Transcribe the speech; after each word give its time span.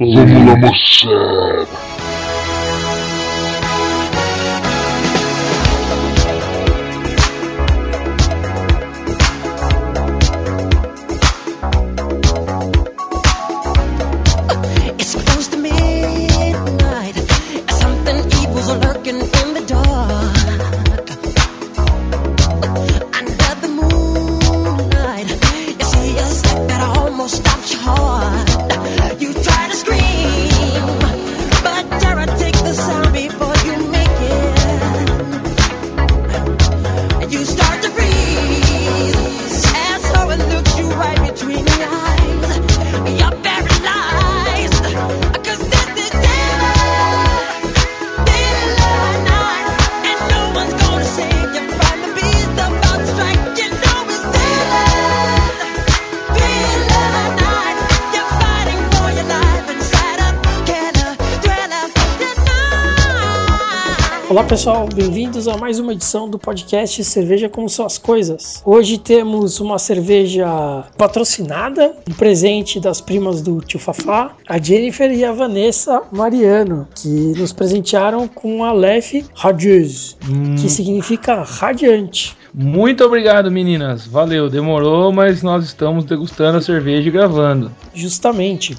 Vamos 0.00 1.04
lá, 1.04 1.99
pessoal, 64.50 64.88
bem-vindos 64.92 65.46
a 65.46 65.56
mais 65.56 65.78
uma 65.78 65.92
edição 65.92 66.28
do 66.28 66.36
podcast 66.36 67.04
Cerveja 67.04 67.48
Como 67.48 67.68
São 67.68 67.86
as 67.86 67.96
Coisas. 67.96 68.60
Hoje 68.66 68.98
temos 68.98 69.60
uma 69.60 69.78
cerveja 69.78 70.84
patrocinada, 70.98 71.94
um 72.10 72.12
presente 72.12 72.80
das 72.80 73.00
primas 73.00 73.42
do 73.42 73.60
tio 73.60 73.78
Fafá, 73.78 74.32
a 74.48 74.58
Jennifer 74.60 75.08
e 75.12 75.24
a 75.24 75.30
Vanessa 75.30 76.02
Mariano, 76.10 76.88
que 76.96 77.08
nos 77.08 77.52
presentearam 77.52 78.26
com 78.26 78.64
a 78.64 78.72
Lef 78.72 79.24
Radieuse, 79.36 80.16
que 80.60 80.68
significa 80.68 81.44
radiante. 81.44 82.36
Muito 82.52 83.04
obrigado, 83.04 83.52
meninas. 83.52 84.04
Valeu, 84.04 84.50
demorou, 84.50 85.12
mas 85.12 85.44
nós 85.44 85.64
estamos 85.64 86.04
degustando 86.04 86.58
a 86.58 86.60
cerveja 86.60 87.06
e 87.06 87.12
gravando. 87.12 87.70
Justamente. 87.94 88.76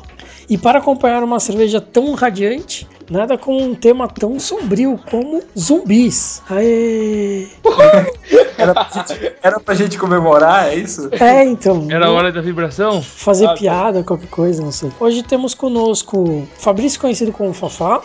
E 0.49 0.57
para 0.57 0.79
acompanhar 0.79 1.23
uma 1.23 1.39
cerveja 1.39 1.79
tão 1.79 2.13
radiante, 2.13 2.87
nada 3.09 3.37
com 3.37 3.55
um 3.57 3.73
tema 3.75 4.07
tão 4.07 4.37
sombrio 4.39 4.99
como 5.09 5.41
zumbis. 5.57 6.41
Aê! 6.49 7.47
Era 8.57 8.73
pra, 8.75 8.89
gente, 8.93 9.33
era 9.41 9.59
pra 9.59 9.73
gente 9.73 9.97
comemorar, 9.97 10.67
é 10.69 10.75
isso? 10.75 11.09
É, 11.19 11.43
então. 11.43 11.87
Era 11.89 12.05
a 12.07 12.11
hora 12.11 12.31
da 12.31 12.41
vibração? 12.41 13.01
fazer 13.01 13.45
Ah, 13.45 13.49
tá. 13.49 13.55
piada, 13.55 14.03
qualquer 14.03 14.27
coisa, 14.29 14.61
não 14.61 14.71
sei. 14.71 14.91
Hoje 14.99 15.23
temos 15.23 15.55
conosco 15.55 16.47
Fabrício, 16.59 16.99
conhecido 17.01 17.31
como 17.31 17.53
Fafá, 17.53 18.01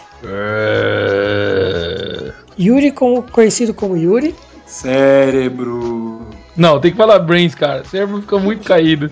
É... 1.06 2.33
Yuri, 2.59 2.91
como- 2.91 3.23
conhecido 3.23 3.75
como 3.75 3.98
Yuri, 3.98 4.34
Cérebro. 4.65 6.16
Não, 6.57 6.81
tem 6.81 6.91
que 6.91 6.97
falar 6.97 7.19
brains, 7.19 7.55
cara. 7.55 7.83
O 7.83 7.87
cérebro 7.87 8.21
fica 8.21 8.39
muito 8.39 8.65
caído. 8.65 9.11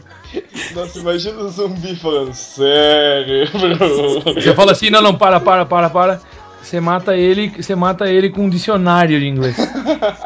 Nossa, 0.75 0.98
imagina 0.98 1.39
o 1.42 1.48
zumbi 1.48 1.95
falando 1.97 2.33
sério, 2.33 3.48
bro. 3.53 4.34
Você 4.34 4.55
fala 4.55 4.73
assim, 4.73 4.91
não, 4.91 5.03
não, 5.03 5.14
para, 5.14 5.39
para, 5.39 5.65
para, 5.65 5.91
para. 5.91 6.20
Você 6.64 6.80
mata 6.80 7.14
ele, 7.16 7.52
você 7.62 7.74
mata 7.74 8.08
ele 8.10 8.30
com 8.30 8.46
um 8.46 8.48
dicionário 8.48 9.20
de 9.20 9.28
inglês. 9.28 9.54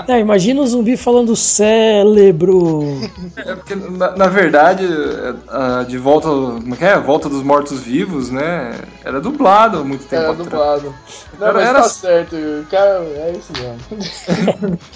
É, 0.08 0.18
imagina 0.20 0.62
o 0.62 0.66
zumbi 0.66 0.96
falando 0.96 1.36
cérebro. 1.36 2.98
É 3.36 3.54
porque, 3.54 3.74
na, 3.74 4.16
na 4.16 4.26
verdade, 4.26 4.84
é, 4.86 5.34
a- 5.48 5.82
de 5.86 5.98
volta. 5.98 6.28
Como 6.28 6.74
é 6.80 6.84
é? 6.86 6.98
Volta 6.98 7.28
dos 7.28 7.42
Mortos-Vivos, 7.42 8.30
né? 8.30 8.72
Era 9.04 9.20
dublado 9.20 9.78
há 9.78 9.84
muito 9.84 10.04
tempo 10.06 10.22
Era 10.22 10.30
atrás. 10.32 10.48
dublado. 10.48 10.94
Não, 11.38 11.46
Era- 11.48 11.58
mas 11.58 11.68
era- 11.68 11.82
tá 11.82 11.88
certo, 11.90 12.36
o 12.36 12.64
cara, 12.70 13.00
é 13.04 13.32
isso 13.38 13.52
mesmo. 13.52 14.78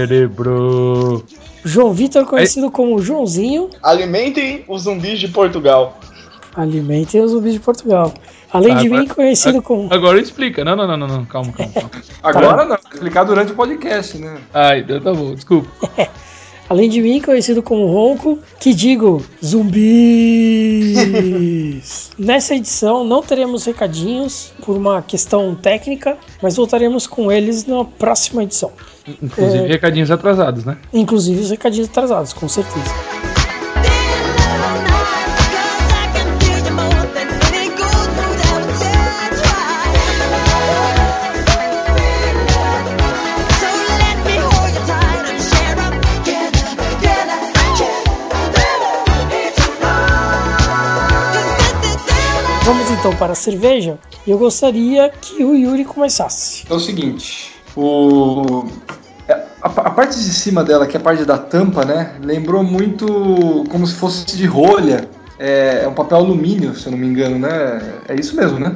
Cérebro. 0.00 1.24
João 1.64 1.92
Vitor, 1.92 2.24
conhecido 2.26 2.70
como 2.70 3.00
Joãozinho, 3.02 3.70
Alimentem 3.82 4.64
os 4.68 4.82
zumbis 4.82 5.18
de 5.18 5.28
Portugal. 5.28 5.98
Alimentem 6.54 7.20
os 7.22 7.30
zumbis 7.32 7.54
de 7.54 7.60
Portugal. 7.60 8.12
Além 8.52 8.76
de 8.76 8.86
Agora- 8.86 9.02
mim, 9.02 9.08
conhecido 9.08 9.62
como. 9.62 9.92
Agora 9.92 10.20
explica. 10.20 10.64
Não, 10.64 10.74
não, 10.74 10.86
não, 10.86 10.96
não, 10.96 11.06
não. 11.08 11.24
Calma, 11.24 11.52
calma, 11.52 11.72
calma. 11.72 11.90
Agora 12.22 12.64
não, 12.64 12.76
explicar 12.76 13.24
durante 13.24 13.52
o 13.52 13.54
podcast, 13.54 14.18
né? 14.18 14.38
Ai, 14.52 14.80
então 14.80 15.00
tá 15.00 15.12
bom, 15.14 15.34
desculpa. 15.34 15.68
Além 16.68 16.88
de 16.88 17.02
mim, 17.02 17.20
conhecido 17.20 17.62
como 17.64 17.86
Ronco, 17.86 18.38
que 18.60 18.72
digo 18.72 19.24
zumbis. 19.44 20.94
Nessa 22.16 22.54
edição 22.54 23.02
não 23.02 23.22
teremos 23.22 23.64
recadinhos 23.64 24.52
por 24.64 24.76
uma 24.76 25.02
questão 25.02 25.52
técnica, 25.56 26.16
mas 26.40 26.54
voltaremos 26.56 27.08
com 27.08 27.32
eles 27.32 27.66
na 27.66 27.84
próxima 27.84 28.44
edição. 28.44 28.70
Inclusive, 29.20 29.66
recadinhos 29.66 30.12
atrasados, 30.12 30.64
né? 30.64 30.76
Inclusive 30.92 31.40
os 31.40 31.50
recadinhos 31.50 31.88
atrasados, 31.88 32.32
com 32.32 32.48
certeza. 32.48 33.19
Então 53.00 53.16
para 53.16 53.32
a 53.32 53.34
cerveja. 53.34 53.98
Eu 54.26 54.38
gostaria 54.38 55.08
que 55.08 55.42
o 55.42 55.54
Yuri 55.56 55.84
começasse. 55.84 56.64
É 56.70 56.74
o 56.74 56.78
seguinte, 56.78 57.50
o. 57.74 58.64
é, 59.26 59.32
A, 59.62 59.68
a 59.68 59.90
parte 59.90 60.16
de 60.16 60.32
cima 60.32 60.62
dela, 60.62 60.86
que 60.86 60.96
é 60.96 61.00
a 61.00 61.02
parte 61.02 61.24
da 61.24 61.38
tampa, 61.38 61.84
né? 61.84 62.14
Lembrou 62.22 62.62
muito 62.62 63.64
como 63.70 63.86
se 63.86 63.94
fosse 63.94 64.36
de 64.36 64.44
rolha. 64.46 65.08
É, 65.38 65.84
é 65.84 65.88
um 65.88 65.94
papel 65.94 66.18
alumínio, 66.18 66.74
se 66.74 66.86
eu 66.86 66.92
não 66.92 66.98
me 66.98 67.06
engano, 67.06 67.38
né? 67.38 68.00
É 68.06 68.14
isso 68.14 68.36
mesmo, 68.36 68.58
né? 68.60 68.74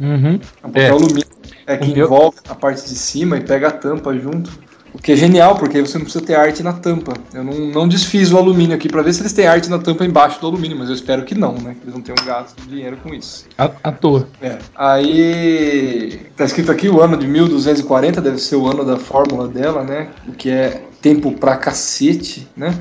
Uhum. 0.00 0.40
É 0.62 0.66
um 0.66 0.70
papel 0.70 0.82
É. 0.82 0.88
alumínio 0.88 1.24
é, 1.66 1.76
que 1.76 1.90
O 1.90 1.94
meu- 1.94 2.06
envolve 2.06 2.38
a 2.48 2.54
parte 2.54 2.82
de 2.88 2.94
cima 2.96 3.36
e 3.36 3.42
pega 3.42 3.68
a 3.68 3.70
tampa 3.70 4.14
junto. 4.18 4.50
O 4.92 4.98
que 4.98 5.12
é 5.12 5.16
genial, 5.16 5.56
porque 5.56 5.78
aí 5.78 5.86
você 5.86 5.98
não 5.98 6.04
precisa 6.04 6.24
ter 6.24 6.34
arte 6.34 6.62
na 6.62 6.72
tampa. 6.72 7.14
Eu 7.32 7.44
não, 7.44 7.54
não 7.54 7.88
desfiz 7.88 8.32
o 8.32 8.36
alumínio 8.36 8.74
aqui 8.74 8.88
pra 8.88 9.02
ver 9.02 9.12
se 9.12 9.22
eles 9.22 9.32
têm 9.32 9.46
arte 9.46 9.70
na 9.70 9.78
tampa 9.78 10.04
embaixo 10.04 10.40
do 10.40 10.46
alumínio, 10.46 10.76
mas 10.76 10.88
eu 10.88 10.94
espero 10.94 11.24
que 11.24 11.34
não, 11.34 11.54
né? 11.54 11.74
Que 11.74 11.84
eles 11.84 11.94
não 11.94 12.02
tenham 12.02 12.24
gasto 12.24 12.60
de 12.60 12.68
dinheiro 12.68 12.96
com 13.02 13.14
isso. 13.14 13.46
À, 13.56 13.70
à 13.84 13.92
toa. 13.92 14.26
É. 14.42 14.58
Aí 14.74 16.20
tá 16.36 16.44
escrito 16.44 16.72
aqui 16.72 16.88
o 16.88 17.00
ano 17.00 17.16
de 17.16 17.26
1240, 17.26 18.20
deve 18.20 18.38
ser 18.38 18.56
o 18.56 18.66
ano 18.66 18.84
da 18.84 18.96
fórmula 18.96 19.46
dela, 19.46 19.82
né? 19.84 20.08
O 20.26 20.32
que 20.32 20.50
é 20.50 20.82
tempo 21.00 21.32
pra 21.32 21.56
cacete, 21.56 22.46
né? 22.56 22.74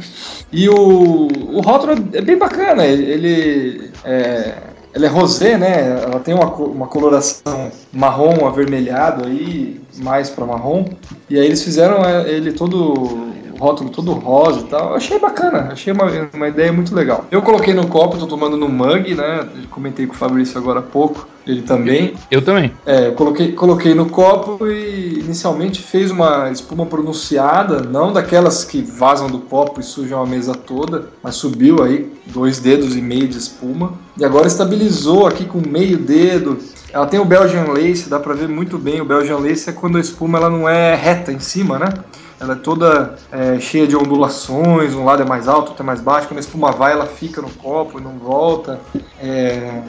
E 0.52 0.68
o, 0.68 0.76
o 0.76 1.62
rótulo 1.62 1.94
é 2.14 2.22
bem 2.22 2.38
bacana, 2.38 2.86
ele 2.86 3.92
é, 4.04 4.56
ele 4.94 5.06
é 5.06 5.10
rosé, 5.10 5.58
né? 5.58 6.02
Ela 6.04 6.20
tem 6.20 6.34
uma, 6.34 6.48
uma 6.54 6.88
coloração 6.88 7.72
marrom 7.94 8.46
avermelhado 8.46 9.26
aí, 9.26 9.80
mais 9.98 10.30
pra 10.30 10.46
marrom. 10.46 10.86
E 11.30 11.38
aí 11.40 11.46
eles 11.46 11.64
fizeram 11.64 12.04
é, 12.04 12.30
ele 12.30 12.52
todo 12.52 13.29
rótulo 13.60 13.90
todo 13.90 14.14
rosa 14.14 14.62
e 14.62 14.64
tal. 14.64 14.92
Eu 14.92 14.96
achei 14.96 15.20
bacana, 15.20 15.70
achei 15.72 15.92
uma, 15.92 16.06
uma 16.34 16.48
ideia 16.48 16.72
muito 16.72 16.96
legal. 16.96 17.26
Eu 17.30 17.42
coloquei 17.42 17.74
no 17.74 17.88
copo, 17.88 18.18
tô 18.18 18.26
tomando 18.26 18.56
no 18.56 18.70
mug, 18.70 19.14
né? 19.14 19.48
Eu 19.56 19.70
comentei 19.70 20.08
com 20.08 20.14
o 20.14 20.18
Fabrício 20.18 20.58
agora 20.58 20.80
há 20.80 20.84
pouco, 20.84 21.28
ele 21.46 21.62
também. 21.62 22.14
Eu 22.32 22.42
também. 22.42 22.72
É, 22.86 23.08
eu 23.08 23.14
coloquei, 23.14 23.52
coloquei 23.52 23.94
no 23.94 24.08
copo 24.10 24.66
e 24.68 25.20
inicialmente 25.20 25.82
fez 25.82 26.10
uma 26.10 26.50
espuma 26.50 26.86
pronunciada, 26.86 27.82
não 27.82 28.14
daquelas 28.14 28.64
que 28.64 28.82
vazam 28.82 29.28
do 29.28 29.40
copo 29.40 29.80
e 29.80 29.84
sujam 29.84 30.22
a 30.22 30.26
mesa 30.26 30.54
toda, 30.54 31.10
mas 31.22 31.36
subiu 31.36 31.84
aí 31.84 32.12
dois 32.28 32.60
dedos 32.60 32.96
e 32.96 33.02
meio 33.02 33.28
de 33.28 33.38
espuma. 33.38 33.94
E 34.18 34.24
agora 34.24 34.48
estabilizou 34.48 35.28
aqui 35.28 35.46
com 35.46 35.60
meio 35.60 35.98
dedo. 35.98 36.58
Ela 36.92 37.06
tem 37.06 37.20
o 37.20 37.26
Belgian 37.26 37.66
Lace, 37.66 38.10
dá 38.10 38.20
pra 38.20 38.34
ver 38.34 38.48
muito 38.48 38.78
bem. 38.78 39.00
O 39.00 39.06
Belgian 39.06 39.38
Lace 39.38 39.70
é 39.70 39.74
quando 39.74 39.98
a 39.98 40.02
espuma 40.02 40.40
ela 40.40 40.50
não 40.50 40.68
é 40.68 40.96
reta 40.96 41.32
em 41.32 41.40
cima, 41.40 41.78
né? 41.78 41.94
Ela 42.40 42.54
é 42.54 42.56
toda 42.56 43.16
é, 43.32 43.60
cheia 43.60 43.88
de 43.88 43.96
ondulações, 43.96 44.94
um 44.94 45.04
lado 45.04 45.22
é 45.22 45.26
mais 45.26 45.48
alto, 45.48 45.70
outro 45.70 45.84
é 45.84 45.86
mais 45.86 46.00
baixo. 46.00 46.28
Quando 46.28 46.38
a 46.38 46.42
espuma 46.42 46.72
vai, 46.72 46.94
ela 46.94 47.06
fica 47.06 47.42
no 47.42 47.50
copo 47.50 48.00
e 48.00 48.04
não 48.04 48.18
volta. 48.18 48.80
É, 49.20 49.82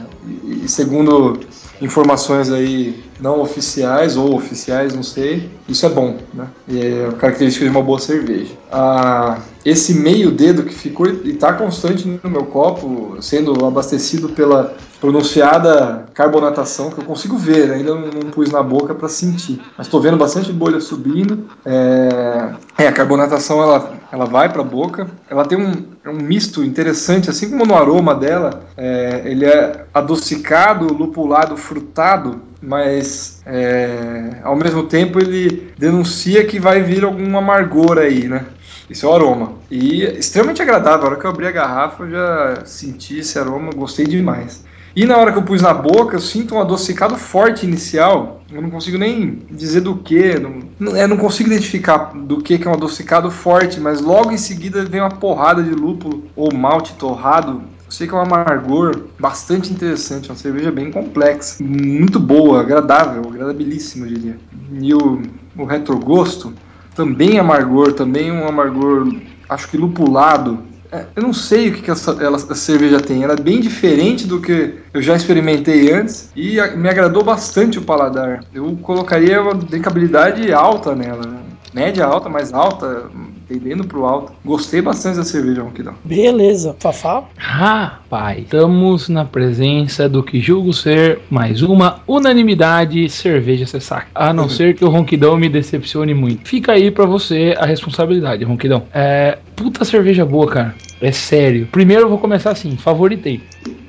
e, 0.44 0.69
segundo 0.69 1.38
informações 1.81 2.50
aí 2.50 3.05
não 3.20 3.41
oficiais 3.41 4.17
ou 4.17 4.35
oficiais, 4.35 4.94
não 4.94 5.02
sei, 5.02 5.50
isso 5.69 5.87
é 5.87 5.88
bom, 5.88 6.19
né? 6.35 6.47
E 6.69 6.81
é 6.81 7.11
característica 7.19 7.64
de 7.64 7.70
uma 7.70 7.82
boa 7.82 7.99
cerveja. 7.99 8.55
A, 8.70 9.38
esse 9.65 9.95
meio 9.95 10.31
dedo 10.31 10.62
que 10.62 10.75
ficou 10.75 11.07
e 11.07 11.31
está 11.31 11.53
constante 11.53 12.07
no 12.23 12.31
meu 12.31 12.45
copo, 12.47 13.17
sendo 13.21 13.65
abastecido 13.65 14.31
pela 14.31 14.75
pronunciada 15.01 16.07
carbonatação, 16.15 16.91
que 16.91 16.99
eu 16.99 17.05
consigo 17.05 17.37
ver, 17.37 17.71
ainda 17.71 17.95
não, 17.95 18.03
não 18.03 18.31
pus 18.31 18.51
na 18.51 18.62
boca 18.62 18.95
para 18.95 19.09
sentir. 19.09 19.61
Mas 19.77 19.87
estou 19.87 20.01
vendo 20.01 20.17
bastante 20.17 20.53
bolha 20.53 20.81
subindo. 20.81 21.47
É, 21.65 22.53
é, 22.79 22.89
a 22.89 22.93
carbonatação 22.93 23.62
ela, 23.62 23.93
ela 24.12 24.27
vai 24.27 24.51
para 24.51 24.61
a 24.61 24.65
boca. 24.65 25.07
Ela 25.29 25.45
tem 25.45 25.59
um, 25.59 25.73
um 26.06 26.23
misto 26.23 26.63
interessante, 26.63 27.31
assim 27.31 27.51
como 27.51 27.65
no 27.65 27.75
aroma 27.75 28.15
dela, 28.15 28.63
é, 28.77 29.23
ele 29.25 29.45
é 29.45 29.85
adocicado, 29.93 30.93
lupulado, 30.93 31.56
frutado, 31.56 32.43
mas 32.63 33.41
é, 33.47 34.37
ao 34.43 34.55
mesmo 34.55 34.83
tempo 34.83 35.19
ele 35.19 35.73
denuncia 35.79 36.45
que 36.45 36.59
vai 36.59 36.83
vir 36.83 37.05
algum 37.05 37.37
amargor 37.39 37.99
aí, 37.99 38.29
né? 38.29 38.45
Esse 38.91 39.05
é 39.05 39.09
o 39.09 39.15
aroma. 39.15 39.53
E 39.71 40.03
extremamente 40.03 40.61
agradável. 40.61 41.07
A 41.07 41.11
hora 41.11 41.21
que 41.21 41.25
eu 41.25 41.31
abri 41.31 41.47
a 41.47 41.53
garrafa, 41.53 42.03
eu 42.03 42.11
já 42.11 42.63
senti 42.67 43.21
esse 43.21 43.39
aroma, 43.39 43.71
gostei 43.73 44.05
demais. 44.05 44.65
E 44.95 45.07
na 45.07 45.17
hora 45.17 45.31
que 45.31 45.39
eu 45.39 45.43
pus 45.43 45.63
na 45.63 45.73
boca, 45.73 46.17
eu 46.17 46.21
sinto 46.21 46.57
um 46.57 46.61
adocicado 46.61 47.17
forte 47.17 47.65
inicial. 47.65 48.43
Eu 48.51 48.61
não 48.61 48.71
consigo 48.71 48.99
nem 48.99 49.39
dizer 49.49 49.83
do 49.83 49.95
que. 49.95 50.35
Não, 50.81 50.97
eu 50.97 51.07
não 51.07 51.17
consigo 51.17 51.49
identificar 51.49 52.13
do 52.13 52.43
que, 52.43 52.59
que 52.59 52.67
é 52.67 52.71
um 52.71 52.75
adocicado 52.75 53.31
forte, 53.31 53.79
mas 53.79 54.01
logo 54.01 54.33
em 54.33 54.37
seguida 54.37 54.85
vem 54.85 55.01
uma 55.01 55.11
porrada 55.11 55.63
de 55.63 55.71
lúpulo 55.71 56.25
ou 56.35 56.53
malte 56.53 56.95
torrado. 56.95 57.63
Eu 57.87 57.93
sei 57.93 58.09
que 58.09 58.15
é 58.15 58.17
um 58.17 58.23
amargor 58.23 59.05
bastante 59.19 59.73
interessante, 59.73 60.29
uma 60.29 60.37
cerveja 60.37 60.73
bem 60.73 60.91
complexa, 60.91 61.63
muito 61.63 62.19
boa, 62.19 62.61
agradável, 62.61 63.23
agradabilíssima, 63.29 64.07
eu 64.07 64.15
diria. 64.15 64.39
E 64.73 64.93
o, 64.93 65.23
o 65.57 65.65
retrogosto, 65.65 66.53
também 66.95 67.39
amargor, 67.39 67.93
também 67.93 68.31
um 68.31 68.47
amargor, 68.47 69.13
acho 69.49 69.69
que 69.69 69.77
lupulado. 69.77 70.59
É, 70.93 71.05
eu 71.15 71.23
não 71.23 71.33
sei 71.33 71.69
o 71.69 71.75
que, 71.75 71.83
que 71.83 71.91
essa, 71.91 72.13
ela, 72.23 72.37
essa 72.37 72.55
cerveja 72.55 73.01
tem. 73.01 73.23
Ela 73.23 73.35
é 73.35 73.41
bem 73.41 73.61
diferente 73.61 74.27
do 74.27 74.41
que 74.41 74.75
eu 74.93 75.01
já 75.01 75.15
experimentei 75.15 75.93
antes 75.93 76.31
e 76.35 76.59
a, 76.59 76.77
me 76.77 76.89
agradou 76.89 77.23
bastante 77.23 77.79
o 77.79 77.83
paladar. 77.83 78.45
Eu 78.53 78.77
colocaria 78.83 79.41
uma 79.41 79.55
drinkabilidade 79.55 80.53
alta 80.53 80.95
nela, 80.95 81.27
né? 81.27 81.41
média 81.73 82.05
alta, 82.05 82.29
mais 82.29 82.53
alta, 82.53 83.09
tendendo 83.50 83.85
pro 83.85 84.05
alto. 84.05 84.32
Gostei 84.44 84.81
bastante 84.81 85.17
da 85.17 85.25
cerveja 85.25 85.62
Ronquidão. 85.62 85.94
Beleza. 86.05 86.76
Fafá? 86.79 87.25
Rapaz, 87.37 88.38
estamos 88.43 89.08
na 89.08 89.25
presença 89.25 90.08
do 90.08 90.23
que 90.23 90.41
julgo 90.41 90.73
ser 90.73 91.19
mais 91.29 91.61
uma 91.61 92.00
unanimidade 92.06 93.08
cerveja 93.11 93.67
Cessac. 93.67 94.06
A 94.14 94.32
não 94.32 94.47
ser 94.49 94.75
que 94.75 94.85
o 94.85 94.88
Ronquidão 94.88 95.37
me 95.37 95.49
decepcione 95.49 96.14
muito. 96.14 96.49
Fica 96.49 96.73
aí 96.73 96.93
pra 96.93 97.05
você 97.06 97.55
a 97.58 97.67
responsabilidade, 97.67 98.44
Ronquidão. 98.44 98.85
É. 98.94 99.38
Puta 99.56 99.85
cerveja 99.85 100.25
boa, 100.25 100.46
cara. 100.46 100.75
É 101.00 101.11
sério. 101.11 101.67
Primeiro 101.73 102.05
eu 102.05 102.08
vou 102.08 102.19
começar 102.19 102.53
assim, 102.53 102.76
favoritei. 102.76 103.41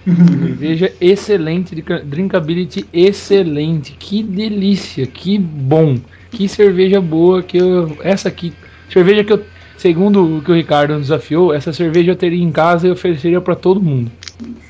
Cerveja 0.04 0.92
excelente, 1.00 1.76
drinkability 2.04 2.86
excelente. 2.92 3.92
Que 3.94 4.24
delícia, 4.24 5.06
que 5.06 5.38
bom. 5.38 5.98
Que 6.32 6.48
cerveja 6.48 7.00
boa 7.00 7.44
que 7.44 7.58
eu. 7.58 7.98
Essa 8.02 8.28
aqui. 8.28 8.54
Cerveja 8.92 9.24
que 9.24 9.34
eu. 9.34 9.44
Segundo 9.78 10.38
o 10.38 10.42
que 10.44 10.52
o 10.52 10.54
Ricardo 10.54 10.94
nos 10.94 11.08
desafiou, 11.08 11.52
essa 11.52 11.74
cerveja 11.74 12.12
eu 12.12 12.16
teria 12.16 12.44
em 12.44 12.52
casa 12.52 12.88
e 12.88 12.92
ofereceria 12.92 13.42
para 13.42 13.56
todo 13.56 13.82
mundo. 13.82 14.12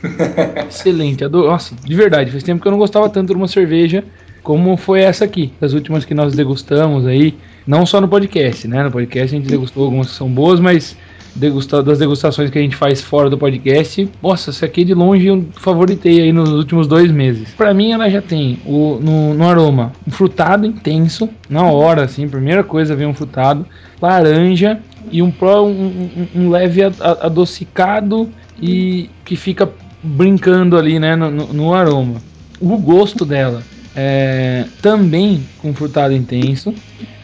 Excelente, 0.69 1.25
adoro. 1.25 1.47
Nossa, 1.47 1.75
de 1.75 1.95
verdade, 1.95 2.31
faz 2.31 2.43
tempo 2.43 2.61
que 2.61 2.67
eu 2.67 2.71
não 2.71 2.79
gostava 2.79 3.09
tanto 3.09 3.33
de 3.33 3.37
uma 3.37 3.47
cerveja 3.47 4.05
como 4.41 4.77
foi 4.77 5.01
essa 5.01 5.25
aqui, 5.25 5.51
das 5.59 5.73
últimas 5.73 6.05
que 6.05 6.13
nós 6.13 6.33
degustamos 6.33 7.05
aí, 7.05 7.35
não 7.67 7.85
só 7.85 7.99
no 7.99 8.07
podcast, 8.07 8.67
né? 8.67 8.83
No 8.83 8.91
podcast 8.91 9.35
a 9.35 9.37
gente 9.37 9.49
degustou 9.49 9.83
algumas 9.83 10.07
que 10.07 10.15
são 10.15 10.29
boas, 10.29 10.59
mas 10.61 10.97
degustar, 11.35 11.83
das 11.83 11.99
degustações 11.99 12.49
que 12.49 12.57
a 12.57 12.61
gente 12.61 12.75
faz 12.75 13.01
fora 13.01 13.29
do 13.29 13.37
podcast, 13.37 14.09
nossa, 14.21 14.49
essa 14.49 14.65
aqui 14.65 14.83
de 14.83 14.93
longe 14.93 15.27
eu 15.27 15.45
favoritei 15.53 16.21
aí 16.21 16.31
nos 16.31 16.49
últimos 16.49 16.87
dois 16.87 17.11
meses. 17.11 17.49
Para 17.55 17.73
mim 17.73 17.91
ela 17.91 18.09
já 18.09 18.21
tem 18.21 18.59
o, 18.65 18.99
no, 19.01 19.33
no 19.33 19.47
aroma 19.47 19.91
um 20.07 20.11
frutado 20.11 20.65
intenso, 20.65 21.29
na 21.49 21.63
hora 21.63 22.03
assim, 22.03 22.27
primeira 22.27 22.63
coisa 22.63 22.95
vem 22.95 23.07
um 23.07 23.13
frutado, 23.13 23.65
laranja 24.01 24.79
e 25.11 25.21
um, 25.21 25.33
um, 25.41 25.67
um, 25.67 26.27
um 26.35 26.49
leve 26.49 26.81
adocicado 26.83 28.29
e 28.61 29.09
que 29.25 29.35
fica 29.35 29.69
brincando 30.03 30.77
ali, 30.77 30.99
né, 30.99 31.15
no, 31.15 31.31
no 31.31 31.73
aroma. 31.73 32.21
O 32.59 32.77
gosto 32.77 33.25
dela 33.25 33.63
é, 33.95 34.65
também 34.81 35.45
com 35.59 35.73
frutado 35.73 36.13
intenso. 36.13 36.73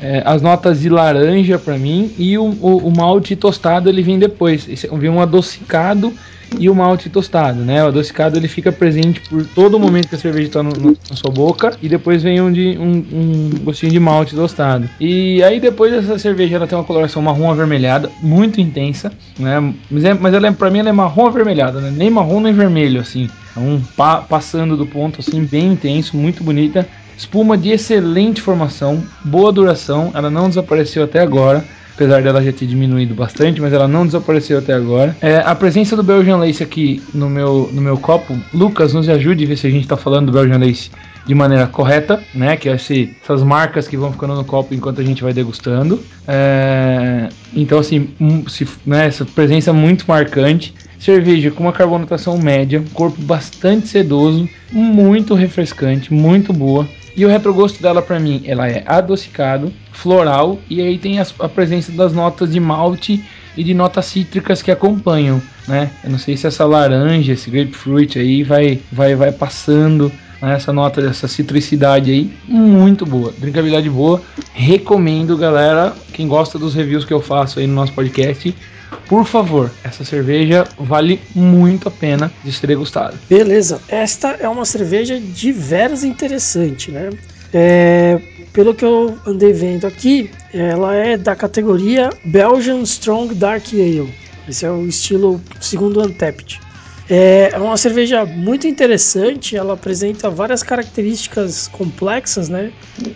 É, 0.01 0.21
as 0.25 0.41
notas 0.41 0.81
de 0.81 0.89
laranja 0.89 1.57
para 1.57 1.77
mim 1.77 2.13
e 2.17 2.37
o, 2.37 2.43
o, 2.43 2.87
o, 2.87 2.95
malte 2.95 3.35
tostado 3.35 3.89
ele 3.89 4.01
vem 4.01 4.19
depois. 4.19 4.67
Esse, 4.67 4.87
vem 4.87 5.09
um 5.09 5.21
adocicado 5.21 6.13
e 6.59 6.69
o 6.69 6.75
malte 6.75 7.09
tostado, 7.09 7.59
né? 7.59 7.83
O 7.83 7.87
adocicado 7.87 8.37
ele 8.37 8.47
fica 8.47 8.71
presente 8.71 9.21
por 9.21 9.45
todo 9.45 9.75
o 9.75 9.79
momento 9.79 10.07
que 10.07 10.15
a 10.15 10.17
cerveja 10.17 10.47
está 10.47 10.63
na 10.63 10.71
sua 11.15 11.31
boca 11.31 11.77
e 11.81 11.89
depois 11.89 12.23
vem 12.23 12.39
um, 12.41 12.51
de, 12.51 12.77
um, 12.77 12.91
um, 12.91 13.49
gostinho 13.63 13.91
de 13.91 13.99
malte 13.99 14.35
tostado. 14.35 14.89
E 14.99 15.43
aí 15.43 15.59
depois 15.59 15.93
essa 15.93 16.17
cerveja 16.17 16.55
ela 16.55 16.67
tem 16.67 16.77
uma 16.77 16.83
coloração 16.83 17.21
marrom 17.21 17.51
avermelhada, 17.51 18.09
muito 18.21 18.61
intensa, 18.61 19.11
né? 19.37 19.73
Mas, 19.89 20.03
é, 20.05 20.13
mas 20.13 20.33
ela 20.33 20.47
é, 20.47 20.51
para 20.51 20.69
mim 20.69 20.79
ela 20.79 20.89
é 20.89 20.93
marrom 20.93 21.27
avermelhada, 21.27 21.79
né? 21.79 21.93
Nem 21.95 22.09
marrom 22.09 22.39
nem 22.39 22.53
vermelho 22.53 23.01
assim. 23.01 23.29
É 23.55 23.59
um 23.59 23.81
pa 23.95 24.17
passando 24.17 24.77
do 24.77 24.85
ponto 24.85 25.19
assim 25.19 25.43
bem 25.43 25.73
intenso, 25.73 26.15
muito 26.15 26.43
bonita. 26.43 26.87
Espuma 27.17 27.57
de 27.57 27.71
excelente 27.71 28.41
formação, 28.41 29.03
boa 29.25 29.51
duração, 29.51 30.11
ela 30.13 30.29
não 30.29 30.49
desapareceu 30.49 31.03
até 31.03 31.19
agora 31.19 31.65
apesar 31.97 32.21
dela 32.21 32.43
já 32.43 32.53
ter 32.53 32.67
diminuído 32.67 33.15
bastante, 33.15 33.59
mas 33.59 33.73
ela 33.73 33.87
não 33.87 34.05
desapareceu 34.05 34.59
até 34.59 34.71
agora. 34.71 35.17
É, 35.19 35.37
a 35.37 35.55
presença 35.55 35.95
do 35.95 36.03
Belgian 36.03 36.37
Lace 36.37 36.61
aqui 36.61 37.01
no 37.11 37.27
meu, 37.27 37.71
no 37.73 37.81
meu 37.81 37.97
copo, 37.97 38.37
Lucas, 38.53 38.93
nos 38.93 39.09
ajude 39.09 39.43
a 39.43 39.47
ver 39.47 39.57
se 39.57 39.65
a 39.65 39.69
gente 39.71 39.81
está 39.81 39.97
falando 39.97 40.27
do 40.27 40.31
Belgian 40.31 40.59
Lace 40.59 40.91
de 41.25 41.33
maneira 41.33 41.65
correta, 41.65 42.23
né? 42.35 42.55
Que 42.55 42.69
é 42.69 42.75
esse, 42.75 43.15
essas 43.21 43.41
marcas 43.41 43.87
que 43.87 43.97
vão 43.97 44.11
ficando 44.11 44.35
no 44.35 44.45
copo 44.45 44.75
enquanto 44.75 45.01
a 45.01 45.03
gente 45.03 45.23
vai 45.23 45.33
degustando. 45.33 45.99
É, 46.27 47.29
então, 47.53 47.79
assim, 47.79 48.09
se, 48.47 48.67
né, 48.85 49.07
essa 49.07 49.25
presença 49.25 49.73
muito 49.73 50.05
marcante. 50.07 50.75
Cerveja 50.99 51.51
com 51.51 51.63
uma 51.63 51.73
carbonatação 51.73 52.39
média, 52.39 52.83
corpo 52.93 53.21
bastante 53.21 53.87
sedoso, 53.87 54.49
muito 54.71 55.35
refrescante, 55.35 56.11
muito 56.11 56.51
boa. 56.51 56.87
E 57.17 57.25
o 57.25 57.27
retrogosto 57.27 57.81
dela 57.81 57.99
para 57.99 58.19
mim, 58.19 58.43
ela 58.45 58.69
é 58.69 58.83
adocicado, 58.85 59.73
floral 59.91 60.59
e 60.69 60.79
aí 60.79 60.99
tem 60.99 61.19
a, 61.19 61.25
a, 61.39 61.49
presença 61.49 61.91
das 61.91 62.13
notas 62.13 62.51
de 62.51 62.59
malte 62.59 63.23
e 63.57 63.63
de 63.63 63.73
notas 63.73 64.05
cítricas 64.05 64.61
que 64.61 64.69
acompanham, 64.69 65.41
né? 65.67 65.89
Eu 66.03 66.11
não 66.11 66.19
sei 66.19 66.37
se 66.37 66.45
essa 66.45 66.63
laranja, 66.63 67.33
esse 67.33 67.49
grapefruit 67.49 68.19
aí 68.19 68.43
vai 68.43 68.79
vai 68.91 69.15
vai 69.15 69.31
passando 69.31 70.11
né, 70.39 70.53
essa 70.53 70.71
nota 70.71 71.01
dessa 71.01 71.27
citricidade 71.27 72.11
aí, 72.11 72.31
muito 72.47 73.03
boa, 73.03 73.33
drinkabilidade 73.35 73.89
boa. 73.89 74.21
Recomendo, 74.53 75.35
galera, 75.35 75.95
quem 76.13 76.27
gosta 76.27 76.59
dos 76.59 76.75
reviews 76.75 77.03
que 77.03 77.13
eu 77.13 77.19
faço 77.19 77.57
aí 77.57 77.65
no 77.65 77.73
nosso 77.73 77.93
podcast, 77.93 78.55
por 79.07 79.25
favor, 79.25 79.71
essa 79.83 80.03
cerveja 80.03 80.67
vale 80.77 81.19
muito 81.33 81.87
a 81.87 81.91
pena 81.91 82.31
de 82.43 82.51
ser 82.51 82.67
degustada. 82.67 83.15
Beleza, 83.29 83.81
esta 83.87 84.31
é 84.39 84.47
uma 84.47 84.65
cerveja 84.65 85.19
de 85.19 85.51
veras 85.51 86.03
interessante, 86.03 86.91
né? 86.91 87.09
É, 87.53 88.19
pelo 88.51 88.73
que 88.73 88.83
eu 88.83 89.17
andei 89.25 89.53
vendo 89.53 89.87
aqui, 89.87 90.29
ela 90.53 90.93
é 90.93 91.15
da 91.15 91.35
categoria 91.35 92.09
Belgian 92.25 92.81
Strong 92.81 93.33
Dark 93.35 93.67
Ale. 93.73 94.13
Esse 94.47 94.65
é 94.65 94.71
o 94.71 94.87
estilo 94.87 95.41
segundo 95.59 96.01
Untapped. 96.01 96.59
É, 97.09 97.51
é 97.53 97.57
uma 97.57 97.77
cerveja 97.77 98.25
muito 98.25 98.67
interessante, 98.67 99.55
ela 99.55 99.73
apresenta 99.73 100.29
várias 100.29 100.61
características 100.61 101.67
complexas, 101.67 102.49
né? 102.49 102.71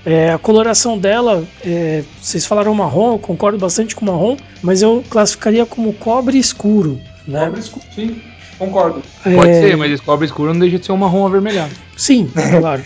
É, 0.06 0.32
a 0.32 0.38
coloração 0.38 0.98
dela, 0.98 1.44
é, 1.66 2.04
vocês 2.22 2.46
falaram 2.46 2.74
marrom, 2.74 3.14
eu 3.14 3.20
concordo 3.20 3.58
bastante 3.58 3.94
com 3.94 4.06
marrom, 4.06 4.38
mas 4.64 4.82
eu 4.82 5.04
classificaria 5.10 5.66
como 5.66 5.92
cobre 5.94 6.38
escuro, 6.38 7.00
né? 7.28 7.46
Cobre 7.46 7.60
escuro, 7.60 7.86
sim, 7.94 8.22
concordo. 8.58 9.02
Pode 9.24 9.50
é... 9.50 9.62
ser, 9.62 9.76
mas 9.76 9.92
esse 9.92 10.02
cobre 10.02 10.26
escuro 10.26 10.54
não 10.54 10.60
deixa 10.62 10.80
de 10.80 10.86
ser 10.86 10.94
um 10.94 10.98
marrom 10.98 11.26
avermelhado. 11.28 11.74
Sim, 11.98 12.32
claro. 12.60 12.82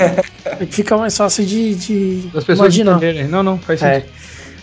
É 0.60 0.66
fica 0.66 0.98
mais 0.98 1.16
fácil 1.16 1.46
de, 1.46 1.76
de 1.76 2.28
As 2.30 2.44
pessoas 2.44 2.60
imaginar. 2.60 2.98
Entenderem. 2.98 3.28
Não, 3.28 3.44
não, 3.44 3.60
faz 3.60 3.82
é. 3.84 3.96
sentido. 3.96 4.12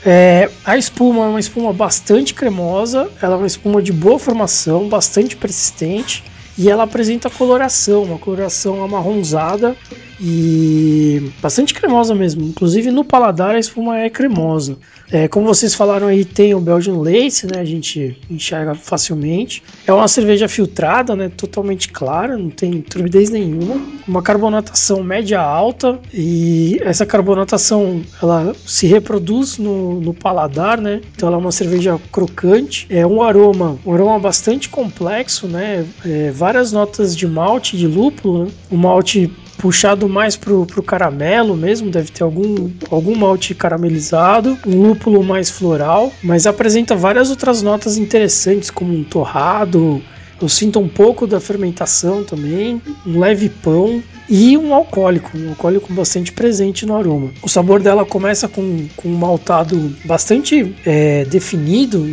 É, 0.04 0.50
a 0.64 0.76
espuma 0.76 1.26
é 1.26 1.28
uma 1.28 1.38
espuma 1.38 1.72
bastante 1.72 2.34
cremosa, 2.34 3.08
ela 3.22 3.34
é 3.34 3.36
uma 3.36 3.46
espuma 3.46 3.80
de 3.80 3.92
boa 3.92 4.18
formação, 4.18 4.88
bastante 4.88 5.36
persistente 5.36 6.24
e 6.56 6.68
ela 6.68 6.84
apresenta 6.84 7.30
coloração, 7.30 8.02
uma 8.04 8.18
coloração 8.18 8.82
amarronzada 8.82 9.76
e 10.20 11.30
bastante 11.40 11.74
cremosa 11.74 12.14
mesmo. 12.14 12.44
Inclusive 12.44 12.90
no 12.90 13.04
paladar 13.04 13.54
a 13.54 13.58
espuma 13.58 13.98
é 13.98 14.08
cremosa. 14.08 14.78
É, 15.10 15.28
como 15.28 15.46
vocês 15.46 15.74
falaram 15.74 16.06
aí, 16.06 16.24
tem 16.24 16.54
o 16.54 16.60
Belgian 16.60 16.96
Lace, 16.96 17.46
né? 17.46 17.60
A 17.60 17.64
gente 17.64 18.16
enxerga 18.30 18.74
facilmente. 18.74 19.62
É 19.86 19.92
uma 19.92 20.08
cerveja 20.08 20.48
filtrada, 20.48 21.14
né? 21.14 21.28
Totalmente 21.28 21.88
clara, 21.88 22.38
não 22.38 22.48
tem 22.48 22.80
turbidez 22.80 23.28
nenhuma. 23.28 23.78
Uma 24.08 24.22
carbonatação 24.22 25.02
média 25.02 25.38
alta 25.38 26.00
e 26.14 26.78
essa 26.82 27.04
carbonatação 27.04 28.02
ela 28.22 28.54
se 28.64 28.86
reproduz 28.86 29.58
no, 29.58 30.00
no 30.00 30.14
paladar, 30.14 30.80
né? 30.80 31.02
Então 31.14 31.28
ela 31.28 31.36
é 31.36 31.40
uma 31.40 31.52
cerveja 31.52 32.00
crocante. 32.10 32.86
É 32.88 33.06
um 33.06 33.22
aroma, 33.22 33.78
um 33.84 33.92
aroma 33.92 34.18
bastante 34.18 34.70
complexo, 34.70 35.46
né? 35.46 35.84
É, 36.06 36.30
várias 36.42 36.72
notas 36.72 37.16
de 37.16 37.24
malte, 37.24 37.76
de 37.76 37.86
lúpulo, 37.86 38.46
né? 38.46 38.50
Malte 38.68 39.30
puxado 39.58 40.08
mais 40.08 40.34
pro, 40.34 40.66
pro 40.66 40.82
caramelo 40.82 41.56
mesmo, 41.56 41.88
deve 41.88 42.10
ter 42.10 42.24
algum, 42.24 42.68
algum 42.90 43.14
malte 43.14 43.54
caramelizado, 43.54 44.58
um 44.66 44.82
lúpulo 44.88 45.22
mais 45.22 45.48
floral, 45.48 46.12
mas 46.20 46.44
apresenta 46.44 46.96
várias 46.96 47.30
outras 47.30 47.62
notas 47.62 47.96
interessantes, 47.96 48.70
como 48.70 48.92
um 48.92 49.04
torrado, 49.04 50.02
eu 50.40 50.48
sinto 50.48 50.80
um 50.80 50.88
pouco 50.88 51.28
da 51.28 51.38
fermentação 51.38 52.24
também, 52.24 52.82
um 53.06 53.20
leve 53.20 53.48
pão 53.48 54.02
e 54.28 54.58
um 54.58 54.74
alcoólico, 54.74 55.30
um 55.38 55.50
alcoólico 55.50 55.92
bastante 55.92 56.32
presente 56.32 56.84
no 56.84 56.96
aroma. 56.96 57.30
O 57.40 57.48
sabor 57.48 57.80
dela 57.80 58.04
começa 58.04 58.48
com, 58.48 58.88
com 58.96 59.08
um 59.08 59.16
maltado 59.16 59.94
bastante 60.04 60.74
é, 60.84 61.24
definido, 61.26 62.04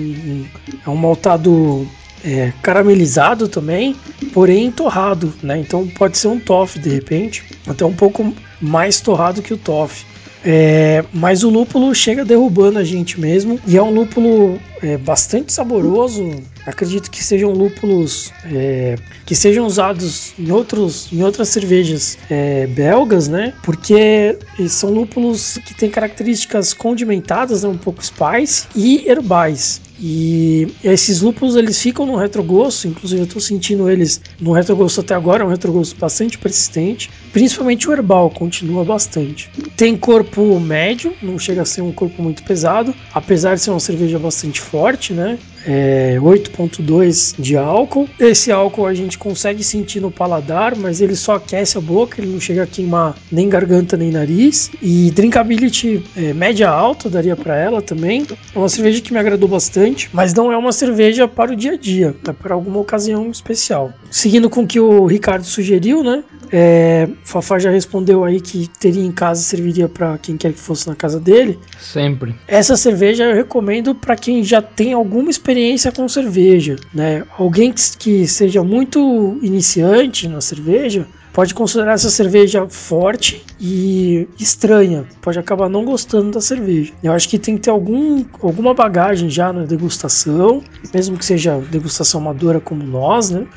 é 0.85 0.87
um 0.87 0.95
maltado 0.95 1.87
é, 2.23 2.53
caramelizado 2.61 3.47
também, 3.47 3.95
porém 4.33 4.71
torrado, 4.71 5.33
né? 5.41 5.59
Então 5.59 5.87
pode 5.87 6.17
ser 6.17 6.27
um 6.27 6.39
toffee 6.39 6.81
de 6.81 6.89
repente, 6.89 7.43
até 7.67 7.85
um 7.85 7.93
pouco 7.93 8.33
mais 8.61 8.99
torrado 8.99 9.41
que 9.41 9.53
o 9.53 9.57
toffee. 9.57 10.05
É, 10.43 11.03
mas 11.13 11.43
o 11.43 11.49
lúpulo 11.49 11.93
chega 11.93 12.23
derrubando 12.23 12.79
a 12.79 12.83
gente 12.83 13.19
mesmo 13.19 13.59
e 13.67 13.75
é 13.75 13.83
um 13.83 13.91
lúpulo 13.91 14.57
é, 14.81 14.97
bastante 14.97 15.51
saboroso. 15.51 16.31
Acredito 16.65 17.11
que 17.11 17.21
sejam 17.21 17.51
lúpulos 17.51 18.31
é, 18.45 18.95
que 19.25 19.35
sejam 19.35 19.65
usados 19.65 20.33
em, 20.39 20.49
outros, 20.51 21.11
em 21.11 21.23
outras 21.23 21.49
cervejas 21.49 22.17
é, 22.29 22.67
belgas, 22.67 23.27
né? 23.27 23.53
Porque 23.63 24.37
são 24.69 24.91
lúpulos 24.91 25.57
que 25.65 25.73
têm 25.73 25.89
características 25.89 26.73
condimentadas, 26.73 27.63
né? 27.63 27.69
um 27.69 27.77
pouco 27.77 28.03
spice 28.03 28.67
e 28.73 29.09
herbais. 29.09 29.81
E 30.01 30.67
esses 30.83 31.21
lúpulos 31.21 31.55
eles 31.55 31.81
ficam 31.81 32.05
no 32.05 32.15
retrogosto, 32.15 32.87
inclusive 32.87 33.21
eu 33.21 33.25
estou 33.25 33.41
sentindo 33.41 33.89
eles 33.89 34.21
no 34.39 34.51
retrogosto 34.51 35.01
até 35.01 35.13
agora, 35.13 35.43
é 35.43 35.45
um 35.45 35.49
retrogosto 35.49 35.95
bastante 35.99 36.37
persistente, 36.37 37.09
principalmente 37.33 37.89
o 37.89 37.93
herbal 37.93 38.29
continua 38.29 38.83
bastante. 38.83 39.49
Tem 39.75 39.97
corpo 39.97 40.59
médio, 40.59 41.13
não 41.21 41.37
chega 41.37 41.63
a 41.63 41.65
ser 41.65 41.81
um 41.81 41.91
corpo 41.91 42.21
muito 42.21 42.43
pesado, 42.43 42.93
apesar 43.13 43.55
de 43.55 43.61
ser 43.61 43.71
uma 43.71 43.79
cerveja 43.79 44.17
bastante 44.17 44.61
forte, 44.61 45.13
né? 45.13 45.37
É 45.65 46.17
8.2 46.21 47.35
de 47.37 47.57
álcool. 47.57 48.07
Esse 48.19 48.51
álcool 48.51 48.85
a 48.85 48.93
gente 48.93 49.17
consegue 49.17 49.63
sentir 49.63 49.99
no 49.99 50.09
paladar, 50.09 50.75
mas 50.75 51.01
ele 51.01 51.15
só 51.15 51.35
aquece 51.35 51.77
a 51.77 51.81
boca, 51.81 52.21
ele 52.21 52.31
não 52.31 52.39
chega 52.39 52.63
a 52.63 52.67
queimar 52.67 53.15
nem 53.31 53.49
garganta 53.49 53.97
nem 53.97 54.11
nariz. 54.11 54.71
E 54.81 55.11
drinkability 55.11 56.03
é, 56.15 56.33
média 56.33 56.69
alta 56.69 57.09
daria 57.09 57.35
para 57.35 57.57
ela 57.57 57.81
também. 57.81 58.25
É 58.55 58.57
uma 58.57 58.69
cerveja 58.69 59.01
que 59.01 59.11
me 59.11 59.19
agradou 59.19 59.49
bastante, 59.49 59.88
mas 60.13 60.33
não 60.33 60.51
é 60.51 60.57
uma 60.57 60.71
cerveja 60.71 61.27
para 61.27 61.51
o 61.51 61.55
dia 61.55 61.73
a 61.73 61.77
dia, 61.77 62.15
é 62.27 62.31
para 62.31 62.53
alguma 62.53 62.79
ocasião 62.79 63.29
especial. 63.29 63.93
Seguindo 64.09 64.49
com 64.49 64.61
o 64.61 64.67
que 64.67 64.79
o 64.79 65.05
Ricardo 65.05 65.45
sugeriu, 65.45 66.03
né? 66.03 66.23
É, 66.51 67.07
Fafá 67.23 67.59
já 67.59 67.69
respondeu 67.69 68.23
aí 68.23 68.41
que 68.41 68.67
teria 68.79 69.03
em 69.03 69.11
casa 69.11 69.41
serviria 69.41 69.87
para 69.87 70.17
quem 70.17 70.35
quer 70.35 70.51
que 70.51 70.59
fosse 70.59 70.87
na 70.87 70.95
casa 70.95 71.19
dele. 71.19 71.59
Sempre. 71.79 72.35
Essa 72.47 72.75
cerveja 72.75 73.25
eu 73.25 73.35
recomendo 73.35 73.93
para 73.93 74.15
quem 74.15 74.43
já 74.43 74.61
tem 74.61 74.93
alguma 74.93 75.29
experiência 75.29 75.91
com 75.91 76.07
cerveja, 76.07 76.75
né? 76.93 77.23
Alguém 77.37 77.71
que, 77.71 77.97
que 77.97 78.27
seja 78.27 78.63
muito 78.63 79.37
iniciante 79.41 80.27
na 80.27 80.41
cerveja 80.41 81.07
pode 81.39 81.53
considerar 81.53 81.93
essa 81.93 82.09
cerveja 82.09 82.67
forte 82.67 83.45
e 83.57 84.27
estranha, 84.37 85.05
pode 85.21 85.39
acabar 85.39 85.69
não 85.69 85.85
gostando 85.85 86.31
da 86.31 86.41
cerveja. 86.41 86.91
Eu 87.01 87.13
acho 87.13 87.29
que 87.29 87.39
tem 87.39 87.55
que 87.55 87.61
ter 87.61 87.69
algum, 87.69 88.25
alguma 88.41 88.73
bagagem 88.73 89.29
já 89.29 89.53
na 89.53 89.63
degustação, 89.63 90.61
mesmo 90.93 91.17
que 91.17 91.23
seja 91.23 91.57
degustação 91.71 92.19
amadora 92.19 92.59
como 92.59 92.83
nós, 92.83 93.29
né? 93.29 93.47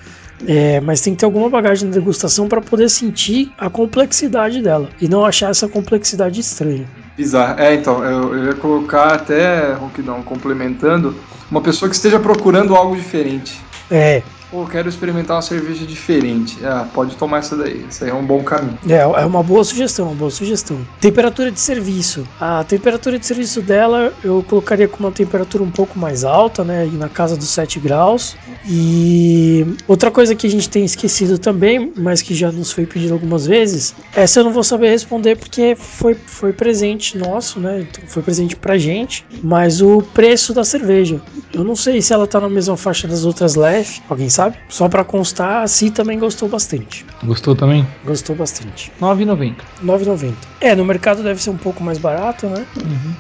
É, 0.46 0.80
mas 0.80 1.00
tem 1.00 1.12
que 1.12 1.18
ter 1.18 1.24
alguma 1.24 1.50
bagagem 1.50 1.88
na 1.88 1.94
degustação 1.96 2.48
para 2.48 2.60
poder 2.60 2.88
sentir 2.88 3.52
a 3.58 3.68
complexidade 3.68 4.62
dela 4.62 4.88
e 5.00 5.08
não 5.08 5.26
achar 5.26 5.50
essa 5.50 5.66
complexidade 5.66 6.38
estranha. 6.38 6.86
Bizarro. 7.16 7.58
É, 7.58 7.74
então, 7.74 8.04
eu, 8.04 8.32
eu 8.32 8.44
ia 8.44 8.54
colocar 8.54 9.14
até, 9.14 9.72
Ronquidão, 9.72 10.22
complementando, 10.22 11.16
uma 11.50 11.60
pessoa 11.60 11.88
que 11.88 11.96
esteja 11.96 12.20
procurando 12.20 12.76
algo 12.76 12.94
diferente. 12.94 13.60
É, 13.90 14.22
Pô, 14.52 14.66
quero 14.66 14.86
experimentar 14.86 15.36
uma 15.36 15.42
cerveja 15.42 15.86
diferente. 15.86 16.58
Ah, 16.62 16.86
pode 16.92 17.16
tomar 17.16 17.38
essa 17.38 17.56
daí. 17.56 17.86
Isso 17.88 18.04
aí 18.04 18.10
é 18.10 18.14
um 18.14 18.22
bom 18.22 18.44
caminho. 18.44 18.78
É, 18.86 18.96
é 18.96 19.24
uma 19.24 19.42
boa 19.42 19.64
sugestão, 19.64 20.08
uma 20.08 20.14
boa 20.14 20.30
sugestão. 20.30 20.78
Temperatura 21.00 21.50
de 21.50 21.58
serviço. 21.58 22.28
A 22.38 22.62
temperatura 22.62 23.18
de 23.18 23.24
serviço 23.24 23.62
dela 23.62 24.12
eu 24.22 24.44
colocaria 24.46 24.86
com 24.86 24.98
uma 24.98 25.10
temperatura 25.10 25.64
um 25.64 25.70
pouco 25.70 25.98
mais 25.98 26.22
alta, 26.22 26.62
né? 26.62 26.84
Na 26.92 27.08
casa 27.08 27.34
dos 27.34 27.48
7 27.48 27.80
graus. 27.80 28.36
E 28.68 29.64
outra 29.88 30.10
coisa 30.10 30.34
que 30.34 30.46
a 30.46 30.50
gente 30.50 30.68
tem 30.68 30.84
esquecido 30.84 31.38
também, 31.38 31.90
mas 31.96 32.20
que 32.20 32.34
já 32.34 32.52
nos 32.52 32.72
foi 32.72 32.84
pedido 32.84 33.14
algumas 33.14 33.46
vezes, 33.46 33.94
essa 34.14 34.40
eu 34.40 34.44
não 34.44 34.52
vou 34.52 34.62
saber 34.62 34.90
responder 34.90 35.34
porque 35.36 35.74
foi, 35.74 36.14
foi 36.14 36.52
presente 36.52 37.16
nosso, 37.16 37.58
né? 37.58 37.86
Então, 37.90 38.04
foi 38.06 38.22
presente 38.22 38.54
pra 38.54 38.76
gente. 38.76 39.24
Mas 39.42 39.80
o 39.80 40.02
preço 40.12 40.52
da 40.52 40.62
cerveja. 40.62 41.22
Eu 41.54 41.64
não 41.64 41.74
sei 41.74 42.02
se 42.02 42.12
ela 42.12 42.26
tá 42.26 42.38
na 42.38 42.50
mesma 42.50 42.76
faixa 42.76 43.08
das 43.08 43.24
outras 43.24 43.54
leve. 43.54 44.02
Alguém 44.10 44.28
sabe? 44.28 44.41
Só 44.68 44.88
pra 44.88 45.04
constar, 45.04 45.62
a 45.62 45.66
Si 45.68 45.90
também 45.90 46.18
gostou 46.18 46.48
bastante. 46.48 47.04
Gostou 47.24 47.54
também? 47.54 47.86
Gostou 48.04 48.34
bastante. 48.34 48.92
9,90. 49.00 49.56
9,90. 49.82 50.34
É, 50.60 50.74
no 50.74 50.84
mercado 50.84 51.22
deve 51.22 51.42
ser 51.42 51.50
um 51.50 51.56
pouco 51.56 51.82
mais 51.82 51.98
barato, 51.98 52.48
né? 52.48 52.66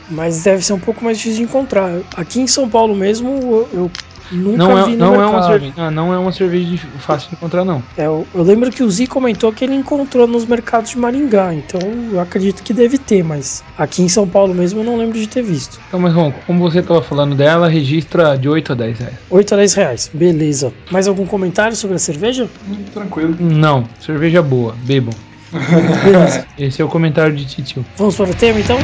Mas 0.08 0.42
deve 0.42 0.64
ser 0.64 0.72
um 0.72 0.80
pouco 0.80 1.04
mais 1.04 1.18
difícil 1.18 1.38
de 1.38 1.42
encontrar. 1.44 2.00
Aqui 2.16 2.40
em 2.40 2.46
São 2.46 2.68
Paulo 2.68 2.94
mesmo, 2.94 3.28
eu, 3.28 3.68
eu 3.72 3.90
nunca 4.32 4.58
Não 4.58 4.78
é, 4.78 4.84
vi 4.84 4.90
no 4.92 4.96
não, 4.98 5.22
é 5.22 5.26
uma 5.26 5.42
cerveja, 5.42 5.90
não, 5.90 6.12
é 6.14 6.18
uma 6.18 6.32
cerveja 6.32 6.70
de- 6.70 6.78
fácil 6.98 7.28
de 7.30 7.34
encontrar, 7.36 7.64
não. 7.64 7.82
É, 7.96 8.06
eu, 8.06 8.26
eu 8.34 8.42
lembro 8.42 8.70
que 8.70 8.82
o 8.82 8.90
Zi 8.90 9.06
comentou 9.06 9.52
que 9.52 9.64
ele 9.64 9.74
encontrou 9.74 10.26
nos 10.26 10.44
mercados 10.46 10.90
de 10.90 10.98
Maringá, 10.98 11.54
então 11.54 11.80
eu 12.12 12.20
acredito 12.20 12.62
que 12.62 12.72
deve 12.72 12.98
ter, 12.98 13.22
mas 13.22 13.62
aqui 13.76 14.02
em 14.02 14.08
São 14.08 14.26
Paulo 14.26 14.54
mesmo 14.54 14.80
eu 14.80 14.84
não 14.84 14.96
lembro 14.96 15.18
de 15.18 15.26
ter 15.26 15.42
visto. 15.42 15.78
Então, 15.88 16.00
mas 16.00 16.12
Ronco, 16.12 16.38
como 16.46 16.60
você 16.60 16.80
estava 16.80 17.02
falando 17.02 17.34
dela, 17.34 17.68
registra 17.68 18.36
de 18.36 18.48
8 18.48 18.72
a 18.72 18.74
10 18.74 18.98
reais. 18.98 19.14
8 19.30 19.54
a 19.54 19.56
10 19.56 19.74
reais, 19.74 20.10
beleza. 20.12 20.72
Mais 20.90 21.06
algum 21.08 21.26
comentário 21.26 21.76
sobre 21.76 21.96
a 21.96 21.98
cerveja? 21.98 22.48
Hum, 22.68 22.76
Tranquilo. 22.92 23.36
Não, 23.40 23.84
cerveja 24.00 24.42
boa, 24.42 24.74
bebam. 24.84 25.14
Esse 26.56 26.80
é 26.80 26.84
o 26.84 26.88
comentário 26.88 27.34
de 27.34 27.44
Titio. 27.44 27.84
Vamos 27.96 28.16
para 28.16 28.30
o 28.30 28.34
tema 28.34 28.58
então? 28.58 28.78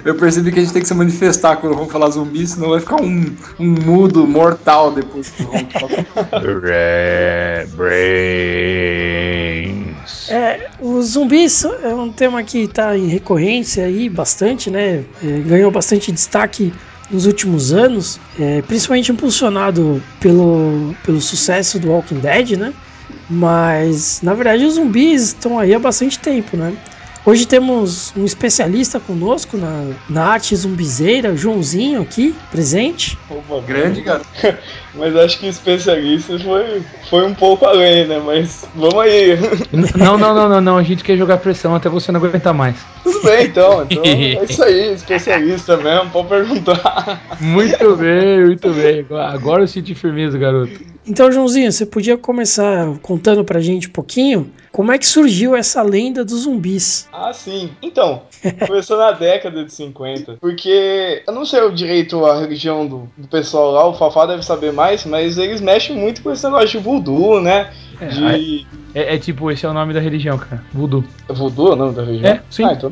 eu 0.06 0.16
percebi 0.16 0.52
que 0.52 0.60
a 0.60 0.62
gente 0.62 0.74
tem 0.74 0.82
que 0.82 0.88
se 0.88 0.94
manifestar 0.94 1.56
quando 1.58 1.76
vamos 1.76 1.92
falar 1.92 2.10
zumbi, 2.10 2.46
senão 2.46 2.70
vai 2.70 2.80
ficar 2.82 3.02
um, 3.02 3.36
um 3.60 3.66
mudo 3.86 4.28
mortal 4.28 4.92
depois 4.92 5.30
que 5.30 5.44
vamos 5.44 5.72
falar. 5.74 6.42
Brains. 8.90 10.30
É, 10.30 10.70
os 10.80 11.08
zumbis 11.12 11.64
é 11.64 11.94
um 11.94 12.12
tema 12.12 12.44
que 12.44 12.60
está 12.60 12.98
em 12.98 13.08
recorrência 13.08 13.86
aí 13.86 14.10
bastante, 14.10 14.70
né? 14.70 15.06
É, 15.24 15.40
ganhou 15.46 15.72
bastante 15.72 16.12
destaque 16.12 16.74
nos 17.10 17.26
últimos 17.26 17.74
anos, 17.74 18.20
é, 18.40 18.62
principalmente 18.62 19.12
impulsionado 19.12 20.02
pelo, 20.20 20.96
pelo 21.04 21.20
sucesso 21.22 21.80
do 21.80 21.90
Walking 21.90 22.20
Dead, 22.20 22.52
né? 22.52 22.74
Mas 23.30 24.22
na 24.22 24.34
verdade 24.34 24.66
os 24.66 24.76
zumbis 24.76 25.28
estão 25.28 25.60
aí 25.60 25.74
há 25.74 25.80
bastante 25.80 26.20
tempo, 26.20 26.56
né? 26.58 26.76
Hoje 27.26 27.46
temos 27.46 28.14
um 28.16 28.24
especialista 28.24 29.00
conosco 29.00 29.58
na, 29.58 29.92
na 30.10 30.26
arte 30.26 30.56
zumbizeira, 30.56 31.36
Joãozinho 31.36 32.02
aqui, 32.02 32.34
presente. 32.50 33.20
Opa, 33.30 33.62
Grande, 33.68 34.02
cara. 34.02 34.22
Mas 34.96 35.16
acho 35.16 35.40
que 35.40 35.48
especialista 35.48 36.40
foi, 36.40 36.82
foi 37.10 37.28
um 37.28 37.34
pouco 37.36 37.66
além, 37.66 38.08
né? 38.08 38.20
Mas 38.26 38.66
vamos 38.74 39.00
aí. 39.02 39.38
Não, 39.96 40.18
não, 40.18 40.34
não, 40.34 40.50
não, 40.50 40.62
não. 40.62 40.78
A 40.78 40.84
gente 40.84 41.04
quer 41.04 41.18
jogar 41.18 41.38
pressão 41.38 41.76
até 41.76 41.88
você 41.88 42.12
não 42.12 42.20
aguentar 42.20 42.54
mais. 42.54 42.76
Tudo 43.10 43.24
bem, 43.24 43.46
então. 43.46 43.86
Então 43.90 44.04
é 44.04 44.44
isso 44.44 44.64
aí, 44.64 44.94
especialista 44.94 45.76
mesmo, 45.78 46.10
pode 46.12 46.28
perguntar. 46.28 47.38
Muito 47.42 47.96
bem, 47.96 48.46
muito 48.46 48.70
bem. 48.72 49.06
Agora 49.20 49.64
eu 49.64 49.68
senti 49.68 49.96
firmeza, 49.96 50.38
garoto. 50.38 50.80
Então, 51.08 51.32
Joãozinho, 51.32 51.72
você 51.72 51.86
podia 51.86 52.18
começar 52.18 52.98
contando 53.02 53.44
pra 53.44 53.60
gente 53.60 53.88
um 53.88 53.92
pouquinho 53.92 54.52
como 54.72 54.92
é 54.92 54.98
que 54.98 55.08
surgiu 55.08 55.56
essa 55.56 55.82
lenda 55.82 56.24
dos 56.24 56.42
zumbis? 56.42 57.08
Ah, 57.12 57.34
sim. 57.34 57.72
Então, 57.82 58.22
começou 58.68 58.98
na 58.98 59.12
década 59.12 59.64
de 59.66 59.74
50. 59.74 60.38
Porque 60.40 61.24
eu 61.26 61.34
não 61.34 61.46
sei 61.46 61.62
o 61.62 61.72
direito 61.72 62.24
a 62.26 62.40
religião 62.40 62.86
do, 62.86 63.10
do 63.18 63.28
pessoal 63.28 63.72
lá, 63.72 63.88
o 63.88 63.96
Fafá 63.96 64.28
deve 64.28 64.44
saber 64.44 64.72
mais, 64.72 65.06
mas 65.06 65.38
eles 65.38 65.60
mexem 65.60 65.96
muito 65.96 66.22
com 66.22 66.32
esse 66.32 66.44
negócio 66.44 66.68
de 66.70 66.78
voodoo, 66.78 67.42
né? 67.42 67.74
É, 68.02 68.08
De. 68.08 68.68
É, 68.94 69.16
é 69.16 69.18
tipo, 69.18 69.52
esse 69.52 69.66
é 69.66 69.70
o 69.70 69.74
nome 69.74 69.94
da 69.94 70.00
religião, 70.00 70.38
cara. 70.38 70.64
Voodoo. 70.74 71.04
Voodoo, 71.28 71.76
não, 71.76 71.94
da 71.94 72.04
religião? 72.04 72.32
É, 72.32 72.42
sim. 72.50 72.64
Ah, 72.64 72.74
então... 72.74 72.92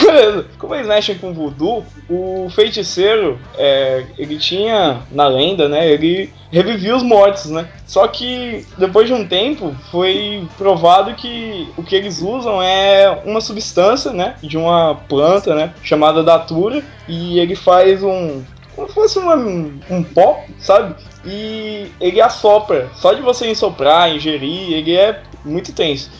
Como 0.58 0.74
eles 0.74 0.86
mexem 0.86 1.16
com 1.16 1.32
voodoo, 1.32 1.84
o 2.08 2.48
feiticeiro, 2.50 3.38
é, 3.56 4.04
ele 4.18 4.38
tinha, 4.38 5.00
na 5.10 5.26
lenda, 5.28 5.68
né, 5.68 5.88
ele 5.90 6.30
revivia 6.50 6.96
os 6.96 7.02
mortos, 7.02 7.46
né? 7.50 7.68
Só 7.86 8.06
que, 8.08 8.66
depois 8.76 9.06
de 9.06 9.14
um 9.14 9.26
tempo, 9.26 9.74
foi 9.90 10.46
provado 10.58 11.14
que 11.14 11.68
o 11.76 11.82
que 11.82 11.94
eles 11.96 12.20
usam 12.20 12.60
é 12.62 13.22
uma 13.24 13.40
substância, 13.40 14.12
né, 14.12 14.34
de 14.42 14.56
uma 14.58 14.94
planta, 15.08 15.54
né, 15.54 15.72
chamada 15.82 16.22
datura, 16.22 16.82
e 17.08 17.38
ele 17.38 17.54
faz 17.56 18.02
um... 18.02 18.42
como 18.74 18.88
se 18.88 18.94
fosse 18.94 19.18
uma- 19.18 19.36
um 19.36 20.02
pó, 20.02 20.44
sabe? 20.58 20.94
E 21.24 21.90
ele 22.00 22.20
assopra. 22.20 22.90
Só 22.94 23.12
de 23.12 23.20
você 23.20 23.50
ensoprar, 23.50 24.10
ingerir, 24.10 24.72
ele 24.72 24.96
é 24.96 25.22
muito 25.44 25.72
tenso 25.72 26.10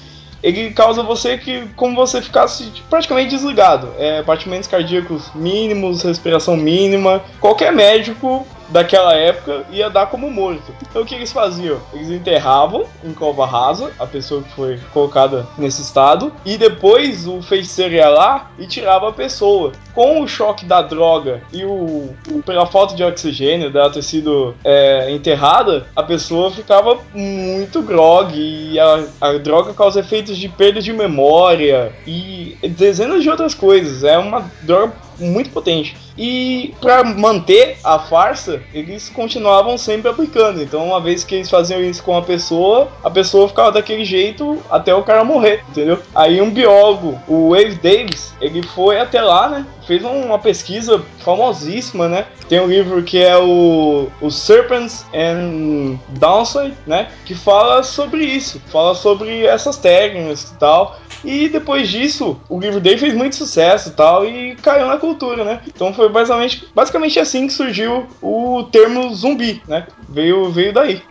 ele 0.42 0.70
causa 0.70 1.02
você 1.02 1.36
que 1.36 1.66
como 1.76 1.94
você 1.94 2.22
ficasse 2.22 2.72
praticamente 2.88 3.30
desligado. 3.30 3.92
É, 3.98 4.22
batimentos 4.22 4.68
cardíacos 4.68 5.30
mínimos, 5.34 6.02
respiração 6.02 6.56
mínima. 6.56 7.22
Qualquer 7.38 7.72
médico 7.72 8.46
daquela 8.70 9.14
época 9.14 9.64
ia 9.70 9.90
dar 9.90 10.06
como 10.06 10.30
morto. 10.30 10.74
Então 10.82 11.02
o 11.02 11.06
que 11.06 11.14
eles 11.14 11.32
faziam? 11.32 11.80
Eles 11.92 12.10
enterravam 12.10 12.84
em 13.04 13.12
cova 13.12 13.46
rasa 13.46 13.92
a 13.98 14.06
pessoa 14.06 14.42
que 14.42 14.52
foi 14.52 14.78
colocada 14.92 15.46
nesse 15.58 15.82
estado 15.82 16.32
e 16.44 16.56
depois 16.56 17.26
o 17.26 17.42
feiticeiro 17.42 17.94
ia 17.94 18.08
lá 18.08 18.50
e 18.58 18.66
tirava 18.66 19.08
a 19.08 19.12
pessoa. 19.12 19.72
Com 19.94 20.20
o 20.20 20.28
choque 20.28 20.64
da 20.64 20.82
droga 20.82 21.42
e 21.52 21.64
o 21.64 22.14
pela 22.44 22.66
falta 22.66 22.94
de 22.94 23.02
oxigênio 23.02 23.70
dela 23.70 23.90
ter 23.90 24.02
sido 24.02 24.54
é, 24.64 25.10
enterrada, 25.10 25.86
a 25.94 26.02
pessoa 26.02 26.50
ficava 26.50 26.98
muito 27.12 27.82
grog 27.82 28.32
e 28.34 28.78
a, 28.78 29.04
a 29.20 29.32
droga 29.32 29.74
causa 29.74 30.00
efeitos 30.00 30.36
de 30.36 30.48
perda 30.48 30.80
de 30.80 30.92
memória 30.92 31.92
e 32.06 32.56
dezenas 32.62 33.22
de 33.22 33.30
outras 33.30 33.54
coisas. 33.54 34.04
É 34.04 34.16
uma 34.16 34.50
droga 34.62 34.92
muito 35.18 35.50
potente. 35.50 35.96
E 36.22 36.74
para 36.82 37.02
manter 37.02 37.78
a 37.82 37.98
farsa, 37.98 38.62
eles 38.74 39.08
continuavam 39.08 39.78
sempre 39.78 40.10
aplicando. 40.10 40.62
Então, 40.62 40.84
uma 40.84 41.00
vez 41.00 41.24
que 41.24 41.36
eles 41.36 41.48
faziam 41.48 41.80
isso 41.80 42.02
com 42.02 42.14
a 42.14 42.20
pessoa, 42.20 42.88
a 43.02 43.08
pessoa 43.08 43.48
ficava 43.48 43.72
daquele 43.72 44.04
jeito 44.04 44.58
até 44.68 44.94
o 44.94 45.02
cara 45.02 45.24
morrer, 45.24 45.64
entendeu? 45.70 45.98
Aí 46.14 46.42
um 46.42 46.50
biólogo, 46.50 47.18
o 47.26 47.52
Wave 47.52 47.76
Davis, 47.76 48.34
ele 48.38 48.62
foi 48.62 49.00
até 49.00 49.22
lá, 49.22 49.48
né? 49.48 49.66
Fez 49.86 50.04
uma 50.04 50.38
pesquisa 50.38 51.02
famosíssima, 51.24 52.06
né? 52.06 52.26
Tem 52.50 52.60
um 52.60 52.66
livro 52.66 53.02
que 53.02 53.22
é 53.22 53.38
o, 53.38 54.08
o 54.20 54.30
Serpents 54.30 55.06
and 55.14 55.98
Downside, 56.10 56.74
né? 56.86 57.08
Que 57.24 57.34
fala 57.34 57.82
sobre 57.82 58.24
isso, 58.26 58.60
fala 58.70 58.94
sobre 58.94 59.46
essas 59.46 59.78
técnicas 59.78 60.50
e 60.50 60.58
tal. 60.58 60.98
E 61.24 61.48
depois 61.48 61.88
disso, 61.88 62.40
o 62.48 62.58
livro 62.58 62.80
dele 62.80 62.98
fez 62.98 63.14
muito 63.14 63.36
sucesso 63.36 63.90
e 63.90 63.92
tal, 63.92 64.24
e 64.24 64.54
caiu 64.56 64.86
na 64.86 64.96
cultura, 64.96 65.44
né? 65.44 65.60
Então 65.68 65.92
foi 65.92 66.08
basicamente, 66.08 66.66
basicamente 66.74 67.18
assim 67.18 67.46
que 67.46 67.52
surgiu 67.52 68.06
o 68.22 68.64
termo 68.72 69.14
zumbi, 69.14 69.62
né? 69.68 69.86
Veio, 70.08 70.50
veio 70.50 70.72
daí. 70.72 71.02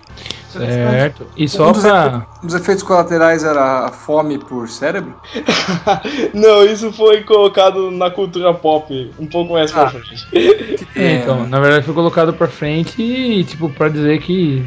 Certo. 0.51 1.27
E 1.37 1.47
só 1.47 1.69
Um 1.69 1.71
dos, 1.73 1.83
pra. 1.83 2.07
efe- 2.07 2.25
um 2.43 2.45
dos 2.47 2.55
efeitos 2.55 2.83
colaterais 2.83 3.43
era 3.43 3.85
a 3.85 3.91
fome 3.91 4.39
por 4.39 4.67
cérebro? 4.67 5.13
Não, 6.33 6.63
isso 6.65 6.91
foi 6.91 7.21
colocado 7.23 7.91
na 7.91 8.09
cultura 8.09 8.51
pop 8.53 9.11
um 9.19 9.27
pouco 9.27 9.53
mais 9.53 9.71
pra 9.71 9.83
Ah. 9.83 9.89
frente. 9.89 10.27
É, 10.95 11.13
então, 11.17 11.47
na 11.47 11.59
verdade 11.59 11.85
foi 11.85 11.93
colocado 11.93 12.33
pra 12.33 12.47
frente 12.47 13.01
e, 13.01 13.43
tipo, 13.43 13.69
pra 13.69 13.87
dizer 13.89 14.19
que 14.21 14.65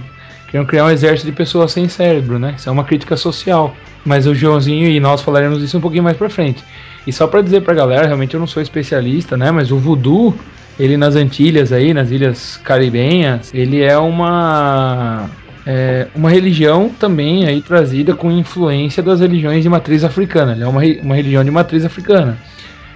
queriam 0.52 0.66
criar 0.66 0.85
um 0.85 0.90
exército 0.90 1.30
de 1.30 1.35
pessoas 1.35 1.73
sem 1.73 1.88
cérebro, 1.88 2.38
né? 2.38 2.54
Isso 2.59 2.68
é 2.68 2.73
uma 2.73 2.85
crítica 2.85 3.16
social. 3.16 3.75
Mas 4.04 4.26
o 4.26 4.35
Joãozinho 4.35 4.87
e 4.87 5.00
nós 5.00 5.23
falaremos 5.23 5.61
disso 5.61 5.78
um 5.78 5.80
pouquinho 5.80 6.02
mais 6.02 6.16
pra 6.16 6.28
frente. 6.28 6.62
E 7.06 7.12
só 7.12 7.26
pra 7.26 7.40
dizer 7.40 7.62
pra 7.62 7.73
galera, 7.73 8.06
realmente 8.06 8.35
eu 8.35 8.40
não 8.40 8.47
sou 8.47 8.62
especialista, 8.62 9.37
né? 9.37 9.50
Mas 9.50 9.73
o 9.73 9.78
voodoo, 9.78 10.37
ele 10.78 10.97
nas 10.99 11.16
Antilhas 11.16 11.73
aí, 11.73 11.94
nas 11.94 12.11
ilhas 12.11 12.59
caribenhas, 12.59 13.50
ele 13.55 13.81
é 13.81 13.96
uma 13.96 15.31
é 15.64 16.09
uma 16.14 16.29
religião 16.29 16.90
também 16.90 17.46
aí 17.46 17.62
trazida 17.62 18.14
com 18.14 18.31
influência 18.31 19.03
das 19.03 19.20
religiões 19.20 19.62
de 19.62 19.68
matriz 19.70 20.05
africana. 20.05 20.53
Ele 20.53 20.64
é 20.64 20.66
uma, 20.66 20.83
uma 21.03 21.16
religião 21.16 21.42
de 21.42 21.50
matriz 21.50 21.85
africana. 21.85 22.37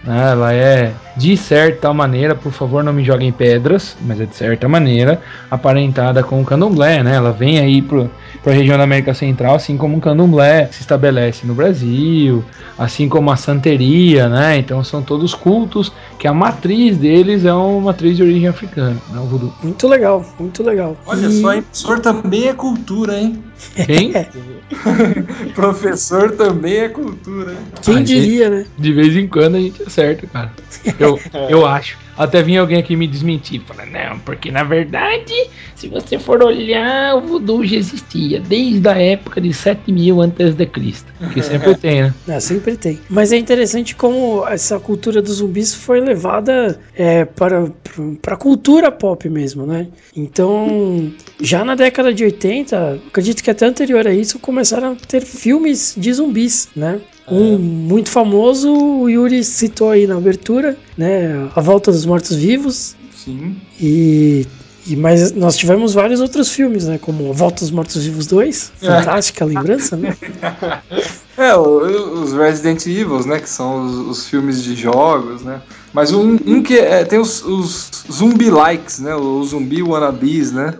Né? 0.06 0.30
Ela 0.30 0.54
é, 0.54 0.92
de 1.16 1.36
certa 1.36 1.92
maneira, 1.92 2.34
por 2.34 2.52
favor 2.52 2.82
não 2.84 2.92
me 2.92 3.04
joguem 3.04 3.32
pedras, 3.32 3.96
mas 4.00 4.20
é 4.20 4.24
de 4.24 4.36
certa 4.36 4.68
maneira 4.68 5.20
aparentada 5.50 6.22
com 6.22 6.40
o 6.40 6.44
candomblé, 6.44 7.02
né? 7.02 7.16
Ela 7.16 7.32
vem 7.32 7.58
aí 7.58 7.82
pro, 7.82 8.10
pra 8.46 8.54
região 8.54 8.78
da 8.78 8.84
América 8.84 9.12
Central, 9.12 9.56
assim 9.56 9.76
como 9.76 9.96
o 9.96 10.00
candomblé 10.00 10.68
se 10.70 10.80
estabelece 10.80 11.44
no 11.44 11.52
Brasil, 11.52 12.44
assim 12.78 13.08
como 13.08 13.28
a 13.32 13.34
santeria, 13.36 14.28
né? 14.28 14.56
Então 14.56 14.84
são 14.84 15.02
todos 15.02 15.34
cultos 15.34 15.92
que 16.16 16.28
a 16.28 16.32
matriz 16.32 16.96
deles 16.96 17.44
é 17.44 17.52
uma 17.52 17.80
matriz 17.80 18.16
de 18.16 18.22
origem 18.22 18.46
africana, 18.46 19.02
né? 19.12 19.18
O 19.18 19.24
voodoo. 19.24 19.52
Muito 19.64 19.88
legal, 19.88 20.24
muito 20.38 20.62
legal. 20.62 20.96
Olha 21.06 21.26
E- 21.26 21.40
só, 21.40 21.54
hein? 21.54 21.62
Professor 21.62 21.98
também 21.98 22.46
é 22.46 22.52
cultura, 22.54 23.18
hein? 23.18 23.42
Quem? 23.84 24.12
Professor 25.52 26.30
também 26.36 26.76
é 26.76 26.88
cultura, 26.88 27.50
hein? 27.50 27.58
Quem 27.82 27.96
Ah, 27.96 28.02
diria, 28.02 28.48
né? 28.48 28.66
De 28.78 28.92
vez 28.92 29.16
em 29.16 29.26
quando 29.26 29.56
a 29.56 29.60
gente 29.60 29.82
acerta, 29.82 30.24
cara. 30.28 30.52
Eu, 31.00 31.18
eu 31.48 31.66
acho. 31.66 31.98
Até 32.16 32.42
vinha 32.42 32.60
alguém 32.60 32.78
aqui 32.78 32.96
me 32.96 33.06
desmentir. 33.06 33.60
Falar, 33.60 33.86
não, 33.86 34.18
porque 34.20 34.50
na 34.50 34.64
verdade, 34.64 35.34
se 35.74 35.88
você 35.88 36.18
for 36.18 36.42
olhar, 36.42 37.16
o 37.16 37.20
voodoo 37.20 37.64
já 37.64 37.76
existia 37.76 38.40
desde 38.40 38.88
a 38.88 38.96
época 39.00 39.40
de 39.40 39.52
7000 39.52 40.20
antes 40.20 40.54
de 40.54 40.66
Cristo. 40.66 41.12
Que 41.32 41.42
sempre 41.42 41.74
tem, 41.74 42.02
né? 42.02 42.14
É, 42.28 42.40
sempre 42.40 42.76
tem. 42.76 42.98
Mas 43.08 43.32
é 43.32 43.36
interessante 43.36 43.94
como 43.94 44.46
essa 44.48 44.78
cultura 44.78 45.20
dos 45.20 45.36
zumbis 45.36 45.74
foi 45.74 46.00
levada 46.00 46.78
é, 46.94 47.24
para, 47.24 47.70
para 48.22 48.34
a 48.34 48.38
cultura 48.38 48.90
pop 48.90 49.28
mesmo, 49.28 49.66
né? 49.66 49.86
Então, 50.16 51.12
já 51.40 51.64
na 51.64 51.74
década 51.74 52.12
de 52.12 52.24
80, 52.24 53.00
acredito 53.08 53.42
que 53.42 53.50
até 53.50 53.66
anterior 53.66 54.06
a 54.06 54.12
isso, 54.12 54.38
começaram 54.38 54.92
a 54.92 54.96
ter 54.96 55.22
filmes 55.22 55.94
de 55.96 56.12
zumbis, 56.12 56.68
né? 56.74 57.00
Um 57.28 57.58
muito 57.58 58.08
famoso, 58.10 58.72
o 58.72 59.08
Yuri 59.08 59.42
citou 59.42 59.90
aí 59.90 60.06
na 60.06 60.16
abertura, 60.16 60.76
né? 60.96 61.48
A 61.56 61.60
Volta 61.60 61.90
dos 61.90 62.06
Mortos-Vivos. 62.06 62.94
Sim. 63.14 63.56
E, 63.80 64.46
e 64.86 64.94
mas 64.94 65.32
nós 65.32 65.56
tivemos 65.56 65.92
vários 65.94 66.20
outros 66.20 66.50
filmes, 66.50 66.86
né? 66.86 66.98
Como 66.98 67.28
A 67.30 67.32
Volta 67.32 67.60
dos 67.60 67.70
Mortos-Vivos 67.72 68.26
2, 68.26 68.72
fantástica 68.80 69.44
lembrança, 69.44 69.96
né? 69.96 70.16
É, 71.38 71.54
o- 71.54 72.22
os 72.22 72.32
Resident 72.32 72.86
Evil, 72.86 73.20
né? 73.26 73.38
Que 73.38 73.48
são 73.50 73.84
os, 73.84 73.94
os 74.20 74.26
filmes 74.26 74.62
de 74.64 74.74
jogos, 74.74 75.42
né? 75.42 75.60
Mas 75.92 76.10
um, 76.10 76.38
um 76.46 76.62
que 76.62 76.78
é, 76.78 77.04
tem 77.04 77.18
os, 77.18 77.44
os 77.44 77.90
zumbi 78.10 78.48
likes, 78.48 79.00
né? 79.00 79.14
Os 79.14 79.48
zumbi 79.50 79.82
wannabes, 79.82 80.50
né? 80.52 80.72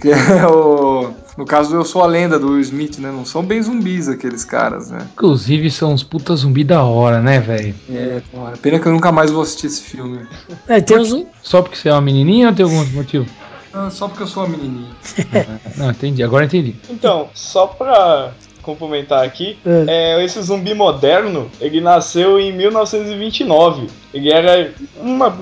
Que 0.00 0.10
é 0.10 0.46
o. 0.46 1.12
No 1.36 1.44
caso 1.44 1.74
Eu 1.74 1.84
Sou 1.84 2.02
a 2.02 2.06
Lenda 2.06 2.38
do 2.38 2.50
Will 2.52 2.60
Smith, 2.60 2.98
né? 2.98 3.10
Não 3.10 3.24
são 3.24 3.42
bem 3.42 3.60
zumbis 3.60 4.08
aqueles 4.08 4.44
caras, 4.44 4.90
né? 4.90 5.06
Inclusive, 5.14 5.68
são 5.70 5.92
uns 5.92 6.02
puta 6.02 6.34
zumbi 6.36 6.62
da 6.62 6.84
hora, 6.84 7.20
né, 7.20 7.40
velho? 7.40 7.74
É, 7.90 8.22
porra, 8.30 8.52
pena 8.62 8.78
que 8.78 8.86
eu 8.86 8.92
nunca 8.92 9.10
mais 9.10 9.30
vou 9.32 9.42
assistir 9.42 9.66
esse 9.66 9.82
filme. 9.82 10.26
É, 10.68 10.80
tem 10.80 10.96
os, 10.98 11.26
Só 11.42 11.60
porque 11.60 11.76
você 11.76 11.88
é 11.88 11.92
uma 11.92 12.00
menininha 12.00 12.48
ou 12.48 12.54
tem 12.54 12.64
algum 12.64 12.78
outro 12.78 12.94
motivo? 12.94 13.26
Ah, 13.72 13.90
Só 13.90 14.06
porque 14.06 14.22
eu 14.22 14.26
sou 14.28 14.44
uma 14.44 14.56
menininha. 14.56 14.90
Não, 15.76 15.90
entendi. 15.90 16.22
Agora 16.22 16.44
entendi. 16.44 16.76
Então, 16.88 17.28
só 17.34 17.66
pra 17.66 18.32
complementar 18.64 19.24
aqui, 19.24 19.58
é, 19.88 20.24
esse 20.24 20.40
zumbi 20.42 20.74
moderno, 20.74 21.50
ele 21.60 21.80
nasceu 21.80 22.38
em 22.40 22.52
1929. 22.52 23.88
Ele 24.12 24.32
era 24.32 24.72
uma 24.96 25.36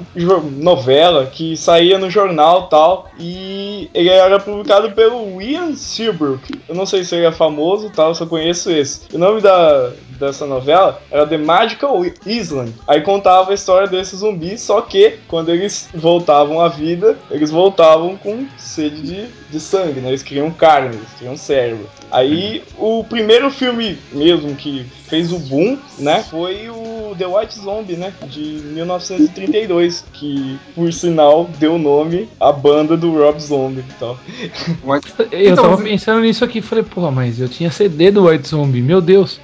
novela 0.56 1.26
que 1.26 1.56
saía 1.56 1.98
no 1.98 2.11
jornal 2.11 2.68
tal, 2.68 3.08
e 3.18 3.90
ele 3.94 4.08
era 4.08 4.40
publicado 4.40 4.90
pelo 4.92 5.40
Ian 5.40 5.74
Seabrook. 5.74 6.61
Eu 6.68 6.74
não 6.74 6.87
sei 6.87 7.04
se 7.04 7.14
ele 7.14 7.26
é 7.26 7.32
famoso 7.32 7.90
tal, 7.94 8.08
eu 8.08 8.14
só 8.14 8.26
conheço 8.26 8.70
esse. 8.70 9.02
O 9.12 9.18
nome 9.18 9.40
da, 9.40 9.92
dessa 10.22 10.46
novela 10.46 11.02
era 11.11 11.26
The 11.26 11.37
Magical 11.37 12.00
Island. 12.24 12.72
Aí 12.87 13.00
contava 13.00 13.50
a 13.50 13.54
história 13.54 13.88
desses 13.88 14.20
zumbis, 14.20 14.61
só 14.61 14.80
que 14.80 15.18
quando 15.26 15.50
eles 15.50 15.88
voltavam 15.92 16.61
à 16.61 16.68
vida, 16.68 17.18
eles 17.30 17.50
voltavam 17.50 18.16
com 18.16 18.46
sede 18.56 19.02
de, 19.02 19.26
de 19.50 19.61
sangue, 19.61 20.00
né? 20.00 20.08
Eles 20.08 20.22
queriam 20.22 20.50
carne, 20.50 20.96
eles 20.96 21.12
queriam 21.18 21.37
cérebro. 21.37 21.88
Aí 22.11 22.62
o 22.78 23.02
primeiro 23.04 23.50
filme 23.50 23.98
mesmo 24.12 24.54
que 24.54 24.87
fez 25.08 25.32
o 25.32 25.38
boom, 25.38 25.76
né? 25.98 26.22
Foi 26.30 26.70
o 26.70 27.14
The 27.18 27.26
White 27.26 27.58
Zombie, 27.58 27.96
né? 27.96 28.12
De 28.28 28.40
1932, 28.40 30.04
que 30.12 30.58
por 30.74 30.92
sinal 30.92 31.50
deu 31.58 31.78
nome 31.78 32.28
à 32.38 32.52
banda 32.52 32.96
do 32.96 33.12
Rob 33.12 33.40
Zombie 33.40 33.80
e 33.88 33.94
tal. 33.98 34.18
Eu 35.32 35.52
Então, 35.52 35.64
tava 35.64 35.82
pensando 35.82 36.20
nisso 36.20 36.44
aqui 36.44 36.58
e 36.58 36.62
falei, 36.62 36.85
porra, 36.85 37.11
mas 37.11 37.40
eu 37.40 37.48
tinha 37.48 37.70
CD 37.70 38.11
do 38.11 38.26
White 38.26 38.48
Zombie, 38.48 38.80
meu 38.80 39.00
Deus. 39.00 39.40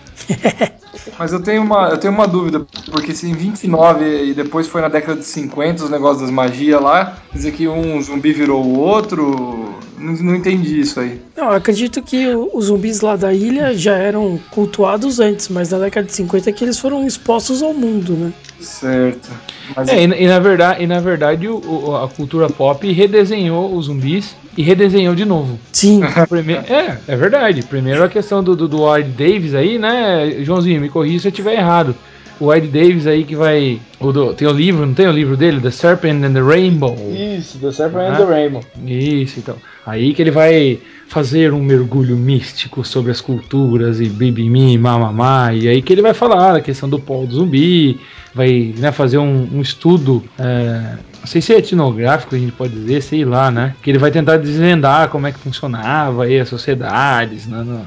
Mas 1.18 1.32
eu 1.32 1.42
tenho 1.42 1.62
uma, 1.62 1.88
eu 1.88 1.98
tenho 1.98 2.12
uma 2.12 2.26
dúvida, 2.28 2.64
porque 2.90 3.12
se 3.14 3.28
em 3.28 3.32
29 3.32 4.04
e 4.24 4.34
depois 4.34 4.66
foi 4.68 4.80
na 4.80 4.88
década 4.88 5.18
de 5.18 5.24
50 5.26 5.84
os 5.84 5.90
negócios 5.90 6.22
das 6.22 6.30
magias 6.30 6.80
lá, 6.80 7.18
dizer 7.32 7.52
que 7.52 7.66
um 7.68 8.00
zumbi 8.00 8.32
virou 8.32 8.64
o 8.64 8.78
outro, 8.78 9.74
não, 9.98 10.12
não 10.14 10.34
entendi 10.36 10.80
isso 10.80 11.00
aí. 11.00 11.20
Não, 11.36 11.46
eu 11.46 11.52
acredito 11.52 12.02
que 12.02 12.28
os 12.52 12.66
zumbis 12.66 13.00
lá 13.00 13.16
da 13.16 13.32
ilha 13.32 13.74
já 13.76 13.96
eram 13.96 14.38
cultuados 14.50 15.18
antes, 15.18 15.48
mas 15.48 15.70
na 15.70 15.78
década 15.78 16.06
de 16.06 16.12
50 16.14 16.50
é 16.50 16.52
que 16.52 16.64
eles 16.64 16.78
foram 16.78 17.06
expostos 17.06 17.62
ao 17.62 17.72
mundo, 17.74 18.12
né? 18.14 18.32
Certo. 18.60 19.28
Mas 19.76 19.88
É, 19.88 20.02
e, 20.04 20.24
e 20.24 20.26
na 20.26 20.38
verdade, 20.38 20.82
e 20.82 20.86
na 20.86 21.00
verdade 21.00 21.48
o- 21.48 21.60
o- 21.64 21.96
a 21.96 22.08
cultura 22.08 22.48
pop 22.48 22.90
redesenhou 22.92 23.74
os 23.76 23.86
zumbis 23.86 24.36
e 24.58 24.62
redesenhou 24.64 25.14
de 25.14 25.24
novo. 25.24 25.56
Sim. 25.72 26.00
Primeiro, 26.28 26.62
é, 26.66 26.98
é 27.06 27.16
verdade. 27.16 27.62
Primeiro 27.62 28.02
a 28.02 28.08
questão 28.08 28.42
do, 28.42 28.56
do, 28.56 28.66
do 28.66 28.82
Ward 28.82 29.08
Davis 29.10 29.54
aí, 29.54 29.78
né? 29.78 30.42
Joãozinho, 30.42 30.80
me 30.80 30.88
corrija 30.88 31.20
se 31.20 31.28
eu 31.28 31.30
estiver 31.30 31.54
errado. 31.54 31.94
O 32.40 32.46
Ward 32.46 32.68
Davis 32.68 33.06
aí 33.06 33.24
que 33.24 33.34
vai. 33.34 33.80
O 33.98 34.12
do- 34.12 34.32
tem 34.32 34.46
o 34.46 34.52
livro, 34.52 34.86
não 34.86 34.94
tem 34.94 35.08
o 35.08 35.12
livro 35.12 35.36
dele? 35.36 35.60
The 35.60 35.70
Serpent 35.72 36.22
and 36.24 36.32
the 36.34 36.40
Rainbow. 36.40 36.96
Isso, 37.36 37.58
The 37.58 37.72
Serpent 37.72 38.00
and 38.02 38.12
Ah. 38.12 38.16
the 38.16 38.24
Rainbow. 38.24 38.62
Isso, 38.86 39.40
então. 39.40 39.56
Aí 39.84 40.14
que 40.14 40.22
ele 40.22 40.30
vai 40.30 40.78
fazer 41.08 41.52
um 41.52 41.60
mergulho 41.62 42.16
místico 42.16 42.84
sobre 42.84 43.10
as 43.10 43.20
culturas 43.20 44.00
e 44.00 44.04
bibimi, 44.08 44.76
mamamá. 44.78 45.52
E 45.54 45.66
aí 45.68 45.82
que 45.82 45.92
ele 45.92 46.02
vai 46.02 46.14
falar 46.14 46.56
a 46.56 46.60
questão 46.60 46.88
do 46.88 46.98
pó 46.98 47.24
do 47.24 47.34
zumbi, 47.34 47.98
vai 48.34 48.72
né, 48.78 48.92
fazer 48.92 49.18
um, 49.18 49.48
um 49.54 49.60
estudo, 49.62 50.22
é, 50.38 50.96
não 51.20 51.26
sei 51.26 51.40
se 51.40 51.52
é 51.54 51.58
etnográfico, 51.58 52.34
a 52.34 52.38
gente 52.38 52.52
pode 52.52 52.74
dizer, 52.74 53.00
sei 53.02 53.24
lá, 53.24 53.50
né? 53.50 53.74
Que 53.82 53.90
ele 53.90 53.98
vai 53.98 54.10
tentar 54.10 54.36
desvendar 54.36 55.08
como 55.08 55.26
é 55.26 55.32
que 55.32 55.38
funcionava 55.38 56.24
aí 56.24 56.38
as 56.38 56.48
sociedades, 56.48 57.46
né, 57.46 57.62
no, 57.64 57.80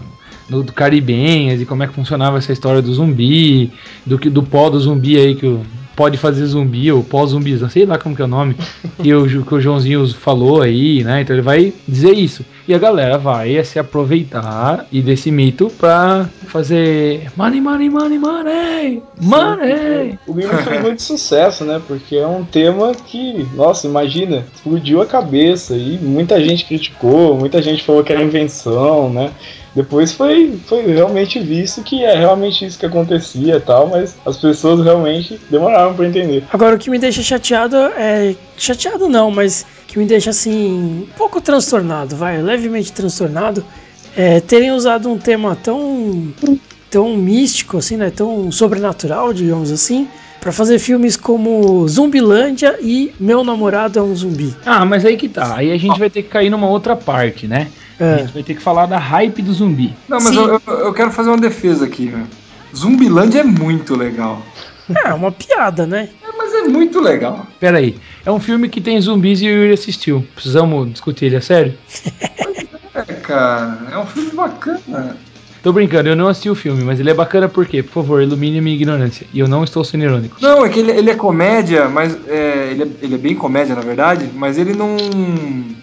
no, 0.51 0.61
do 0.61 0.73
caribenhas 0.73 1.61
e 1.61 1.65
como 1.65 1.83
é 1.83 1.87
que 1.87 1.93
funcionava 1.93 2.37
essa 2.37 2.51
história 2.51 2.81
do 2.81 2.93
zumbi, 2.93 3.71
do 4.05 4.19
que 4.19 4.29
do 4.29 4.43
pó 4.43 4.69
do 4.69 4.79
zumbi 4.79 5.17
aí 5.17 5.33
que 5.33 5.47
o 5.47 5.61
pode 5.95 6.17
fazer 6.17 6.45
zumbi 6.45 6.91
ou 6.91 7.03
pós-zumbis, 7.03 7.61
não 7.61 7.69
sei 7.69 7.85
lá 7.85 7.97
como 7.97 8.15
que 8.15 8.21
é 8.21 8.25
o 8.25 8.27
nome, 8.27 8.55
que 9.01 9.13
o, 9.13 9.43
que 9.45 9.53
o 9.53 9.61
Joãozinho 9.61 10.07
falou 10.13 10.61
aí, 10.61 11.03
né? 11.03 11.21
Então 11.21 11.35
ele 11.35 11.43
vai 11.43 11.73
dizer 11.87 12.13
isso. 12.13 12.45
E 12.67 12.73
a 12.73 12.77
galera 12.77 13.17
vai 13.17 13.63
se 13.63 13.77
aproveitar 13.77 14.87
e 14.91 15.01
desse 15.01 15.29
mito 15.29 15.69
pra 15.77 16.27
fazer 16.47 17.29
money, 17.35 17.61
money, 17.61 17.89
money, 17.89 18.17
money, 18.17 19.03
money. 19.19 20.19
O 20.25 20.33
livro 20.33 20.57
fez 20.57 20.81
muito 20.81 21.01
sucesso, 21.01 21.65
né? 21.65 21.81
Porque 21.85 22.15
é 22.15 22.27
um 22.27 22.45
tema 22.45 22.93
que, 22.93 23.45
nossa, 23.55 23.87
imagina, 23.87 24.45
explodiu 24.55 25.01
a 25.01 25.05
cabeça 25.05 25.75
e 25.75 25.97
muita 26.01 26.43
gente 26.43 26.65
criticou, 26.65 27.37
muita 27.37 27.61
gente 27.61 27.83
falou 27.83 28.03
que 28.03 28.13
era 28.13 28.23
invenção, 28.23 29.09
né? 29.09 29.31
Depois 29.73 30.11
foi, 30.11 30.59
foi 30.65 30.85
realmente 30.85 31.39
visto 31.39 31.81
que 31.81 32.03
é 32.03 32.15
realmente 32.15 32.65
isso 32.65 32.77
que 32.77 32.85
acontecia 32.85 33.55
e 33.55 33.59
tal, 33.59 33.87
mas 33.87 34.15
as 34.25 34.37
pessoas 34.37 34.83
realmente 34.83 35.39
demoraram 35.49 35.93
pra 35.93 36.07
entender. 36.07 36.43
Agora, 36.51 36.75
o 36.75 36.79
que 36.79 36.89
me 36.89 36.99
deixa 36.99 37.21
chateado 37.21 37.77
é. 37.77 38.35
Chateado 38.57 39.07
não, 39.07 39.31
mas 39.31 39.65
que 39.87 39.97
me 39.97 40.05
deixa 40.05 40.31
assim. 40.31 41.05
um 41.09 41.17
pouco 41.17 41.39
transtornado, 41.39 42.15
vai, 42.15 42.41
levemente 42.41 42.91
transtornado. 42.91 43.63
É 44.15 44.41
terem 44.41 44.71
usado 44.71 45.09
um 45.09 45.17
tema 45.17 45.55
tão. 45.55 46.33
tão 46.89 47.15
místico, 47.15 47.77
assim, 47.77 47.95
né? 47.95 48.11
Tão 48.13 48.51
sobrenatural, 48.51 49.33
digamos 49.33 49.71
assim. 49.71 50.07
Pra 50.41 50.51
fazer 50.51 50.79
filmes 50.79 51.15
como 51.15 51.87
Zumbilândia 51.87 52.77
e 52.81 53.13
Meu 53.19 53.43
Namorado 53.43 53.99
é 53.99 54.01
um 54.01 54.13
Zumbi. 54.15 54.55
Ah, 54.65 54.83
mas 54.83 55.05
aí 55.05 55.15
que 55.15 55.29
tá. 55.29 55.55
Aí 55.55 55.71
a 55.71 55.77
gente 55.77 55.99
vai 55.99 56.09
ter 56.09 56.23
que 56.23 56.29
cair 56.29 56.49
numa 56.49 56.67
outra 56.67 56.95
parte, 56.95 57.47
né? 57.47 57.67
A 58.01 58.05
É. 58.05 58.17
gente 58.19 58.33
vai 58.33 58.43
ter 58.43 58.55
que 58.55 58.61
falar 58.61 58.87
da 58.87 58.97
hype 58.97 59.41
do 59.43 59.53
zumbi. 59.53 59.93
Não, 60.09 60.17
mas 60.19 60.35
eu, 60.35 60.59
eu- 60.67 60.73
eu 60.79 60.93
quero 60.93 61.11
fazer 61.11 61.29
uma 61.29 61.37
defesa 61.37 61.85
aqui, 61.85 62.07
meu. 62.07 62.25
Zumbilândia 62.75 63.41
é 63.41 63.43
muito 63.43 63.95
legal. 63.95 64.41
É 65.05 65.13
uma 65.13 65.31
piada, 65.31 65.85
né? 65.85 66.09
É, 66.23 66.35
mas 66.37 66.53
é 66.53 66.63
muito 66.63 66.99
legal. 66.99 67.45
Pera 67.59 67.77
aí, 67.77 67.95
é 68.25 68.31
um 68.31 68.39
filme 68.39 68.67
que 68.69 68.81
tem 68.81 68.99
zumbis 68.99 69.41
e 69.41 69.45
o 69.45 69.49
Yuri 69.49 69.73
assistiu. 69.73 70.25
Precisamos 70.33 70.91
discutir 70.91 71.25
ele, 71.25 71.35
é 71.37 71.41
sério? 71.41 71.77
É, 72.93 73.03
cara, 73.13 73.77
é 73.89 73.97
um 73.97 74.05
filme 74.05 74.31
bacana. 74.31 75.15
Tô 75.63 75.71
brincando, 75.71 76.09
eu 76.09 76.15
não 76.15 76.27
assisti 76.27 76.49
o 76.49 76.55
filme, 76.55 76.83
mas 76.83 76.99
ele 76.99 77.11
é 77.11 77.13
bacana 77.13 77.47
por 77.47 77.67
quê? 77.67 77.83
Por 77.83 77.93
favor, 77.93 78.21
ilumine 78.21 78.59
minha 78.59 78.75
ignorância. 78.75 79.27
E 79.31 79.39
eu 79.39 79.47
não 79.47 79.63
estou 79.63 79.83
sendo 79.83 80.03
irônico. 80.03 80.37
Não, 80.41 80.65
é 80.65 80.69
que 80.69 80.79
ele, 80.79 80.91
ele 80.91 81.11
é 81.11 81.15
comédia, 81.15 81.87
mas 81.87 82.17
é, 82.27 82.69
ele, 82.71 82.83
é, 82.83 82.87
ele 83.03 83.15
é 83.15 83.17
bem 83.17 83.35
comédia, 83.35 83.75
na 83.75 83.81
verdade, 83.81 84.27
mas 84.33 84.57
ele 84.57 84.73
não, 84.73 84.97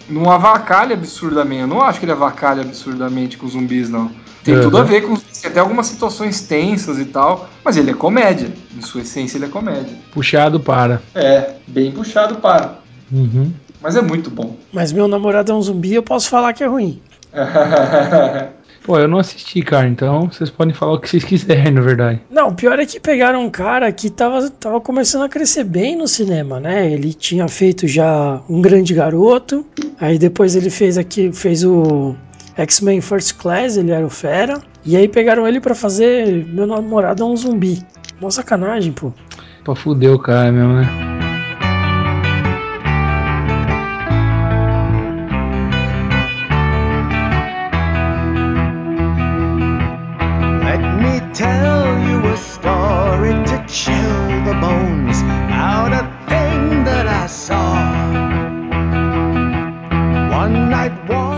não 0.09 0.29
avacalha 0.29 0.93
absurdamente. 0.93 1.61
Eu 1.61 1.67
não 1.67 1.81
acho 1.81 1.97
que 1.99 2.05
ele 2.05 2.11
avacalha 2.11 2.61
absurdamente 2.61 3.37
com 3.37 3.47
zumbis, 3.47 3.89
não. 3.89 4.11
Tem 4.43 4.55
Uhum. 4.55 4.61
tudo 4.63 4.77
a 4.79 4.83
ver 4.83 5.01
com 5.01 5.15
tem 5.15 5.49
até 5.49 5.59
algumas 5.61 5.87
situações 5.87 6.41
tensas 6.41 6.99
e 6.99 7.05
tal, 7.05 7.49
mas 7.63 7.77
ele 7.77 7.91
é 7.91 7.93
comédia. 7.93 8.51
Em 8.77 8.81
sua 8.81 9.01
essência, 9.01 9.37
ele 9.37 9.45
é 9.45 9.49
comédia. 9.49 9.95
Puxado 10.11 10.59
para. 10.59 11.01
É, 11.15 11.51
bem 11.67 11.91
puxado 11.91 12.35
para. 12.35 12.79
Uhum. 13.11 13.53
Mas 13.81 13.95
é 13.95 14.01
muito 14.01 14.29
bom. 14.29 14.57
Mas 14.73 14.91
Meu 14.91 15.07
Namorado 15.07 15.51
é 15.53 15.55
um 15.55 15.61
Zumbi, 15.61 15.93
eu 15.93 16.03
posso 16.03 16.29
falar 16.29 16.51
que 16.51 16.63
é 16.63 16.67
ruim. 16.67 17.01
Pô, 18.83 18.97
eu 18.97 19.07
não 19.07 19.19
assisti, 19.19 19.61
cara, 19.61 19.87
então 19.87 20.29
vocês 20.31 20.49
podem 20.49 20.73
falar 20.73 20.93
o 20.93 20.99
que 20.99 21.09
vocês 21.09 21.23
quiserem, 21.25 21.71
na 21.71 21.81
verdade. 21.81 22.21
Não, 22.29 22.49
o 22.49 22.55
pior 22.55 22.79
é 22.79 22.85
que 22.85 22.99
pegaram 22.99 23.43
um 23.43 23.49
cara 23.49 23.91
que 23.91 24.09
tava, 24.09 24.49
tava 24.49 24.81
começando 24.81 25.23
a 25.23 25.29
crescer 25.29 25.63
bem 25.63 25.95
no 25.95 26.07
cinema, 26.07 26.59
né? 26.59 26.91
Ele 26.91 27.13
tinha 27.13 27.47
feito 27.47 27.87
já 27.87 28.41
Um 28.49 28.61
Grande 28.61 28.93
Garoto, 28.93 29.65
aí 29.99 30.17
depois 30.17 30.55
ele 30.55 30.69
fez 30.69 30.97
aqui, 30.97 31.31
fez 31.31 31.63
o 31.63 32.15
X-Men 32.57 33.01
First 33.01 33.37
Class, 33.37 33.77
ele 33.77 33.91
era 33.91 34.05
o 34.05 34.09
Fera, 34.09 34.61
e 34.85 34.95
aí 34.95 35.07
pegaram 35.07 35.47
ele 35.47 35.59
pra 35.59 35.75
fazer 35.75 36.45
Meu 36.47 36.65
Namorado 36.65 37.23
é 37.23 37.25
um 37.25 37.35
Zumbi. 37.35 37.81
Mó 38.19 38.29
sacanagem, 38.29 38.91
pô. 38.91 39.13
Pra 39.63 39.75
fuder 39.75 40.11
o 40.11 40.19
cara 40.19 40.51
mesmo, 40.51 40.73
né? 40.73 41.18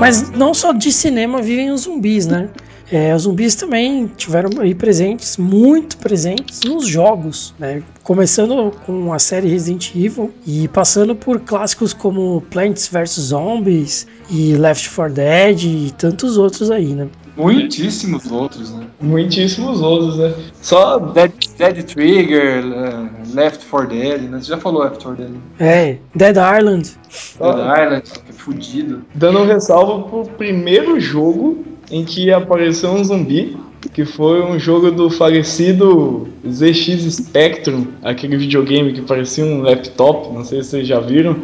Mas 0.02 0.32
não 0.32 0.52
só 0.52 0.72
de 0.72 0.92
cinema 0.92 1.44
vivem 1.44 1.70
os 1.70 1.82
zumbis, 1.82 2.26
né? 2.26 2.50
É, 2.92 3.16
os 3.16 3.22
zumbis 3.22 3.56
também 3.56 4.08
tiveram 4.18 4.50
aí 4.60 4.76
presentes, 4.76 5.38
muito 5.38 5.98
presentes 5.98 6.60
nos 6.66 6.86
jogos, 6.86 7.54
né? 7.58 7.82
Começando 8.04 8.72
com 8.86 9.14
a 9.14 9.20
série 9.20 9.48
Resident 9.48 9.96
Evil 9.96 10.30
e 10.46 10.68
passando 10.68 11.16
por 11.16 11.40
clássicos 11.40 11.94
como 11.94 12.42
Plants 12.52 12.90
vs 12.90 13.12
Zombies 13.12 14.06
e 14.30 14.56
Left 14.56 14.90
4 14.90 15.14
Dead 15.14 15.64
e 15.64 15.94
tantos 15.98 16.38
outros 16.38 16.70
aí, 16.70 16.94
né? 16.94 17.08
Muitíssimos 17.38 18.30
outros, 18.30 18.74
né? 18.74 18.86
Muitíssimos 19.00 19.82
outros, 19.82 20.18
né? 20.18 20.34
Só 20.62 21.00
Dead, 21.00 21.32
Dead 21.58 21.84
Trigger, 21.86 22.66
uh, 22.66 23.10
Left 23.34 23.66
4 23.68 23.88
Dead, 23.88 24.22
né? 24.24 24.38
Você 24.38 24.50
já 24.50 24.58
falou 24.58 24.84
Left 24.84 25.02
4 25.02 25.24
Dead. 25.24 25.30
né? 25.30 25.40
É, 25.60 25.98
Dead 26.14 26.36
Island. 26.36 26.92
Dead 27.40 27.86
Island, 27.86 28.04
que 28.04 28.30
é 28.30 28.34
fudido. 28.34 29.06
dando 29.16 29.40
um 29.40 29.46
ressalvo 29.46 30.10
pro 30.10 30.34
primeiro 30.36 31.00
jogo 31.00 31.71
em 31.90 32.06
que 32.06 32.32
apareceu 32.32 32.92
um 32.92 33.04
zumbi, 33.04 33.58
que 33.94 34.06
foi 34.06 34.44
um 34.44 34.60
jogo 34.60 34.92
do 34.92 35.10
falecido 35.10 36.28
ZX 36.48 37.12
Spectrum, 37.14 37.88
aquele 38.04 38.38
videogame 38.38 38.94
que 38.94 39.02
parecia 39.02 39.44
um 39.44 39.62
laptop, 39.62 40.32
não 40.34 40.44
sei 40.44 40.62
se 40.64 40.70
vocês 40.70 40.88
já 40.88 41.00
viram. 41.00 41.36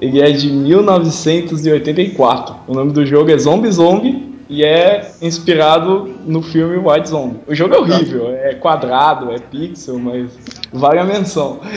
Ele 0.00 0.20
é 0.20 0.32
de 0.32 0.50
1984. 0.50 2.56
O 2.66 2.74
nome 2.74 2.92
do 2.92 3.06
jogo 3.06 3.30
é 3.30 3.38
Zombie 3.38 3.70
Zombie 3.70 4.34
e 4.48 4.64
é 4.64 5.12
inspirado 5.22 6.10
no 6.26 6.42
filme 6.42 6.76
White 6.76 7.08
Zombie. 7.08 7.38
O 7.46 7.54
jogo 7.54 7.74
é 7.74 7.78
horrível, 7.78 8.30
é 8.30 8.54
quadrado, 8.54 9.30
é 9.30 9.38
pixel, 9.38 9.96
mas 9.98 10.36
vale 10.72 10.98
a 10.98 11.04
menção. 11.04 11.60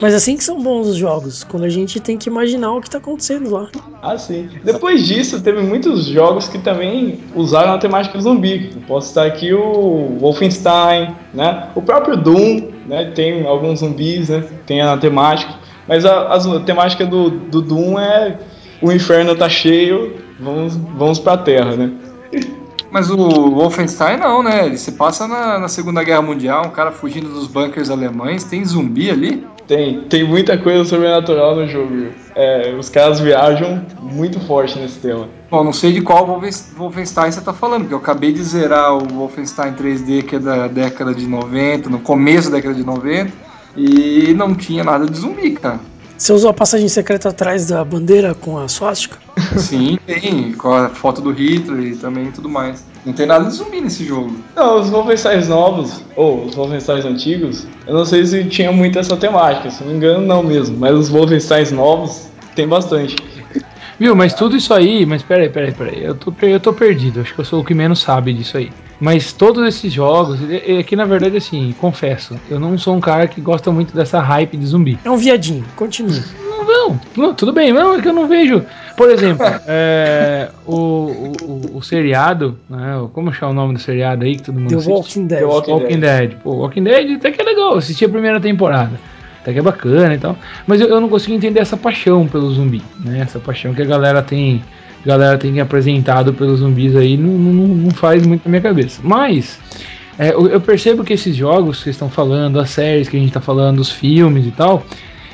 Mas 0.00 0.14
assim 0.14 0.36
que 0.36 0.44
são 0.44 0.62
bons 0.62 0.88
os 0.88 0.96
jogos, 0.96 1.44
quando 1.44 1.64
a 1.64 1.68
gente 1.68 2.00
tem 2.00 2.18
que 2.18 2.28
imaginar 2.28 2.72
o 2.72 2.80
que 2.80 2.90
tá 2.90 2.98
acontecendo 2.98 3.50
lá. 3.50 3.68
Ah, 4.02 4.18
sim. 4.18 4.48
Depois 4.62 5.06
disso, 5.06 5.40
teve 5.40 5.60
muitos 5.62 6.06
jogos 6.06 6.48
que 6.48 6.58
também 6.58 7.20
usaram 7.34 7.74
a 7.74 7.78
temática 7.78 8.20
zumbi. 8.20 8.74
Posso 8.86 9.08
citar 9.08 9.26
aqui 9.26 9.52
o 9.52 10.18
Wolfenstein, 10.20 11.14
né? 11.32 11.68
O 11.74 11.82
próprio 11.82 12.16
Doom, 12.16 12.70
né? 12.86 13.12
Tem 13.14 13.46
alguns 13.46 13.80
zumbis, 13.80 14.28
né? 14.28 14.44
Tem 14.66 14.82
a 14.82 14.96
temática. 14.96 15.54
Mas 15.86 16.04
a, 16.04 16.34
a 16.34 16.60
temática 16.60 17.06
do, 17.06 17.30
do 17.30 17.60
Doom 17.60 17.98
é 17.98 18.38
o 18.82 18.92
inferno 18.92 19.34
tá 19.34 19.48
cheio, 19.48 20.16
vamos, 20.38 20.76
vamos 20.76 21.18
pra 21.18 21.36
terra, 21.36 21.76
né? 21.76 21.90
Mas 22.94 23.10
o 23.10 23.16
Wolfenstein 23.16 24.18
não, 24.18 24.40
né? 24.40 24.66
Ele 24.66 24.78
se 24.78 24.92
passa 24.92 25.26
na, 25.26 25.58
na 25.58 25.66
Segunda 25.66 26.04
Guerra 26.04 26.22
Mundial, 26.22 26.64
um 26.64 26.70
cara 26.70 26.92
fugindo 26.92 27.28
dos 27.28 27.48
bunkers 27.48 27.90
alemães. 27.90 28.44
Tem 28.44 28.64
zumbi 28.64 29.10
ali? 29.10 29.44
Tem, 29.66 30.02
tem 30.02 30.22
muita 30.22 30.56
coisa 30.56 30.84
sobrenatural 30.84 31.56
no 31.56 31.66
jogo. 31.66 32.10
É, 32.36 32.72
os 32.78 32.88
caras 32.88 33.18
viajam 33.18 33.84
muito 34.00 34.38
forte 34.38 34.78
nesse 34.78 35.00
tema. 35.00 35.26
Bom, 35.50 35.64
não 35.64 35.72
sei 35.72 35.92
de 35.92 36.02
qual 36.02 36.24
Wolfen- 36.24 36.66
Wolfenstein 36.76 37.32
você 37.32 37.40
tá 37.40 37.52
falando, 37.52 37.80
porque 37.80 37.94
eu 37.94 37.98
acabei 37.98 38.30
de 38.32 38.44
zerar 38.44 38.94
o 38.94 39.00
Wolfenstein 39.08 39.72
3D, 39.72 40.22
que 40.22 40.36
é 40.36 40.38
da 40.38 40.68
década 40.68 41.12
de 41.12 41.26
90, 41.26 41.90
no 41.90 41.98
começo 41.98 42.48
da 42.48 42.58
década 42.58 42.76
de 42.76 42.84
90, 42.84 43.32
e 43.76 44.32
não 44.36 44.54
tinha 44.54 44.84
nada 44.84 45.04
de 45.06 45.18
zumbi, 45.18 45.50
cara. 45.50 45.80
Você 46.24 46.32
usou 46.32 46.48
a 46.48 46.54
passagem 46.54 46.88
secreta 46.88 47.28
atrás 47.28 47.66
da 47.66 47.84
bandeira 47.84 48.34
com 48.34 48.56
a 48.56 48.66
swastika? 48.66 49.18
Sim, 49.58 49.98
tem, 50.06 50.54
com 50.54 50.72
a 50.72 50.88
foto 50.88 51.20
do 51.20 51.30
Hitler 51.30 51.92
e 51.92 51.96
também 51.96 52.30
tudo 52.30 52.48
mais. 52.48 52.82
Não 53.04 53.12
tem 53.12 53.26
nada 53.26 53.44
de 53.44 53.54
zumbi 53.54 53.78
nesse 53.82 54.06
jogo. 54.06 54.34
Não, 54.56 54.80
os 54.80 54.88
Wolfenstein 54.88 55.44
novos, 55.44 56.00
ou 56.16 56.46
os 56.46 56.54
Wolfenstein 56.54 57.06
antigos, 57.06 57.66
eu 57.86 57.92
não 57.92 58.06
sei 58.06 58.24
se 58.24 58.42
tinha 58.44 58.72
muito 58.72 58.98
essa 58.98 59.14
temática, 59.18 59.70
se 59.70 59.82
não 59.82 59.90
me 59.90 59.98
engano 59.98 60.26
não 60.26 60.42
mesmo, 60.42 60.78
mas 60.78 60.94
os 60.94 61.10
Wolfenstein 61.10 61.72
novos 61.72 62.30
tem 62.56 62.66
bastante. 62.66 63.16
Viu, 63.98 64.14
mas 64.16 64.34
tudo 64.34 64.56
isso 64.56 64.72
aí, 64.74 65.06
mas 65.06 65.22
peraí, 65.22 65.48
peraí, 65.48 65.72
peraí, 65.72 66.02
eu 66.04 66.14
tô, 66.14 66.32
eu 66.42 66.58
tô 66.60 66.72
perdido, 66.72 67.20
acho 67.20 67.32
que 67.34 67.40
eu 67.40 67.44
sou 67.44 67.60
o 67.60 67.64
que 67.64 67.74
menos 67.74 68.00
sabe 68.00 68.32
disso 68.32 68.56
aí. 68.56 68.70
Mas 69.00 69.32
todos 69.32 69.66
esses 69.66 69.92
jogos, 69.92 70.38
é 70.48 70.78
é 70.78 70.82
que 70.82 70.94
na 70.96 71.04
verdade 71.04 71.36
assim, 71.36 71.74
confesso, 71.78 72.38
eu 72.48 72.58
não 72.60 72.76
sou 72.78 72.94
um 72.96 73.00
cara 73.00 73.26
que 73.26 73.40
gosta 73.40 73.70
muito 73.70 73.94
dessa 73.94 74.20
hype 74.20 74.56
de 74.56 74.66
zumbi. 74.66 74.98
É 75.04 75.10
um 75.10 75.16
viadinho, 75.16 75.64
continue. 75.76 76.20
Não, 76.48 76.64
não, 76.64 77.00
não, 77.16 77.34
tudo 77.34 77.52
bem, 77.52 77.72
não, 77.72 77.94
é 77.96 78.00
que 78.02 78.08
eu 78.08 78.12
não 78.12 78.26
vejo. 78.28 78.64
Por 78.96 79.10
exemplo, 79.10 79.44
é, 79.66 80.48
o, 80.64 80.72
o, 80.74 81.32
o- 81.42 81.76
o 81.78 81.82
seriado, 81.82 82.56
né, 82.70 83.06
como 83.12 83.32
chama 83.32 83.52
o 83.52 83.54
nome 83.54 83.74
do 83.74 83.80
seriado 83.80 84.24
aí 84.24 84.36
que 84.36 84.42
todo 84.42 84.58
mundo 84.60 84.68
The 84.70 84.76
assiste? 84.76 84.90
Walking 84.92 85.26
Dead. 85.26 85.38
The 85.40 85.44
Walking 85.44 85.70
Walking 85.72 86.00
Dead. 86.00 86.34
Pô, 86.42 86.50
Walking 86.54 86.82
Dead 86.84 87.16
até 87.16 87.30
que 87.32 87.40
é 87.42 87.44
legal, 87.44 87.72
eu 87.72 87.78
assisti 87.78 88.04
a 88.04 88.08
primeira 88.08 88.40
temporada. 88.40 88.98
Até 89.44 89.52
que 89.52 89.58
é 89.58 89.62
bacana 89.62 90.14
e 90.14 90.18
tal. 90.18 90.38
Mas 90.66 90.80
eu, 90.80 90.88
eu 90.88 90.98
não 90.98 91.08
consigo 91.10 91.36
entender 91.36 91.60
essa 91.60 91.76
paixão 91.76 92.26
pelo 92.26 92.50
zumbi, 92.50 92.80
né? 93.04 93.20
Essa 93.20 93.38
paixão 93.38 93.74
que 93.74 93.82
a 93.82 93.84
galera 93.84 94.22
tem. 94.22 94.62
A 95.04 95.06
galera 95.06 95.36
tem 95.36 95.60
apresentado 95.60 96.32
pelos 96.32 96.60
zumbis 96.60 96.96
aí 96.96 97.18
não, 97.18 97.32
não, 97.32 97.68
não 97.68 97.90
faz 97.90 98.26
muito 98.26 98.46
na 98.46 98.50
minha 98.50 98.62
cabeça. 98.62 99.02
Mas 99.04 99.60
é, 100.18 100.30
eu, 100.30 100.58
percebo 100.62 101.04
que 101.04 101.12
esses 101.12 101.36
jogos 101.36 101.84
que 101.84 101.90
estão 101.90 102.08
falando, 102.08 102.58
as 102.58 102.70
séries 102.70 103.06
que 103.06 103.18
a 103.18 103.20
gente 103.20 103.30
tá 103.30 103.40
falando, 103.40 103.80
os 103.80 103.90
filmes 103.90 104.46
e 104.46 104.50
tal, 104.50 104.82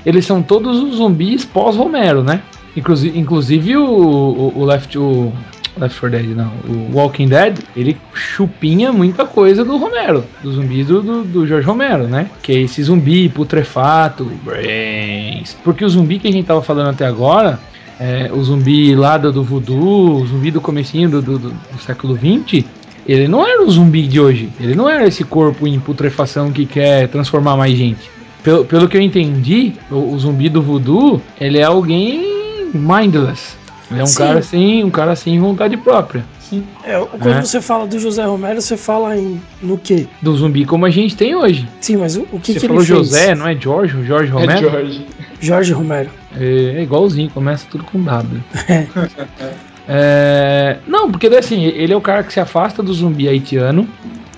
eles 0.05 0.27
são 0.27 0.43
todos 0.43 0.83
os 0.83 0.97
zumbis 0.97 1.45
pós-Romero, 1.45 2.25
né? 2.25 2.43
Inclusive, 2.77 3.17
inclusive 3.17 3.77
o, 3.77 3.85
o, 3.87 4.59
o 4.59 4.65
Left. 4.65 4.99
O, 4.99 5.33
Left 5.79 5.99
4 6.01 6.11
Dead, 6.19 6.37
não. 6.37 6.51
O 6.69 6.97
Walking 6.97 7.29
Dead, 7.29 7.59
ele 7.77 7.97
chupinha 8.13 8.93
muita 8.93 9.25
coisa 9.25 9.65
do 9.65 9.77
Romero, 9.77 10.25
dos 10.43 10.57
zumbis 10.57 10.87
do, 10.87 11.01
do, 11.03 11.25
do 11.25 11.47
Jorge 11.47 11.67
Romero, 11.67 12.09
né? 12.09 12.29
Que 12.43 12.53
é 12.53 12.61
esse 12.63 12.83
zumbi 12.83 13.29
putrefato, 13.29 14.25
brains. 14.45 15.57
Porque 15.65 15.85
o 15.85 15.89
zumbi 15.89 16.19
que 16.19 16.29
a 16.29 16.33
gente 16.33 16.47
tava 16.47 16.61
falando 16.63 16.91
até 16.91 17.07
agora, 17.07 17.59
é, 17.99 18.31
o 18.33 18.43
zumbi 18.43 18.95
lá 18.95 19.17
do, 19.17 19.33
do 19.33 19.43
voodoo, 19.45 20.23
o 20.23 20.27
zumbi 20.27 20.51
do 20.51 20.61
comecinho 20.61 21.09
do, 21.09 21.23
do, 21.23 21.39
do- 21.39 21.51
do 21.51 21.79
século 21.85 22.15
20, 22.15 22.67
ele 23.07 23.27
não 23.29 23.47
era 23.47 23.63
o 23.65 23.71
zumbi 23.71 24.07
de 24.07 24.21
hoje. 24.21 24.49
Ele 24.61 24.75
não 24.75 24.89
era 24.89 25.07
esse 25.07 25.25
corpo 25.25 25.67
em 25.67 25.79
putrefação 25.81 26.51
que 26.53 26.67
quer 26.67 27.09
transformar 27.09 27.57
mais 27.57 27.77
gente. 27.77 28.11
Pelo, 28.43 28.65
pelo 28.65 28.89
que 28.89 28.97
eu 28.97 29.01
entendi, 29.01 29.73
o, 29.91 30.15
o 30.15 30.19
zumbi 30.19 30.49
do 30.49 30.63
voodoo, 30.63 31.21
ele 31.41 31.59
é 31.59 31.65
alguém 31.65 32.69
mindless. 32.75 33.57
Ele 33.91 34.01
é 34.01 34.05
um 34.05 34.07
Sim. 34.07 34.19
cara 34.19 34.43
sem, 34.43 34.85
um 34.85 34.91
cara 34.91 35.17
sem 35.17 35.39
vontade 35.39 35.77
própria. 35.77 36.25
É, 36.85 36.99
quando 36.99 37.29
É. 37.29 37.41
você 37.43 37.61
fala 37.61 37.87
do 37.87 37.99
José 37.99 38.25
Romero, 38.25 38.61
você 38.61 38.77
fala 38.77 39.17
em 39.17 39.41
no 39.63 39.79
quê? 39.79 40.07
Do 40.21 40.37
zumbi 40.37 40.65
como 40.65 40.85
a 40.85 40.91
gente 40.91 41.17
tem 41.17 41.35
hoje. 41.35 41.69
Sim, 41.81 41.97
mas 41.99 42.17
o, 42.17 42.27
o 42.33 42.41
que, 42.41 42.53
Você 42.53 42.59
que 42.61 42.67
ele 42.67 42.69
falou 42.69 42.85
fez? 42.85 42.89
José, 42.99 43.35
não 43.37 43.47
é 43.47 43.55
Jorge? 43.55 43.97
O 43.97 44.05
Jorge 44.05 44.31
É 44.31 44.35
Romero? 44.35 44.59
George. 44.71 45.07
Jorge 45.41 45.73
Romero. 45.73 46.11
É, 46.37 46.75
é 46.79 46.83
igualzinho, 46.83 47.31
começa 47.31 47.67
tudo 47.71 47.85
com 47.85 48.03
W. 48.03 48.41
É, 49.89 50.79
não, 50.87 51.11
porque 51.11 51.27
assim, 51.29 51.65
ele 51.67 51.93
é 51.93 51.97
o 51.97 52.01
cara 52.01 52.23
que 52.23 52.33
se 52.33 52.41
afasta 52.41 52.83
do 52.83 52.93
zumbi 52.93 53.29
haitiano, 53.29 53.89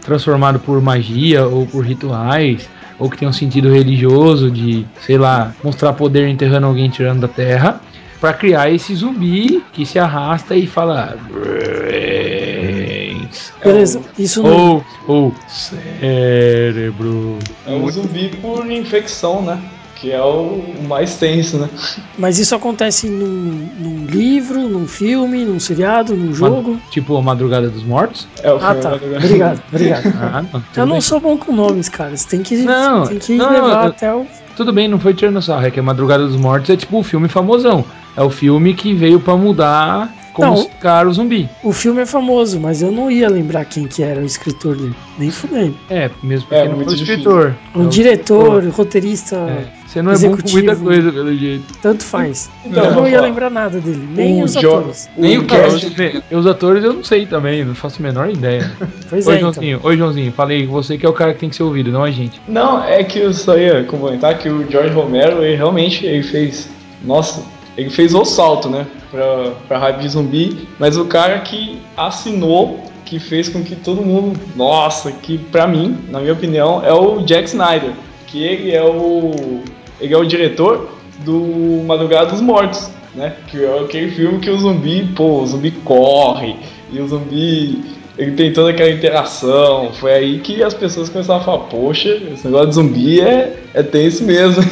transformado 0.04 0.58
por 0.58 0.80
magia 0.82 1.46
ou 1.46 1.66
por 1.66 1.84
rituais, 1.84 2.68
ou 2.98 3.08
que 3.08 3.16
tem 3.16 3.26
um 3.28 3.32
sentido 3.32 3.70
religioso 3.70 4.50
de, 4.50 4.84
sei 5.00 5.16
lá, 5.18 5.52
mostrar 5.64 5.92
poder 5.94 6.28
enterrando 6.28 6.66
alguém 6.66 6.88
tirando 6.90 7.20
da 7.20 7.28
terra, 7.28 7.80
pra 8.22 8.32
criar 8.32 8.70
esse 8.70 8.94
zumbi 8.94 9.64
que 9.72 9.84
se 9.84 9.98
arrasta 9.98 10.54
e 10.54 10.64
fala. 10.64 11.18
"Brains", 11.28 13.52
Beleza, 13.64 14.00
isso 14.18 14.42
não. 14.44 14.74
Ou, 14.76 14.84
ou 15.08 15.34
cérebro. 15.48 17.38
É 17.66 17.74
o 17.74 17.90
zumbi 17.90 18.28
por 18.40 18.70
infecção, 18.70 19.42
né? 19.42 19.58
Que 19.96 20.10
é 20.12 20.20
o 20.22 20.60
mais 20.88 21.16
tenso, 21.16 21.58
né? 21.58 21.68
Mas 22.18 22.38
isso 22.38 22.54
acontece 22.54 23.08
num, 23.08 23.68
num 23.78 24.06
livro, 24.06 24.68
num 24.68 24.86
filme, 24.86 25.44
num 25.44 25.58
seriado, 25.60 26.14
num 26.16 26.32
jogo. 26.34 26.80
Tipo 26.90 27.16
a 27.16 27.22
Madrugada 27.22 27.68
dos 27.70 27.82
Mortos. 27.84 28.26
É 28.42 28.52
o 28.52 28.56
Ah, 28.56 28.60
filme 28.74 28.82
tá. 28.82 28.90
Madrugada. 28.90 29.24
Obrigado, 29.24 29.62
obrigado. 29.68 30.06
Ah, 30.20 30.42
não, 30.52 30.62
Eu 30.76 30.86
não 30.86 30.92
bem. 30.94 31.00
sou 31.00 31.20
bom 31.20 31.36
com 31.36 31.52
nomes, 31.52 31.88
cara. 31.88 32.16
Você 32.16 32.28
tem 32.28 32.42
que, 32.42 32.56
Não, 32.58 33.06
tem 33.06 33.18
que 33.18 33.36
não, 33.36 33.52
levar 33.52 33.84
eu- 33.84 33.90
até 33.90 34.12
o. 34.14 34.26
Tudo 34.56 34.72
bem, 34.72 34.86
não 34.86 35.00
foi 35.00 35.14
tirando 35.14 35.40
sarro, 35.40 35.66
é 35.66 35.70
que 35.70 35.80
a 35.80 35.82
Madrugada 35.82 36.26
dos 36.26 36.36
Mortos 36.36 36.70
é 36.70 36.76
tipo 36.76 36.98
o 36.98 37.02
filme 37.02 37.26
famosão. 37.28 37.84
É 38.14 38.22
o 38.22 38.28
filme 38.28 38.74
que 38.74 38.92
veio 38.92 39.18
pra 39.18 39.36
mudar 39.36 40.12
como 40.32 40.48
Não. 40.50 40.56
se 40.56 40.68
cara 40.80 41.08
o 41.08 41.12
zumbi. 41.12 41.48
O 41.62 41.72
filme 41.72 42.00
é 42.02 42.06
famoso, 42.06 42.58
mas 42.58 42.80
eu 42.82 42.90
não 42.90 43.10
ia 43.10 43.28
lembrar 43.28 43.64
quem 43.64 43.86
que 43.86 44.02
era 44.02 44.20
o 44.20 44.24
escritor 44.24 44.76
dele. 44.76 44.94
Nem 45.18 45.30
fudei. 45.30 45.74
É, 45.90 46.10
mesmo 46.22 46.48
porque 46.48 46.54
É, 46.62 46.68
não 46.68 46.76
muito 46.76 46.88
foi 46.90 46.94
o 46.98 47.00
escritor. 47.02 47.54
Um 47.74 47.82
É 47.82 47.84
o 47.84 47.88
diretor, 47.88 48.64
roteirista, 48.68 49.36
É, 49.36 49.82
Você 49.86 50.00
não 50.00 50.12
é 50.12 50.14
bom 50.14 50.20
com 50.20 50.28
muita 50.28 50.48
executivo. 50.48 50.84
coisa, 50.84 51.12
pelo 51.12 51.36
jeito. 51.36 51.64
tanto 51.82 52.02
faz. 52.02 52.48
Então, 52.64 52.84
eu 52.84 52.92
não 52.94 53.06
ia 53.06 53.20
lembrar 53.20 53.50
nada 53.50 53.78
dele, 53.78 54.08
nem 54.14 54.40
O 54.40 54.44
os 54.44 54.54
Jo- 54.54 54.76
atores. 54.76 55.08
Nem 55.16 55.36
o 55.38 55.42
o 55.42 55.44
cast. 55.46 55.94
E 56.30 56.34
os 56.34 56.46
atores 56.46 56.82
eu 56.82 56.94
não 56.94 57.04
sei 57.04 57.26
também, 57.26 57.62
não 57.64 57.74
faço 57.74 58.00
a 58.00 58.02
menor 58.02 58.30
ideia. 58.30 58.70
Pois 59.10 59.26
Oi, 59.26 59.34
é, 59.34 59.36
então. 59.36 59.52
Joãozinho, 59.52 59.80
oi, 59.82 59.96
Joãozinho, 59.98 60.32
falei, 60.32 60.66
você 60.66 60.96
que 60.96 61.04
é 61.04 61.08
o 61.08 61.12
cara 61.12 61.34
que 61.34 61.40
tem 61.40 61.50
que 61.50 61.56
ser 61.56 61.62
ouvido, 61.64 61.92
não 61.92 62.02
a 62.02 62.10
gente. 62.10 62.40
Não, 62.48 62.82
é 62.82 63.04
que 63.04 63.18
eu 63.18 63.32
só 63.34 63.58
ia 63.58 63.84
comentar 63.84 64.38
que 64.38 64.48
o 64.48 64.66
George 64.70 64.94
Romero, 64.94 65.44
ele 65.44 65.56
realmente 65.56 66.06
ele 66.06 66.22
fez. 66.22 66.70
Nossa, 67.04 67.42
ele 67.76 67.90
fez 67.90 68.14
o 68.14 68.24
salto, 68.24 68.68
né? 68.68 68.86
Pra, 69.10 69.52
pra 69.68 69.78
hype 69.78 70.00
de 70.00 70.08
zumbi, 70.08 70.68
mas 70.78 70.96
o 70.96 71.04
cara 71.06 71.38
que 71.40 71.78
assinou, 71.96 72.80
que 73.04 73.18
fez 73.18 73.48
com 73.48 73.62
que 73.62 73.76
todo 73.76 74.02
mundo. 74.02 74.38
Nossa, 74.56 75.12
que 75.12 75.38
pra 75.38 75.66
mim, 75.66 75.98
na 76.08 76.20
minha 76.20 76.32
opinião, 76.32 76.84
é 76.84 76.92
o 76.92 77.20
Jack 77.22 77.48
Snyder. 77.48 77.92
Que 78.26 78.42
ele 78.42 78.72
é 78.72 78.82
o. 78.82 79.60
Ele 80.00 80.14
é 80.14 80.16
o 80.16 80.24
diretor 80.24 80.88
do 81.18 81.82
Madrugada 81.86 82.30
dos 82.30 82.40
Mortos, 82.40 82.90
né? 83.14 83.36
Que 83.48 83.64
é 83.64 83.80
aquele 83.80 84.10
filme 84.10 84.38
que 84.40 84.50
o 84.50 84.58
zumbi, 84.58 85.04
pô, 85.14 85.40
o 85.40 85.46
zumbi 85.46 85.70
corre, 85.70 86.56
e 86.90 87.00
o 87.00 87.06
zumbi 87.06 88.01
ele 88.16 88.32
tem 88.32 88.52
toda 88.52 88.70
aquela 88.70 88.90
interação. 88.90 89.92
Foi 89.92 90.12
aí 90.12 90.38
que 90.38 90.62
as 90.62 90.74
pessoas 90.74 91.08
começaram 91.08 91.40
a 91.40 91.44
falar, 91.44 91.58
poxa, 91.64 92.08
esse 92.32 92.44
negócio 92.46 92.68
de 92.68 92.74
zumbi 92.74 93.20
é, 93.20 93.56
é 93.74 93.82
tenso 93.82 94.24
mesmo. 94.24 94.62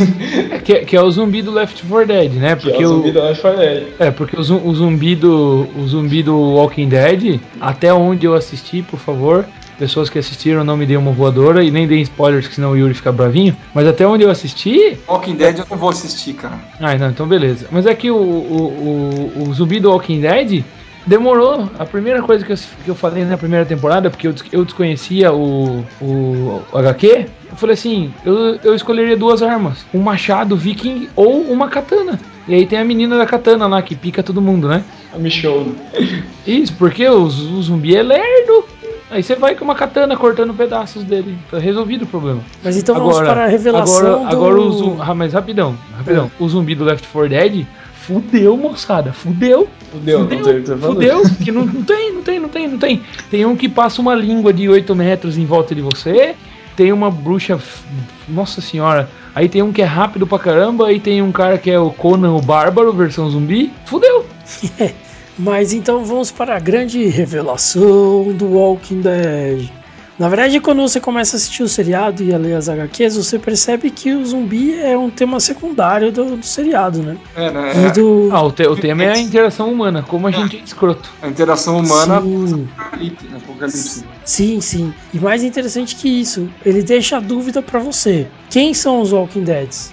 Que, 0.64 0.85
que 0.85 0.96
é 0.96 1.03
o 1.03 1.11
zumbi 1.11 1.42
do 1.42 1.50
Left 1.50 1.83
4 1.85 2.07
Dead, 2.07 2.33
né? 2.33 2.55
que 2.55 2.68
é 2.68 2.70
Porque 2.70 2.85
o 2.85 2.88
o, 2.88 2.96
zumbi 2.96 3.12
da 3.12 3.24
Left 3.24 3.42
4 3.42 3.59
Dead. 3.59 3.83
É, 3.98 4.11
porque 4.11 4.37
o, 4.37 4.40
o 4.40 4.74
zumbi 4.74 5.14
do 5.14 5.66
o 5.76 5.87
zumbi 5.87 6.22
do 6.22 6.37
Walking 6.37 6.88
Dead, 6.88 7.40
até 7.61 7.92
onde 7.92 8.26
eu 8.26 8.35
assisti, 8.35 8.83
por 8.83 8.98
favor, 8.98 9.46
pessoas 9.79 10.11
que 10.11 10.18
assistiram 10.18 10.62
não 10.62 10.76
me 10.76 10.85
deem 10.85 10.98
uma 10.98 11.12
voadora 11.12 11.64
e 11.64 11.70
nem 11.70 11.88
deem 11.88 12.03
spoilers, 12.03 12.46
que 12.46 12.55
senão 12.55 12.72
o 12.72 12.76
Yuri 12.76 12.92
fica 12.92 13.11
bravinho. 13.11 13.57
Mas 13.74 13.87
até 13.87 14.07
onde 14.07 14.22
eu 14.22 14.31
assisti, 14.31 14.98
Walking 15.09 15.37
Dead 15.37 15.59
eu 15.59 15.66
não 15.70 15.79
vou 15.79 15.88
assistir, 15.88 16.35
cara. 16.35 16.59
ah, 16.79 16.94
não, 16.96 17.09
então 17.09 17.26
beleza. 17.26 17.66
Mas 17.70 17.87
é 17.87 17.94
que 17.94 18.11
o, 18.11 18.16
o, 18.16 19.33
o, 19.38 19.48
o 19.48 19.55
zumbi 19.55 19.81
do 19.81 19.90
Walking 19.90 20.20
Dead 20.20 20.62
demorou. 21.07 21.69
A 21.79 21.85
primeira 21.85 22.23
coisa 22.23 22.45
que 22.45 22.53
eu, 22.53 22.57
que 22.85 22.89
eu 22.89 22.95
falei 22.95 23.25
na 23.25 23.37
primeira 23.37 23.65
temporada, 23.65 24.11
porque 24.11 24.27
eu, 24.27 24.35
eu 24.53 24.65
desconhecia 24.65 25.33
o, 25.33 25.85
o, 26.01 26.63
o 26.73 26.79
HQ, 26.79 27.27
eu 27.51 27.57
falei 27.57 27.75
assim: 27.75 28.13
eu, 28.25 28.59
eu 28.63 28.75
escolheria 28.75 29.17
duas 29.17 29.43
armas, 29.43 29.85
um 29.93 30.01
machado 30.01 30.57
viking 30.57 31.09
ou 31.17 31.43
uma 31.43 31.69
katana. 31.69 32.19
E 32.49 32.55
aí 32.55 32.67
tem 32.67 32.79
a 32.79 32.85
menina 32.85 33.17
da 33.17 33.27
katana 33.27 33.67
lá 33.67 33.81
que 33.83 33.95
pica 33.95 34.23
todo 34.23 34.41
mundo, 34.41 34.69
né? 34.69 34.83
A 35.15 35.19
Michonne. 35.19 35.75
Isso, 36.47 36.73
porque 36.75 37.07
o, 37.09 37.23
o 37.23 37.63
zumbi 37.63 37.95
é 37.95 38.03
lerdo. 38.03 38.65
Aí 39.11 39.25
você 39.25 39.35
vai 39.35 39.57
com 39.57 39.65
uma 39.65 39.75
katana 39.75 40.17
cortando 40.17 40.55
pedaços 40.55 41.03
dele. 41.03 41.37
Tá 41.51 41.59
resolvido 41.59 42.03
o 42.03 42.07
problema. 42.07 42.41
Mas 42.63 42.77
então 42.77 42.95
vamos 42.95 43.19
para 43.19 43.45
a 43.45 43.47
revelação 43.47 43.99
agora, 43.99 44.19
do... 44.19 44.37
agora 44.37 44.61
o 44.61 44.73
zumbi. 44.73 44.97
Ah, 45.01 45.15
mas 45.15 45.33
rapidão, 45.33 45.77
rapidão. 45.97 46.31
O 46.39 46.49
zumbi 46.49 46.77
do 46.77 46.85
Left 46.85 47.07
4 47.09 47.29
Dead 47.29 47.67
fudeu, 48.01 48.57
moçada. 48.57 49.13
Fudeu. 49.13 49.69
Fudeu, 49.91 50.21
não 50.21 50.45
sei 50.45 50.59
o 50.59 50.63
que 50.63 50.71
você. 50.71 50.87
Fudeu, 50.87 51.23
que 51.43 51.53
não, 51.53 51.67
não 51.67 51.83
tem, 51.83 52.13
não 52.13 52.23
tem, 52.23 52.41
não 52.41 52.49
tem, 52.49 52.69
não 52.69 52.79
tem. 52.79 53.03
Tem 53.31 53.47
um 53.47 53.57
que 53.57 53.69
passa 53.69 54.01
uma 54.01 54.15
língua 54.15 54.53
de 54.53 54.69
8 54.69 54.95
metros 54.95 55.39
em 55.39 55.45
volta 55.45 55.75
de 55.75 55.83
você. 55.83 56.35
Tem 56.77 56.93
uma 56.93 57.11
bruxa. 57.11 57.59
Nossa 58.29 58.61
senhora. 58.61 59.09
Aí 59.35 59.49
tem 59.49 59.63
um 59.63 59.73
que 59.73 59.83
é 59.83 59.85
rápido 59.85 60.27
pra 60.27 60.39
caramba. 60.39 60.89
Aí 60.89 60.99
tem 60.99 61.23
um 61.23 61.33
cara 61.33 61.59
que 61.59 61.71
é 61.71 61.79
o 61.79 61.91
Conan 61.91 62.33
o 62.33 62.41
Bárbaro, 62.41 62.93
versão 62.93 63.29
zumbi. 63.31 63.73
Fudeu. 63.85 64.25
Mas 65.39 65.73
então 65.73 66.05
vamos 66.05 66.31
para 66.31 66.57
a 66.57 66.59
grande 66.59 67.07
revelação 67.07 68.33
do 68.33 68.47
Walking 68.47 69.01
Dead. 69.01 69.71
Na 70.20 70.28
verdade, 70.28 70.61
quando 70.61 70.83
você 70.83 71.00
começa 71.00 71.35
a 71.35 71.38
assistir 71.38 71.62
o 71.62 71.68
seriado 71.68 72.22
e 72.22 72.35
a 72.35 72.37
ler 72.37 72.52
as 72.52 72.68
HQs, 72.68 73.16
você 73.16 73.38
percebe 73.38 73.90
que 73.90 74.12
o 74.12 74.22
zumbi 74.26 74.78
é 74.78 74.96
um 74.96 75.09
tema 75.09 75.40
secundário 75.40 76.12
do, 76.12 76.37
do 76.37 76.44
seriado, 76.44 77.02
né? 77.02 77.16
É, 77.35 77.50
né? 77.50 77.90
Do... 77.90 78.28
Ah, 78.30 78.42
o, 78.42 78.52
te- 78.52 78.66
o 78.66 78.76
tema 78.76 79.02
é 79.02 79.12
a 79.12 79.18
interação 79.18 79.72
humana. 79.72 80.02
Como 80.02 80.26
a 80.26 80.30
gente 80.30 80.59
é 80.59 80.61
escroto. 80.61 81.11
A 81.22 81.28
interação 81.28 81.78
humana 81.78 82.20
Sim. 82.20 82.68
apocalipse. 82.76 83.26
apocalipse. 83.35 84.04
Sim, 84.22 84.61
sim. 84.61 84.92
E 85.14 85.18
mais 85.18 85.42
interessante 85.42 85.96
que 85.96 86.06
isso, 86.20 86.50
ele 86.66 86.83
deixa 86.83 87.16
a 87.16 87.20
dúvida 87.20 87.62
pra 87.62 87.80
você. 87.80 88.28
Quem 88.50 88.74
são 88.74 89.00
os 89.00 89.12
Walking 89.12 89.44
Deads? 89.44 89.90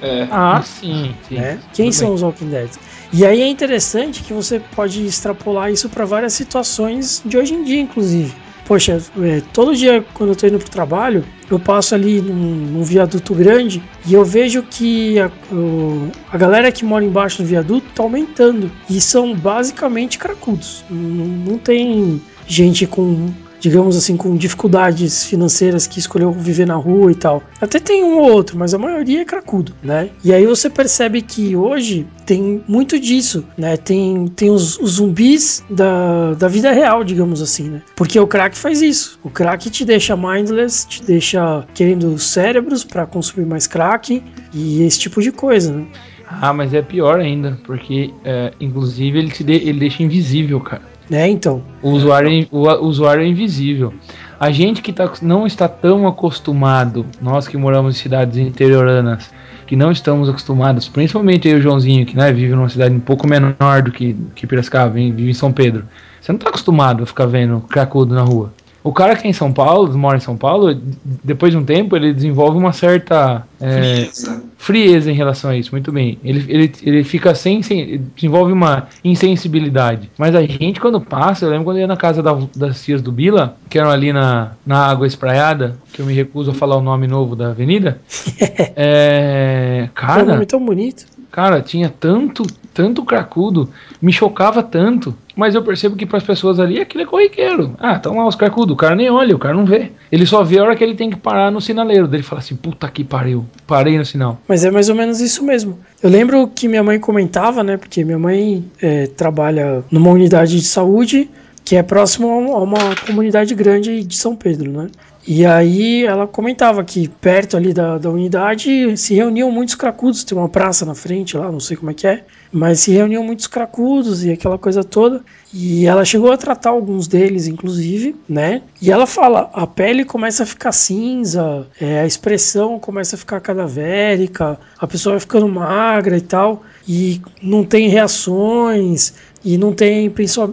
É. 0.00 0.28
Ah, 0.30 0.62
sim. 0.62 1.16
sim. 1.28 1.34
né? 1.34 1.58
Quem 1.72 1.86
Tudo 1.86 1.96
são 1.96 2.06
bem. 2.10 2.14
os 2.14 2.22
Walking 2.22 2.48
Dead? 2.48 2.70
E 3.12 3.26
aí 3.26 3.42
é 3.42 3.48
interessante 3.48 4.22
que 4.22 4.32
você 4.32 4.60
pode 4.60 5.04
extrapolar 5.04 5.72
isso 5.72 5.88
para 5.88 6.04
várias 6.04 6.32
situações 6.34 7.20
de 7.24 7.36
hoje 7.36 7.54
em 7.54 7.64
dia, 7.64 7.80
inclusive. 7.80 8.43
Poxa, 8.64 8.98
é, 9.22 9.42
todo 9.52 9.76
dia 9.76 10.02
quando 10.14 10.30
eu 10.30 10.36
tô 10.36 10.46
indo 10.46 10.58
pro 10.58 10.70
trabalho, 10.70 11.22
eu 11.50 11.58
passo 11.58 11.94
ali 11.94 12.22
num, 12.22 12.34
num 12.34 12.82
viaduto 12.82 13.34
grande 13.34 13.82
e 14.06 14.14
eu 14.14 14.24
vejo 14.24 14.62
que 14.62 15.18
a, 15.18 15.30
o- 15.52 16.08
a 16.32 16.38
galera 16.38 16.72
que 16.72 16.82
mora 16.84 17.04
embaixo 17.04 17.42
do 17.42 17.46
viaduto 17.48 17.86
tá 17.94 18.02
aumentando. 18.02 18.70
E 18.88 19.00
são 19.02 19.34
basicamente 19.34 20.18
cracudos. 20.18 20.82
Não, 20.88 21.26
não 21.52 21.58
tem 21.58 22.20
gente 22.46 22.86
com, 22.86 23.28
digamos 23.64 23.96
assim, 23.96 24.14
com 24.14 24.36
dificuldades 24.36 25.24
financeiras 25.24 25.86
que 25.86 25.98
escolheu 25.98 26.30
viver 26.30 26.66
na 26.66 26.74
rua 26.74 27.10
e 27.10 27.14
tal. 27.14 27.42
Até 27.62 27.80
tem 27.80 28.04
um 28.04 28.18
ou 28.18 28.30
outro, 28.30 28.58
mas 28.58 28.74
a 28.74 28.78
maioria 28.78 29.22
é 29.22 29.24
cracudo, 29.24 29.72
né? 29.82 30.10
E 30.22 30.34
aí 30.34 30.44
você 30.44 30.68
percebe 30.68 31.22
que 31.22 31.56
hoje 31.56 32.06
tem 32.26 32.62
muito 32.68 33.00
disso, 33.00 33.42
né? 33.56 33.78
Tem, 33.78 34.26
tem 34.36 34.50
os, 34.50 34.78
os 34.78 34.92
zumbis 34.96 35.64
da, 35.70 36.34
da 36.34 36.46
vida 36.46 36.72
real, 36.72 37.02
digamos 37.02 37.40
assim, 37.40 37.70
né? 37.70 37.82
Porque 37.96 38.20
o 38.20 38.26
crack 38.26 38.54
faz 38.54 38.82
isso. 38.82 39.18
O 39.24 39.30
crack 39.30 39.70
te 39.70 39.82
deixa 39.82 40.14
mindless, 40.14 40.86
te 40.86 41.02
deixa 41.02 41.64
querendo 41.74 42.18
cérebros 42.18 42.84
para 42.84 43.06
consumir 43.06 43.46
mais 43.46 43.66
crack 43.66 44.22
e 44.52 44.82
esse 44.82 44.98
tipo 45.00 45.22
de 45.22 45.32
coisa, 45.32 45.72
né? 45.72 45.86
Ah, 46.28 46.52
mas 46.52 46.74
é 46.74 46.82
pior 46.82 47.18
ainda, 47.18 47.58
porque 47.64 48.12
é, 48.24 48.52
inclusive 48.60 49.18
ele, 49.18 49.30
te 49.30 49.42
de- 49.42 49.52
ele 49.54 49.78
deixa 49.78 50.02
invisível, 50.02 50.60
cara. 50.60 50.82
Né, 51.08 51.28
então. 51.28 51.62
O 51.82 51.90
usuário, 51.90 52.46
o 52.50 52.86
usuário 52.86 53.22
é 53.22 53.26
invisível. 53.26 53.92
A 54.40 54.50
gente 54.50 54.82
que 54.82 54.92
tá, 54.92 55.10
não 55.22 55.46
está 55.46 55.68
tão 55.68 56.06
acostumado, 56.06 57.06
nós 57.20 57.46
que 57.46 57.56
moramos 57.56 57.96
em 57.96 57.98
cidades 57.98 58.36
interioranas, 58.36 59.30
que 59.66 59.76
não 59.76 59.92
estamos 59.92 60.28
acostumados, 60.28 60.88
principalmente 60.88 61.48
eu 61.48 61.60
Joãozinho, 61.60 62.04
que 62.04 62.16
né, 62.16 62.32
vive 62.32 62.54
numa 62.54 62.68
cidade 62.68 62.94
um 62.94 63.00
pouco 63.00 63.26
menor 63.26 63.82
do 63.82 63.90
que, 63.90 64.14
que 64.34 64.46
Piracicaba, 64.46 64.92
vive 64.92 65.30
em 65.30 65.34
São 65.34 65.52
Pedro. 65.52 65.84
Você 66.20 66.32
não 66.32 66.38
tá 66.38 66.48
acostumado 66.48 67.02
a 67.02 67.06
ficar 67.06 67.26
vendo 67.26 67.60
cracudo 67.60 68.14
na 68.14 68.22
rua. 68.22 68.52
O 68.84 68.92
cara 68.92 69.16
que 69.16 69.26
é 69.26 69.30
em 69.30 69.32
São 69.32 69.50
Paulo, 69.50 69.96
mora 69.96 70.18
em 70.18 70.20
São 70.20 70.36
Paulo, 70.36 70.78
depois 71.24 71.50
de 71.52 71.56
um 71.56 71.64
tempo 71.64 71.96
ele 71.96 72.12
desenvolve 72.12 72.58
uma 72.58 72.70
certa 72.74 73.42
é, 73.58 74.10
frieza 74.58 75.10
em 75.10 75.14
relação 75.14 75.50
a 75.50 75.56
isso, 75.56 75.70
muito 75.72 75.90
bem. 75.90 76.18
Ele, 76.22 76.44
ele, 76.46 76.72
ele 76.82 77.02
fica 77.02 77.34
sem, 77.34 77.62
sem. 77.62 78.02
desenvolve 78.14 78.52
uma 78.52 78.86
insensibilidade. 79.02 80.10
Mas 80.18 80.34
a 80.34 80.42
gente, 80.42 80.80
quando 80.80 81.00
passa, 81.00 81.46
eu 81.46 81.50
lembro 81.50 81.64
quando 81.64 81.78
eu 81.78 81.80
ia 81.80 81.86
na 81.86 81.96
casa 81.96 82.22
da- 82.22 82.38
das 82.54 82.84
tias 82.84 83.00
do 83.00 83.10
Bila, 83.10 83.56
que 83.70 83.78
eram 83.78 83.90
ali 83.90 84.12
na, 84.12 84.52
na 84.66 84.86
Água 84.86 85.06
Espraiada, 85.06 85.78
que 85.90 86.02
eu 86.02 86.06
me 86.06 86.12
recuso 86.12 86.50
a 86.50 86.54
falar 86.54 86.76
o 86.76 86.82
nome 86.82 87.06
novo 87.06 87.34
da 87.34 87.48
avenida. 87.48 87.98
é, 88.76 89.84
Pô, 89.86 89.90
o 89.92 89.94
cara, 89.94 90.24
nome 90.24 90.42
é 90.42 90.46
tão 90.46 90.62
bonito. 90.64 91.06
Cara, 91.34 91.60
tinha 91.60 91.88
tanto, 91.88 92.44
tanto 92.72 93.04
cracudo, 93.04 93.68
me 94.00 94.12
chocava 94.12 94.62
tanto. 94.62 95.12
Mas 95.34 95.56
eu 95.56 95.64
percebo 95.64 95.96
que 95.96 96.06
para 96.06 96.18
as 96.18 96.22
pessoas 96.22 96.60
ali 96.60 96.80
aquilo 96.80 97.02
é 97.02 97.06
corriqueiro. 97.06 97.74
Ah, 97.80 97.96
estão 97.96 98.16
lá 98.16 98.24
os 98.24 98.36
cracudos, 98.36 98.72
o 98.72 98.76
cara 98.76 98.94
nem 98.94 99.10
olha, 99.10 99.34
o 99.34 99.38
cara 99.38 99.52
não 99.52 99.66
vê. 99.66 99.90
Ele 100.12 100.24
só 100.24 100.44
vê 100.44 100.60
a 100.60 100.62
hora 100.62 100.76
que 100.76 100.84
ele 100.84 100.94
tem 100.94 101.10
que 101.10 101.16
parar 101.16 101.50
no 101.50 101.60
sinaleiro. 101.60 102.08
Ele 102.12 102.22
fala 102.22 102.40
assim: 102.40 102.54
puta 102.54 102.88
que 102.88 103.02
pariu, 103.02 103.44
parei 103.66 103.98
no 103.98 104.04
sinal. 104.04 104.38
Mas 104.46 104.64
é 104.64 104.70
mais 104.70 104.88
ou 104.88 104.94
menos 104.94 105.20
isso 105.20 105.44
mesmo. 105.44 105.76
Eu 106.00 106.08
lembro 106.08 106.46
que 106.46 106.68
minha 106.68 106.84
mãe 106.84 107.00
comentava, 107.00 107.64
né? 107.64 107.76
Porque 107.76 108.04
minha 108.04 108.18
mãe 108.18 108.64
é, 108.80 109.08
trabalha 109.08 109.82
numa 109.90 110.10
unidade 110.10 110.54
de 110.54 110.64
saúde 110.64 111.28
que 111.64 111.74
é 111.74 111.82
próximo 111.82 112.28
a 112.54 112.62
uma 112.62 112.94
comunidade 113.04 113.54
grande 113.56 114.04
de 114.04 114.16
São 114.16 114.36
Pedro, 114.36 114.70
né? 114.70 114.86
E 115.26 115.44
aí 115.46 116.04
ela 116.04 116.26
comentava 116.26 116.84
que 116.84 117.08
perto 117.08 117.56
ali 117.56 117.72
da, 117.72 117.96
da 117.96 118.10
unidade 118.10 118.94
se 118.96 119.14
reuniam 119.14 119.50
muitos 119.50 119.74
cracudos, 119.74 120.22
tem 120.22 120.36
uma 120.36 120.48
praça 120.48 120.84
na 120.84 120.94
frente 120.94 121.36
lá, 121.36 121.50
não 121.50 121.60
sei 121.60 121.76
como 121.76 121.90
é 121.90 121.94
que 121.94 122.06
é, 122.06 122.24
mas 122.52 122.80
se 122.80 122.92
reuniam 122.92 123.24
muitos 123.24 123.46
cracudos 123.46 124.22
e 124.24 124.30
aquela 124.30 124.58
coisa 124.58 124.84
toda. 124.84 125.22
E 125.52 125.86
ela 125.86 126.04
chegou 126.04 126.30
a 126.30 126.36
tratar 126.36 126.70
alguns 126.70 127.06
deles, 127.06 127.46
inclusive, 127.46 128.14
né? 128.28 128.62
E 128.82 128.90
ela 128.90 129.06
fala, 129.06 129.50
a 129.54 129.66
pele 129.66 130.04
começa 130.04 130.42
a 130.42 130.46
ficar 130.46 130.72
cinza, 130.72 131.66
é, 131.80 132.00
a 132.00 132.06
expressão 132.06 132.78
começa 132.78 133.16
a 133.16 133.18
ficar 133.18 133.40
cadavérica, 133.40 134.58
a 134.78 134.86
pessoa 134.86 135.14
vai 135.14 135.20
ficando 135.20 135.48
magra 135.48 136.16
e 136.16 136.20
tal, 136.20 136.64
e 136.86 137.20
não 137.40 137.64
tem 137.64 137.88
reações, 137.88 139.14
e 139.44 139.58
não 139.58 139.72
tem 139.72 140.10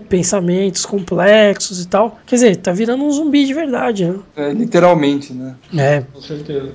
pensamentos 0.10 0.86
complexos 0.86 1.82
e 1.82 1.88
tal. 1.88 2.20
Quer 2.26 2.36
dizer, 2.36 2.56
tá 2.58 2.72
virando 2.72 3.04
um 3.04 3.12
zumbi 3.12 3.46
de 3.46 3.54
verdade, 3.54 4.06
né? 4.06 4.20
É, 4.36 4.52
literalmente, 4.52 5.34
né? 5.34 5.56
É. 5.78 6.02
Com 6.02 6.22
certeza. 6.22 6.74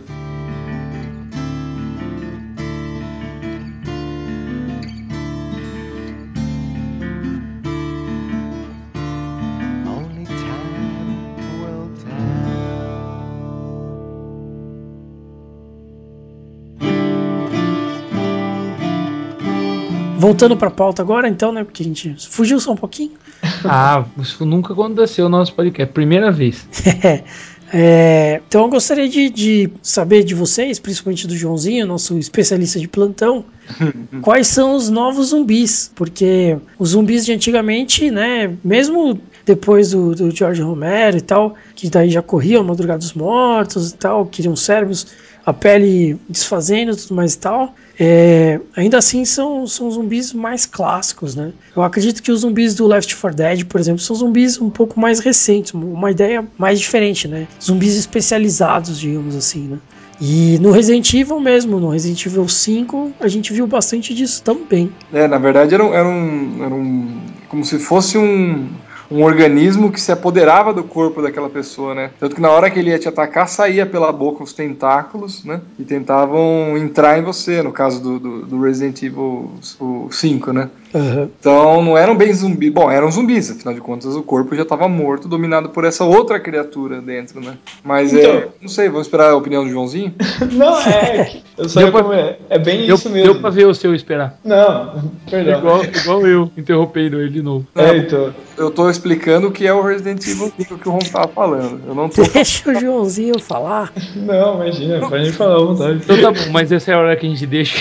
Voltando 20.27 20.57
pra 20.57 20.71
pauta 20.71 21.03
agora, 21.03 21.29
então, 21.29 21.53
né? 21.53 21.63
Porque 21.63 21.85
a 21.85 21.87
gente 21.87 22.17
fugiu 22.29 22.59
só 22.59 22.73
um 22.73 22.77
pouquinho. 22.77 23.13
Ah, 23.65 24.05
isso 24.19 24.45
nunca 24.45 24.73
aconteceu 24.73 25.29
no 25.29 25.39
nosso 25.39 25.55
podcast. 25.55 25.93
Primeira 25.93 26.33
vez. 26.33 26.67
É, 27.73 28.41
então 28.47 28.63
eu 28.63 28.69
gostaria 28.69 29.09
de, 29.09 29.29
de 29.29 29.69
saber 29.83 30.23
de 30.23 30.37
vocês, 30.37 30.79
principalmente 30.79 31.27
do 31.27 31.37
Joãozinho, 31.37 31.85
nosso 31.85 32.17
especialista 32.17 32.79
de 32.79 32.87
plantão, 32.87 33.45
quais 34.23 34.47
são 34.47 34.77
os 34.77 34.89
novos 34.89 35.31
zumbis? 35.31 35.91
Porque 35.97 36.57
os 36.79 36.91
zumbis 36.91 37.27
de 37.27 37.33
antigamente, 37.33 38.09
né, 38.09 38.57
mesmo 38.63 39.21
depois 39.45 39.91
do, 39.91 40.15
do 40.15 40.31
George 40.31 40.63
Romero 40.63 41.17
e 41.17 41.21
tal, 41.21 41.57
que 41.75 41.91
daí 41.91 42.09
já 42.09 42.23
corriam 42.23 42.63
Madrugada 42.63 43.01
dos 43.01 43.15
Mortos 43.15 43.91
e 43.91 43.97
tal, 43.97 44.27
queriam 44.27 44.55
cérebros, 44.55 45.09
a 45.47 45.53
pele 45.53 46.19
desfazendo 46.29 46.93
e 46.93 46.97
tudo 46.97 47.15
mais 47.15 47.35
e 47.35 47.39
tal, 47.39 47.73
é, 47.99 48.61
ainda 48.77 48.99
assim 48.99 49.25
são, 49.25 49.65
são 49.67 49.89
zumbis 49.89 50.33
mais 50.33 50.67
clássicos, 50.67 51.37
né? 51.37 51.53
Eu 51.75 51.83
acredito 51.85 52.21
que 52.21 52.33
os 52.33 52.41
zumbis 52.41 52.75
do 52.75 52.87
Left 52.87 53.15
4 53.15 53.37
Dead, 53.37 53.65
por 53.65 53.81
exemplo, 53.81 54.01
são 54.01 54.17
zumbis 54.17 54.61
um 54.61 54.69
pouco 54.69 54.99
mais 54.99 55.21
recentes, 55.21 55.73
uma 55.73 56.11
ideia 56.11 56.45
mais 56.59 56.81
diferente, 56.81 57.29
né? 57.29 57.47
Zumbis 57.63 57.97
especializados, 57.97 58.99
digamos 58.99 59.37
assim, 59.37 59.69
né? 59.69 59.79
E 60.21 60.59
no 60.61 60.71
Resident 60.71 61.13
Evil 61.15 61.39
mesmo, 61.39 61.79
no 61.79 61.91
Resident 61.91 62.25
Evil 62.27 62.49
5, 62.49 63.13
a 63.21 63.29
gente 63.29 63.53
viu 63.53 63.67
bastante 63.67 64.15
disso 64.15 64.43
também. 64.43 64.91
É, 65.13 65.29
na 65.29 65.39
verdade 65.39 65.75
era 65.75 65.85
era 65.85 66.09
um, 66.09 66.65
era 66.65 66.75
um 66.75 67.21
como 67.49 67.65
se 67.65 67.79
fosse 67.79 68.19
um, 68.19 68.69
um 69.11 69.23
organismo 69.23 69.91
que 69.91 70.01
se 70.01 70.13
apoderava 70.13 70.73
do 70.73 70.85
corpo 70.85 71.23
daquela 71.23 71.49
pessoa, 71.49 71.95
né? 71.95 72.11
Tanto 72.19 72.35
que 72.35 72.41
na 72.41 72.51
hora 72.51 72.71
que 72.71 72.79
ele 72.79 72.91
ia 72.91 72.99
te 72.99 73.09
atacar, 73.09 73.49
saía 73.49 73.87
pela 73.87 74.13
boca 74.13 74.43
os 74.43 74.53
tentáculos, 74.53 75.45
né? 75.45 75.61
E 75.79 75.85
tentavam 75.85 76.77
entrar 76.77 77.19
em 77.19 77.23
você, 77.23 77.63
no 77.63 77.73
caso 77.73 78.01
do, 78.03 78.19
do, 78.19 78.47
do 78.47 78.61
Resident 78.61 79.03
Evil 79.03 79.53
o 79.81 80.09
5, 80.11 80.53
né? 80.53 80.71
Aham. 80.97 81.29
Então 81.39 81.83
não 81.83 81.97
eram 81.99 82.17
bem 82.17 82.33
zumbis. 82.33 82.73
Bom, 82.73 82.91
eram 82.91 83.11
zumbis, 83.11 83.51
afinal 83.51 83.75
de 83.75 83.81
contas 83.81 84.17
o 84.17 84.23
corpo 84.23 84.55
já 84.57 84.63
estava 84.63 84.89
morto, 84.89 85.29
dominado 85.29 85.69
por 85.69 85.85
essa 85.85 86.05
outra 86.05 86.41
criatura 86.41 87.01
dentro, 87.01 87.41
né? 87.41 87.55
Mas 87.85 88.15
é. 88.15 88.21
Então- 88.37 88.49
Não 88.63 88.69
sei, 88.69 88.89
vamos 88.89 89.07
esperar 89.07 89.31
a 89.31 89.37
opinião 89.37 89.65
do 89.65 89.71
Joãozinho? 89.71 90.15
Não, 90.53 90.81
é. 90.81 91.25
que 91.25 91.43
Eu 91.59 91.69
sei 91.69 91.83
Deu 91.83 91.93
pra- 91.93 92.03
como 92.03 92.15
é. 92.15 92.39
É 92.49 92.59
bem 92.59 92.87
Deu, 92.87 92.95
isso 92.95 93.11
mesmo. 93.11 93.33
deu 93.33 93.41
pra 93.41 93.51
ver 93.51 93.67
o 93.67 93.75
seu 93.75 93.95
esperar. 93.95 94.39
Não, 94.45 95.11
perdão. 95.31 95.59
Igual, 95.59 95.85
igual 95.85 96.27
eu, 96.27 96.51
interrompendo 96.57 97.21
ele 97.21 97.31
de 97.31 97.43
novo. 97.43 97.67
É, 97.75 97.97
então. 97.99 98.33
Eu 98.57 98.71
tô 98.71 98.89
explicando 98.89 99.49
o 99.49 99.53
que 99.53 99.67
é 99.67 99.73
o 99.75 99.83
Resident 99.83 100.27
Evil 100.27 100.51
5 100.57 100.79
que 100.79 100.89
o 100.89 100.93
Ron 100.93 100.99
tava 101.01 101.29
falando. 101.29 101.81
Eu 101.87 101.95
não 101.95 102.09
tô. 102.09 102.23
Deixa 102.23 102.71
o 102.71 102.75
Joãozinho 102.81 103.39
falar. 103.39 103.93
Não, 104.17 104.55
imagina, 104.63 105.07
pode 105.07 105.31
falar 105.33 105.57
à 105.57 105.59
vontade. 105.59 106.01
Então 106.03 106.21
tá 106.21 106.31
bom, 106.31 106.51
mas 106.51 106.73
essa 106.73 106.91
é 106.91 106.95
a 106.95 106.99
hora 106.99 107.17
que 107.17 107.27
a 107.27 107.29
gente 107.29 107.47
deixa. 107.47 107.77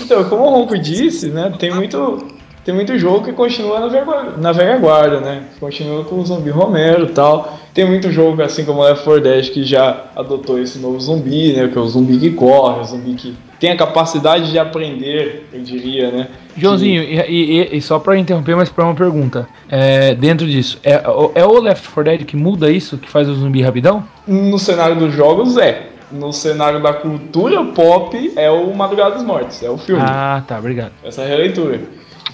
Então, 0.00 0.24
como 0.24 0.44
o 0.44 0.50
Ronco 0.50 0.78
disse, 0.78 1.28
né, 1.28 1.52
tem 1.58 1.72
muito, 1.74 2.18
tem 2.64 2.74
muito 2.74 2.98
jogo 2.98 3.24
que 3.24 3.32
continua 3.32 3.80
na 3.80 3.88
velha, 3.88 4.04
na 4.38 4.52
velha 4.52 4.76
guarda, 4.78 5.20
né? 5.20 5.42
Continua 5.60 6.04
com 6.04 6.16
o 6.16 6.24
zumbi 6.26 6.50
Romero 6.50 7.04
e 7.04 7.08
tal. 7.12 7.58
Tem 7.72 7.86
muito 7.86 8.10
jogo, 8.10 8.42
assim 8.42 8.64
como 8.64 8.80
o 8.80 8.84
Left 8.84 9.04
4 9.04 9.22
Dead, 9.22 9.50
que 9.50 9.62
já 9.64 10.04
adotou 10.16 10.58
esse 10.58 10.78
novo 10.78 10.98
zumbi, 11.00 11.52
né? 11.52 11.68
Que 11.68 11.76
é 11.78 11.80
o 11.80 11.86
zumbi 11.86 12.18
que 12.18 12.30
corre, 12.30 12.80
o 12.80 12.84
zumbi 12.84 13.14
que 13.14 13.34
tem 13.60 13.70
a 13.70 13.76
capacidade 13.76 14.50
de 14.50 14.58
aprender, 14.58 15.48
eu 15.52 15.60
diria, 15.62 16.10
né? 16.10 16.28
Joãozinho, 16.58 17.02
e, 17.02 17.16
e- 17.28 17.76
e 17.76 17.80
só 17.82 17.98
pra 17.98 18.16
interromper, 18.18 18.54
mas 18.56 18.68
pra 18.70 18.84
uma 18.84 18.94
pergunta. 18.94 19.48
É, 19.68 20.14
dentro 20.14 20.46
disso, 20.46 20.78
é, 20.84 21.02
é 21.34 21.44
o 21.44 21.60
Left 21.60 21.88
4 21.88 22.04
Dead 22.04 22.24
que 22.24 22.36
muda 22.36 22.70
isso, 22.70 22.98
que 22.98 23.08
faz 23.10 23.28
o 23.28 23.34
zumbi 23.34 23.62
rapidão? 23.62 24.04
No 24.26 24.58
cenário 24.58 24.96
dos 24.96 25.12
jogos 25.14 25.56
é. 25.56 25.88
No 26.10 26.32
cenário 26.32 26.82
da 26.82 26.92
cultura 26.92 27.64
pop 27.64 28.32
é 28.36 28.50
o 28.50 28.74
Madrugada 28.74 29.16
dos 29.16 29.24
Mortos, 29.24 29.62
é 29.62 29.68
o 29.68 29.76
filme. 29.76 30.02
Ah, 30.04 30.42
tá, 30.46 30.58
obrigado. 30.58 30.92
essa 31.04 31.24
releitura. 31.24 31.80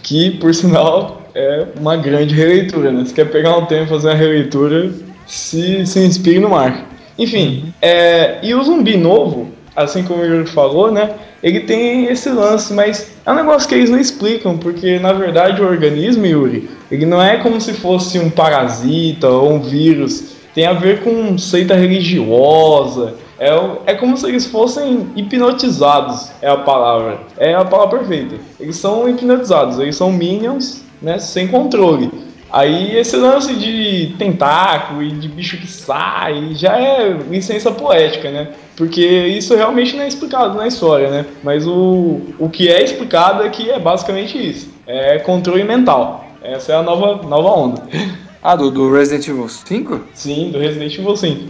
Que, 0.02 0.32
por 0.32 0.54
sinal, 0.54 1.22
é 1.34 1.66
uma 1.78 1.96
grande 1.96 2.34
releitura, 2.34 2.90
né? 2.90 3.04
Se 3.04 3.14
quer 3.14 3.30
pegar 3.30 3.56
um 3.56 3.66
tempo 3.66 3.84
e 3.84 3.88
fazer 3.88 4.08
uma 4.08 4.14
releitura, 4.14 4.90
se, 5.26 5.86
se 5.86 6.00
inspire 6.00 6.40
no 6.40 6.50
mar. 6.50 6.86
Enfim, 7.18 7.72
é, 7.80 8.38
e 8.42 8.54
o 8.54 8.62
zumbi 8.62 8.96
novo, 8.96 9.48
assim 9.76 10.02
como 10.02 10.22
o 10.22 10.26
Yuri 10.26 10.48
falou, 10.48 10.90
né? 10.90 11.10
Ele 11.42 11.60
tem 11.60 12.06
esse 12.06 12.28
lance, 12.28 12.72
mas 12.72 13.12
é 13.24 13.32
um 13.32 13.34
negócio 13.34 13.68
que 13.68 13.74
eles 13.74 13.90
não 13.90 13.98
explicam, 13.98 14.56
porque 14.56 14.98
na 14.98 15.12
verdade 15.12 15.60
o 15.60 15.66
organismo, 15.66 16.24
Yuri, 16.24 16.70
ele 16.90 17.04
não 17.04 17.20
é 17.20 17.38
como 17.38 17.60
se 17.60 17.72
fosse 17.72 18.18
um 18.18 18.30
parasita 18.30 19.28
ou 19.28 19.54
um 19.54 19.60
vírus. 19.60 20.32
Tem 20.54 20.66
a 20.66 20.72
ver 20.72 21.02
com 21.02 21.36
seita 21.38 21.74
religiosa, 21.74 23.14
é, 23.44 23.54
o- 23.54 23.78
é 23.86 23.94
como 23.94 24.16
se 24.16 24.26
eles 24.28 24.46
fossem 24.46 25.08
hipnotizados, 25.16 26.30
é 26.40 26.48
a 26.48 26.56
palavra. 26.56 27.18
É 27.36 27.54
a 27.54 27.64
palavra 27.64 27.98
perfeita. 27.98 28.36
Eles 28.60 28.76
são 28.76 29.08
hipnotizados, 29.08 29.78
eles 29.78 29.96
são 29.96 30.12
minions, 30.12 30.82
né, 31.00 31.18
sem 31.18 31.48
controle. 31.48 32.10
Aí 32.50 32.96
esse 32.98 33.16
lance 33.16 33.54
de 33.54 34.14
tentáculo 34.18 35.02
e 35.02 35.10
de 35.10 35.26
bicho 35.26 35.56
que 35.56 35.66
sai 35.66 36.50
já 36.54 36.76
é 36.78 37.08
licença 37.30 37.70
poética, 37.70 38.30
né? 38.30 38.48
Porque 38.76 39.00
isso 39.02 39.54
realmente 39.56 39.96
não 39.96 40.02
é 40.02 40.08
explicado 40.08 40.54
na 40.54 40.66
história, 40.68 41.08
né? 41.10 41.26
Mas 41.42 41.66
o, 41.66 42.20
o 42.38 42.50
que 42.50 42.68
é 42.68 42.82
explicado 42.82 43.42
é 43.42 43.48
que 43.48 43.70
é 43.70 43.78
basicamente 43.78 44.36
isso. 44.38 44.68
É 44.86 45.18
controle 45.20 45.64
mental. 45.64 46.26
Essa 46.42 46.72
é 46.72 46.76
a 46.76 46.82
nova, 46.82 47.26
nova 47.26 47.48
onda. 47.48 47.82
Ah, 48.42 48.54
do, 48.54 48.70
do 48.70 48.92
Resident 48.92 49.26
Evil 49.28 49.48
5? 49.48 50.00
Sim, 50.12 50.50
do 50.50 50.58
Resident 50.58 50.92
Evil 50.98 51.16
5. 51.16 51.40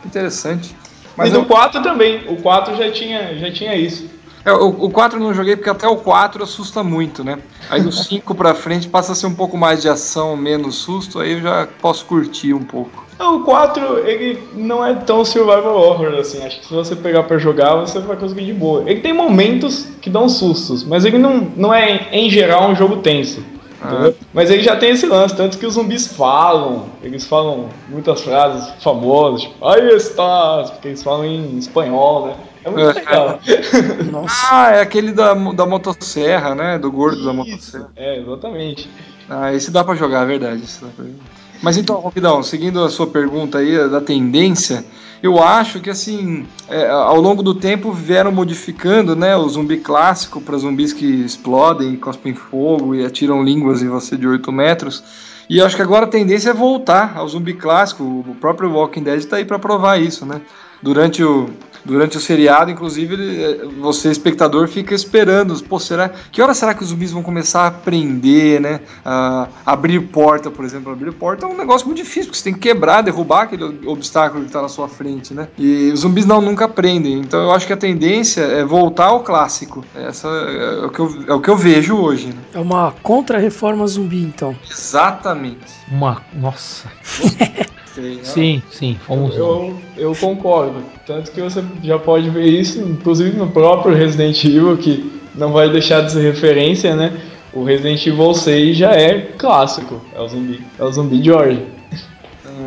Que 0.00 0.08
interessante. 0.08 0.74
Mas 1.16 1.32
e 1.32 1.34
eu, 1.36 1.42
do 1.42 1.46
4 1.48 1.82
também. 1.82 2.22
O 2.28 2.36
4 2.36 2.76
já 2.76 2.90
tinha, 2.90 3.36
já 3.38 3.50
tinha 3.50 3.74
isso. 3.76 4.08
é, 4.44 4.52
o, 4.52 4.68
o 4.68 4.90
4 4.90 5.18
eu 5.18 5.22
não 5.22 5.32
joguei 5.34 5.56
porque 5.56 5.70
até 5.70 5.86
o 5.86 5.96
4 5.96 6.42
assusta 6.42 6.82
muito, 6.82 7.22
né? 7.24 7.38
Aí 7.70 7.80
do 7.82 7.92
5 7.92 8.34
pra 8.34 8.54
frente 8.54 8.88
passa 8.88 9.12
a 9.12 9.14
ser 9.14 9.26
um 9.26 9.34
pouco 9.34 9.56
mais 9.56 9.80
de 9.82 9.88
ação, 9.88 10.36
menos 10.36 10.74
susto, 10.76 11.20
aí 11.20 11.32
eu 11.32 11.40
já 11.40 11.68
posso 11.80 12.04
curtir 12.04 12.52
um 12.52 12.62
pouco. 12.64 13.04
Não, 13.16 13.36
O 13.36 13.44
4, 13.44 13.98
ele 14.08 14.42
não 14.54 14.84
é 14.84 14.92
tão 14.92 15.24
survival 15.24 15.76
horror 15.76 16.14
assim. 16.18 16.44
Acho 16.44 16.58
que 16.60 16.66
se 16.66 16.74
você 16.74 16.96
pegar 16.96 17.22
pra 17.22 17.38
jogar, 17.38 17.76
você 17.76 18.00
vai 18.00 18.16
conseguir 18.16 18.44
de 18.44 18.52
boa. 18.52 18.82
Ele 18.90 19.00
tem 19.00 19.12
momentos 19.12 19.86
que 20.02 20.10
dão 20.10 20.28
sustos, 20.28 20.82
mas 20.82 21.04
ele 21.04 21.16
não, 21.16 21.48
não 21.56 21.72
é, 21.72 22.08
em 22.10 22.28
geral, 22.28 22.68
um 22.68 22.74
jogo 22.74 22.96
tenso. 22.96 23.40
Entendeu? 23.84 24.16
Mas 24.32 24.50
ele 24.50 24.62
já 24.62 24.76
tem 24.76 24.90
esse 24.90 25.06
lance, 25.06 25.34
tanto 25.36 25.58
que 25.58 25.66
os 25.66 25.74
zumbis 25.74 26.06
falam, 26.08 26.86
eles 27.02 27.24
falam 27.26 27.68
muitas 27.88 28.22
frases 28.22 28.72
famosas, 28.82 29.42
tipo, 29.42 29.66
aí 29.66 29.94
estás, 29.94 30.70
porque 30.70 30.88
eles 30.88 31.02
falam 31.02 31.24
em 31.24 31.58
espanhol, 31.58 32.26
né? 32.26 32.34
É 32.64 32.70
muito 32.70 32.88
É. 32.90 32.92
legal. 32.94 33.38
Nossa. 34.10 34.34
Ah, 34.50 34.70
é 34.70 34.80
aquele 34.80 35.12
da, 35.12 35.34
da 35.34 35.66
motosserra, 35.66 36.54
né? 36.54 36.78
Do 36.78 36.90
gordo 36.90 37.24
da 37.24 37.32
motosserra. 37.32 37.90
É, 37.96 38.18
exatamente. 38.20 38.88
Ah, 39.28 39.52
esse 39.52 39.70
dá 39.70 39.84
pra 39.84 39.94
jogar, 39.94 40.22
é 40.22 40.26
verdade. 40.26 40.62
esse 40.64 40.82
dá 40.82 40.88
pra 40.96 41.04
jogar. 41.04 41.33
Mas 41.64 41.78
então, 41.78 41.96
Roquidão, 41.96 42.42
seguindo 42.42 42.84
a 42.84 42.90
sua 42.90 43.06
pergunta 43.06 43.56
aí 43.56 43.88
da 43.88 43.98
tendência, 43.98 44.84
eu 45.22 45.42
acho 45.42 45.80
que 45.80 45.88
assim, 45.88 46.46
é, 46.68 46.90
ao 46.90 47.18
longo 47.18 47.42
do 47.42 47.54
tempo 47.54 47.90
vieram 47.90 48.30
modificando, 48.30 49.16
né, 49.16 49.34
o 49.34 49.48
zumbi 49.48 49.78
clássico 49.78 50.42
para 50.42 50.58
zumbis 50.58 50.92
que 50.92 51.06
explodem, 51.06 51.96
cospem 51.96 52.34
fogo 52.34 52.94
e 52.94 53.02
atiram 53.02 53.42
línguas 53.42 53.80
em 53.80 53.88
você 53.88 54.14
de 54.14 54.28
8 54.28 54.52
metros. 54.52 55.02
E 55.48 55.58
acho 55.58 55.74
que 55.74 55.80
agora 55.80 56.04
a 56.04 56.08
tendência 56.08 56.50
é 56.50 56.52
voltar 56.52 57.14
ao 57.16 57.26
zumbi 57.26 57.54
clássico. 57.54 58.04
O 58.04 58.36
próprio 58.38 58.70
Walking 58.70 59.02
Dead 59.02 59.24
tá 59.24 59.36
aí 59.36 59.46
para 59.46 59.58
provar 59.58 59.98
isso, 59.98 60.26
né? 60.26 60.42
Durante 60.82 61.24
o 61.24 61.48
Durante 61.84 62.16
o 62.16 62.20
seriado, 62.20 62.70
inclusive, 62.70 63.12
ele- 63.14 63.42
eh, 63.42 63.64
você, 63.80 64.10
espectador, 64.10 64.68
fica 64.68 64.94
esperando. 64.94 65.54
Pô, 65.64 65.78
será, 65.78 66.08
que 66.32 66.40
hora 66.40 66.54
será 66.54 66.72
que 66.74 66.82
os 66.82 66.88
zumbis 66.88 67.12
vão 67.12 67.22
começar 67.22 67.62
a 67.62 67.66
aprender, 67.66 68.60
né? 68.60 68.80
A 69.04 69.48
abrir 69.66 70.00
porta, 70.00 70.50
por 70.50 70.64
exemplo. 70.64 70.90
Abrir 70.92 71.12
porta 71.12 71.44
é 71.44 71.48
um 71.48 71.56
negócio 71.56 71.86
muito 71.86 71.98
difícil, 71.98 72.24
porque 72.24 72.38
você 72.38 72.44
tem 72.44 72.54
que 72.54 72.60
quebrar, 72.60 73.02
derrubar 73.02 73.42
aquele 73.42 73.64
obstáculo 73.86 74.40
que 74.42 74.46
está 74.48 74.62
na 74.62 74.68
sua 74.68 74.88
frente, 74.88 75.34
né? 75.34 75.48
E 75.58 75.90
os 75.92 76.00
zumbis 76.00 76.24
não 76.24 76.40
nunca 76.40 76.64
aprendem. 76.64 77.18
Então 77.20 77.42
eu 77.42 77.52
acho 77.52 77.66
que 77.66 77.72
a 77.72 77.76
tendência 77.76 78.40
é 78.40 78.64
voltar 78.64 79.06
ao 79.06 79.20
clássico. 79.20 79.84
Essa 79.94 80.28
é 80.28 80.86
o 80.86 80.90
que 80.90 80.98
eu, 81.00 81.24
é 81.28 81.34
o 81.34 81.40
que 81.40 81.50
eu 81.50 81.56
vejo 81.56 81.96
hoje. 81.96 82.28
Né? 82.28 82.34
É 82.54 82.58
uma 82.58 82.92
contra-reforma 83.02 83.86
zumbi, 83.86 84.22
então. 84.22 84.56
Exatamente. 84.70 85.72
Uma. 85.90 86.22
Nossa. 86.32 86.88
Né? 87.96 88.18
Sim, 88.22 88.62
sim, 88.70 88.96
fomos. 89.06 89.36
Eu, 89.36 89.76
eu 89.96 90.14
concordo. 90.14 90.82
Tanto 91.06 91.30
que 91.30 91.40
você 91.40 91.62
já 91.82 91.98
pode 91.98 92.28
ver 92.30 92.46
isso, 92.46 92.80
inclusive 92.80 93.36
no 93.36 93.48
próprio 93.48 93.94
Resident 93.94 94.42
Evil, 94.44 94.76
que 94.76 95.12
não 95.34 95.52
vai 95.52 95.68
deixar 95.70 96.02
de 96.02 96.12
ser 96.12 96.20
referência, 96.22 96.94
né? 96.96 97.12
O 97.52 97.62
Resident 97.62 98.04
Evil 98.06 98.34
6 98.34 98.76
já 98.76 98.92
é 98.92 99.20
clássico. 99.38 100.00
É 100.14 100.20
o 100.20 100.28
zumbi. 100.28 100.60
É 100.78 100.84
o 100.84 100.92
zumbi 100.92 101.22
George. 101.22 101.62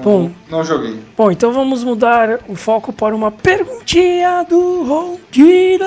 Bom, 0.03 0.32
Não 0.49 0.63
joguei. 0.63 0.99
bom, 1.17 1.32
então 1.32 1.51
vamos 1.51 1.84
mudar 1.84 2.39
o 2.47 2.55
foco 2.55 2.91
para 2.93 3.15
uma 3.15 3.32
perguntinha 3.32 4.45
do 4.47 4.84
Rondira. 4.84 5.86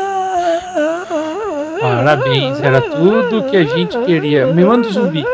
Parabéns, 1.80 2.61
era 2.61 2.80
tudo 2.80 3.45
que 3.51 3.57
a 3.57 3.64
gente 3.64 3.97
queria. 4.01 4.47
Me 4.47 4.64
manda 4.64 4.88
o 4.88 4.93
zumbi. 4.93 5.24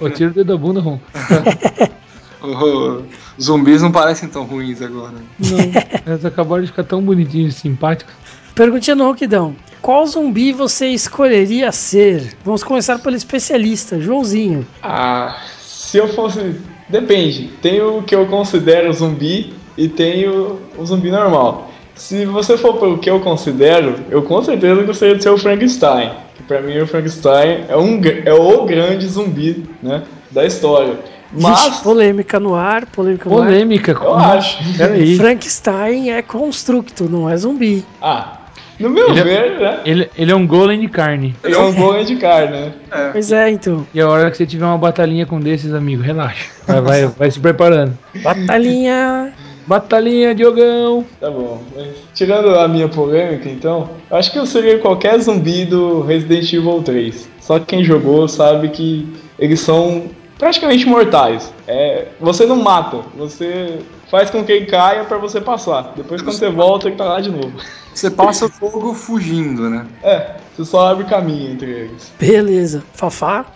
Ô, 0.00 0.08
tira 0.08 0.30
o 0.30 0.34
dedo 0.34 0.46
da 0.46 0.56
bunda, 0.56 0.80
Ron. 0.80 0.98
Oh, 2.42 3.02
zumbis 3.38 3.82
não 3.82 3.92
parecem 3.92 4.26
tão 4.26 4.44
ruins 4.44 4.80
agora. 4.80 5.12
Eles 6.06 6.24
acabaram 6.24 6.62
de 6.62 6.68
ficar 6.68 6.84
tão 6.84 7.02
bonitinhos 7.02 7.54
e 7.54 7.60
simpáticos. 7.60 8.14
Perguntinha 8.54 8.96
no 8.96 9.04
Ronquidão. 9.04 9.54
Qual 9.82 10.06
zumbi 10.06 10.52
você 10.52 10.88
escolheria 10.88 11.70
ser? 11.70 12.34
Vamos 12.44 12.62
começar 12.62 12.98
pelo 12.98 13.16
especialista, 13.16 14.00
Joãozinho. 14.00 14.66
Ah, 14.82 15.38
se 15.60 15.98
eu 15.98 16.08
fosse. 16.08 16.56
Depende. 16.88 17.50
Tem 17.62 17.80
o 17.80 18.02
que 18.02 18.14
eu 18.14 18.26
considero 18.26 18.92
zumbi 18.92 19.52
e 19.76 19.88
tem 19.88 20.28
o, 20.28 20.58
o 20.76 20.84
zumbi 20.84 21.10
normal. 21.10 21.70
Se 21.94 22.24
você 22.24 22.56
for 22.56 22.78
pelo 22.78 22.98
que 22.98 23.08
eu 23.08 23.20
considero, 23.20 23.94
eu 24.10 24.22
com 24.22 24.42
certeza 24.42 24.82
gostaria 24.82 25.16
de 25.16 25.22
ser 25.22 25.30
o 25.30 25.38
Frankenstein. 25.38 26.10
Pra 26.50 26.60
mim 26.60 26.76
o 26.80 26.84
Frankenstein 26.84 27.66
é, 27.68 27.76
um, 27.76 28.00
é 28.24 28.34
o 28.34 28.64
grande 28.64 29.06
zumbi 29.06 29.64
né, 29.80 30.02
da 30.32 30.44
história. 30.44 30.98
Mas. 31.32 31.64
Vixe, 31.64 31.82
polêmica 31.84 32.40
no 32.40 32.56
ar, 32.56 32.86
polêmica 32.86 33.30
no 33.30 33.38
ar. 33.38 33.46
Polêmica. 33.46 33.92
Eu 33.92 34.14
acho. 34.16 34.58
Peraí. 34.76 35.16
Frankenstein 35.16 36.10
é 36.10 36.20
constructo, 36.22 37.08
não 37.08 37.30
é 37.30 37.36
zumbi. 37.36 37.84
Ah, 38.02 38.38
no 38.80 38.90
meu 38.90 39.10
Ele 39.10 39.20
é- 39.20 39.22
ver, 39.22 39.60
né? 39.60 39.80
Ele, 39.84 40.10
ele 40.18 40.32
é 40.32 40.34
um 40.34 40.44
golem 40.44 40.80
de 40.80 40.88
carne. 40.88 41.36
Ele 41.44 41.54
é 41.54 41.58
um 41.60 41.72
golem 41.72 42.04
de 42.04 42.16
carne, 42.16 42.50
né? 42.50 42.72
Pois 43.12 43.30
é, 43.30 43.48
então. 43.48 43.86
E 43.94 44.00
a 44.00 44.08
hora 44.08 44.28
que 44.28 44.36
você 44.36 44.44
tiver 44.44 44.64
uma 44.64 44.76
batalhinha 44.76 45.26
com 45.26 45.38
desses, 45.38 45.72
amigo, 45.72 46.02
relaxa. 46.02 46.48
Vai, 46.66 46.80
vai, 46.80 47.06
vai 47.06 47.30
se 47.30 47.38
preparando. 47.38 47.96
Batalhinha. 48.24 49.32
Batalhinha, 49.70 50.34
Diogão. 50.34 51.06
Tá 51.20 51.30
bom. 51.30 51.62
Tirando 52.12 52.58
a 52.58 52.66
minha 52.66 52.88
polêmica, 52.88 53.48
então, 53.48 53.88
eu 54.10 54.16
acho 54.16 54.32
que 54.32 54.36
eu 54.36 54.44
seria 54.44 54.80
qualquer 54.80 55.16
zumbi 55.20 55.64
do 55.64 56.00
Resident 56.00 56.52
Evil 56.52 56.82
3. 56.82 57.28
Só 57.40 57.60
quem 57.60 57.84
jogou 57.84 58.26
sabe 58.26 58.70
que 58.70 59.08
eles 59.38 59.60
são 59.60 60.10
praticamente 60.36 60.86
mortais. 60.86 61.54
É, 61.68 62.08
você 62.20 62.46
não 62.46 62.56
mata, 62.56 62.98
você 63.16 63.78
faz 64.10 64.28
com 64.28 64.42
que 64.42 64.50
ele 64.50 64.66
caia 64.66 65.04
pra 65.04 65.18
você 65.18 65.40
passar. 65.40 65.92
Depois 65.96 66.20
quando 66.20 66.34
você 66.34 66.50
volta, 66.50 66.88
ele 66.88 66.96
tá 66.96 67.04
lá 67.04 67.20
de 67.20 67.30
novo. 67.30 67.52
Você 67.94 68.10
passa 68.10 68.46
o 68.46 68.50
jogo 68.58 68.92
fugindo, 68.92 69.70
né? 69.70 69.86
É, 70.02 70.32
você 70.52 70.64
só 70.64 70.88
abre 70.88 71.04
caminho 71.04 71.52
entre 71.52 71.70
eles. 71.70 72.12
Beleza. 72.18 72.82
Fafá? 72.92 73.46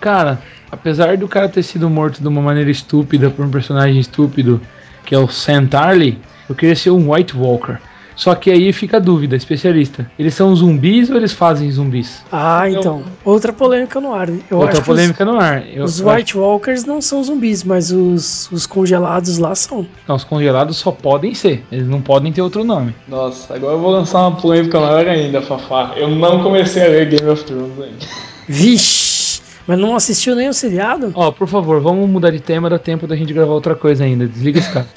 Cara, 0.00 0.40
apesar 0.70 1.16
do 1.16 1.26
cara 1.26 1.48
ter 1.48 1.64
sido 1.64 1.90
morto 1.90 2.22
de 2.22 2.28
uma 2.28 2.40
maneira 2.40 2.70
estúpida 2.70 3.28
por 3.28 3.44
um 3.44 3.50
personagem 3.50 3.98
estúpido, 3.98 4.60
que 5.08 5.14
é 5.14 5.18
o 5.18 5.26
Santarly, 5.26 6.18
eu 6.50 6.54
queria 6.54 6.76
ser 6.76 6.90
um 6.90 7.10
White 7.10 7.34
Walker. 7.34 7.78
Só 8.14 8.34
que 8.34 8.50
aí 8.50 8.70
fica 8.74 8.98
a 8.98 9.00
dúvida, 9.00 9.36
especialista. 9.36 10.10
Eles 10.18 10.34
são 10.34 10.54
zumbis 10.54 11.08
ou 11.08 11.16
eles 11.16 11.32
fazem 11.32 11.70
zumbis? 11.70 12.22
Ah, 12.30 12.68
então. 12.68 13.02
Outra 13.24 13.52
polêmica 13.54 14.00
no 14.02 14.12
ar. 14.12 14.28
Eu 14.50 14.58
Outra 14.58 14.82
polêmica 14.82 15.24
no 15.24 15.38
ar. 15.40 15.64
Eu, 15.72 15.84
Os, 15.84 15.94
os 15.94 16.00
eu 16.00 16.10
acho- 16.10 16.18
White 16.18 16.36
Walkers 16.36 16.84
não 16.84 17.00
são 17.00 17.22
zumbis, 17.24 17.64
mas 17.64 17.90
os, 17.90 18.50
os 18.52 18.66
congelados 18.66 19.38
lá 19.38 19.54
são. 19.54 19.86
Não, 20.06 20.16
os 20.16 20.24
congelados 20.24 20.76
só 20.76 20.90
podem 20.90 21.32
ser. 21.32 21.64
Eles 21.72 21.86
não 21.86 22.02
podem 22.02 22.30
ter 22.30 22.42
outro 22.42 22.64
nome. 22.64 22.94
Nossa, 23.06 23.54
agora 23.54 23.74
eu 23.74 23.80
vou 23.80 23.92
lançar 23.92 24.18
uma 24.26 24.36
polêmica 24.36 24.78
maior 24.78 25.06
ainda, 25.08 25.40
Fafá. 25.40 25.92
Eu 25.96 26.08
não 26.10 26.42
comecei 26.42 26.82
a 26.84 26.88
ler 26.88 27.08
Game 27.08 27.30
of 27.30 27.44
Thrones 27.44 27.72
ainda. 27.80 28.04
Vixe! 28.48 29.27
Mas 29.68 29.78
não 29.78 29.94
assistiu 29.94 30.34
nem 30.34 30.48
o 30.48 30.54
seriado? 30.54 31.12
Ó, 31.14 31.30
por 31.30 31.46
favor, 31.46 31.78
vamos 31.80 32.08
mudar 32.08 32.30
de 32.30 32.40
tema, 32.40 32.70
dá 32.70 32.78
tempo 32.78 33.06
da 33.06 33.14
gente 33.14 33.34
gravar 33.34 33.52
outra 33.52 33.74
coisa 33.76 34.02
ainda. 34.02 34.26
Desliga 34.26 34.58
esse 34.60 34.72
cara. 34.72 34.86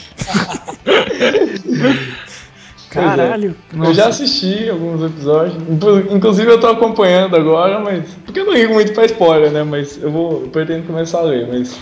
Caralho. 2.90 3.56
Eu 3.74 3.94
já 3.94 4.08
assisti 4.08 4.70
alguns 4.70 5.02
episódios. 5.04 5.56
Inclu- 5.70 6.14
Inclusive 6.16 6.52
eu 6.52 6.60
tô 6.60 6.68
acompanhando 6.68 7.36
agora, 7.38 7.80
mas. 7.80 8.04
Porque 8.26 8.40
eu 8.42 8.46
não 8.46 8.54
ligo 8.54 8.74
muito 8.74 8.92
pra 8.94 9.06
spoiler, 9.06 9.50
né? 9.52 9.64
Mas 9.64 10.02
eu 10.02 10.12
vou. 10.12 10.42
Eu 10.44 10.48
pretendo 10.50 10.86
começar 10.88 11.20
a 11.20 11.24
ler, 11.24 11.48
mas. 11.48 11.78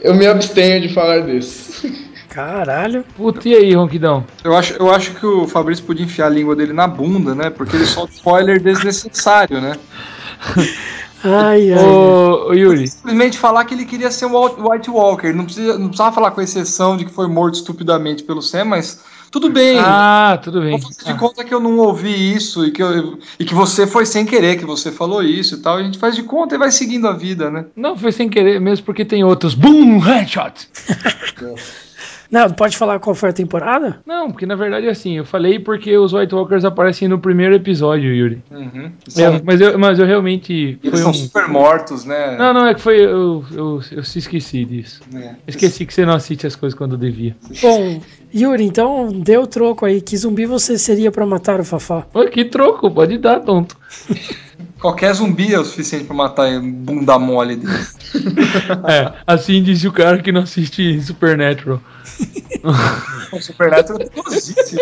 Eu 0.00 0.14
me 0.14 0.26
abstenho 0.26 0.80
de 0.80 0.88
falar 0.92 1.20
desse. 1.22 2.06
Caralho. 2.30 3.04
Puta, 3.16 3.48
e 3.48 3.54
aí, 3.54 3.74
Ronquidão? 3.74 4.24
Eu 4.44 4.54
acho, 4.56 4.74
eu 4.74 4.90
acho 4.90 5.12
que 5.14 5.24
o 5.26 5.48
Fabrício 5.48 5.84
podia 5.84 6.04
enfiar 6.04 6.26
a 6.26 6.30
língua 6.30 6.54
dele 6.54 6.72
na 6.72 6.86
bunda, 6.86 7.34
né? 7.34 7.50
Porque 7.50 7.74
ele 7.76 7.86
solta 7.86 8.12
spoiler 8.12 8.60
desnecessário, 8.60 9.60
né? 9.60 9.76
Ai, 11.26 11.72
ai. 11.72 11.78
Ô, 11.78 12.48
ô, 12.48 12.52
Yuri, 12.54 12.86
Simplesmente 12.88 13.36
falar 13.38 13.64
que 13.64 13.74
ele 13.74 13.84
queria 13.84 14.10
ser 14.10 14.26
um 14.26 14.68
White 14.70 14.90
Walker. 14.90 15.32
Não, 15.32 15.44
precisa, 15.44 15.78
não 15.78 15.88
precisava 15.88 16.12
falar 16.14 16.30
com 16.30 16.40
exceção 16.40 16.96
de 16.96 17.04
que 17.04 17.12
foi 17.12 17.26
morto 17.26 17.54
estupidamente 17.56 18.22
pelo 18.22 18.40
Sam, 18.40 18.66
mas 18.66 19.00
tudo 19.30 19.50
bem. 19.50 19.78
ah, 19.80 20.38
tudo 20.42 20.60
bem. 20.60 20.70
Vou 20.78 20.80
fazer 20.92 21.04
de 21.12 21.18
conta 21.18 21.44
que 21.44 21.52
eu 21.52 21.60
não 21.60 21.76
ouvi 21.78 22.34
isso 22.34 22.64
e 22.64 22.70
que, 22.70 22.82
eu- 22.82 23.18
e 23.40 23.44
que 23.44 23.54
você 23.54 23.86
foi 23.86 24.06
sem 24.06 24.24
querer, 24.24 24.56
que 24.56 24.64
você 24.64 24.92
falou 24.92 25.22
isso 25.22 25.56
e 25.56 25.58
tal. 25.58 25.76
A 25.78 25.82
gente 25.82 25.98
faz 25.98 26.14
de 26.14 26.22
conta 26.22 26.54
e 26.54 26.58
vai 26.58 26.70
seguindo 26.70 27.08
a 27.08 27.12
vida, 27.12 27.50
né? 27.50 27.66
Não, 27.74 27.96
foi 27.96 28.12
sem 28.12 28.28
querer 28.28 28.60
mesmo, 28.60 28.86
porque 28.86 29.04
tem 29.04 29.24
outros. 29.24 29.54
Boom, 29.54 29.98
headshot! 29.98 30.68
Não, 32.30 32.50
pode 32.50 32.76
falar 32.76 32.98
qual 32.98 33.14
foi 33.14 33.30
a 33.30 33.32
temporada? 33.32 34.00
Não, 34.06 34.30
porque 34.30 34.46
na 34.46 34.54
verdade 34.54 34.86
é 34.86 34.90
assim, 34.90 35.16
eu 35.18 35.24
falei 35.24 35.58
porque 35.58 35.96
os 35.96 36.12
White 36.12 36.34
Walkers 36.34 36.64
aparecem 36.64 37.08
no 37.08 37.18
primeiro 37.18 37.54
episódio, 37.54 38.12
Yuri. 38.12 38.42
Uhum. 38.50 38.90
É, 39.16 39.40
mas, 39.44 39.60
eu, 39.60 39.78
mas 39.78 39.98
eu 39.98 40.06
realmente. 40.06 40.78
Eles 40.82 40.90
Foi 40.90 40.98
são 41.00 41.10
um... 41.10 41.14
super 41.14 41.48
mortos, 41.48 42.04
né? 42.04 42.36
Não, 42.36 42.52
não, 42.52 42.66
é 42.66 42.74
que 42.74 42.80
foi. 42.80 43.04
Eu, 43.04 43.44
eu, 43.52 43.80
eu 43.92 44.04
se 44.04 44.18
esqueci 44.18 44.64
disso. 44.64 45.00
É. 45.14 45.34
Esqueci 45.46 45.86
que 45.86 45.94
você 45.94 46.04
não 46.04 46.14
assiste 46.14 46.46
as 46.46 46.56
coisas 46.56 46.76
quando 46.76 46.96
devia. 46.96 47.36
Bom, 47.62 48.00
Yuri, 48.34 48.64
então 48.64 49.08
deu 49.12 49.42
o 49.42 49.46
troco 49.46 49.84
aí. 49.84 50.00
Que 50.00 50.16
zumbi 50.16 50.46
você 50.46 50.78
seria 50.78 51.10
pra 51.10 51.26
matar 51.26 51.60
o 51.60 51.64
Fafá? 51.64 52.06
Ô, 52.12 52.24
que 52.26 52.44
troco, 52.44 52.90
pode 52.90 53.18
dar, 53.18 53.40
tonto. 53.40 53.76
Qualquer 54.86 55.12
zumbi 55.14 55.52
é 55.52 55.58
o 55.58 55.64
suficiente 55.64 56.04
pra 56.04 56.14
matar 56.14 56.46
um 56.48 56.70
bunda 56.72 57.18
mole 57.18 57.56
dele. 57.56 57.72
É, 58.88 59.12
assim 59.26 59.60
disse 59.62 59.86
o 59.88 59.92
cara 59.92 60.22
que 60.22 60.30
não 60.30 60.42
assiste 60.42 61.02
Supernatural. 61.02 61.80
O 63.32 63.40
Supernatural 63.42 64.00
é 64.00 64.04
perigosíssimo. 64.08 64.80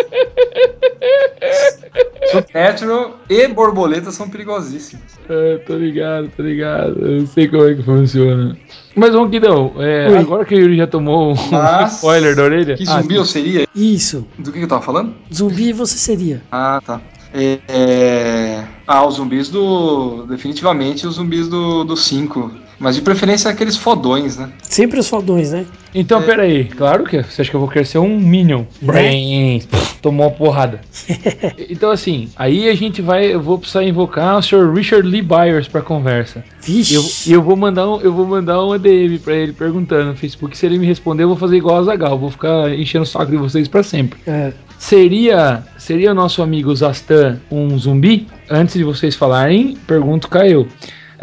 Supernatural 2.31 3.19
e 3.31 3.49
borboleta 3.49 4.11
são 4.11 4.29
perigosíssimos. 4.29 5.05
É, 5.29 5.57
tô 5.67 5.75
ligado, 5.77 6.31
tô 6.37 6.43
ligado. 6.43 7.01
Eu 7.01 7.27
sei 7.27 7.49
como 7.49 7.67
é 7.67 7.75
que 7.75 7.83
funciona. 7.83 8.57
Mas, 8.95 9.15
Ronquidão, 9.15 9.73
é, 9.79 10.09
Oi. 10.11 10.19
agora 10.19 10.45
que 10.45 10.55
o 10.55 10.59
Yuri 10.61 10.77
já 10.77 10.87
tomou 10.87 11.33
um 11.33 11.37
Mas- 11.51 11.95
spoiler 11.97 12.37
da 12.37 12.43
orelha. 12.45 12.77
Que 12.77 12.85
Ah, 12.89 13.01
zumbi 13.01 13.15
eu 13.17 13.25
seria? 13.25 13.67
Isso. 13.75 14.27
Do 14.39 14.53
que 14.53 14.59
que 14.59 14.65
eu 14.65 14.69
tava 14.69 14.83
falando? 14.83 15.15
Zumbi 15.35 15.73
você 15.73 15.97
seria. 15.97 16.43
Ah, 16.53 16.81
tá. 16.85 17.01
É, 17.37 17.61
é, 17.67 18.69
Ah, 18.87 19.05
os 19.05 19.17
zumbis 19.17 19.49
do. 19.51 20.25
Definitivamente 20.27 21.05
os 21.07 21.17
zumbis 21.17 21.49
do 21.85 21.97
5. 21.97 22.64
Mas 22.79 22.97
de 22.97 23.03
preferência 23.03 23.51
aqueles 23.51 23.77
fodões, 23.77 24.37
né? 24.37 24.51
Sempre 24.63 24.99
os 24.99 25.09
fodões, 25.09 25.53
né? 25.53 25.65
Então, 25.95 26.23
peraí. 26.23 26.65
Claro 26.65 27.05
que 27.05 27.23
você 27.23 27.43
acha 27.43 27.51
que 27.51 27.57
eu 27.57 27.61
vou 27.61 27.69
querer 27.69 27.85
ser 27.85 27.99
um 27.99 28.19
Minion. 28.19 28.65
Brains. 28.83 29.69
Tomou 30.03 30.27
uma 30.27 30.33
porrada. 30.33 30.81
então, 31.71 31.91
assim, 31.91 32.29
aí 32.37 32.69
a 32.69 32.75
gente 32.75 33.01
vai. 33.01 33.33
Eu 33.33 33.41
vou 33.41 33.59
precisar 33.59 33.85
invocar 33.85 34.39
o 34.39 34.43
Sr. 34.43 34.73
Richard 34.75 35.09
Lee 35.09 35.23
Byers 35.23 35.69
pra 35.69 35.81
conversa. 35.81 36.45
E 36.67 36.95
eu, 36.95 37.03
Vixe. 37.03 37.31
e 37.31 37.33
eu 37.33 37.43
vou 37.43 37.57
mandar 37.57 37.89
um, 37.89 38.01
eu 38.01 38.13
vou 38.13 38.27
mandar 38.27 38.63
uma 38.63 38.79
DM 38.79 39.19
pra 39.19 39.35
ele 39.35 39.53
perguntando 39.53 40.11
no 40.11 40.17
Facebook. 40.17 40.57
Se 40.57 40.67
ele 40.67 40.79
me 40.79 40.87
responder, 40.87 41.23
eu 41.23 41.29
vou 41.29 41.37
fazer 41.37 41.57
igual 41.57 41.79
a 41.79 41.83
Zagal. 41.85 42.19
Vou 42.19 42.31
ficar 42.31 42.71
enchendo 42.71 43.05
o 43.05 43.07
saco 43.07 43.31
de 43.31 43.37
vocês 43.37 43.69
pra 43.69 43.83
sempre. 43.83 44.19
É. 44.27 44.53
Seria 44.79 45.63
seria 45.79 46.11
o 46.11 46.15
nosso 46.15 46.43
amigo 46.43 46.75
Zastan 46.75 47.41
um 47.51 47.79
zumbi? 47.79 48.27
Antes 48.51 48.75
de 48.75 48.85
vocês 48.85 49.15
falarem, 49.15 49.77
pergunto 49.87 50.29
Caio. 50.29 50.69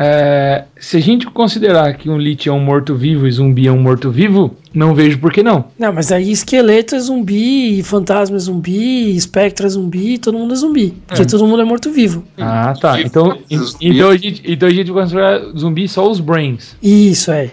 É, 0.03 0.63
se 0.79 0.97
a 0.97 0.99
gente 0.99 1.27
considerar 1.27 1.93
que 1.93 2.09
um 2.09 2.17
Lich 2.17 2.49
é 2.49 2.51
um 2.51 2.59
morto-vivo 2.59 3.27
e 3.27 3.31
zumbi 3.31 3.67
é 3.67 3.71
um 3.71 3.79
morto-vivo, 3.79 4.55
não 4.73 4.95
vejo 4.95 5.19
por 5.19 5.31
que 5.31 5.43
não. 5.43 5.65
Não, 5.77 5.93
mas 5.93 6.11
aí 6.11 6.31
esqueleto 6.31 6.95
é 6.95 6.99
zumbi, 6.99 7.83
fantasma 7.83 8.35
é 8.35 8.39
zumbi, 8.39 9.15
espectro 9.15 9.67
é 9.67 9.69
zumbi, 9.69 10.17
todo 10.17 10.39
mundo 10.39 10.53
é 10.53 10.57
zumbi. 10.57 10.93
Porque 11.05 11.25
todo 11.25 11.45
mundo 11.45 11.61
é 11.61 11.65
morto-vivo. 11.65 12.23
Ah, 12.35 12.73
tá. 12.81 12.99
Então, 12.99 13.37
então, 13.79 14.09
a 14.09 14.17
gente, 14.17 14.41
então 14.43 14.67
a 14.67 14.71
gente 14.71 14.91
vai 14.91 15.03
considerar 15.03 15.39
zumbi 15.55 15.87
só 15.87 16.09
os 16.09 16.19
brains. 16.19 16.75
Isso, 16.81 17.31
é. 17.31 17.51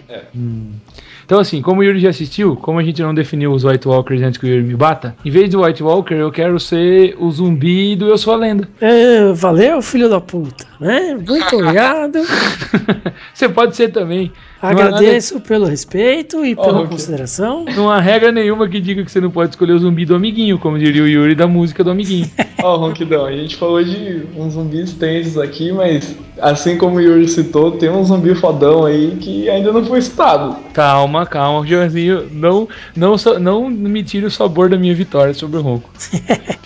Então, 1.29 1.39
assim, 1.39 1.61
como 1.61 1.81
o 1.81 1.83
Yuri 1.83 1.99
já 1.99 2.09
assistiu, 2.09 2.55
como 2.55 2.79
a 2.79 2.83
gente 2.83 3.03
não 3.03 3.13
definiu 3.13 3.51
os 3.51 3.63
White 3.63 3.87
Walkers 3.87 4.19
antes 4.23 4.39
que 4.39 4.47
o 4.47 4.49
Yuri 4.49 4.63
me 4.63 4.75
bata, 4.75 5.15
em 5.23 5.29
vez 5.29 5.47
do 5.51 5.61
White 5.61 5.83
Walker, 5.83 6.15
eu 6.15 6.31
quero 6.31 6.59
ser 6.59 7.15
o 7.19 7.29
zumbi 7.29 7.95
do 7.95 8.07
Eu 8.07 8.17
Sou 8.17 8.33
a 8.33 8.35
Lenda. 8.35 8.67
É, 8.81 9.31
valeu, 9.31 9.79
filho 9.79 10.09
da 10.09 10.19
puta. 10.19 10.65
Né? 10.79 11.13
Muito 11.13 11.55
obrigado. 11.55 12.17
Você 13.31 13.47
pode 13.47 13.75
ser 13.75 13.89
também. 13.89 14.31
Nada- 14.61 14.83
Agradeço 14.87 15.39
pelo 15.39 15.65
respeito 15.65 16.43
e 16.45 16.55
pela 16.55 16.79
ok. 16.79 16.87
consideração. 16.87 17.63
Não 17.75 17.89
há 17.89 17.99
regra 17.99 18.31
nenhuma 18.31 18.67
que 18.67 18.79
diga 18.81 19.03
que 19.05 19.11
você 19.11 19.21
não 19.21 19.31
pode 19.31 19.51
escolher 19.51 19.73
o 19.73 19.79
zumbi 19.79 20.05
do 20.05 20.15
amiguinho, 20.15 20.59
como 20.59 20.77
diria 20.77 21.01
o 21.03 21.07
Yuri 21.07 21.33
da 21.35 21.47
música 21.47 21.83
do 21.83 21.91
amiguinho. 21.91 22.29
Ó, 22.61 22.75
Ronquidão, 22.75 23.25
a 23.25 23.31
gente 23.31 23.55
falou 23.55 23.81
de 23.83 24.23
uns 24.35 24.53
zumbis 24.53 24.91
tensos 24.93 25.37
aqui, 25.37 25.71
mas 25.71 26.13
assim 26.41 26.77
como 26.77 26.97
o 26.97 27.01
Yuri 27.01 27.27
citou, 27.29 27.71
tem 27.71 27.89
um 27.89 28.03
zumbi 28.03 28.35
fodão 28.35 28.85
aí 28.85 29.15
que 29.21 29.49
ainda 29.49 29.71
não 29.71 29.85
foi 29.85 30.01
citado. 30.01 30.57
calma, 30.73 31.25
calma, 31.25 31.65
Joãozinho. 31.65 32.27
Não, 32.31 32.67
não, 32.95 33.15
não 33.39 33.69
me 33.69 34.03
tire 34.03 34.25
o 34.25 34.31
sabor 34.31 34.69
da 34.69 34.77
minha 34.77 34.93
vitória 34.93 35.33
sobre 35.33 35.57
o 35.57 35.61
Ronco. 35.61 35.89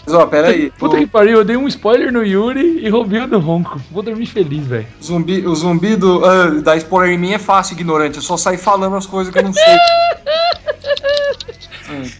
Mas 0.05 0.13
ó, 0.15 0.25
pera 0.25 0.47
aí. 0.47 0.71
Puta 0.79 0.95
O 0.95 0.99
que 0.99 1.05
pariu, 1.05 1.37
eu 1.37 1.45
dei 1.45 1.57
um 1.57 1.67
spoiler 1.67 2.11
no 2.11 2.23
Yuri 2.25 2.79
e 2.83 2.89
roubei 2.89 3.21
o 3.21 3.27
do 3.27 3.37
Ronco. 3.39 3.79
Vou 3.91 4.01
dormir 4.01 4.25
feliz, 4.25 4.65
velho. 4.65 4.87
zumbi, 5.03 5.45
o 5.45 5.53
zumbi 5.55 5.95
do. 5.95 6.25
ah, 6.25 6.49
da 6.63 6.75
spoiler 6.77 7.13
em 7.13 7.19
mim 7.19 7.33
é 7.33 7.37
fácil, 7.39 7.75
ignorante. 7.83 8.15
Eu 8.17 8.21
só 8.23 8.37
saio 8.37 8.57
falando 8.57 8.95
as 8.95 9.05
coisas 9.05 9.31
que 9.31 9.37
eu 9.39 9.43
não 9.43 9.53
sei. 9.53 9.63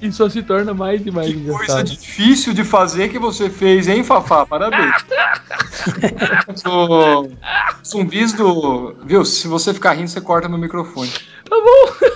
E 0.01 0.11
só 0.11 0.29
se 0.29 0.43
torna 0.43 0.71
mais 0.73 1.03
e 1.03 1.09
mais 1.09 1.27
Que 1.29 1.33
coisa 1.35 1.51
engraçado. 1.53 1.85
difícil 1.89 2.53
de 2.53 2.63
fazer 2.63 3.09
que 3.09 3.17
você 3.17 3.49
fez, 3.49 3.87
hein, 3.87 4.03
Fafá? 4.03 4.45
Parabéns. 4.45 4.93
o, 6.67 7.27
zumbis 7.83 8.33
do. 8.33 8.93
Viu? 9.05 9.25
Se 9.25 9.47
você 9.47 9.73
ficar 9.73 9.93
rindo, 9.93 10.09
você 10.09 10.21
corta 10.21 10.47
meu 10.47 10.59
microfone. 10.59 11.09
Tá 11.49 11.55
bom. 11.55 11.93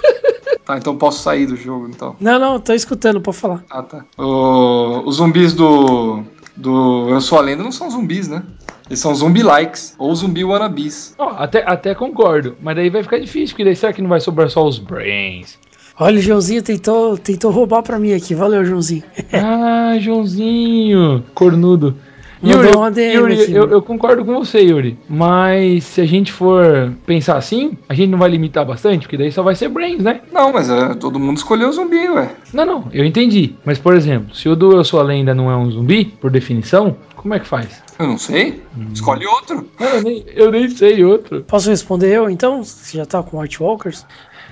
Tá, 0.65 0.77
então 0.77 0.97
posso 0.97 1.23
sair 1.23 1.45
do 1.45 1.55
jogo, 1.55 1.87
então. 1.87 2.17
Não, 2.19 2.37
não, 2.37 2.59
tô 2.59 2.73
escutando, 2.73 3.21
pode 3.21 3.37
falar. 3.37 3.63
Ah, 3.69 3.81
tá. 3.81 4.03
O- 4.17 5.01
os 5.05 5.15
zumbis 5.15 5.53
do. 5.53 6.23
Do 6.57 7.07
Eu 7.09 7.21
Sou 7.21 7.37
a 7.37 7.41
Lenda 7.41 7.63
não 7.63 7.71
são 7.71 7.89
zumbis, 7.89 8.27
né? 8.27 8.43
Eles 8.89 8.99
são 8.99 9.13
zumbi-likes 9.13 9.95
ou 9.97 10.15
zumbi 10.15 10.43
wannabes. 10.43 11.13
Ó, 11.17 11.29
até, 11.37 11.63
até 11.65 11.93
concordo, 11.93 12.55
mas 12.61 12.75
daí 12.75 12.89
vai 12.89 13.03
ficar 13.03 13.19
difícil, 13.19 13.49
porque 13.49 13.65
daí 13.65 13.75
será 13.75 13.91
que 13.93 14.01
não 14.01 14.09
vai 14.09 14.19
sobrar 14.19 14.49
só 14.49 14.65
os 14.65 14.79
brains? 14.79 15.57
Olha, 15.99 16.19
o 16.19 16.21
Joãozinho 16.21 16.61
tentou, 16.61 17.17
tentou 17.17 17.51
roubar 17.51 17.81
pra 17.81 17.97
mim 17.97 18.13
aqui. 18.13 18.35
Valeu, 18.35 18.63
Joãozinho. 18.63 19.03
Ah, 19.33 19.97
Joãozinho, 19.99 21.23
cornudo. 21.33 21.95
Yuri, 22.43 22.75
uma 22.75 22.91
DM 22.91 23.15
Yuri, 23.15 23.53
eu, 23.53 23.69
eu 23.69 23.81
concordo 23.81 24.23
com 24.23 24.33
você, 24.33 24.59
Yuri. 24.59 24.97
Mas 25.09 25.83
se 25.83 26.01
a 26.01 26.05
gente 26.05 26.31
for 26.31 26.93
pensar 27.05 27.37
assim, 27.37 27.77
a 27.89 27.93
gente 27.93 28.09
não 28.09 28.17
vai 28.17 28.29
limitar 28.29 28.65
bastante, 28.65 29.01
porque 29.01 29.17
daí 29.17 29.31
só 29.31 29.41
vai 29.41 29.55
ser 29.55 29.69
Brains, 29.69 30.01
né? 30.01 30.21
Não, 30.31 30.51
mas 30.51 30.69
é, 30.69 30.93
todo 30.93 31.19
mundo 31.19 31.37
escolheu 31.37 31.69
o 31.69 31.73
zumbi, 31.73 32.07
ué. 32.09 32.29
Não, 32.53 32.65
não, 32.65 32.85
eu 32.93 33.05
entendi. 33.05 33.55
Mas, 33.65 33.79
por 33.79 33.95
exemplo, 33.95 34.35
se 34.35 34.47
o 34.47 34.55
do 34.55 34.71
Eu 34.71 34.83
Sou 34.83 34.99
a 34.99 35.03
Lenda 35.03 35.33
não 35.33 35.51
é 35.51 35.55
um 35.55 35.71
zumbi, 35.71 36.05
por 36.05 36.31
definição, 36.31 36.95
como 37.15 37.33
é 37.33 37.39
que 37.39 37.47
faz? 37.47 37.81
Eu 37.99 38.07
não 38.07 38.17
sei. 38.17 38.61
Escolhe 38.93 39.25
outro. 39.25 39.67
Não, 39.79 39.87
eu 39.87 40.03
nem, 40.03 40.25
eu 40.35 40.51
nem 40.51 40.69
sei 40.69 41.03
outro. 41.03 41.43
Posso 41.43 41.69
responder 41.69 42.15
eu 42.15 42.29
então? 42.29 42.63
Você 42.63 42.97
já 42.97 43.05
tá 43.05 43.23
com 43.23 43.39
White 43.39 43.61
Walkers? 43.61 44.05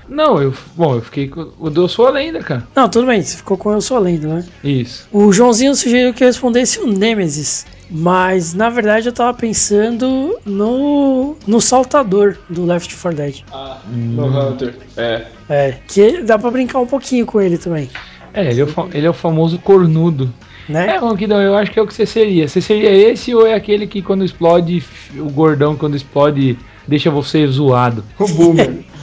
Não, 0.07 0.41
eu. 0.41 0.53
Bom, 0.75 0.95
eu 0.95 1.01
fiquei 1.01 1.27
com 1.27 1.51
o 1.59 1.69
do 1.69 1.83
Eu 1.83 1.87
Sou 1.87 2.07
a 2.07 2.11
Lenda, 2.11 2.39
cara. 2.39 2.67
Não, 2.75 2.87
tudo 2.87 3.07
bem, 3.07 3.21
você 3.21 3.37
ficou 3.37 3.57
com 3.57 3.71
Eu 3.71 3.81
Sou 3.81 3.97
a 3.97 3.99
Lenda, 3.99 4.27
né? 4.27 4.45
Isso. 4.63 5.07
O 5.11 5.31
Joãozinho 5.33 5.73
sugeriu 5.75 6.13
que 6.13 6.23
eu 6.23 6.27
respondesse 6.27 6.79
o 6.79 6.87
Nemesis. 6.87 7.65
Mas 7.89 8.53
na 8.55 8.67
verdade 8.69 9.07
eu 9.07 9.13
tava 9.13 9.37
pensando 9.37 10.39
no. 10.43 11.35
no 11.45 11.61
saltador 11.61 12.35
do 12.49 12.65
Left 12.65 12.95
4 12.95 13.15
Dead. 13.17 13.41
Ah, 13.53 13.77
no 13.87 14.25
Hunter. 14.25 14.75
É. 14.97 15.25
É, 15.47 15.75
que 15.87 16.21
dá 16.23 16.37
pra 16.39 16.49
brincar 16.49 16.79
um 16.79 16.87
pouquinho 16.87 17.25
com 17.27 17.39
ele 17.39 17.57
também. 17.59 17.87
É, 18.33 18.49
ele 18.49 18.61
é 18.61 18.63
o, 18.63 18.67
fa- 18.67 18.87
ele 18.91 19.05
é 19.05 19.09
o 19.09 19.13
famoso 19.13 19.59
cornudo. 19.59 20.33
Né? 20.67 20.95
É, 20.95 20.97
Ronquidão, 20.97 21.39
eu 21.39 21.55
acho 21.55 21.69
que 21.71 21.77
é 21.77 21.81
o 21.81 21.85
que 21.85 21.93
você 21.93 22.07
seria. 22.07 22.47
Você 22.47 22.59
seria 22.59 22.89
esse 22.91 23.35
ou 23.35 23.45
é 23.45 23.53
aquele 23.53 23.85
que 23.85 24.01
quando 24.01 24.25
explode, 24.25 24.83
o 25.15 25.29
gordão 25.29 25.75
quando 25.75 25.95
explode 25.95 26.57
deixa 26.87 27.11
você 27.11 27.45
zoado? 27.45 28.03
O 28.17 28.27
Boomer. 28.27 28.79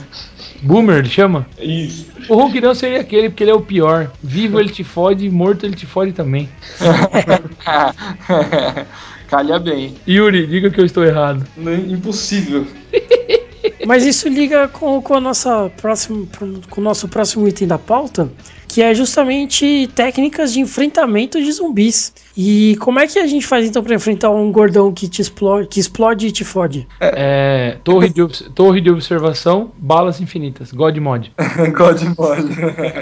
Boomer, 0.63 0.97
ele 0.99 1.09
chama? 1.09 1.45
Isso. 1.59 2.07
O 2.29 2.35
Ronquidão 2.35 2.73
seria 2.73 3.01
aquele 3.01 3.29
porque 3.29 3.43
ele 3.43 3.51
é 3.51 3.53
o 3.53 3.61
pior. 3.61 4.09
Vivo 4.23 4.59
ele 4.59 4.69
te 4.69 4.83
fode, 4.83 5.29
morto 5.29 5.65
ele 5.65 5.75
te 5.75 5.85
fode 5.85 6.13
também. 6.13 6.49
Calha 9.27 9.59
bem. 9.59 9.95
Yuri, 10.07 10.47
diga 10.47 10.69
que 10.69 10.79
eu 10.79 10.85
estou 10.85 11.03
errado. 11.03 11.45
Não- 11.57 11.73
Impossível. 11.73 12.65
Mas 13.85 14.05
isso 14.05 14.27
liga 14.29 14.67
com, 14.67 15.01
com, 15.01 15.15
a 15.15 15.19
nossa 15.19 15.69
próxima, 15.81 16.25
com 16.69 16.81
o 16.81 16.83
nosso 16.83 17.07
próximo 17.07 17.47
item 17.47 17.67
da 17.67 17.77
pauta, 17.77 18.29
que 18.67 18.81
é 18.81 18.93
justamente 18.93 19.89
técnicas 19.95 20.53
de 20.53 20.59
enfrentamento 20.59 21.41
de 21.41 21.51
zumbis. 21.51 22.13
E 22.35 22.75
como 22.79 22.99
é 22.99 23.05
que 23.07 23.19
a 23.19 23.27
gente 23.27 23.45
faz 23.45 23.65
então 23.67 23.83
pra 23.83 23.93
enfrentar 23.95 24.31
um 24.31 24.51
gordão 24.51 24.91
que 24.91 25.07
te 25.07 25.21
explode, 25.21 25.67
que 25.67 25.79
explode 25.79 26.27
e 26.27 26.31
te 26.31 26.43
fode? 26.43 26.87
É, 26.99 27.77
torre, 27.83 28.09
de 28.09 28.21
obs- 28.21 28.49
torre 28.55 28.81
de 28.81 28.89
observação, 28.89 29.71
balas 29.77 30.19
infinitas. 30.19 30.71
God 30.71 30.97
Mod. 30.97 31.31
God 31.75 32.01
Mod. 32.17 32.47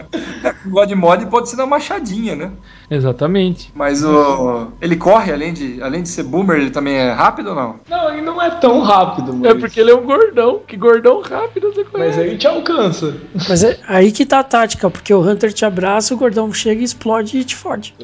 God 0.68 0.92
Mod 0.92 1.26
pode 1.28 1.50
ser 1.50 1.56
na 1.56 1.66
machadinha, 1.66 2.36
né? 2.36 2.52
Exatamente. 2.90 3.72
Mas 3.74 4.04
o. 4.04 4.68
Ele 4.82 4.96
corre, 4.96 5.32
além 5.32 5.54
de, 5.54 5.82
além 5.82 6.04
de 6.04 6.10
ser 6.10 6.24
boomer, 6.24 6.58
ele 6.60 6.70
também 6.70 6.96
é 6.96 7.12
rápido 7.12 7.50
ou 7.52 7.56
não? 7.56 7.76
Não, 7.90 8.12
ele 8.12 8.22
não 8.22 8.42
é 8.42 8.50
tão 8.50 8.82
rápido, 8.82 9.34
mas. 9.34 9.52
É 9.52 9.56
porque 9.56 9.80
ele 9.80 9.92
é 9.92 9.96
um 9.96 10.06
gordão. 10.06 10.60
Que 10.68 10.76
gordão 10.76 11.22
rápido 11.22 11.72
você 11.74 11.84
Mas 11.84 11.92
conhece. 11.92 12.20
ele 12.20 12.38
te 12.38 12.48
alcança. 12.48 13.16
Mas 13.48 13.64
é 13.64 13.80
aí 13.88 14.12
que 14.12 14.26
tá 14.26 14.40
a 14.40 14.44
tática, 14.44 14.90
porque 14.90 15.14
o 15.14 15.22
Hunter 15.22 15.54
te 15.54 15.64
abraça, 15.66 16.14
o 16.14 16.18
gordão 16.18 16.52
chega 16.54 16.82
e 16.82 16.84
explode 16.84 17.38
e 17.38 17.44
te 17.44 17.56
fode. 17.56 17.96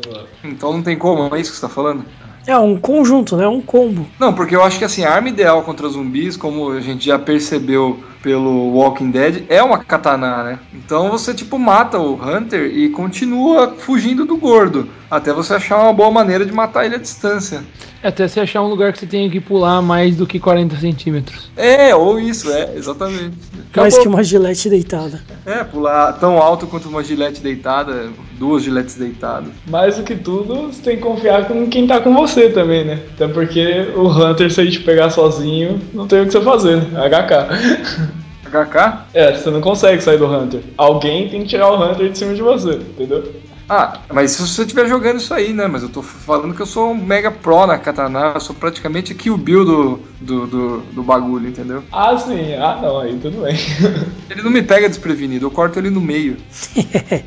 Então 0.44 0.72
não 0.74 0.82
tem 0.82 0.98
como, 0.98 1.17
é 1.26 1.40
isso 1.40 1.52
que 1.52 1.58
você 1.58 1.62
tá 1.62 1.70
falando? 1.70 2.06
É 2.48 2.58
um 2.58 2.78
conjunto, 2.78 3.36
né? 3.36 3.46
Um 3.46 3.62
combo. 3.62 4.08
Não, 4.18 4.34
porque 4.34 4.56
eu 4.56 4.64
acho 4.64 4.80
que 4.80 4.86
assim, 4.86 5.04
a 5.04 5.12
arma 5.12 5.28
ideal 5.28 5.64
contra 5.64 5.90
zumbis, 5.90 6.38
como 6.38 6.72
a 6.72 6.80
gente 6.80 7.06
já 7.06 7.20
percebeu 7.20 8.00
pelo 8.24 8.72
Walking 8.74 9.12
Dead, 9.12 9.44
é 9.50 9.62
uma 9.62 9.84
katana, 9.84 10.44
né? 10.44 10.60
Então 10.74 11.10
você 11.12 11.34
tipo 11.34 11.60
mata 11.60 12.00
o 12.00 12.14
Hunter 12.14 12.72
e 12.74 12.88
continua 12.90 13.76
fugindo 13.78 14.26
do 14.26 14.38
gordo, 14.38 14.88
até 15.12 15.34
você 15.34 15.56
achar 15.56 15.78
uma 15.84 15.92
boa 15.92 16.10
maneira 16.10 16.46
de 16.46 16.54
matar 16.54 16.86
ele 16.86 16.96
à 16.96 17.00
distância. 17.00 17.64
É 18.02 18.10
Até 18.10 18.28
você 18.28 18.40
achar 18.40 18.62
um 18.62 18.68
lugar 18.68 18.94
que 18.94 19.00
você 19.00 19.08
tenha 19.08 19.30
que 19.30 19.40
pular 19.40 19.82
mais 19.82 20.16
do 20.16 20.28
que 20.28 20.40
40 20.40 20.78
centímetros. 20.78 21.52
É, 21.58 21.96
ou 21.96 22.20
isso, 22.20 22.52
é, 22.52 22.76
exatamente. 22.76 23.38
Mais 23.76 23.94
Acabou. 23.94 24.02
que 24.02 24.08
uma 24.08 24.24
gilete 24.24 24.70
deitada. 24.70 25.22
É, 25.46 25.64
pular 25.64 26.14
tão 26.14 26.38
alto 26.38 26.68
quanto 26.68 26.88
uma 26.88 27.04
gilete 27.04 27.42
deitada, 27.42 28.10
duas 28.38 28.64
giletes 28.64 28.96
deitadas. 28.96 29.50
Mais 29.68 29.98
do 29.98 30.04
que 30.04 30.16
tudo, 30.16 30.68
você 30.68 30.82
tem 30.82 30.96
que 30.98 31.02
confiar 31.02 31.48
com 31.48 31.68
quem 31.68 31.88
tá 31.88 32.00
com 32.00 32.14
você 32.14 32.50
também, 32.50 32.86
né? 32.86 33.00
Até 33.16 33.28
porque 33.28 33.88
o 33.96 34.08
Hunter, 34.08 34.52
se 34.52 34.62
ele 34.62 34.72
te 34.72 34.80
pegar 34.80 35.10
sozinho, 35.10 35.80
não 35.94 36.08
tem 36.08 36.22
o 36.22 36.26
que 36.26 36.32
você 36.32 36.42
fazer, 36.42 36.78
né? 36.78 37.08
HK. 37.08 38.12
HK? 38.50 39.08
É, 39.14 39.34
você 39.34 39.50
não 39.50 39.62
consegue 39.62 40.02
sair 40.02 40.18
do 40.18 40.26
Hunter. 40.26 40.62
Alguém 40.78 41.28
tem 41.30 41.42
que 41.42 41.48
tirar 41.48 41.72
o 41.72 41.84
Hunter 41.84 42.10
de 42.10 42.18
cima 42.18 42.34
de 42.34 42.42
você, 42.42 42.72
entendeu? 42.72 43.24
Ah, 43.70 44.00
mas 44.14 44.32
se 44.32 44.42
você 44.42 44.62
estiver 44.62 44.88
jogando 44.88 45.18
isso 45.18 45.34
aí, 45.34 45.52
né? 45.52 45.68
Mas 45.68 45.84
eu 45.84 45.90
tô 45.90 46.02
falando 46.02 46.54
que 46.56 46.62
eu 46.62 46.66
sou 46.66 46.92
um 46.92 46.96
mega 46.96 47.30
pro 47.30 47.68
na 47.68 47.78
katana, 47.78 48.32
eu 48.36 48.40
sou 48.40 48.56
praticamente 48.56 49.12
aqui 49.12 49.30
o 49.30 49.38
Bill 49.38 49.66
do, 49.66 50.00
do, 50.22 50.48
do, 50.48 50.78
do 50.94 51.04
bagulho, 51.04 51.50
entendeu? 51.50 51.84
Ah, 51.92 52.18
sim. 52.18 52.54
Ah, 52.56 52.80
não, 52.82 53.00
aí 53.00 53.18
tudo 53.20 53.42
bem. 53.42 53.56
Ele 54.30 54.42
não 54.42 54.52
me 54.52 54.62
pega 54.62 54.88
desprevenido, 54.88 55.46
eu 55.46 55.52
corto 55.52 55.80
ele 55.80 55.90
no 55.90 56.00
meio. 56.00 56.38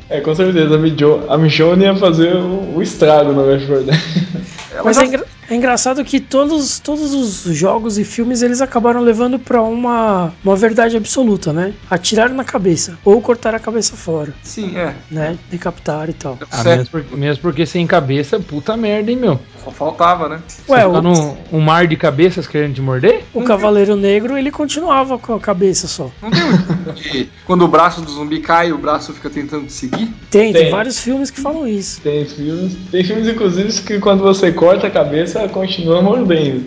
é, 0.09 0.19
com 0.21 0.33
certeza, 0.33 0.75
a 0.75 0.77
Mijo- 0.77 1.23
a 1.29 1.37
Michonne 1.37 1.83
ia 1.83 1.95
fazer 1.95 2.35
o, 2.35 2.75
o 2.77 2.81
estrago 2.81 3.33
4 3.33 3.83
Dead. 3.83 3.99
É, 4.75 4.81
Mas 4.83 4.97
é, 4.97 5.05
engra- 5.05 5.25
é 5.51 5.55
engraçado 5.55 6.03
que 6.05 6.21
todos, 6.21 6.79
todos 6.79 7.13
os 7.13 7.43
jogos 7.55 7.97
e 7.97 8.05
filmes 8.05 8.41
eles 8.41 8.61
acabaram 8.61 9.01
levando 9.01 9.37
pra 9.37 9.61
uma, 9.61 10.31
uma 10.41 10.55
verdade 10.55 10.95
absoluta, 10.95 11.51
né? 11.51 11.73
Atirar 11.89 12.29
na 12.29 12.45
cabeça 12.45 12.97
ou 13.03 13.21
cortar 13.21 13.53
a 13.53 13.59
cabeça 13.59 13.97
fora, 13.97 14.33
Sim, 14.43 14.77
é. 14.77 14.95
né? 15.11 15.37
Decapitar 15.49 16.09
e 16.09 16.13
tal. 16.13 16.39
Ah, 16.49 16.63
mesmo, 16.63 16.85
porque, 16.89 17.15
mesmo 17.17 17.41
porque 17.41 17.65
sem 17.65 17.85
cabeça, 17.85 18.39
puta 18.39 18.77
merda, 18.77 19.11
hein, 19.11 19.17
meu? 19.17 19.41
Só 19.61 19.71
faltava, 19.71 20.29
né? 20.29 20.41
Ué, 20.69 20.83
você 20.83 20.91
tá 20.91 20.99
o, 20.99 21.01
num 21.01 21.37
um 21.51 21.59
mar 21.59 21.85
de 21.85 21.97
cabeças 21.97 22.47
querendo 22.47 22.75
te 22.75 22.81
morder? 22.81 23.25
o 23.33 23.43
Cavaleiro 23.43 23.95
Negro 23.97 24.37
ele 24.37 24.51
continuava 24.51 25.19
com 25.19 25.33
a 25.33 25.39
cabeça 25.39 25.87
só. 25.87 26.09
Não 26.21 26.31
tem 26.31 26.43
um 26.43 26.93
de 26.93 27.29
quando 27.45 27.63
o 27.63 27.67
braço 27.67 28.01
do 28.01 28.09
zumbi 28.09 28.39
cai, 28.39 28.71
o 28.71 28.77
braço 28.77 29.13
fica 29.13 29.29
tentando 29.29 29.65
te 29.65 29.73
seguir? 29.73 30.07
Tem, 30.29 30.53
tem 30.53 30.63
Tem. 30.63 30.71
vários 30.71 30.99
filmes 30.99 31.29
que 31.29 31.41
falam 31.41 31.67
isso. 31.67 31.99
Tem 32.01 32.25
filmes, 32.25 32.77
tem 32.89 33.03
filmes 33.03 33.27
inclusive 33.27 33.81
que 33.81 33.99
quando 33.99 34.21
você 34.21 34.51
corta 34.51 34.87
a 34.87 34.89
cabeça, 34.89 35.40
continua 35.49 36.01
mordendo. 36.01 36.65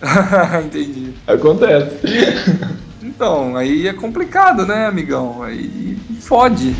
Entendi. 0.64 1.14
Acontece. 1.26 1.96
Então, 3.02 3.56
aí 3.56 3.86
é 3.88 3.92
complicado, 3.92 4.66
né, 4.66 4.86
amigão? 4.86 5.42
Aí 5.42 5.96
fode. 6.20 6.74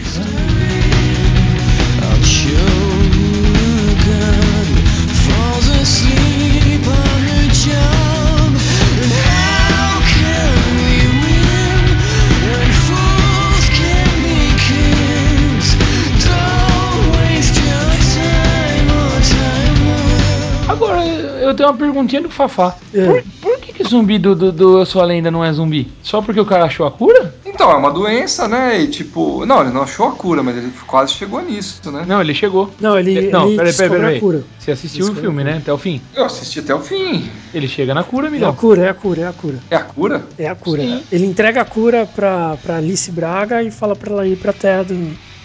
Eu 21.52 21.56
tenho 21.56 21.68
uma 21.68 21.76
perguntinha 21.76 22.22
do 22.22 22.30
Fafá. 22.30 22.76
É. 22.92 23.04
Por, 23.06 23.22
por 23.40 23.58
que, 23.60 23.72
que 23.72 23.84
zumbi 23.84 24.18
do, 24.18 24.34
do, 24.34 24.50
do 24.52 24.78
Eu 24.78 24.86
Sou 24.86 25.00
a 25.00 25.04
Lenda 25.04 25.30
não 25.30 25.44
é 25.44 25.52
zumbi? 25.52 25.90
Só 26.02 26.20
porque 26.20 26.40
o 26.40 26.46
cara 26.46 26.64
achou 26.64 26.86
a 26.86 26.90
cura? 26.90 27.34
Então, 27.44 27.70
é 27.70 27.74
uma 27.74 27.90
doença, 27.90 28.48
né? 28.48 28.80
E 28.80 28.88
tipo. 28.88 29.44
Não, 29.46 29.60
ele 29.60 29.70
não 29.70 29.82
achou 29.82 30.08
a 30.08 30.12
cura, 30.12 30.42
mas 30.42 30.56
ele 30.56 30.72
quase 30.86 31.12
chegou 31.12 31.40
nisso, 31.42 31.90
né? 31.90 32.04
Não, 32.06 32.20
ele 32.20 32.34
chegou. 32.34 32.70
Não, 32.80 32.98
ele, 32.98 33.30
Não, 33.30 33.48
ele 33.48 33.56
peraí, 33.56 33.74
peraí, 33.74 33.90
peraí. 33.90 34.16
a 34.16 34.20
cura. 34.20 34.44
Você 34.58 34.70
assistiu 34.72 35.10
o 35.10 35.14
filme, 35.14 35.44
né? 35.44 35.58
Até 35.58 35.72
o 35.72 35.78
fim. 35.78 36.00
Eu 36.14 36.24
assisti 36.24 36.60
até 36.60 36.74
o 36.74 36.80
fim. 36.80 37.30
Ele 37.52 37.68
chega 37.68 37.94
na 37.94 38.02
cura, 38.02 38.28
É 38.34 38.44
a 38.44 38.52
cura, 38.52 38.82
é 38.82 38.88
a 38.88 38.94
cura, 38.94 39.20
é 39.20 39.26
a 39.26 39.32
cura. 39.32 39.58
É 39.70 39.76
a 39.76 39.84
cura? 39.84 40.24
É 40.38 40.48
a 40.48 40.54
cura. 40.54 40.82
Ele 41.10 41.26
entrega 41.26 41.60
a 41.60 41.64
cura 41.64 42.06
pra, 42.06 42.56
pra 42.62 42.76
Alice 42.76 43.10
Braga 43.10 43.62
e 43.62 43.70
fala 43.70 43.94
pra 43.94 44.12
ela 44.12 44.26
ir 44.26 44.36
pra 44.36 44.52
Terra 44.52 44.84
do, 44.84 44.94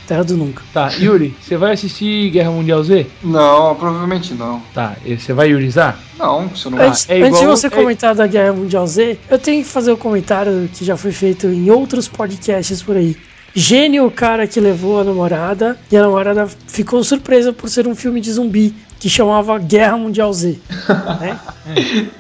terra 0.07 0.23
do 0.23 0.37
Nunca. 0.37 0.63
Tá, 0.73 0.89
Yuri, 0.97 1.35
você 1.39 1.57
vai 1.57 1.73
assistir 1.73 2.29
Guerra 2.31 2.49
Mundial 2.51 2.81
Z? 2.83 3.07
Não, 3.23 3.75
provavelmente 3.75 4.33
não. 4.33 4.61
Tá, 4.73 4.95
e 5.05 5.17
você 5.19 5.33
vai 5.33 5.49
yurizar? 5.49 5.99
Não, 6.17 6.55
se 6.55 6.65
eu 6.65 6.71
não. 6.71 6.79
Antes, 6.79 7.07
é 7.09 7.17
igual- 7.17 7.29
antes 7.29 7.39
de 7.41 7.45
você 7.45 7.67
é- 7.67 7.69
comentar 7.69 8.15
da 8.15 8.25
Guerra 8.25 8.53
Mundial 8.53 8.87
Z, 8.87 9.19
eu 9.29 9.37
tenho 9.37 9.63
que 9.63 9.69
fazer 9.69 9.91
o 9.91 9.97
comentário 9.97 10.69
que 10.71 10.83
já 10.85 10.95
foi 10.97 11.11
feito 11.11 11.47
em 11.47 11.69
outros 11.69 12.07
podcasts 12.07 12.81
por 12.81 12.95
aí. 12.95 13.15
Gênio 13.53 14.05
o 14.05 14.11
cara 14.11 14.45
que 14.45 14.59
levou 14.59 14.99
a 14.99 15.03
namorada 15.03 15.77
e 15.91 15.97
a 15.97 16.01
namorada 16.01 16.47
ficou 16.67 17.03
surpresa 17.03 17.51
por 17.51 17.69
ser 17.69 17.87
um 17.87 17.95
filme 17.95 18.21
de 18.21 18.31
zumbi 18.31 18.75
que 18.99 19.09
chamava 19.09 19.57
Guerra 19.59 19.97
Mundial 19.97 20.31
Z. 20.33 20.57
né? 21.19 21.39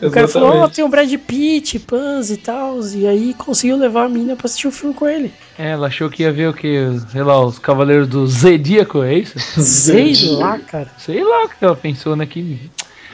O 0.01 0.11
cara 0.11 0.27
falou, 0.27 0.49
ó, 0.49 0.51
Exatamente. 0.51 0.75
tem 0.75 0.85
o 0.85 0.89
Brad 0.89 1.13
Pitt, 1.13 1.79
Pans 1.79 2.29
e 2.29 2.37
tal, 2.37 2.79
e 2.87 3.07
aí 3.07 3.33
conseguiu 3.33 3.77
levar 3.77 4.05
a 4.05 4.09
mina 4.09 4.35
pra 4.35 4.45
assistir 4.45 4.67
o 4.67 4.71
filme 4.71 4.93
com 4.93 5.07
ele. 5.07 5.33
É, 5.57 5.71
ela 5.71 5.87
achou 5.87 6.09
que 6.09 6.23
ia 6.23 6.31
ver 6.31 6.49
o 6.49 6.53
que? 6.53 6.87
Sei 7.11 7.23
lá, 7.23 7.43
os 7.43 7.57
Cavaleiros 7.59 8.07
do 8.07 8.25
Zodíaco, 8.27 9.03
é 9.03 9.15
isso? 9.15 9.39
Sei 9.61 10.13
lá, 10.35 10.59
cara. 10.59 10.87
Sei 10.97 11.23
lá 11.23 11.45
o 11.45 11.49
que 11.49 11.65
ela 11.65 11.75
pensou, 11.75 12.15
né? 12.15 12.25
Que... 12.25 12.69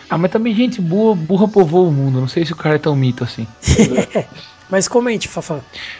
Ah, 0.09 0.18
mas 0.18 0.32
também 0.32 0.53
gente 0.53 0.82
burra, 0.82 1.16
burra 1.16 1.47
povoa 1.47 1.88
o 1.88 1.91
mundo. 1.91 2.20
Não 2.20 2.28
sei 2.28 2.45
se 2.45 2.53
o 2.53 2.57
cara 2.57 2.76
é 2.76 2.80
tão 2.80 2.95
mito 2.95 3.24
assim. 3.24 3.47
Mas 4.70 4.88
comente, 4.88 5.28
Fafá. 5.28 5.59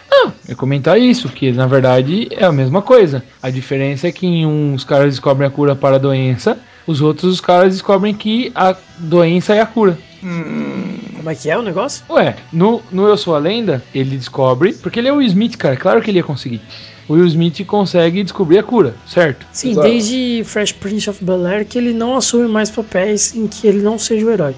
Não, 0.10 0.34
eu 0.48 0.56
comentar 0.56 1.00
isso, 1.00 1.30
que 1.30 1.52
na 1.52 1.68
verdade 1.68 2.28
é 2.32 2.46
a 2.46 2.52
mesma 2.52 2.82
coisa. 2.82 3.24
A 3.42 3.50
diferença 3.50 4.08
é 4.08 4.12
que 4.12 4.26
em 4.26 4.46
uns 4.46 4.84
caras 4.84 5.12
descobrem 5.12 5.48
a 5.48 5.52
cura 5.52 5.76
para 5.76 5.96
a 5.96 6.00
doença, 6.00 6.58
Os 6.86 7.02
outros, 7.02 7.34
os 7.34 7.42
caras 7.42 7.74
descobrem 7.74 8.14
que 8.14 8.52
a 8.54 8.76
doença 8.98 9.56
é 9.56 9.62
a 9.62 9.66
cura. 9.66 9.98
Como 10.22 11.30
é 11.30 11.36
que 11.36 11.50
é 11.50 11.58
o 11.58 11.62
negócio? 11.62 12.04
Ué, 12.10 12.36
no, 12.52 12.82
no 12.92 13.08
Eu 13.08 13.16
Sou 13.18 13.36
a 13.36 13.40
Lenda, 13.40 13.82
ele 13.94 14.18
descobre, 14.18 14.74
porque 14.74 15.00
ele 15.00 15.08
é 15.08 15.14
o 15.14 15.18
Will 15.18 15.28
Smith, 15.28 15.56
cara, 15.56 15.78
claro 15.78 16.02
que 16.02 16.12
ele 16.12 16.20
ia 16.20 16.24
conseguir. 16.24 16.62
O 17.08 17.14
Will 17.14 17.28
Smith 17.28 17.66
consegue 17.66 18.24
descobrir 18.24 18.60
a 18.60 18.64
cura, 18.64 18.96
certo? 19.08 19.46
Sim, 19.52 19.72
Exato. 19.72 19.88
desde 19.88 20.44
Fresh 20.46 20.72
Prince 20.74 21.10
of 21.10 21.24
Bel-Air 21.24 21.66
que 21.66 21.78
ele 21.78 21.94
não 21.94 22.16
assume 22.16 22.48
mais 22.48 22.70
papéis 22.70 23.36
em 23.36 23.48
que 23.48 23.68
ele 23.68 23.82
não 23.82 24.00
seja 24.00 24.26
o 24.26 24.30
herói. 24.30 24.56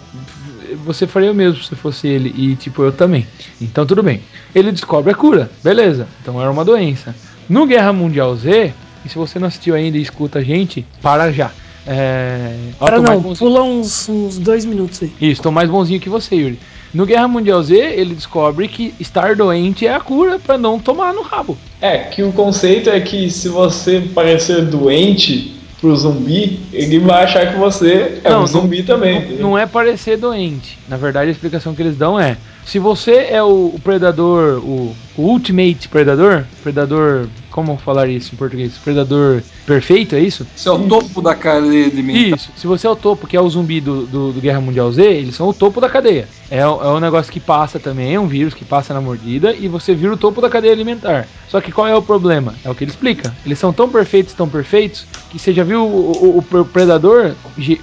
Você 0.86 1.06
faria 1.08 1.32
o 1.32 1.36
mesmo 1.36 1.64
se 1.64 1.76
fosse 1.76 2.08
ele, 2.08 2.34
e 2.36 2.56
tipo, 2.56 2.84
eu 2.84 2.92
também. 2.92 3.26
Então 3.62 3.86
tudo 3.86 4.02
bem. 4.04 4.22
Ele 4.54 4.72
descobre 4.72 5.12
a 5.12 5.16
cura, 5.16 5.50
beleza. 5.64 6.08
Então 6.22 6.42
era 6.42 6.52
uma 6.52 6.66
doença. 6.66 7.16
No 7.48 7.66
Guerra 7.66 7.94
Mundial 7.94 8.36
Z, 8.36 8.74
e 9.06 9.10
se 9.10 9.16
você 9.16 9.38
não 9.38 9.48
assistiu 9.48 9.76
ainda 9.76 9.98
e 9.98 10.02
escuta 10.02 10.40
a 10.40 10.44
gente, 10.44 10.86
para 11.02 11.32
já. 11.32 11.52
É... 11.88 12.56
Para 12.80 13.00
não, 13.00 13.22
pula 13.36 13.62
uns, 13.62 14.10
uns 14.10 14.40
dois 14.40 14.66
minutos 14.66 15.04
aí. 15.04 15.12
Isso, 15.22 15.42
tô 15.42 15.52
mais 15.52 15.70
bonzinho 15.70 16.00
que 16.00 16.10
você, 16.10 16.36
Yuri. 16.36 16.60
No 16.94 17.06
Guerra 17.06 17.28
Mundial 17.28 17.62
Z, 17.62 17.76
ele 17.76 18.16
descobre 18.16 18.68
que 18.68 18.94
estar 19.00 19.36
doente 19.36 19.86
é 19.86 19.94
a 19.94 20.00
cura 20.00 20.40
pra 20.40 20.58
não 20.58 20.80
tomar 20.80 21.14
no 21.14 21.22
rabo. 21.22 21.58
É, 21.82 21.98
que 21.98 22.24
o 22.24 22.32
conceito 22.32 22.90
é 22.90 23.00
que 23.02 23.30
se 23.30 23.50
você 23.50 24.02
parecer 24.14 24.66
doente 24.66 25.55
pro 25.86 25.96
zumbi, 25.96 26.60
ele 26.74 26.98
vai 26.98 27.26
achar 27.26 27.52
que 27.52 27.60
você 27.60 28.20
é 28.24 28.36
um 28.36 28.48
zumbi 28.48 28.82
também. 28.82 29.34
Não, 29.34 29.52
não 29.52 29.58
é 29.58 29.68
parecer 29.68 30.18
doente. 30.18 30.80
Na 30.90 30.98
verdade, 30.98 31.30
a 31.30 31.32
explicação 31.32 31.76
que 31.76 31.82
eles 31.84 31.96
dão 31.96 32.20
é: 32.20 32.38
se 32.66 32.80
você 32.80 33.28
é 33.30 33.42
o, 33.44 33.68
o 33.76 33.80
predador, 33.80 34.60
o, 34.66 34.98
o 35.16 35.22
ultimate 35.22 35.88
predador, 35.88 36.46
predador, 36.62 37.28
como 37.52 37.78
falar 37.78 38.10
isso 38.10 38.34
em 38.34 38.38
português? 38.38 38.78
Predador 38.78 39.44
perfeito, 39.66 40.16
é 40.16 40.20
isso? 40.20 40.46
Isso 40.56 40.68
é 40.70 40.72
o 40.72 40.88
topo 40.88 41.22
da 41.22 41.36
cadeia 41.36 41.86
alimentar. 41.86 42.36
Isso. 42.36 42.52
Se 42.56 42.68
você 42.68 42.88
é 42.88 42.90
o 42.90 42.96
topo, 42.96 43.28
que 43.28 43.38
é 43.38 43.42
o 43.42 43.50
zumbi 43.50 43.80
do, 43.80 44.06
do, 44.08 44.34
do 44.34 44.42
Guerra 44.42 44.60
Mundial 44.62 44.92
Z, 44.92 45.04
eles 45.04 45.36
são 45.36 45.48
o 45.48 45.54
topo 45.54 45.80
da 45.80 45.90
cadeia. 45.90 46.28
É, 46.50 46.60
é 46.60 46.68
um 46.68 47.00
negócio 47.00 47.32
que 47.32 47.40
passa 47.40 47.80
também, 47.80 48.14
é 48.16 48.20
um 48.20 48.28
vírus 48.28 48.54
que 48.54 48.66
passa 48.66 48.94
na 48.94 49.02
mordida 49.02 49.56
e 49.56 49.68
você 49.68 49.96
vira 49.96 50.14
o 50.14 50.18
topo 50.18 50.42
da 50.42 50.50
cadeia 50.50 50.74
alimentar. 50.74 51.28
Só 51.48 51.62
que 51.62 51.72
qual 51.72 51.88
é 51.88 51.96
o 51.96 52.02
problema? 52.02 52.54
É 52.64 52.70
o 52.70 52.76
que 52.76 52.84
ele 52.84 52.92
explica. 52.92 53.36
Eles 53.46 53.58
são 53.60 53.72
tão 53.74 53.90
perfeitos, 53.90 54.34
tão 54.34 54.50
perfeitos, 54.50 55.08
que 55.30 55.40
você 55.40 55.54
já 55.54 55.64
viu 55.64 55.82
o, 55.86 56.38
o- 56.38 56.60
o 56.60 56.66
predador, 56.66 57.36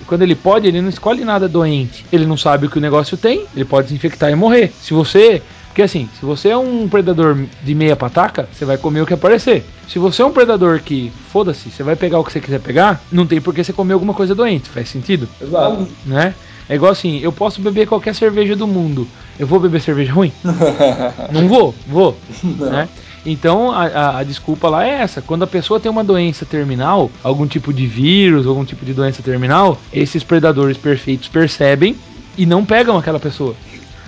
quando 0.07 0.23
ele 0.23 0.35
pode, 0.35 0.69
ele 0.69 0.81
não 0.81 0.89
escolhe 0.89 1.25
nada 1.25 1.49
doente. 1.49 2.05
Ele 2.13 2.27
não 2.27 2.37
sabe 2.37 2.67
o 2.67 2.71
que 2.71 2.79
o 2.79 2.81
negócio 2.81 3.17
tem, 3.17 3.47
ele 3.55 3.65
pode 3.65 3.89
se 3.89 3.95
infectar 3.95 4.31
e 4.31 4.35
morrer. 4.35 4.72
Se 4.81 4.95
você. 4.95 5.43
Porque 5.69 5.81
assim, 5.81 6.07
se 6.21 6.27
você 6.27 6.51
é 6.51 6.57
um 6.57 6.87
predador 6.87 7.35
de 7.65 7.75
meia 7.75 7.97
pataca, 7.97 8.47
você 8.53 8.63
vai 8.63 8.77
comer 8.77 9.01
o 9.01 9.07
que 9.07 9.15
aparecer. 9.15 9.65
Se 9.89 9.99
você 9.99 10.21
é 10.21 10.25
um 10.27 10.31
predador 10.31 10.81
que, 10.81 11.11
foda-se, 11.33 11.71
você 11.71 11.83
vai 11.83 11.97
pegar 11.97 12.19
o 12.19 12.25
que 12.25 12.31
você 12.31 12.41
quiser 12.41 12.61
pegar, 12.61 13.01
não 13.11 13.27
tem 13.27 13.41
por 13.41 13.55
que 13.55 13.65
você 13.65 13.73
comer 13.73 13.95
alguma 13.95 14.13
coisa 14.13 14.35
doente. 14.35 14.69
Faz 14.69 14.91
sentido? 14.91 15.27
Exato. 15.41 15.89
né? 16.05 16.35
É 16.69 16.75
igual 16.75 16.93
assim, 16.93 17.21
eu 17.21 17.33
posso 17.33 17.63
beber 17.63 17.87
qualquer 17.89 18.15
cerveja 18.15 18.55
do 18.55 18.67
mundo. 18.67 19.09
Eu 19.39 19.47
vou 19.47 19.59
beber 19.59 19.81
cerveja 19.81 20.13
ruim? 20.13 20.31
Não 21.33 21.49
vou, 21.49 21.75
vou. 21.87 22.19
Né? 22.43 22.87
Então 23.25 23.73
a, 23.73 23.85
a- 23.87 24.19
a 24.19 24.23
desculpa 24.25 24.69
lá 24.69 24.87
é 24.87 25.01
essa. 25.01 25.23
Quando 25.23 25.43
a 25.43 25.47
pessoa 25.47 25.81
tem 25.81 25.91
uma 25.91 26.05
doença 26.05 26.45
terminal, 26.45 27.11
algum 27.23 27.47
tipo 27.47 27.73
de 27.73 27.87
vírus, 27.87 28.47
algum 28.47 28.65
tipo 28.65 28.85
de 28.85 28.93
doença 28.93 29.23
terminal, 29.23 29.81
esses 29.93 30.23
predadores 30.23 30.77
perfeitos 30.77 31.29
percebem 31.29 31.97
e 32.37 32.45
não 32.47 32.65
pegam 32.65 32.97
aquela 32.99 33.19
pessoa. 33.21 33.55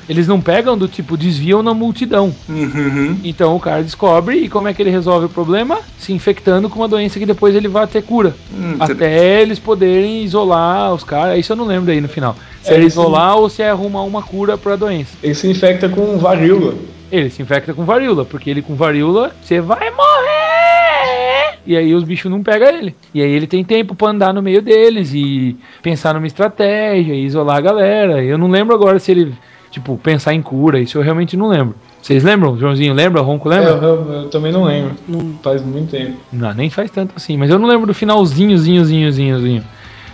Eles 0.08 0.26
não 0.28 0.40
pegam 0.40 0.76
do 0.76 0.86
tipo 0.88 1.16
desviam 1.16 1.62
na 1.62 1.72
multidão. 1.72 2.34
Uhum. 2.48 3.18
Então 3.24 3.56
o 3.56 3.60
cara 3.60 3.82
descobre 3.82 4.36
e 4.36 4.48
como 4.48 4.68
é 4.68 4.74
que 4.74 4.82
ele 4.82 4.90
resolve 4.90 5.26
o 5.26 5.28
problema? 5.28 5.78
Se 5.98 6.12
infectando 6.12 6.68
com 6.68 6.80
uma 6.80 6.88
doença 6.88 7.18
que 7.18 7.26
depois 7.26 7.54
ele 7.54 7.68
vai 7.68 7.86
ter 7.86 8.02
cura. 8.02 8.34
Hum, 8.52 8.76
Até 8.78 9.40
eles 9.40 9.58
poderem 9.58 10.22
isolar 10.22 10.92
os 10.92 11.04
caras. 11.04 11.38
Isso 11.38 11.52
eu 11.52 11.56
não 11.56 11.64
lembro 11.66 11.90
aí 11.90 12.00
no 12.00 12.08
final. 12.08 12.36
Se 12.62 12.72
É, 12.72 12.76
é, 12.76 12.80
isolar 12.80 13.36
ou 13.36 13.48
se 13.48 13.62
é 13.62 13.70
arrumar 13.70 14.02
uma 14.02 14.22
cura 14.22 14.56
pra 14.58 14.76
doença. 14.76 15.16
Ele 15.22 15.34
se 15.34 15.48
infecta 15.48 15.88
com 15.88 16.18
varíola. 16.18 16.74
Ele 17.12 17.30
se 17.30 17.42
infecta 17.42 17.72
com 17.72 17.84
varíola, 17.84 18.24
porque 18.24 18.50
ele 18.50 18.60
com 18.62 18.74
varíola, 18.74 19.34
você 19.40 19.60
vai 19.60 19.88
morrer! 19.90 21.58
E 21.66 21.76
aí 21.76 21.94
os 21.94 22.04
bichos 22.04 22.30
não 22.30 22.42
pegam 22.42 22.68
ele. 22.68 22.94
E 23.14 23.22
aí 23.22 23.30
ele 23.30 23.46
tem 23.46 23.64
tempo 23.64 23.94
pra 23.94 24.08
andar 24.08 24.34
no 24.34 24.42
meio 24.42 24.60
deles 24.60 25.12
e 25.14 25.56
pensar 25.82 26.12
numa 26.14 26.26
estratégia 26.26 27.14
e 27.14 27.24
isolar 27.24 27.56
a 27.56 27.60
galera. 27.60 28.22
Eu 28.22 28.36
não 28.36 28.50
lembro 28.50 28.74
agora 28.74 28.98
se 28.98 29.10
ele, 29.12 29.32
tipo, 29.74 29.98
pensar 29.98 30.32
em 30.34 30.40
cura. 30.42 30.78
Isso 30.80 30.96
eu 30.98 31.02
realmente 31.02 31.36
não 31.36 31.48
lembro. 31.48 31.74
Vocês 32.00 32.22
lembram? 32.22 32.56
Joãozinho 32.58 32.94
lembra? 32.94 33.20
Ronco 33.22 33.50
É, 33.52 33.58
lembra? 33.58 33.72
eu, 33.74 33.82
eu- 33.82 34.12
eu 34.22 34.28
também 34.30 34.52
não 34.52 34.64
lembro. 34.64 34.92
Não- 35.08 35.34
Faz 35.42 35.62
muito 35.62 35.90
tempo. 35.90 36.16
Não, 36.32 36.52
nem 36.54 36.70
faz 36.70 36.90
tanto 36.90 37.12
assim, 37.16 37.36
mas 37.36 37.50
eu 37.50 37.58
não 37.58 37.68
lembro 37.68 37.86
do 37.86 37.94
finalzinho, 37.94 38.56
zinho, 38.56 38.84
zinho, 38.84 39.10
zinho, 39.12 39.40
zinho. 39.40 39.64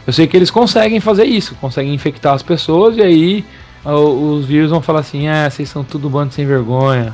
Eu 0.06 0.12
sei 0.12 0.26
que 0.26 0.36
eles 0.36 0.50
conseguem 0.50 0.98
fazer 1.00 1.24
isso, 1.24 1.54
conseguem 1.60 1.92
infectar 1.94 2.34
as 2.34 2.42
pessoas 2.42 2.96
e 2.96 3.02
aí 3.02 3.44
os 3.84 4.44
vírus 4.44 4.70
vão 4.70 4.80
falar 4.80 5.00
assim: 5.00 5.28
ah, 5.28 5.48
vocês 5.50 5.68
são 5.68 5.84
tudo 5.84 6.08
bando 6.08 6.32
sem 6.32 6.46
vergonha, 6.46 7.12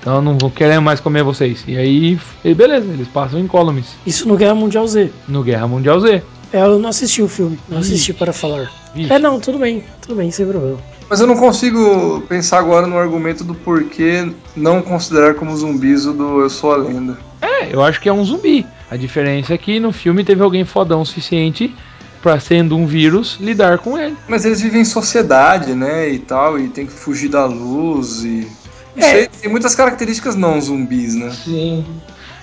então 0.00 0.16
eu 0.16 0.22
não 0.22 0.36
vou 0.38 0.50
querer 0.50 0.80
mais 0.80 1.00
comer 1.00 1.22
vocês. 1.22 1.64
E 1.66 1.76
aí, 1.76 2.18
beleza, 2.54 2.86
eles 2.92 3.08
passam 3.08 3.38
incólumes 3.40 3.94
Isso 4.06 4.26
no 4.28 4.36
Guerra 4.36 4.54
Mundial 4.54 4.86
Z. 4.86 5.10
no 5.28 5.42
Guerra 5.42 5.66
Mundial 5.66 5.98
Z. 6.00 6.22
É, 6.52 6.60
eu 6.60 6.78
não 6.78 6.88
assisti 6.90 7.22
o 7.22 7.28
filme, 7.28 7.58
não 7.68 7.78
assisti 7.78 8.12
para 8.12 8.32
falar. 8.32 8.70
Vixe. 8.94 9.12
É, 9.12 9.18
não, 9.18 9.38
tudo 9.38 9.58
bem, 9.58 9.84
tudo 10.02 10.16
bem, 10.16 10.30
sem 10.30 10.46
problema. 10.46 10.78
Mas 11.08 11.20
eu 11.20 11.26
não 11.26 11.36
consigo 11.36 12.20
pensar 12.28 12.58
agora 12.58 12.86
no 12.86 12.98
argumento 12.98 13.42
do 13.44 13.54
porquê 13.54 14.30
não 14.56 14.80
considerar 14.82 15.34
como 15.34 15.56
zumbis 15.56 16.06
o 16.06 16.12
do 16.12 16.40
Eu 16.40 16.50
Sou 16.50 16.72
a 16.72 16.76
Lenda. 16.76 17.18
É, 17.42 17.72
eu 17.74 17.82
acho 17.82 18.00
que 18.00 18.08
é 18.08 18.12
um 18.12 18.24
zumbi. 18.24 18.66
A 18.90 18.96
diferença 18.96 19.54
é 19.54 19.58
que 19.58 19.78
no 19.80 19.92
filme 19.92 20.24
teve 20.24 20.42
alguém 20.42 20.64
fodão 20.64 21.00
o 21.02 21.06
suficiente 21.06 21.74
pra, 22.22 22.38
sendo 22.38 22.76
um 22.76 22.86
vírus, 22.86 23.38
lidar 23.40 23.78
com 23.78 23.96
ele. 23.96 24.16
Mas 24.28 24.44
eles 24.44 24.60
vivem 24.60 24.82
em 24.82 24.84
sociedade, 24.84 25.74
né, 25.74 26.08
e 26.08 26.18
tal, 26.18 26.58
e 26.58 26.68
tem 26.68 26.86
que 26.86 26.92
fugir 26.92 27.28
da 27.28 27.44
luz 27.46 28.24
e... 28.24 28.46
Não 28.94 29.06
É. 29.06 29.10
sei, 29.12 29.28
tem 29.28 29.50
muitas 29.50 29.74
características 29.74 30.34
não 30.34 30.60
zumbis, 30.60 31.14
né? 31.14 31.30
Sim. 31.30 31.84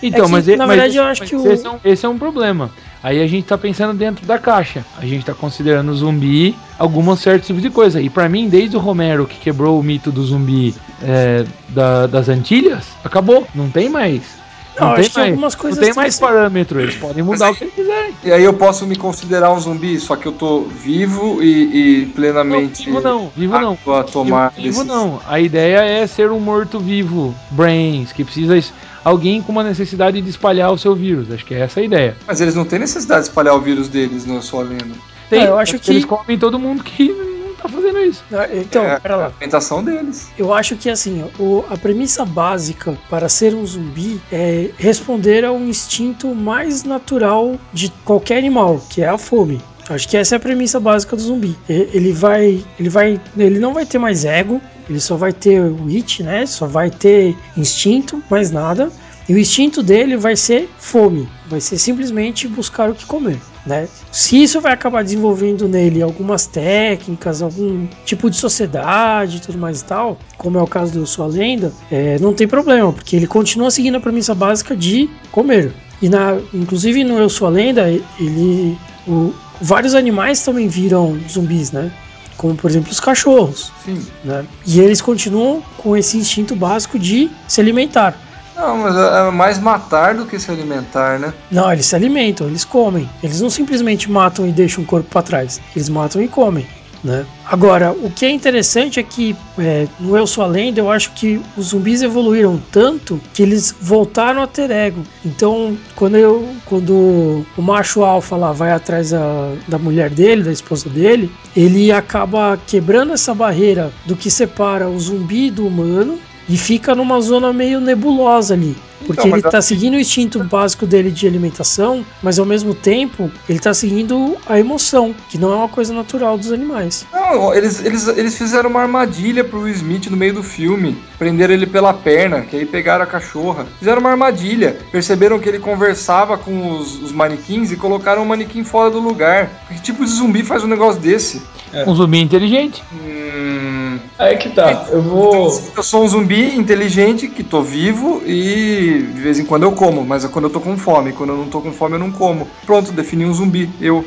Então, 0.01 0.21
É 0.21 0.25
que, 0.25 0.31
mas, 0.31 0.47
na 0.47 0.57
mas 0.65 0.67
verdade, 0.69 0.95
eu 0.97 1.03
acho 1.03 1.23
que 1.23 1.35
o- 1.35 1.51
esse, 1.51 1.65
é 1.65 1.69
um, 1.69 1.79
esse 1.83 2.05
é 2.05 2.09
um 2.09 2.17
problema. 2.17 2.71
Aí 3.03 3.21
a 3.21 3.27
gente 3.27 3.45
tá 3.45 3.57
pensando 3.57 3.93
dentro 3.93 4.25
da 4.25 4.37
caixa. 4.39 4.83
A 4.97 5.05
gente 5.05 5.25
tá 5.25 5.33
considerando 5.33 5.93
zumbi 5.93 6.55
alguns 6.79 7.19
certos 7.19 7.47
tipos 7.47 7.61
de 7.61 7.69
coisa. 7.69 8.01
E 8.01 8.09
pra 8.09 8.27
mim, 8.27 8.49
desde 8.49 8.75
o 8.75 8.79
Romero 8.79 9.25
que 9.27 9.37
quebrou 9.39 9.79
o 9.79 9.83
mito 9.83 10.11
do 10.11 10.23
zumbi 10.23 10.75
é, 11.01 11.45
da- 11.69 12.07
das 12.07 12.27
Antilhas, 12.29 12.85
acabou. 13.03 13.47
Não 13.53 13.69
tem 13.69 13.87
mais. 13.89 14.37
Não, 14.79 14.87
Não, 14.87 14.93
acho 14.95 15.09
tem 15.09 15.21
mais, 15.23 15.31
algumas 15.31 15.55
coisas 15.55 15.79
não 15.79 15.85
tem 15.85 15.93
mais 15.95 16.19
parâmetro. 16.19 16.79
Eles 16.81 16.95
podem 16.95 17.23
mudar 17.23 17.51
o 17.51 17.55
que 17.55 17.63
eles 17.63 17.73
quiserem. 17.73 18.13
E 18.23 18.31
aí 18.31 18.43
eu 18.43 18.53
posso 18.53 18.85
me 18.85 18.95
considerar 18.95 19.51
um 19.51 19.59
zumbi, 19.59 19.99
só 19.99 20.15
que 20.15 20.25
eu 20.27 20.31
tô 20.31 20.61
vivo 20.61 21.41
e, 21.41 22.01
e 22.01 22.05
Não, 22.05 22.11
plenamente 22.13 22.85
vivo 22.85 23.01
não, 23.01 23.31
vivo 23.35 23.59
não. 23.59 23.77
a 23.95 24.03
tomar 24.03 24.51
Vivo, 24.51 24.83
não. 24.83 25.19
A 25.27 25.39
ideia 25.39 25.79
é 25.79 26.05
ser 26.07 26.31
um 26.31 26.39
morto-vivo, 26.39 27.33
brains, 27.51 28.11
que 28.11 28.23
precisa 28.23 28.57
alguém 29.03 29.41
com 29.41 29.51
uma 29.51 29.63
necessidade 29.63 30.21
de 30.21 30.29
espalhar 30.29 30.71
o 30.71 30.77
seu 30.77 30.95
vírus. 30.95 31.31
Acho 31.31 31.45
que 31.45 31.53
é 31.53 31.59
essa 31.61 31.79
a 31.79 31.83
ideia. 31.83 32.15
Mas 32.27 32.41
eles 32.41 32.55
não 32.55 32.65
têm 32.65 32.79
necessidade 32.79 33.21
de 33.21 33.27
espalhar 33.29 33.55
o 33.55 33.61
vírus 33.61 33.87
deles 33.87 34.25
no 34.25 34.35
Eu 34.35 34.41
Sou 34.41 34.59
a 34.59 34.63
Lenda. 34.63 34.95
Tem, 35.29 35.41
É, 35.41 35.47
eu 35.47 35.57
acho 35.57 35.73
mas 35.73 35.81
que- 35.81 35.91
eles 35.91 36.05
comem 36.05 36.37
todo 36.37 36.57
mundo 36.59 36.83
que 36.83 37.09
não 37.09 37.36
tá 37.67 37.73
fazendo 37.75 37.99
isso. 37.99 38.23
Ah, 38.31 38.47
Então, 38.53 38.83
é 38.83 38.99
pera 38.99 39.13
a 39.13 39.17
lá. 39.17 39.25
alimentação 39.27 39.83
deles. 39.83 40.27
Eu 40.37 40.53
acho 40.53 40.75
que 40.75 40.89
assim, 40.89 41.23
o- 41.39 41.63
a 41.69 41.77
premissa 41.77 42.25
básica 42.25 42.97
para 43.09 43.27
ser 43.29 43.53
um 43.55 43.65
zumbi 43.65 44.19
é 44.31 44.69
responder 44.77 45.43
ao 45.45 45.57
instinto 45.59 46.33
mais 46.33 46.83
natural 46.83 47.55
de 47.73 47.89
qualquer 48.05 48.37
animal, 48.37 48.81
que 48.89 49.01
é 49.01 49.07
a 49.09 49.17
fome. 49.17 49.61
Acho 49.89 50.07
que 50.09 50.17
essa 50.17 50.35
é 50.35 50.37
a 50.37 50.39
premissa 50.39 50.79
básica 50.81 51.15
do 51.15 51.21
zumbi. 51.21 51.55
Ele 51.69 52.11
vai, 52.11 52.61
ele 52.77 52.89
vai, 52.89 53.21
ele 53.37 53.57
não 53.59 53.73
vai 53.73 53.85
ter 53.85 53.97
mais 53.97 54.25
ego, 54.25 54.61
ele 54.89 54.99
só 54.99 55.15
vai 55.15 55.31
ter 55.31 55.61
o 55.61 55.87
it, 55.87 56.21
né? 56.23 56.45
Só 56.45 56.65
vai 56.67 56.89
ter 56.89 57.35
instinto, 57.55 58.21
mais 58.29 58.51
nada. 58.51 58.91
E 59.29 59.33
o 59.33 59.37
instinto 59.37 59.81
dele 59.83 60.15
vai 60.17 60.35
ser 60.35 60.69
fome, 60.77 61.27
vai 61.47 61.59
ser 61.61 61.77
simplesmente 61.77 62.47
buscar 62.47 62.89
o 62.89 62.95
que 62.95 63.05
comer, 63.05 63.37
né? 63.67 63.87
Se 64.11 64.41
isso 64.41 64.59
vai 64.61 64.71
acabar 64.73 65.03
desenvolvendo 65.03 65.67
nele 65.67 66.01
algumas 66.01 66.47
técnicas, 66.47 67.41
algum 67.41 67.85
tipo 68.05 68.29
de 68.29 68.37
sociedade 68.37 69.37
e 69.37 69.39
tudo 69.39 69.57
mais 69.57 69.81
e 69.81 69.85
tal, 69.85 70.17
como 70.37 70.57
é 70.57 70.61
o 70.61 70.67
caso 70.67 70.93
do 70.93 71.05
Sua 71.05 71.27
Lenda, 71.27 71.71
é, 71.91 72.17
não 72.19 72.33
tem 72.33 72.47
problema, 72.47 72.91
porque 72.93 73.15
ele 73.15 73.27
continua 73.27 73.69
seguindo 73.69 73.95
a 73.95 73.99
premissa 73.99 74.33
básica 74.33 74.75
de 74.75 75.09
comer. 75.31 75.71
E 76.01 76.09
na, 76.09 76.37
inclusive 76.53 77.03
no 77.03 77.17
Eu 77.19 77.29
Sou 77.29 77.47
a 77.47 77.51
Lenda, 77.51 77.89
ele, 78.19 78.77
o- 79.07 79.33
vários 79.61 79.93
animais 79.95 80.43
também 80.43 80.67
viram 80.67 81.17
zumbis, 81.29 81.71
né? 81.71 81.91
Como 82.37 82.55
por 82.55 82.69
exemplo 82.69 82.91
os 82.91 82.99
cachorros, 82.99 83.71
Sim. 83.83 83.99
né? 84.23 84.45
E 84.65 84.79
eles 84.79 85.01
continuam 85.01 85.63
com 85.77 85.97
esse 85.97 86.17
instinto 86.17 86.55
básico 86.55 86.99
de 86.99 87.29
se 87.47 87.59
alimentar. 87.59 88.15
Não, 88.57 88.77
mas 88.77 88.95
é 88.95 89.27
é 89.27 89.31
mais 89.31 89.59
matar 89.59 90.15
do 90.15 90.25
que 90.25 90.39
se 90.39 90.49
alimentar, 90.49 91.19
né? 91.19 91.33
Não, 91.51 91.71
eles 91.71 91.85
se 91.85 91.95
alimentam, 91.95 92.47
eles 92.47 92.65
comem. 92.65 93.07
Eles 93.21 93.39
não 93.39 93.49
simplesmente 93.49 94.09
matam 94.09 94.47
e 94.47 94.51
deixam 94.51 94.83
o 94.83 94.87
corpo 94.87 95.09
para 95.09 95.21
trás. 95.21 95.61
Eles 95.75 95.89
matam 95.89 96.21
e 96.21 96.27
comem. 96.27 96.65
Né? 97.03 97.25
Agora, 97.45 97.91
o 97.91 98.09
que 98.09 98.25
é 98.25 98.29
interessante 98.31 98.99
é 98.99 99.03
que 99.03 99.35
é, 99.59 99.87
no 99.99 100.17
Eu 100.17 100.25
Sou 100.25 100.43
a 100.43 100.47
Lenda 100.47 100.79
eu 100.79 100.91
acho 100.91 101.11
que 101.13 101.39
os 101.55 101.67
zumbis 101.67 102.01
evoluíram 102.01 102.61
tanto 102.71 103.21
que 103.33 103.43
eles 103.43 103.73
voltaram 103.79 104.41
a 104.41 104.47
ter 104.47 104.71
ego. 104.71 105.03
Então, 105.23 105.77
quando, 105.95 106.17
eu, 106.17 106.49
quando 106.65 107.45
o 107.55 107.61
macho 107.61 108.03
alfa 108.03 108.35
lá 108.35 108.51
vai 108.51 108.71
atrás 108.71 109.11
da, 109.11 109.53
da 109.67 109.77
mulher 109.77 110.09
dele, 110.09 110.43
da 110.43 110.51
esposa 110.51 110.89
dele, 110.89 111.31
ele 111.55 111.91
acaba 111.91 112.59
quebrando 112.65 113.13
essa 113.13 113.33
barreira 113.33 113.91
do 114.05 114.15
que 114.15 114.29
separa 114.29 114.89
o 114.89 114.99
zumbi 114.99 115.51
do 115.51 115.67
humano 115.67 116.19
e 116.49 116.57
fica 116.57 116.95
numa 116.95 117.19
zona 117.19 117.51
meio 117.51 117.79
nebulosa 117.79 118.53
ali. 118.53 118.75
Porque 119.05 119.27
Então, 119.27 119.37
ele 119.37 119.41
tá 119.41 119.61
seguindo 119.61 119.95
o 119.95 119.99
instinto 119.99 120.43
básico 120.43 120.85
dele 120.85 121.11
de 121.11 121.27
alimentação, 121.27 122.05
mas 122.21 122.39
ao 122.39 122.45
mesmo 122.45 122.73
tempo 122.73 123.29
ele 123.47 123.59
tá 123.59 123.73
seguindo 123.73 124.37
a 124.47 124.59
emoção, 124.59 125.13
que 125.29 125.37
não 125.37 125.51
é 125.51 125.55
uma 125.55 125.69
coisa 125.69 125.93
natural 125.93 126.37
dos 126.37 126.51
animais. 126.51 127.05
Não, 127.13 127.53
eles, 127.53 127.83
eles, 127.83 128.07
eles 128.07 128.37
fizeram 128.37 128.69
uma 128.69 128.81
armadilha 128.81 129.43
pro 129.43 129.61
Will 129.61 129.73
Smith 129.73 130.07
no 130.07 130.17
meio 130.17 130.33
do 130.33 130.43
filme. 130.43 130.97
Prenderam 131.17 131.53
ele 131.53 131.65
pela 131.65 131.93
perna, 131.93 132.41
que 132.41 132.55
aí 132.55 132.65
pegaram 132.65 133.03
a 133.03 133.07
cachorra. 133.07 133.65
Fizeram 133.79 133.99
uma 133.99 134.11
armadilha. 134.11 134.77
Perceberam 134.91 135.39
que 135.39 135.47
ele 135.47 135.59
conversava 135.59 136.37
com 136.37 136.71
os, 136.71 137.01
os 137.01 137.11
manequins 137.11 137.71
e 137.71 137.75
colocaram 137.75 138.23
o 138.23 138.25
manequim 138.25 138.63
fora 138.63 138.89
do 138.89 138.99
lugar. 138.99 139.49
Que 139.69 139.81
tipo 139.81 140.03
de 140.03 140.11
zumbi 140.11 140.43
faz 140.43 140.63
um 140.63 140.67
negócio 140.67 141.01
desse? 141.01 141.41
Um 141.85 141.93
zumbi 141.95 142.19
inteligente. 142.19 142.83
Hum, 142.93 143.99
Aí 144.17 144.37
que 144.37 144.49
tá, 144.49 144.87
eu 144.89 145.01
vou. 145.01 145.61
eu 145.75 145.83
sou 145.83 146.03
um 146.03 146.07
zumbi 146.07 146.55
inteligente 146.55 147.27
que 147.27 147.43
tô 147.43 147.61
vivo 147.61 148.23
e 148.25 148.86
de 148.93 149.21
vez 149.21 149.39
em 149.39 149.45
quando 149.45 149.63
eu 149.63 149.71
como, 149.71 150.05
mas 150.05 150.25
é 150.25 150.27
quando 150.27 150.45
eu 150.45 150.51
tô 150.51 150.59
com 150.59 150.77
fome. 150.77 151.13
Quando 151.13 151.31
eu 151.31 151.37
não 151.37 151.49
tô 151.49 151.61
com 151.61 151.71
fome, 151.71 151.95
eu 151.95 151.99
não 151.99 152.11
como. 152.11 152.47
Pronto, 152.65 152.91
defini 152.91 153.25
um 153.25 153.33
zumbi. 153.33 153.69
Eu. 153.81 154.05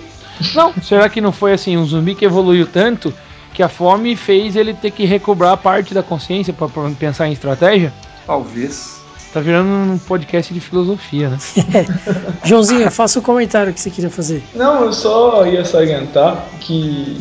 Não, 0.55 0.73
será 0.83 1.09
que 1.09 1.21
não 1.21 1.33
foi 1.33 1.53
assim 1.53 1.77
um 1.77 1.85
zumbi 1.85 2.15
que 2.15 2.25
evoluiu 2.25 2.67
tanto 2.67 3.13
que 3.53 3.63
a 3.63 3.69
fome 3.69 4.15
fez 4.17 4.57
ele 4.57 4.73
ter 4.75 4.91
que 4.91 5.05
recobrar 5.05 5.57
parte 5.57 5.93
da 5.93 6.03
consciência 6.03 6.53
pra 6.53 6.69
pra 6.69 6.89
pensar 6.91 7.29
em 7.29 7.33
estratégia? 7.33 7.93
Talvez. 8.27 9.01
Tá 9.33 9.41
virando 9.41 9.69
um 9.69 9.99
podcast 9.99 10.53
de 10.53 10.61
filosofia, 10.61 11.29
né? 11.29 11.39
Joãozinho, 12.45 12.91
faça 12.91 13.21
o 13.21 13.23
comentário 13.23 13.73
que 13.73 13.81
você 13.81 13.89
queria 13.89 14.11
fazer. 14.11 14.43
Não, 14.55 14.85
eu 14.85 14.93
só 14.93 15.47
ia 15.47 15.65
salientar 15.65 16.47
que, 16.59 17.17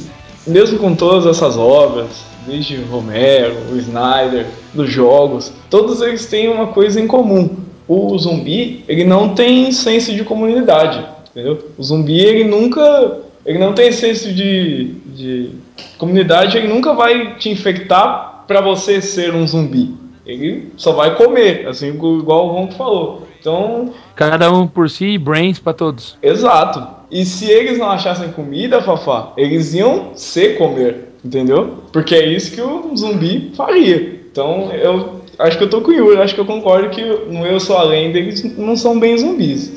mesmo 0.47 0.79
com 0.79 0.95
todas 0.95 1.27
essas 1.27 1.55
obras, 1.55 2.25
desde 2.49 2.77
o 2.77 2.85
Romero, 2.87 3.55
o 3.71 3.77
Snyder, 3.77 4.45
dos 4.73 4.89
jogos, 4.89 5.53
todos 5.69 6.01
eles 6.01 6.25
têm 6.25 6.49
uma 6.49 6.67
coisa 6.67 6.99
em 6.99 7.07
comum. 7.07 7.57
O 7.87 8.17
zumbi, 8.17 8.83
ele 8.87 9.03
não 9.03 9.33
tem 9.33 9.71
senso 9.71 10.13
de 10.13 10.23
comunidade, 10.23 11.03
entendeu? 11.31 11.59
O 11.77 11.83
zumbi, 11.83 12.19
ele 12.19 12.43
nunca... 12.43 13.19
Ele 13.45 13.57
não 13.57 13.73
tem 13.73 13.91
senso 13.91 14.31
de, 14.33 14.95
de 15.15 15.49
comunidade, 15.97 16.57
ele 16.57 16.67
nunca 16.67 16.93
vai 16.93 17.35
te 17.35 17.49
infectar 17.49 18.43
pra 18.45 18.61
você 18.61 19.01
ser 19.01 19.33
um 19.33 19.47
zumbi. 19.47 19.95
Ele 20.25 20.71
só 20.77 20.91
vai 20.91 21.15
comer, 21.15 21.67
assim 21.67 21.87
igual 21.87 22.47
o 22.47 22.51
Ronco 22.51 22.73
falou. 22.73 23.27
Então, 23.39 23.93
Cada 24.15 24.51
um 24.51 24.67
por 24.67 24.89
si, 24.89 25.17
brains 25.17 25.59
pra 25.59 25.71
todos. 25.71 26.17
Exato. 26.21 26.85
E 27.09 27.25
se 27.25 27.49
eles 27.49 27.79
não 27.79 27.89
achassem 27.89 28.31
comida, 28.31 28.81
Fafá, 28.81 29.31
eles 29.37 29.73
iam 29.73 30.11
se 30.13 30.49
comer, 30.55 31.08
entendeu? 31.23 31.83
Porque 31.91 32.15
é 32.15 32.25
isso 32.27 32.51
que 32.51 32.61
o 32.61 32.95
zumbi 32.95 33.51
faria. 33.55 34.19
Então, 34.31 34.71
eu 34.73 35.21
acho 35.37 35.57
que 35.57 35.63
eu 35.63 35.69
tô 35.69 35.81
com 35.81 35.91
o 35.91 35.93
Yuri, 35.93 36.21
acho 36.21 36.35
que 36.35 36.41
eu 36.41 36.45
concordo 36.45 36.89
que 36.89 37.03
no 37.03 37.45
Eu 37.45 37.59
Sou 37.59 37.77
a 37.77 37.83
Lenda 37.83 38.17
eles 38.17 38.43
não 38.57 38.75
são 38.75 38.99
bem 38.99 39.17
zumbis. 39.17 39.71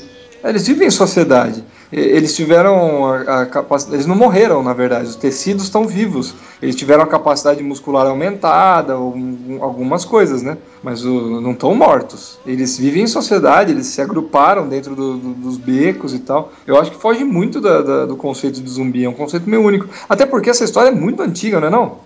Eles 0.45 0.67
vivem 0.67 0.89
em 0.89 0.91
sociedade. 0.91 1.63
Eles 1.93 2.35
tiveram 2.35 3.05
a, 3.13 3.45
capacidade. 3.45 3.97
Eles 3.97 4.07
não 4.07 4.17
morreram, 4.17 4.63
na 4.63 4.73
verdade. 4.73 5.07
Os 5.09 5.15
tecidos 5.17 5.65
estão 5.65 5.87
vivos. 5.87 6.35
Eles 6.63 6.75
tiveram 6.75 7.03
a 7.03 7.07
capacidade 7.07 7.63
muscular 7.63 8.07
aumentada, 8.07 8.97
ou 8.97 9.15
um- 9.15 9.59
algumas 9.61 10.03
coisas, 10.03 10.43
né? 10.43 10.57
Mas 10.83 11.05
o- 11.05 11.39
não 11.41 11.53
estão 11.53 11.75
mortos. 11.75 12.39
Eles 12.47 12.79
vivem 12.79 13.03
em 13.03 13.07
sociedade, 13.07 13.73
eles 13.73 13.87
se 13.89 14.01
agruparam 14.01 14.67
dentro 14.69 14.97
do- 14.97 15.19
do- 15.19 15.35
dos 15.35 15.59
becos 15.59 16.15
e 16.15 16.21
tal. 16.21 16.51
Eu 16.67 16.81
acho 16.81 16.91
que 16.93 16.97
foge 16.97 17.25
muito 17.25 17.61
da- 17.61 17.83
da- 17.83 18.07
do 18.07 18.17
conceito 18.17 18.63
de 18.63 18.71
zumbi. 18.71 19.05
É 19.05 19.09
um 19.09 19.13
conceito 19.13 19.47
meio 19.49 19.63
único. 19.63 19.87
Até 20.09 20.25
porque 20.25 20.49
essa 20.49 20.65
história 20.65 20.89
é 20.89 20.93
muito 20.95 21.23
antiga, 21.23 21.61
não 21.61 21.67
é? 21.67 21.71
Não? 21.71 21.99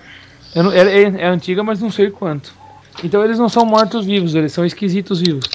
Eu 0.55 0.62
não- 0.64 0.72
é, 0.72 0.80
é- 0.80 1.14
é 1.20 1.26
antiga, 1.28 1.62
mas 1.62 1.78
não 1.80 1.91
sei 1.93 2.11
quanto. 2.11 2.53
Então 3.05 3.22
eles 3.22 3.39
não 3.39 3.49
são 3.49 3.64
mortos-vivos, 3.64 4.34
eles 4.34 4.53
são 4.53 4.64
esquisitos 4.66 5.20
vivos. 5.20 5.47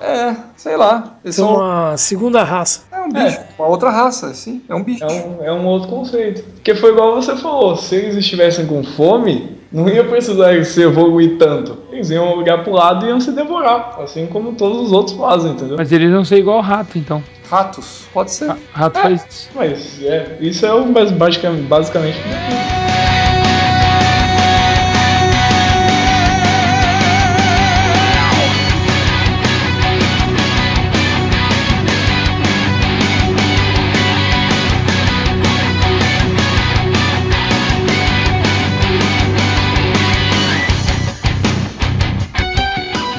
É, 0.00 0.36
sei 0.56 0.76
lá. 0.76 1.16
Eles 1.24 1.36
São 1.36 1.46
são. 1.54 1.56
uma 1.56 1.96
segunda 1.96 2.42
raça. 2.42 2.82
É 3.02 3.06
um 3.06 3.24
bicho, 3.24 3.40
uma 3.58 3.68
outra 3.68 3.90
raça, 3.90 4.32
sim. 4.34 4.62
É 4.68 4.74
um 4.74 4.82
bicho. 4.82 5.02
É 5.04 5.06
um, 5.06 5.44
é 5.44 5.52
um 5.52 5.66
outro 5.66 5.88
conceito. 5.88 6.42
Porque 6.54 6.74
foi 6.74 6.90
igual 6.90 7.14
você 7.14 7.36
falou, 7.36 7.76
se 7.76 7.96
eles 7.96 8.16
estivessem 8.16 8.66
com 8.66 8.82
fome, 8.84 9.58
não 9.72 9.88
ia 9.88 10.04
precisar 10.04 10.64
se 10.64 10.82
evoluir 10.82 11.38
tanto. 11.38 11.78
Eles 11.90 12.10
iam 12.10 12.38
olhar 12.38 12.62
pro 12.62 12.72
lado 12.72 13.04
e 13.06 13.08
iam 13.08 13.20
se 13.20 13.32
devorar, 13.32 13.98
assim 14.02 14.26
como 14.26 14.52
todos 14.52 14.80
os 14.82 14.92
outros 14.92 15.16
fazem, 15.16 15.52
entendeu? 15.52 15.76
Mas 15.78 15.90
eles 15.92 16.10
não 16.10 16.24
são 16.24 16.36
igual 16.38 16.60
rato, 16.60 16.96
então. 16.98 17.22
Ratos. 17.50 18.04
Pode 18.14 18.30
ser. 18.30 18.48
Ra- 18.48 18.56
Rato 18.72 18.98
É. 18.98 19.02
faz 19.02 19.26
isso. 19.28 19.50
Mas 19.54 20.02
é, 20.02 20.36
isso 20.40 20.64
é 20.64 20.72
o 20.72 20.86
mais 20.86 21.10
basicamente, 21.10 21.62
basicamente 21.66 22.18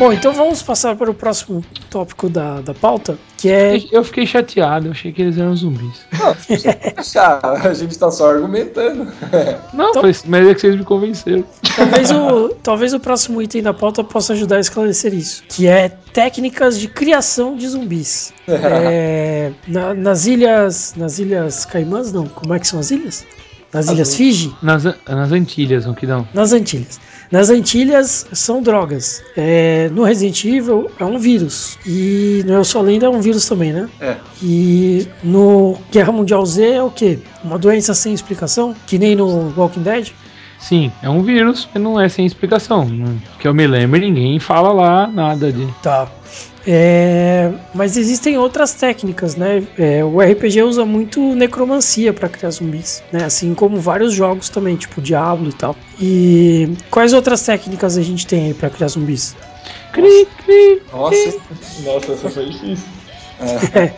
Bom, 0.04 0.12
então 0.12 0.34
vamos 0.34 0.62
passar 0.62 0.98
para 0.98 1.10
o 1.10 1.14
próximo 1.14 1.64
tópico 1.90 2.28
da, 2.28 2.60
da 2.60 2.74
pauta, 2.74 3.18
que 3.38 3.50
é. 3.50 3.82
Eu 3.90 4.04
fiquei 4.04 4.26
chateado, 4.28 4.88
eu 4.88 4.92
achei 4.92 5.14
que 5.14 5.22
eles 5.22 5.38
eram 5.38 5.56
zumbis. 5.56 6.02
Ah, 7.16 7.68
a 7.70 7.74
gente 7.74 7.98
tá 7.98 8.10
só 8.12 8.30
argumentando. 8.32 9.08
Não, 9.74 9.90
Então- 9.92 10.02
mas 10.02 10.24
mas 10.26 10.48
é 10.48 10.54
que 10.54 10.60
vocês 10.62 10.76
me 10.76 10.84
convenceram. 10.84 11.44
Talvez 11.76 12.12
o, 12.12 12.50
talvez 12.62 12.94
o 12.94 13.00
próximo 13.00 13.42
item 13.42 13.62
da 13.62 13.74
pauta 13.74 14.04
possa 14.04 14.34
ajudar 14.34 14.58
a 14.58 14.60
esclarecer 14.60 15.14
isso, 15.14 15.44
que 15.48 15.68
é 15.68 15.88
técnicas 15.90 16.78
de 16.80 16.88
criação 16.88 17.56
de 17.56 17.68
zumbis. 17.68 18.34
É, 18.48 19.52
na- 19.68 19.94
nas 19.94 20.26
ilhas. 20.26 20.94
Nas 20.98 21.18
ilhas 21.20 21.64
Caimãs, 21.66 22.12
não. 22.12 22.28
Como 22.28 22.54
é 22.54 22.60
que 22.60 22.68
são 22.68 22.80
as 22.80 22.92
ilhas? 22.92 23.26
Nas 23.74 23.88
ilhas 23.90 24.16
Fiji? 24.16 24.54
Nas, 24.62 24.84
nas 24.84 25.32
Antilhas, 25.32 25.86
o 25.88 25.94
que 25.94 26.06
dão. 26.06 26.28
Nas 26.34 26.52
Antilhas. 26.54 27.00
Nas 27.34 27.50
Antilhas 27.50 28.28
são 28.32 28.62
drogas. 28.62 29.24
É, 29.36 29.90
no 29.92 30.04
Resident 30.04 30.46
Evil 30.46 30.92
é 31.00 31.04
um 31.04 31.18
vírus. 31.18 31.80
E 31.84 32.44
no 32.46 32.54
Eu 32.54 32.64
Sou 32.64 32.82
a 32.82 32.84
Lenda 32.84 33.08
é 33.08 33.10
um 33.10 33.22
vírus 33.22 33.50
também, 33.50 33.74
né? 33.74 33.90
É. 34.00 34.18
E 34.40 35.08
no 35.24 35.76
Guerra 35.92 36.12
Mundial 36.12 36.46
Z 36.46 36.64
é 36.64 36.84
o 36.84 36.92
quê? 36.92 37.18
Uma 37.44 37.58
doença 37.58 37.96
sem 37.96 38.14
explicação? 38.14 38.76
Que 38.86 39.00
nem 39.00 39.16
no 39.16 39.52
Walking 39.58 39.82
Dead? 39.82 40.12
Sim, 40.60 40.92
é 41.02 41.10
um 41.10 41.24
vírus, 41.24 41.68
mas 41.74 41.82
não 41.82 42.00
é 42.00 42.08
sem 42.08 42.24
explicação. 42.24 42.88
Que 43.40 43.48
eu 43.48 43.54
me 43.56 43.66
lembro, 43.66 44.00
ninguém 44.00 44.40
fala 44.40 44.72
lá 44.72 45.08
nada 45.08 45.52
de. 45.52 45.66
Tá. 45.82 46.08
É, 46.66 47.52
mas 47.74 47.98
existem 47.98 48.38
outras 48.38 48.74
técnicas, 48.74 49.36
né? 49.36 49.64
É, 49.78 50.04
o 50.04 50.22
RPG 50.22 50.64
usa 50.64 50.86
muito 50.86 51.36
necromancia 51.36 52.14
para 52.14 52.30
criar 52.30 52.52
zumbis, 52.52 53.04
né? 53.12 53.26
Assim 53.26 53.54
como 53.54 53.80
vários 53.80 54.14
jogos 54.14 54.50
também, 54.50 54.76
tipo 54.76 55.02
Diablo 55.02 55.50
e 55.50 55.54
tal. 55.54 55.76
E 56.00 56.70
quais 56.90 57.14
outras 57.14 57.42
técnicas 57.46 57.98
a 57.98 58.02
gente 58.02 58.26
tem 58.26 58.46
aí 58.46 58.54
para 58.54 58.70
criar 58.70 58.88
zumbis? 58.88 59.36
Cri, 59.92 60.28
cri. 60.44 60.82
Nossa, 60.92 61.38
Nossa, 61.84 62.14
essa 62.14 62.30
foi 62.30 62.46
difícil. 62.50 62.88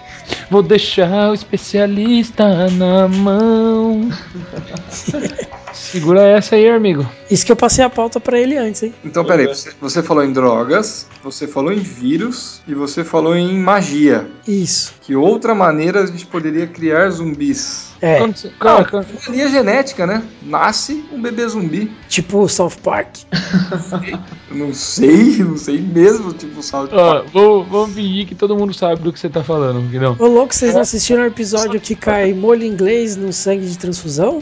Vou 0.50 0.64
deixar 0.64 1.32
o 1.32 1.34
especialista 1.34 2.70
na 2.72 3.08
mão. 3.08 4.10
Segura 5.76 6.22
essa 6.24 6.56
aí, 6.56 6.70
amigo. 6.70 7.06
Isso 7.30 7.46
que 7.46 7.52
eu 7.52 7.56
passei 7.56 7.84
a 7.84 7.90
pauta 7.90 8.20
para 8.20 8.40
ele 8.40 8.58
antes, 8.58 8.82
hein? 8.84 8.94
Então, 9.04 9.26
peraí, 9.26 9.46
você, 9.46 9.72
você 9.80 10.02
falou 10.02 10.24
em 10.24 10.32
drogas, 10.32 11.06
você 11.24 11.48
falou 11.48 11.72
em 11.72 11.80
vírus 11.80 12.62
e 12.68 12.74
você 12.74 13.04
falou 13.04 13.36
em 13.36 13.58
magia. 13.60 14.28
Isso. 14.48 14.94
Que 15.02 15.16
outra 15.16 15.54
maneira 15.54 16.04
a 16.04 16.06
gente 16.06 16.26
poderia 16.26 16.66
criar 16.66 17.10
zumbis? 17.10 17.94
É, 18.02 18.18
Quando 18.20 18.50
cara, 18.60 18.86
quando- 18.86 19.08
Linha 19.30 19.50
genética, 19.50 20.06
né? 20.08 20.24
Nasce 20.44 21.04
um 21.12 21.22
bebê 21.22 21.48
zumbi. 21.48 21.92
tipo 22.08 22.48
South 22.48 22.74
Park. 22.84 23.18
Eu 24.50 24.58
não 24.58 24.74
sei, 24.74 25.38
não 25.44 25.58
sei 25.58 25.80
mesmo, 25.80 26.32
tipo, 26.34 26.62
salto. 26.62 26.96
ó, 26.96 27.24
vou- 27.24 27.64
vamos 27.66 27.96
fingir 27.96 28.26
que 28.28 28.36
todo 28.36 28.56
mundo 28.56 28.74
sabe 28.74 29.02
do 29.02 29.12
que 29.12 29.20
você 29.20 29.30
tá 29.30 29.44
falando, 29.44 29.82
não? 29.92 30.16
Ô 30.20 30.28
louco, 30.28 30.54
vocês 30.56 30.74
não 30.74 30.82
assistiram 30.82 31.24
o 31.24 31.26
episódio 31.26 31.80
que 31.82 31.96
cai 31.96 32.34
molho 32.34 32.64
inglês 32.64 33.16
no 33.18 33.34
sangue 33.34 33.66
de 33.68 33.78
transfusão? 33.78 34.42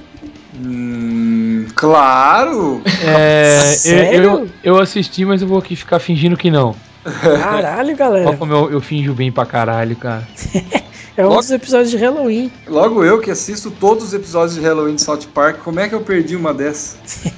Hum, 0.56 1.66
claro! 1.76 2.82
É, 3.06 3.72
eu, 3.74 3.78
Sério? 3.78 4.24
eu, 4.24 4.50
eu 4.64 4.80
assisti, 4.80 5.26
mas 5.26 5.42
eu 5.42 5.48
vou 5.48 5.58
aqui 5.58 5.76
ficar 5.76 6.00
fingindo 6.00 6.38
que 6.38 6.52
não. 6.52 6.76
Caralho, 7.22 7.96
galera. 7.98 8.30
Olha 8.30 8.38
como 8.38 8.54
eu, 8.54 8.72
eu 8.72 8.82
finjo 8.82 9.14
bem 9.14 9.32
pra 9.32 9.46
caralho, 9.46 9.96
cara. 9.96 10.28
É 11.16 11.24
um 11.24 11.30
Logo- 11.30 11.42
dos 11.42 11.52
episódios 11.52 11.92
de 11.92 11.98
Halloween. 11.98 12.52
Logo 12.66 13.04
eu 13.04 13.22
que 13.22 13.30
assisto 13.30 13.70
todos 13.70 14.06
os 14.06 14.14
episódios 14.16 14.56
de 14.56 14.62
Halloween 14.62 14.96
de 14.96 15.04
South 15.04 15.28
Park, 15.32 15.60
como 15.60 15.80
é 15.80 15.88
que 15.88 15.94
eu 15.94 16.02
perdi 16.02 16.36
uma 16.36 16.52
dessas? 16.56 16.98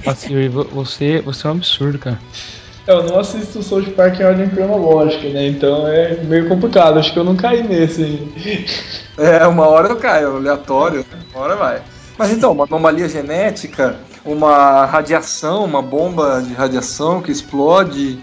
Você, 0.72 1.20
você 1.20 1.46
é 1.46 1.50
um 1.50 1.52
absurdo, 1.52 1.98
cara. 1.98 2.18
Eu 2.86 3.02
não 3.02 3.18
assisto 3.18 3.58
o 3.58 3.62
South 3.62 3.90
Park 3.94 4.18
em 4.18 4.24
ordem 4.24 4.48
cronológica, 4.48 5.28
né? 5.28 5.48
Então 5.48 5.86
é 5.88 6.14
meio 6.24 6.48
complicado. 6.48 6.98
Acho 6.98 7.12
que 7.12 7.18
eu 7.18 7.24
não 7.24 7.36
caí 7.36 7.62
nesse 7.68 8.02
aí. 8.02 8.66
É, 9.18 9.46
uma 9.46 9.66
hora 9.66 9.88
eu 9.88 9.96
caio, 9.96 10.36
aleatório, 10.36 11.00
né? 11.12 11.18
uma 11.34 11.42
hora 11.42 11.56
vai. 11.56 11.82
Mas 12.18 12.30
então, 12.30 12.52
uma 12.52 12.64
anomalia 12.64 13.08
genética, 13.08 13.98
uma 14.24 14.86
radiação, 14.86 15.64
uma 15.64 15.82
bomba 15.82 16.40
de 16.40 16.54
radiação 16.54 17.20
que 17.20 17.30
explode, 17.30 18.18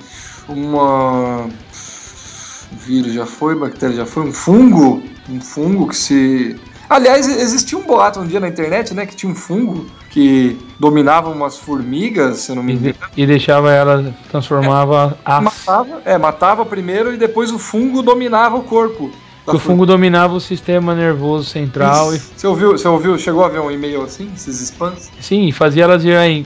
uma. 0.48 1.48
Vírus 2.72 3.14
já 3.14 3.26
foi, 3.26 3.56
bactéria 3.56 3.98
já 3.98 4.06
foi, 4.06 4.24
um 4.24 4.34
fungo, 4.34 5.04
um 5.30 5.40
fungo 5.40 5.88
que 5.88 5.96
se. 5.96 6.60
Aliás, 6.90 7.28
existia 7.28 7.78
um 7.78 7.84
boato 7.84 8.20
um 8.20 8.28
dia 8.28 8.40
na 8.40 8.48
internet, 8.48 8.94
né? 8.94 9.06
Que 9.06 9.16
tinha 9.16 9.32
um 9.32 9.36
fungo 9.36 9.86
que 10.10 10.60
dominava 10.80 11.30
umas 11.30 11.58
formigas, 11.58 12.40
se 12.40 12.52
eu 12.52 12.56
não 12.56 12.64
me 12.64 12.74
engano. 12.74 12.96
e 13.16 13.26
deixava 13.26 13.72
ela, 13.72 14.14
transformava 14.30 15.18
aço. 15.24 15.44
Matava, 15.44 16.02
é, 16.04 16.18
matava 16.18 16.66
primeiro 16.66 17.14
e 17.14 17.18
depois 17.18 17.52
o 17.52 17.60
fungo 17.60 18.02
dominava 18.02 18.58
o 18.58 18.64
corpo. 18.64 19.12
Da 19.46 19.54
O 19.54 19.60
fungo 19.60 19.86
dominava 19.86 20.34
o 20.34 20.40
sistema 20.40 20.96
nervoso 20.96 21.50
central 21.50 22.14
e 22.16 22.20
Você 22.20 22.48
ouviu, 22.48 22.72
você 22.72 22.88
ouviu, 22.88 23.18
chegou 23.18 23.44
a 23.44 23.50
ver 23.50 23.60
um 23.60 23.70
e-mail 23.70 24.04
assim, 24.04 24.32
esses 24.36 24.60
spams? 24.62 25.12
sim, 25.20 25.52
fazia 25.52 25.84
elas 25.84 26.04
irem 26.04 26.46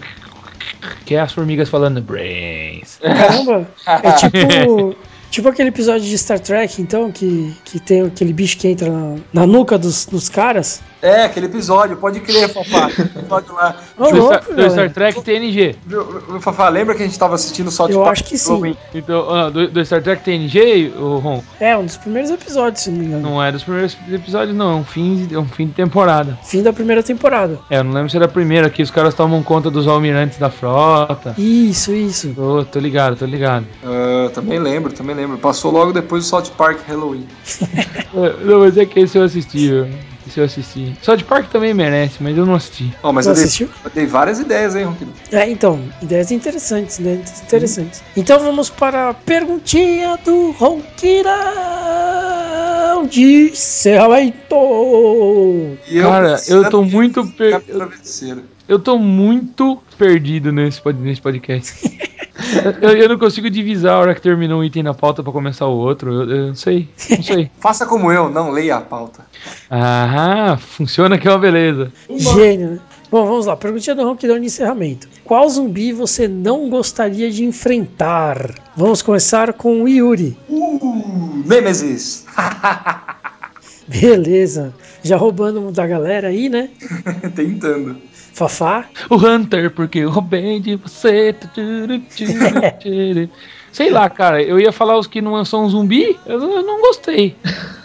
que 1.06 1.16
é 1.16 1.22
as 1.22 1.32
formigas 1.32 1.70
falando 1.70 2.02
brains. 2.02 3.00
Caramba! 3.02 3.68
É 3.86 4.12
tipo, 4.20 4.96
tipo 5.32 5.48
aquele 5.48 5.70
episódio 5.70 6.08
de 6.08 6.18
Star 6.18 6.40
Trek, 6.40 6.82
então, 6.82 7.12
que, 7.12 7.56
que 7.64 7.80
tem 7.80 8.02
aquele 8.02 8.34
bicho 8.34 8.58
que 8.58 8.68
entra 8.68 8.90
na, 8.90 9.16
na 9.34 9.48
nuca 9.48 9.78
dos, 9.78 10.06
dos 10.06 10.30
caras. 10.30 10.82
É, 11.08 11.24
aquele 11.26 11.46
episódio, 11.46 11.96
pode 11.98 12.20
crer, 12.20 12.50
Fafá. 12.54 12.90
episódio 12.90 13.54
lá. 13.54 13.76
Ô, 13.98 14.10
do, 14.10 14.18
louco, 14.18 14.54
do. 14.54 14.70
Star 14.70 14.92
Trek 14.92 15.22
TNG. 15.22 15.76
Fafá, 16.42 16.70
lembra 16.70 16.96
que 16.96 17.04
a 17.04 17.06
gente 17.06 17.18
tava 17.18 17.36
assistindo 17.36 17.72
South 17.72 17.90
Eu 17.90 18.00
Park 18.00 18.12
acho 18.12 18.24
que 18.26 18.38
sim. 18.38 18.76
Então, 18.94 19.30
ah, 19.30 19.50
do, 19.50 19.68
do 19.70 19.86
Star 19.86 20.02
Trek 20.04 20.24
TNG, 20.24 20.94
o 20.98 21.18
Ron, 21.20 21.42
É, 21.60 21.78
um 21.78 21.86
dos 21.86 21.98
primeiros 21.98 22.30
episódios, 22.30 22.84
se 22.84 22.92
não 22.92 23.00
me 23.00 23.06
engano. 23.06 23.22
não 23.30 23.44
é 23.44 23.52
dos 23.52 23.64
primeiros 23.64 23.98
episódios, 24.12 24.56
não. 24.56 24.72
É 24.72 24.76
um 24.76 24.84
fim, 24.84 25.28
é 25.32 25.38
um 25.38 25.46
fim 25.48 25.68
de 25.68 25.74
temporada. 25.74 26.38
Fim 26.44 26.62
da 26.62 26.74
primeira 26.74 27.02
temporada. 27.02 27.60
É, 27.70 27.78
eu 27.80 27.84
não 27.84 27.94
lembro 27.94 28.10
se 28.10 28.18
era 28.18 28.26
a 28.26 28.30
primeira, 28.30 28.70
que 28.70 28.82
os 28.84 28.92
caras 28.92 29.14
tomam 29.14 29.42
conta 29.44 29.72
dos 29.72 29.88
almirantes 29.88 30.38
da 30.38 30.50
frota. 30.50 31.34
Isso, 31.38 31.94
isso. 31.94 32.34
Tô, 32.36 32.66
tô 32.66 32.80
ligado, 32.80 33.16
tô 33.16 33.26
ligado. 33.26 33.66
Ah, 33.84 34.30
também 34.34 34.60
lembro, 34.60 34.92
também 34.92 35.16
lembro. 35.16 35.38
Passou 35.38 35.72
logo 35.72 35.94
depois 35.94 36.24
do 36.24 36.28
South 36.28 36.52
Park 36.58 36.80
Halloween. 36.88 37.26
É, 38.18 38.46
Não, 38.46 38.60
mas 38.62 38.78
é 38.78 38.86
que 38.86 39.00
esse 39.02 39.18
eu 39.18 39.24
assisti, 39.24 39.70
viu? 39.70 39.88
Esse 40.28 40.40
eu 40.40 40.46
assisti. 40.46 40.94
South 41.02 41.24
Park 41.28 41.50
também 41.50 41.74
merece, 41.74 42.22
mas 42.22 42.38
eu 42.38 42.46
não 42.46 42.56
assisti. 42.56 42.94
Ó, 43.02 43.12
mas 43.14 43.26
Não 43.26 43.34
eu 43.34 43.38
dei, 43.44 43.70
eu 43.86 43.92
dei 43.94 44.06
várias 44.06 44.40
ideias, 44.40 44.76
hein, 44.76 44.84
Ronquilho? 44.86 45.14
É, 45.32 45.50
então, 45.50 45.80
ideias 46.02 46.32
interessantes, 46.32 47.00
né? 47.00 47.22
Interessantes. 47.44 48.04
Então 48.16 48.40
vamos 48.40 48.70
para 48.70 49.10
a 49.10 49.14
perguntinha 49.14 50.18
do 50.26 50.52
Ronquirão 50.52 51.38
de 53.10 53.52
encerramento. 53.52 54.38
Cara, 56.02 56.36
eu 56.48 56.70
tô 56.70 56.84
de 56.84 56.92
muito 56.94 57.26
per- 57.28 57.62
travesseiro. 57.62 58.44
Eu 58.68 58.80
tô 58.80 58.98
muito 59.00 59.82
perdido 59.98 60.52
nesse, 60.52 60.82
nesse 61.00 61.22
podcast. 61.22 61.74
eu, 62.82 62.90
eu 62.92 63.10
não 63.10 63.18
consigo 63.18 63.50
divisar 63.50 63.94
a 63.94 64.00
hora 64.00 64.16
que 64.16 64.22
terminou 64.22 64.60
um 64.60 64.64
item 64.64 64.84
na 64.84 64.94
pauta 64.94 65.24
pra 65.24 65.32
começar 65.32 65.68
o 65.68 65.78
outro. 65.78 66.12
Eu, 66.12 66.30
eu 66.30 66.48
não 66.48 66.56
sei, 66.56 66.88
não 67.10 67.24
sei. 67.24 67.52
Faça 67.60 67.86
como 67.86 68.12
eu, 68.12 68.30
não 68.30 68.52
leia 68.52 68.78
a 68.78 68.82
pauta. 68.82 69.26
Ah, 69.70 70.58
funciona 70.60 71.18
que 71.18 71.28
é 71.28 71.32
uma 71.32 71.40
beleza. 71.40 71.92
Gênio, 72.10 72.72
né? 72.72 72.80
Bom, 73.10 73.26
vamos 73.26 73.46
lá. 73.46 73.56
Perguntinha 73.56 73.96
do 73.96 74.04
Ronquidão 74.04 74.38
de 74.38 74.48
encerramento. 74.48 75.08
Qual 75.24 75.48
zumbi 75.50 75.94
você 75.94 76.28
não 76.28 76.70
gostaria 76.70 77.32
de 77.32 77.46
enfrentar? 77.46 78.54
Vamos 78.76 79.02
começar 79.02 79.54
com 79.54 79.84
o 79.84 79.88
Yuri. 79.88 80.38
Uh, 80.50 81.44
Nemesis! 81.46 82.26
Beleza. 83.88 84.74
Já 85.02 85.16
roubando 85.16 85.72
da 85.72 85.88
galera 85.88 86.28
aí, 86.28 86.50
né? 86.50 86.70
Tentando. 87.34 87.96
Fafá. 88.38 88.86
O 89.10 89.16
Hunter, 89.16 89.72
porque 89.72 89.98
eu 90.00 90.12
roubei 90.12 90.60
de 90.60 90.76
você. 90.76 91.34
Sei 93.72 93.90
lá, 93.90 94.08
cara, 94.10 94.42
eu 94.44 94.60
ia 94.60 94.72
falar 94.72 94.98
os 94.98 95.08
que 95.08 95.22
não 95.22 95.44
são 95.44 95.68
zumbi, 95.70 96.18
eu, 96.26 96.40
eu 96.40 96.64
não 96.64 96.80
gostei. 96.82 97.36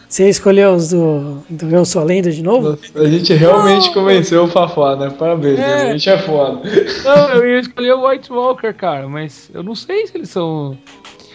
Você 0.09 0.29
escolheu 0.29 0.75
os 0.75 0.91
do, 0.91 1.39
do 1.49 1.69
Eu 1.75 1.87
Sou 1.87 2.03
a 2.03 2.05
Lenda 2.05 2.31
de 2.31 2.43
novo? 2.43 2.79
A 2.95 3.05
gente 3.07 3.33
realmente 3.33 3.91
convenceu 3.95 4.45
o 4.45 4.49
Fafá, 4.49 4.95
né? 4.95 5.09
Parabéns, 5.19 5.59
É. 5.59 5.89
a 5.89 5.93
gente 5.93 6.11
é 6.11 6.19
foda. 6.19 6.61
Não, 7.03 7.29
eu 7.31 7.49
ia 7.49 7.61
escolher 7.61 7.95
o 7.95 8.07
White 8.07 8.31
Walker, 8.31 8.75
cara, 8.75 9.09
mas 9.09 9.51
eu 9.55 9.63
não 9.63 9.75
sei 9.75 10.07
se 10.07 10.17
eles 10.19 10.29
são. 10.29 10.77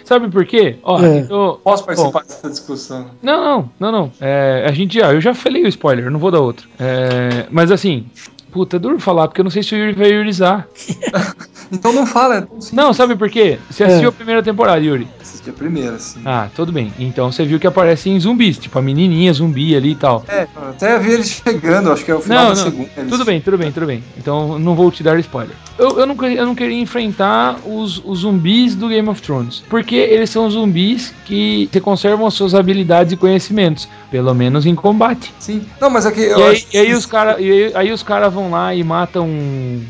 Sabe 0.05 0.29
por 0.29 0.45
quê? 0.45 0.75
Ó, 0.83 1.01
É. 1.03 1.17
então- 1.17 1.59
Posso 1.63 1.83
participar 1.85 2.21
dessa 2.23 2.49
discussão? 2.49 3.07
Não, 3.21 3.41
não, 3.43 3.69
não, 3.79 3.91
não. 3.91 4.11
É, 4.21 4.63
a 4.67 4.71
gente 4.71 4.93
já, 4.99 5.11
eu 5.11 5.19
já 5.19 5.33
falei 5.33 5.63
o 5.63 5.67
spoiler, 5.67 6.05
eu 6.05 6.11
não 6.11 6.19
vou 6.19 6.29
dar 6.31 6.39
outro. 6.39 6.69
É, 6.79 7.47
mas 7.49 7.71
assim, 7.71 8.05
puta, 8.51 8.75
é 8.77 8.79
duro 8.79 8.99
falar, 8.99 9.27
porque 9.27 9.41
eu 9.41 9.43
não 9.43 9.51
sei 9.51 9.61
se 9.63 9.75
o 9.75 9.77
Yuri 9.77 9.93
vai 9.93 10.11
yurizar. 10.11 10.67
Então 11.69 11.91
não 11.91 12.05
fala, 12.05 12.37
é. 12.37 12.47
Não, 12.71 12.93
sabe 12.93 13.17
por 13.17 13.29
quê? 13.29 13.59
Você 13.69 13.83
assistiu 13.83 14.07
É. 14.07 14.09
a 14.09 14.13
primeira 14.13 14.41
temporada, 14.41 14.79
Yuri. 14.79 15.05
Assisti 15.19 15.49
a 15.49 15.53
primeira, 15.53 15.97
assim. 15.97 16.21
Ah, 16.23 16.47
tudo 16.55 16.71
bem. 16.71 16.93
Então 16.97 17.29
você 17.29 17.43
viu 17.43 17.59
que 17.59 17.67
aparecem 17.67 18.17
zumbis, 18.21 18.57
tipo 18.57 18.79
a 18.79 18.81
menininha 18.81 19.33
zumbi 19.33 19.75
ali 19.75 19.91
e 19.91 19.95
tal. 19.95 20.23
É, 20.29 20.47
até 20.55 20.97
vi 20.97 21.11
eles 21.11 21.27
chegando, 21.45 21.91
acho 21.91 22.05
que 22.05 22.11
é 22.11 22.15
o 22.15 22.21
final 22.21 22.37
Não, 22.45 22.53
da 22.53 22.55
não. 22.55 22.71
segunda. 22.71 22.89
eles- 22.95 23.09
Tudo 23.09 23.25
bem, 23.25 23.41
tudo 23.41 23.57
bem, 23.57 23.71
tudo 23.73 23.85
bem. 23.85 24.01
Então 24.17 24.57
não 24.57 24.75
vou 24.75 24.89
te 24.89 25.03
dar 25.03 25.19
spoiler. 25.19 25.53
Eu, 25.77 25.99
eu, 25.99 26.05
não, 26.05 26.15
queria- 26.15 26.37
eu 26.37 26.45
não 26.45 26.55
queria 26.55 26.79
enfrentar 26.79 27.57
os, 27.65 28.01
os 28.05 28.19
zumbis 28.19 28.73
do 28.73 28.87
Game 28.87 29.09
of 29.09 29.21
Thrones. 29.21 29.61
Porque 29.69 29.95
eles 29.95 30.29
são 30.29 30.49
zumbis 30.49 31.13
que 31.25 31.67
que 31.69 31.81
conservam 31.81 32.25
as 32.25 32.33
suas 32.33 32.55
habilidades 32.55 33.11
e 33.11 33.17
conhecimentos. 33.17 33.89
Pelo 34.09 34.33
menos 34.33 34.65
em 34.65 34.73
combate. 34.73 35.33
Sim. 35.39 35.61
Não, 35.81 35.89
mas 35.89 36.05
aqui 36.05 36.21
eu 36.21 36.39
E 36.39 36.43
aí, 36.43 36.63
e 36.73 36.77
aí 36.77 36.93
os 36.93 37.05
caras 37.05 37.35
aí, 37.37 37.71
aí 37.75 37.91
os 37.91 38.03
cara 38.03 38.29
vão 38.29 38.49
lá 38.51 38.73
e 38.73 38.83
matam, 38.83 39.27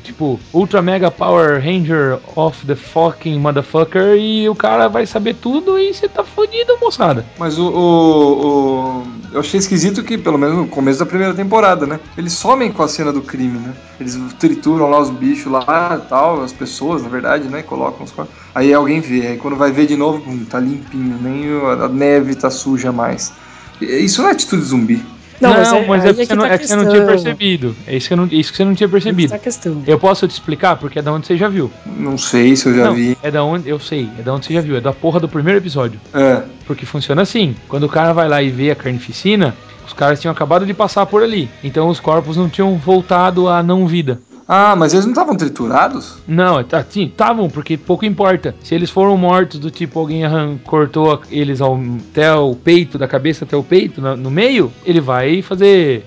tipo, 0.03 0.39
Ultra 0.51 0.81
Mega 0.81 1.11
Power 1.11 1.61
Ranger 1.63 2.17
of 2.35 2.65
the 2.65 2.75
fucking 2.75 3.37
motherfucker 3.39 4.15
e 4.17 4.49
o 4.49 4.55
cara 4.55 4.87
vai 4.87 5.05
saber 5.05 5.35
tudo 5.35 5.77
e 5.77 5.93
você 5.93 6.07
tá 6.07 6.23
fodido, 6.23 6.77
moçada. 6.81 7.23
Mas 7.37 7.59
o, 7.59 7.67
o- 7.69 8.47
o- 8.47 9.07
Eu 9.33 9.41
achei 9.41 9.59
esquisito 9.59 10.03
que, 10.03 10.17
pelo 10.17 10.37
menos 10.37 10.55
no 10.57 10.67
começo 10.67 10.99
da 10.99 11.05
primeira 11.05 11.33
temporada, 11.33 11.85
né? 11.85 11.99
Eles 12.17 12.33
somem 12.33 12.71
com 12.71 12.81
a 12.81 12.87
cena 12.87 13.11
do 13.13 13.21
crime, 13.21 13.59
né? 13.59 13.73
Eles 13.99 14.17
trituram 14.39 14.89
lá 14.89 14.99
os 14.99 15.09
bichos 15.09 15.51
lá 15.51 16.01
e 16.03 16.09
tal, 16.09 16.41
as 16.41 16.53
pessoas, 16.53 17.03
na 17.03 17.09
verdade, 17.09 17.47
né? 17.49 17.61
Colocam 17.61 18.03
os 18.05 18.11
corpos. 18.11 18.33
Aí 18.55 18.73
alguém 18.73 18.99
vê, 19.01 19.27
aí 19.27 19.37
quando 19.37 19.55
vai 19.57 19.71
ver 19.71 19.85
de 19.85 19.95
novo, 19.95 20.21
pum, 20.21 20.43
tá 20.45 20.59
limpinho, 20.59 21.19
nem 21.21 21.45
a 21.83 21.87
neve 21.87 22.33
tá 22.35 22.49
suja 22.49 22.91
mais. 22.91 23.31
E- 23.81 23.85
Isso 23.85 24.21
não 24.21 24.29
é 24.29 24.31
atitude 24.33 24.61
de 24.61 24.67
zumbi. 24.67 25.05
Não, 25.39 25.53
é- 25.53 25.85
mas, 25.87 26.03
é, 26.03 26.07
aí 26.09 26.13
que, 26.15 26.25
você 26.25 26.35
não, 26.35 26.43
tá 26.47 26.53
é 26.53 26.57
que 26.57 26.67
você 26.67 26.75
não 26.75 26.89
tinha 26.89 27.05
percebido. 27.05 27.75
É 27.85 27.95
isso 27.95 28.07
que, 28.07 28.13
eu 28.13 28.17
não, 28.17 28.25
isso 28.25 28.51
que 28.51 28.57
você 28.57 28.65
não 28.65 28.73
tinha 28.73 28.87
que 28.87 28.91
percebido. 28.91 29.29
tá 29.29 29.35
a 29.35 29.39
questão. 29.39 29.83
Eu 29.85 29.99
posso 29.99 30.27
te 30.27 30.31
explicar 30.31 30.77
porque 30.77 30.97
é 30.97 31.01
da 31.01 31.13
onde 31.13 31.27
você 31.27 31.37
já 31.37 31.47
viu. 31.47 31.71
Não 31.85 32.17
sei 32.17 32.55
se 32.55 32.65
eu 32.67 32.75
já 32.75 32.85
não, 32.85 32.95
vi. 32.95 33.15
é 33.21 33.29
da 33.29 33.43
onde 33.43 33.69
eu 33.69 33.79
sei, 33.79 34.09
é 34.17 34.23
da 34.23 34.33
onde 34.33 34.47
você 34.47 34.53
já 34.53 34.61
viu, 34.61 34.75
é 34.77 34.81
da 34.81 34.91
porra 34.91 35.19
do 35.19 35.29
primeiro 35.29 35.59
episódio. 35.59 35.99
É. 36.13 36.41
Porque 36.65 36.85
funciona 36.87 37.21
assim: 37.21 37.55
quando 37.67 37.83
o 37.83 37.89
cara 37.89 38.13
vai 38.13 38.27
lá 38.27 38.41
e 38.41 38.49
vê 38.49 38.71
a 38.71 38.75
carnificina, 38.75 39.55
os 39.85 39.93
caras 39.93 40.19
tinham 40.19 40.31
acabado 40.31 40.65
de 40.65 40.73
passar 40.73 41.05
por 41.05 41.21
ali. 41.21 41.47
Então 41.63 41.87
os 41.87 41.99
corpos 41.99 42.35
não 42.35 42.49
tinham 42.49 42.75
voltado 42.75 43.47
à 43.47 43.61
não 43.61 43.85
vida. 43.85 44.19
Ah, 44.47 44.75
mas 44.77 44.93
eles 44.93 45.05
não 45.05 45.11
estavam 45.11 45.35
triturados? 45.35 46.19
Não, 46.27 46.63
tá, 46.63 46.83
sim, 46.89 47.03
estavam, 47.05 47.49
porque 47.49 47.75
pouco 47.77 48.05
importa. 48.05 48.55
Se 48.63 48.73
eles 48.73 48.89
foram 48.89 49.17
mortos 49.17 49.59
do 49.59 49.69
tipo 49.69 49.99
alguém 49.99 50.21
cortou 50.63 51.21
eles 51.29 51.59
ao, 51.59 51.77
até 52.11 52.33
o 52.33 52.55
peito, 52.55 52.97
da 52.97 53.07
cabeça 53.07 53.43
até 53.43 53.57
o 53.57 53.63
peito, 53.63 53.99
na- 54.01 54.15
no 54.15 54.31
meio, 54.31 54.71
ele 54.85 55.01
vai 55.01 55.41
fazer 55.41 56.05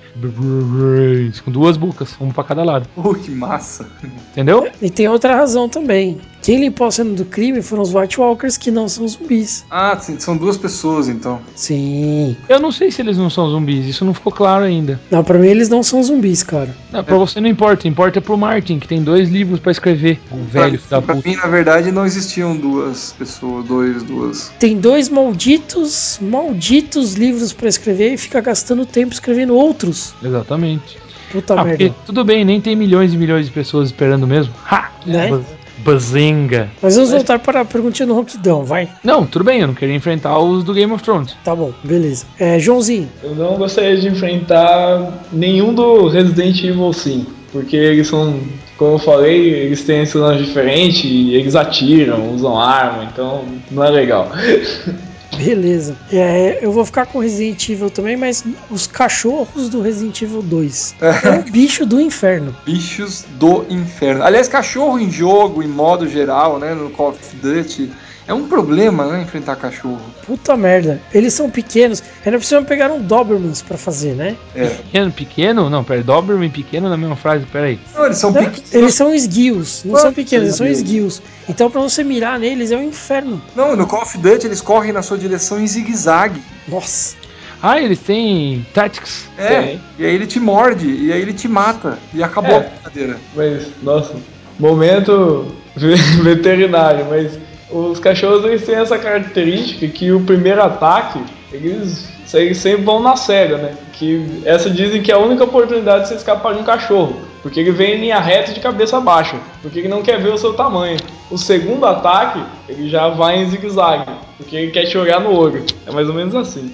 com 1.45 1.51
duas 1.51 1.76
bocas, 1.76 2.16
uma 2.20 2.32
pra 2.32 2.45
cada 2.45 2.64
lado. 2.64 2.86
Uh, 2.97 3.14
que 3.14 3.30
massa. 3.30 3.86
Entendeu? 4.32 4.68
E 4.80 4.91
tem 4.91 5.09
outra 5.09 5.34
razão 5.36 5.68
também. 5.68 6.18
Quem 6.43 6.59
limpou 6.61 6.86
a 6.86 6.91
cena 6.91 7.11
do 7.14 7.24
crime 7.24 7.61
foram 7.61 7.82
os 7.82 7.95
White 7.95 8.18
Walkers, 8.18 8.57
que 8.57 8.70
não 8.70 8.88
são 8.88 9.07
zumbis. 9.07 9.64
Ah, 9.70 9.97
sim, 10.01 10.18
são 10.18 10.36
duas 10.36 10.57
pessoas 10.57 11.07
então. 11.09 11.38
Sim. 11.55 12.34
Eu 12.49 12.59
não 12.59 12.72
sei 12.72 12.91
se 12.91 13.03
eles 13.03 13.18
não 13.18 13.28
são 13.28 13.51
zumbis, 13.51 13.86
isso 13.86 14.05
não 14.05 14.14
ficou 14.14 14.32
claro 14.32 14.64
ainda. 14.64 14.99
Não, 15.11 15.22
pra 15.22 15.38
mim 15.38 15.49
eles 15.49 15.68
não 15.68 15.82
são 15.82 16.03
zumbis, 16.03 16.43
cara. 16.43 16.74
Não, 16.91 17.05
pra 17.05 17.16
você 17.16 17.41
não 17.41 17.49
importa, 17.49 17.86
importa 17.86 18.20
pro 18.22 18.38
Martin, 18.38 18.78
que 18.78 18.88
tem 18.88 19.03
dois 19.03 19.28
livros 19.28 19.61
pra 19.61 19.70
escrever. 19.70 20.18
O 20.30 20.36
velho 20.45 20.78
pra, 20.88 20.99
da 21.01 21.03
pra 21.07 21.14
puta. 21.16 21.28
mim, 21.28 21.36
na 21.36 21.47
verdade, 21.47 21.93
não 21.93 22.07
existiam 22.07 22.57
duas 22.57 23.12
pessoas, 23.18 23.66
dois, 23.66 24.03
duas. 24.03 24.51
Tem 24.59 24.78
dois 24.78 25.09
malditos, 25.11 26.18
malditos 26.22 27.14
livros 27.14 27.53
pra 27.53 27.68
escrever 27.68 28.14
e 28.14 28.16
fica 28.16 28.41
gastando 28.41 28.86
tempo 28.86 29.12
escrevendo 29.12 29.55
outros. 29.55 30.14
Exatamente. 30.22 30.99
Puta 31.30 31.55
Ah, 31.55 31.64
merda. 31.64 31.70
porque 31.84 31.93
tudo 32.07 32.24
bem, 32.24 32.45
nem 32.45 32.61
tem 32.61 32.74
milhões 32.74 33.12
e 33.14 33.16
milhões 33.16 33.47
de 33.47 33.53
pessoas 33.53 33.88
esperando 33.88 34.26
mesmo. 34.26 34.53
Ha! 34.68 34.91
Né? 35.07 35.41
Bazinga. 35.85 36.70
Mas 36.83 36.97
vamos 36.97 37.11
voltar 37.11 37.39
para 37.39 37.61
a 37.61 37.64
perguntinha 37.64 38.07
do 38.07 38.14
Ronquidão, 38.14 38.64
vai. 38.64 38.89
Não, 39.03 39.26
tudo 39.26 39.45
bem, 39.45 39.61
eu 39.61 39.66
não 39.66 39.74
queria 39.74 39.95
enfrentar 39.95 40.39
os 40.39 40.64
do 40.64 40.72
Game 40.74 40.93
of 40.93 41.03
Thrones. 41.03 41.37
Tá 41.45 41.55
bom, 41.55 41.72
beleza. 41.83 42.26
É, 42.39 42.59
Joãozinho, 42.59 43.09
Eu 43.22 43.35
não 43.35 43.57
gostaria 43.57 43.97
de 43.97 44.09
enfrentar 44.09 45.24
nenhum 45.33 45.74
do 45.74 46.09
Resident 46.09 46.62
Evil 46.62 46.93
5, 46.93 47.31
porque 47.53 47.76
eles 47.76 48.07
são, 48.07 48.39
como 48.76 48.95
eu 48.95 48.99
falei, 48.99 49.51
eles 49.51 49.83
têm 49.85 50.05
cenas 50.07 50.39
diferentes 50.39 51.05
e 51.05 51.35
eles 51.35 51.55
atiram, 51.57 52.35
usam 52.35 52.59
arma, 52.59 53.05
então 53.05 53.45
não 53.70 53.85
é 53.85 53.91
legal. 53.91 54.31
beleza. 55.45 55.97
É, 56.12 56.59
eu 56.61 56.70
vou 56.72 56.84
ficar 56.84 57.07
com 57.07 57.18
Resident 57.18 57.68
Evil 57.68 57.91
também, 57.91 58.16
mas 58.16 58.45
os 58.70 58.86
cachorros 58.86 59.68
do 59.68 59.80
Resident 59.80 60.20
Evil 60.22 60.43
2. 60.43 60.97
É 61.01 61.41
o 61.41 61.51
bicho 61.51 61.86
do 61.86 62.01
inferno. 62.01 62.55
Bichos 62.64 63.24
do 63.38 63.64
inferno. 63.70 64.22
Aliás, 64.22 64.49
cachorro 64.49 64.99
em 64.99 65.11
jogo, 65.11 65.62
em 65.62 65.68
modo 65.68 66.09
geral, 66.09 66.59
né? 66.59 66.74
No 66.74 66.91
Call 66.91 67.11
of 67.11 67.36
Duty. 67.36 67.91
É 68.27 68.35
um 68.35 68.47
problema, 68.47 69.07
né? 69.07 69.23
Enfrentar 69.23 69.57
cachorro. 69.57 70.01
Puta 70.25 70.57
merda. 70.57 71.01
Eles 71.12 71.35
são 71.35 71.51
pequenos. 71.51 72.03
Ainda 72.25 72.39
precisam 72.39 72.64
pegar 72.64 72.91
um 72.93 73.01
Dobermans 73.03 73.61
pra 73.62 73.77
fazer, 73.77 74.14
né? 74.14 74.37
É. 74.55 74.66
Pequeno, 74.66 75.11
pequeno? 75.12 75.71
Não, 75.71 75.83
pera, 75.83 76.03
Doberman 76.03 76.51
pequeno 76.51 76.89
na 76.89 76.97
mesma 76.97 77.16
frase, 77.16 77.45
peraí. 77.47 77.81
Não, 77.95 78.05
eles 78.07 78.18
são 78.18 78.33
pequenos. 78.33 78.73
eles 78.75 78.95
são 78.95 79.12
esguios, 79.12 79.83
não 79.85 79.97
Ah, 79.97 80.01
são 80.01 80.12
pequenos, 80.12 80.45
eles 80.47 80.57
são 80.57 80.66
esguios. 80.66 81.21
Então 81.49 81.71
pra 81.71 81.81
você 81.81 82.05
mirar 82.05 82.39
neles 82.39 82.71
é 82.71 82.77
um 82.77 82.85
inferno. 82.85 83.43
Não, 83.57 83.75
no 83.75 83.87
Call 83.87 84.03
of 84.03 84.16
Duty 84.18 84.47
eles 84.47 84.61
correm 84.61 84.93
na 84.93 85.03
sua 85.03 85.18
direção 85.18 85.59
em 85.61 85.66
zigue-zague. 85.66 86.41
Nossa. 86.68 87.16
Ah, 87.62 87.81
eles 87.81 87.99
têm 87.99 88.64
Tactics. 88.73 89.29
É. 89.37 89.49
Tem. 89.62 89.81
E 89.99 90.07
aí 90.07 90.14
ele 90.14 90.27
te 90.27 90.39
morde, 90.39 90.87
e 90.89 91.12
aí 91.12 91.21
ele 91.21 91.33
te 91.35 91.49
mata. 91.49 91.99
E 92.14 92.23
acabou 92.23 92.53
É. 92.53 92.57
a 92.57 92.61
brincadeira. 92.61 93.16
Mas, 93.35 93.66
nossa, 93.83 94.14
momento 94.59 95.53
veterinário, 96.23 97.07
mas 97.11 97.33
os 97.73 97.99
cachorros 98.01 98.45
eles 98.45 98.64
têm 98.64 98.77
essa 98.77 98.99
característica 98.99 99.87
que 99.89 100.11
o 100.12 100.21
primeiro 100.25 100.62
ataque, 100.62 101.21
eles, 101.53 102.09
sempre 102.27 102.85
vão 102.85 103.01
na 103.01 103.16
cega, 103.16 103.57
né? 103.57 103.75
Que 103.93 104.43
essa 104.45 104.71
dizem 104.71 105.03
que 105.03 105.11
é 105.11 105.14
a 105.14 105.18
única 105.18 105.45
oportunidade 105.45 106.03
de 106.03 106.09
você 106.09 106.14
escapar 106.14 106.55
de 106.55 106.61
um 106.61 106.64
cachorro. 106.64 107.21
Porque 107.43 107.61
ele 107.61 107.71
vem 107.71 107.95
em 107.95 108.01
linha 108.01 108.21
reta 108.21 108.53
de 108.53 108.61
cabeça 108.61 109.01
baixa. 109.01 109.37
Porque 109.62 109.79
ele 109.79 109.89
não 109.89 110.03
quer 110.03 110.21
ver 110.21 110.33
o 110.33 110.39
seu 110.39 110.53
tamanho. 110.53 110.99
O 111.31 111.39
segundo 111.39 111.87
ataque, 111.87 112.43
ele 112.68 112.89
já 112.89 113.09
vai 113.09 113.39
em 113.39 113.49
zigue-zague. 113.49 114.11
Porque 114.37 114.57
ele 114.57 114.71
quer 114.71 114.87
te 114.87 114.99
olhar 114.99 115.21
no 115.21 115.35
olho. 115.35 115.64
É 115.87 115.91
mais 115.91 116.09
ou 116.09 116.14
menos 116.14 116.35
assim. 116.35 116.71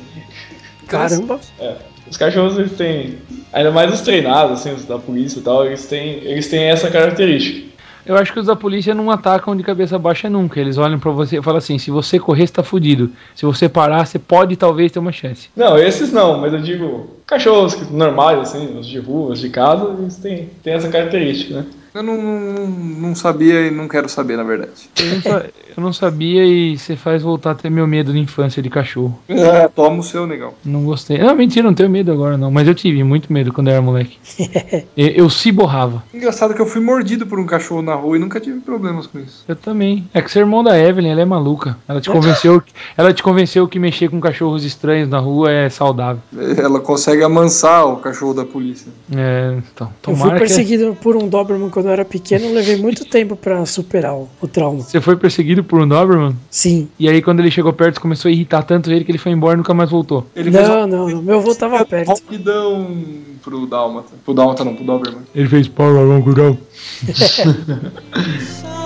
Caramba. 0.88 1.38
É. 1.60 1.74
Os 2.08 2.16
cachorros 2.16 2.56
eles 2.56 2.72
têm, 2.72 3.18
ainda 3.52 3.72
mais 3.72 3.92
os 3.92 4.00
treinados, 4.00 4.60
assim, 4.60 4.72
os 4.72 4.84
da 4.84 4.96
polícia 4.98 5.40
e 5.40 5.42
tal, 5.42 5.66
eles 5.66 5.86
têm, 5.86 6.20
eles 6.22 6.48
têm 6.48 6.64
essa 6.64 6.88
característica. 6.88 7.66
Eu 8.06 8.16
acho 8.16 8.32
que 8.32 8.38
os 8.38 8.46
da 8.46 8.54
polícia 8.54 8.94
não 8.94 9.10
atacam 9.10 9.56
de 9.56 9.64
cabeça 9.64 9.98
baixa 9.98 10.30
nunca. 10.30 10.60
Eles 10.60 10.78
olham 10.78 10.98
pra 10.98 11.10
você 11.10 11.38
e 11.38 11.42
falam 11.42 11.58
assim: 11.58 11.76
se 11.76 11.90
você 11.90 12.18
correr, 12.18 12.46
você 12.46 12.52
tá 12.52 12.62
fudido. 12.62 13.10
Se 13.34 13.44
você 13.44 13.68
parar, 13.68 14.06
você 14.06 14.18
pode 14.18 14.56
talvez 14.56 14.92
ter 14.92 15.00
uma 15.00 15.10
chance. 15.10 15.50
Não, 15.56 15.76
esses 15.76 16.12
não, 16.12 16.38
mas 16.38 16.52
eu 16.52 16.60
digo 16.60 17.10
cachorros 17.26 17.90
normais, 17.90 18.38
assim, 18.38 18.78
os 18.78 18.86
de 18.86 19.00
rua, 19.00 19.32
os 19.32 19.40
de 19.40 19.48
casa, 19.50 19.96
eles 19.98 20.16
têm, 20.16 20.48
têm 20.62 20.74
essa 20.74 20.88
característica, 20.88 21.56
né? 21.56 21.66
Eu 21.96 22.02
não, 22.02 22.16
não, 22.20 22.66
não 22.68 23.14
sabia 23.14 23.66
e 23.66 23.70
não 23.70 23.88
quero 23.88 24.06
saber, 24.08 24.36
na 24.36 24.42
verdade. 24.42 24.90
Eu 24.98 25.06
não, 25.14 25.22
sa- 25.22 25.44
eu 25.76 25.82
não 25.82 25.92
sabia 25.92 26.44
e 26.44 26.76
você 26.76 26.94
faz 26.94 27.22
voltar 27.22 27.52
a 27.52 27.54
ter 27.54 27.70
meu 27.70 27.86
medo 27.86 28.12
de 28.12 28.18
infância 28.18 28.62
de 28.62 28.68
cachorro. 28.68 29.18
É, 29.26 29.66
toma 29.68 30.00
o 30.00 30.02
seu, 30.02 30.26
negão. 30.26 30.52
Não 30.64 30.84
gostei. 30.84 31.16
Não, 31.18 31.34
mentira, 31.34 31.66
não 31.66 31.72
tenho 31.74 31.88
medo 31.88 32.12
agora 32.12 32.36
não. 32.36 32.50
Mas 32.50 32.68
eu 32.68 32.74
tive 32.74 33.02
muito 33.02 33.32
medo 33.32 33.50
quando 33.52 33.68
eu 33.68 33.72
era 33.72 33.82
moleque. 33.82 34.18
eu, 34.94 35.06
eu 35.08 35.30
se 35.30 35.50
borrava. 35.50 36.02
Engraçado 36.12 36.52
que 36.52 36.60
eu 36.60 36.66
fui 36.66 36.82
mordido 36.82 37.26
por 37.26 37.38
um 37.40 37.46
cachorro 37.46 37.80
na 37.80 37.94
rua 37.94 38.16
e 38.16 38.20
nunca 38.20 38.38
tive 38.40 38.60
problemas 38.60 39.06
com 39.06 39.18
isso. 39.18 39.44
Eu 39.48 39.56
também. 39.56 40.06
É 40.12 40.20
que 40.20 40.30
você 40.30 40.38
é 40.40 40.42
irmão 40.42 40.62
da 40.62 40.78
Evelyn, 40.78 41.10
ela 41.12 41.22
é 41.22 41.24
maluca. 41.24 41.78
Ela 41.88 42.00
te 42.00 42.10
convenceu, 42.12 42.62
ela 42.96 43.12
te 43.14 43.22
convenceu 43.22 43.66
que 43.66 43.78
mexer 43.78 44.10
com 44.10 44.20
cachorros 44.20 44.64
estranhos 44.64 45.08
na 45.08 45.18
rua 45.18 45.50
é 45.50 45.70
saudável. 45.70 46.20
Ela 46.58 46.78
consegue 46.80 47.22
amansar 47.22 47.86
o 47.86 47.96
cachorro 47.96 48.34
da 48.34 48.44
polícia. 48.44 48.92
É, 49.14 49.56
então, 49.72 49.86
Eu 49.88 50.14
fui 50.14 50.14
tomara 50.14 50.34
que 50.34 50.40
perseguido 50.40 50.96
por 51.00 51.16
um 51.16 51.28
Doberman 51.28 51.70
quando 51.70 51.85
eu 51.86 51.92
era 51.92 52.04
pequeno, 52.04 52.52
levei 52.52 52.76
muito 52.76 53.04
tempo 53.04 53.36
pra 53.36 53.64
superar 53.66 54.14
o, 54.14 54.28
o 54.40 54.48
trauma. 54.48 54.82
você 54.82 55.00
foi 55.00 55.16
perseguido 55.16 55.64
por 55.64 55.80
um 55.80 55.88
Doberman 55.88 56.36
Sim. 56.50 56.88
e 56.98 57.08
aí 57.08 57.22
quando 57.22 57.40
ele 57.40 57.50
chegou 57.50 57.72
perto 57.72 58.00
começou 58.00 58.28
a 58.28 58.32
irritar 58.32 58.62
tanto 58.62 58.90
ele 58.90 59.04
que 59.04 59.10
ele 59.10 59.18
foi 59.18 59.32
embora 59.32 59.54
e 59.54 59.56
nunca 59.58 59.74
mais 59.74 59.90
voltou. 59.90 60.26
Ele 60.34 60.50
fez 60.50 60.68
Não, 60.68 60.86
não, 60.86 61.08
não. 61.08 61.22
Meu 61.22 61.38
avô 61.38 61.54
tava 61.54 61.84
perto. 61.84 62.08
Rapidão 62.08 62.96
pro 63.42 63.66
Dálmata. 63.66 64.12
Pro 64.24 64.34
Dálmata 64.34 64.64
não, 64.64 64.74
pro 64.74 64.84
Doberman. 64.84 65.22
Ele 65.34 65.48
fez 65.48 65.68
para 65.68 65.86
cuidado. 66.22 66.58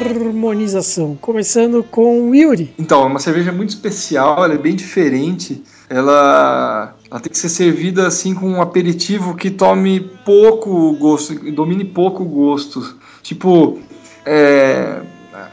Harmonização. 0.00 1.16
Começando 1.20 1.84
com 1.84 2.34
Yuri. 2.34 2.74
Então, 2.78 3.02
é 3.02 3.06
uma 3.06 3.18
cerveja 3.18 3.52
muito 3.52 3.70
especial, 3.70 4.42
ela 4.44 4.54
é 4.54 4.58
bem 4.58 4.74
diferente. 4.74 5.62
Ela, 5.88 6.94
ela 7.10 7.20
tem 7.20 7.30
que 7.30 7.38
ser 7.38 7.48
servida 7.48 8.06
assim 8.06 8.34
com 8.34 8.48
um 8.48 8.62
aperitivo 8.62 9.34
que 9.34 9.50
tome 9.50 10.00
pouco 10.24 10.92
gosto, 10.94 11.34
domine 11.52 11.84
pouco 11.84 12.24
gosto. 12.24 12.96
Tipo, 13.22 13.78
é, 14.24 15.00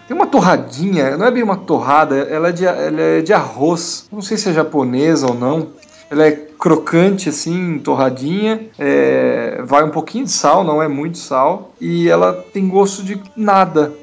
tem 0.08 0.16
uma 0.16 0.28
torradinha, 0.28 1.18
não 1.18 1.26
é 1.26 1.32
bem 1.32 1.44
uma 1.44 1.58
torrada, 1.58 2.16
ela 2.16 2.50
é 2.50 2.52
de, 2.52 2.66
ela 2.66 3.02
é 3.02 3.22
de 3.22 3.34
arroz. 3.34 4.08
Não 4.12 4.22
sei 4.22 4.38
se 4.38 4.50
é 4.50 4.54
japonesa 4.54 5.28
ou 5.28 5.34
não. 5.34 5.70
Ela 6.10 6.28
é 6.28 6.32
crocante 6.32 7.28
assim, 7.28 7.80
torradinha. 7.80 8.70
é, 8.80 9.62
vai 9.66 9.84
um 9.84 9.90
pouquinho 9.90 10.24
de 10.26 10.32
sal, 10.32 10.64
não 10.64 10.82
é 10.82 10.88
muito 10.88 11.18
sal. 11.18 11.74
E 11.82 12.08
ela 12.08 12.34
tem 12.54 12.68
gosto 12.68 13.04
de 13.04 13.22
nada. 13.36 13.94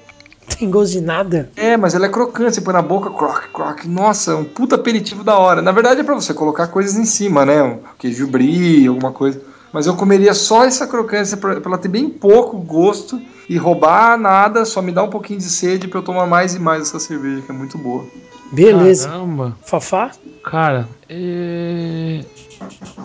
Tem 0.58 0.70
gosto 0.70 0.92
de 0.92 1.00
nada. 1.00 1.50
É, 1.56 1.76
mas 1.76 1.94
ela 1.94 2.06
é 2.06 2.08
crocante, 2.08 2.54
você 2.54 2.60
põe 2.60 2.74
na 2.74 2.82
boca, 2.82 3.10
croc, 3.10 3.44
croc. 3.52 3.84
Nossa, 3.86 4.32
é 4.32 4.34
um 4.34 4.44
puta 4.44 4.74
aperitivo 4.74 5.24
da 5.24 5.36
hora. 5.38 5.62
Na 5.62 5.72
verdade 5.72 6.00
é 6.00 6.04
pra 6.04 6.14
você 6.14 6.34
colocar 6.34 6.68
coisas 6.68 6.96
em 6.96 7.04
cima, 7.04 7.44
né? 7.44 7.62
Um 7.62 7.78
queijo 7.98 8.26
brie, 8.26 8.86
alguma 8.86 9.12
coisa. 9.12 9.40
Mas 9.72 9.86
eu 9.86 9.96
comeria 9.96 10.34
só 10.34 10.64
essa 10.64 10.86
crocância 10.86 11.36
pra, 11.36 11.60
pra 11.60 11.70
ela 11.72 11.78
ter 11.78 11.88
bem 11.88 12.08
pouco 12.08 12.58
gosto 12.58 13.20
e 13.48 13.56
roubar 13.56 14.16
nada, 14.16 14.64
só 14.64 14.80
me 14.80 14.92
dá 14.92 15.02
um 15.02 15.10
pouquinho 15.10 15.40
de 15.40 15.46
sede 15.46 15.88
pra 15.88 15.98
eu 15.98 16.04
tomar 16.04 16.26
mais 16.26 16.54
e 16.54 16.58
mais 16.60 16.82
essa 16.82 16.98
cerveja, 17.00 17.42
que 17.42 17.50
é 17.50 17.54
muito 17.54 17.76
boa. 17.76 18.04
Beleza. 18.52 19.08
Caramba. 19.08 19.56
Fafá? 19.64 20.12
Cara, 20.44 20.88
é... 21.08 22.20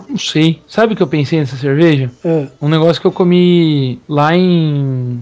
Não 0.08 0.16
sei. 0.18 0.62
Sabe 0.68 0.92
o 0.92 0.96
que 0.96 1.02
eu 1.02 1.06
pensei 1.08 1.40
nessa 1.40 1.56
cerveja? 1.56 2.10
Ah, 2.24 2.46
Um 2.62 2.68
negócio 2.68 3.00
que 3.00 3.06
eu 3.06 3.12
comi 3.12 4.00
lá 4.08 4.36
em. 4.36 5.20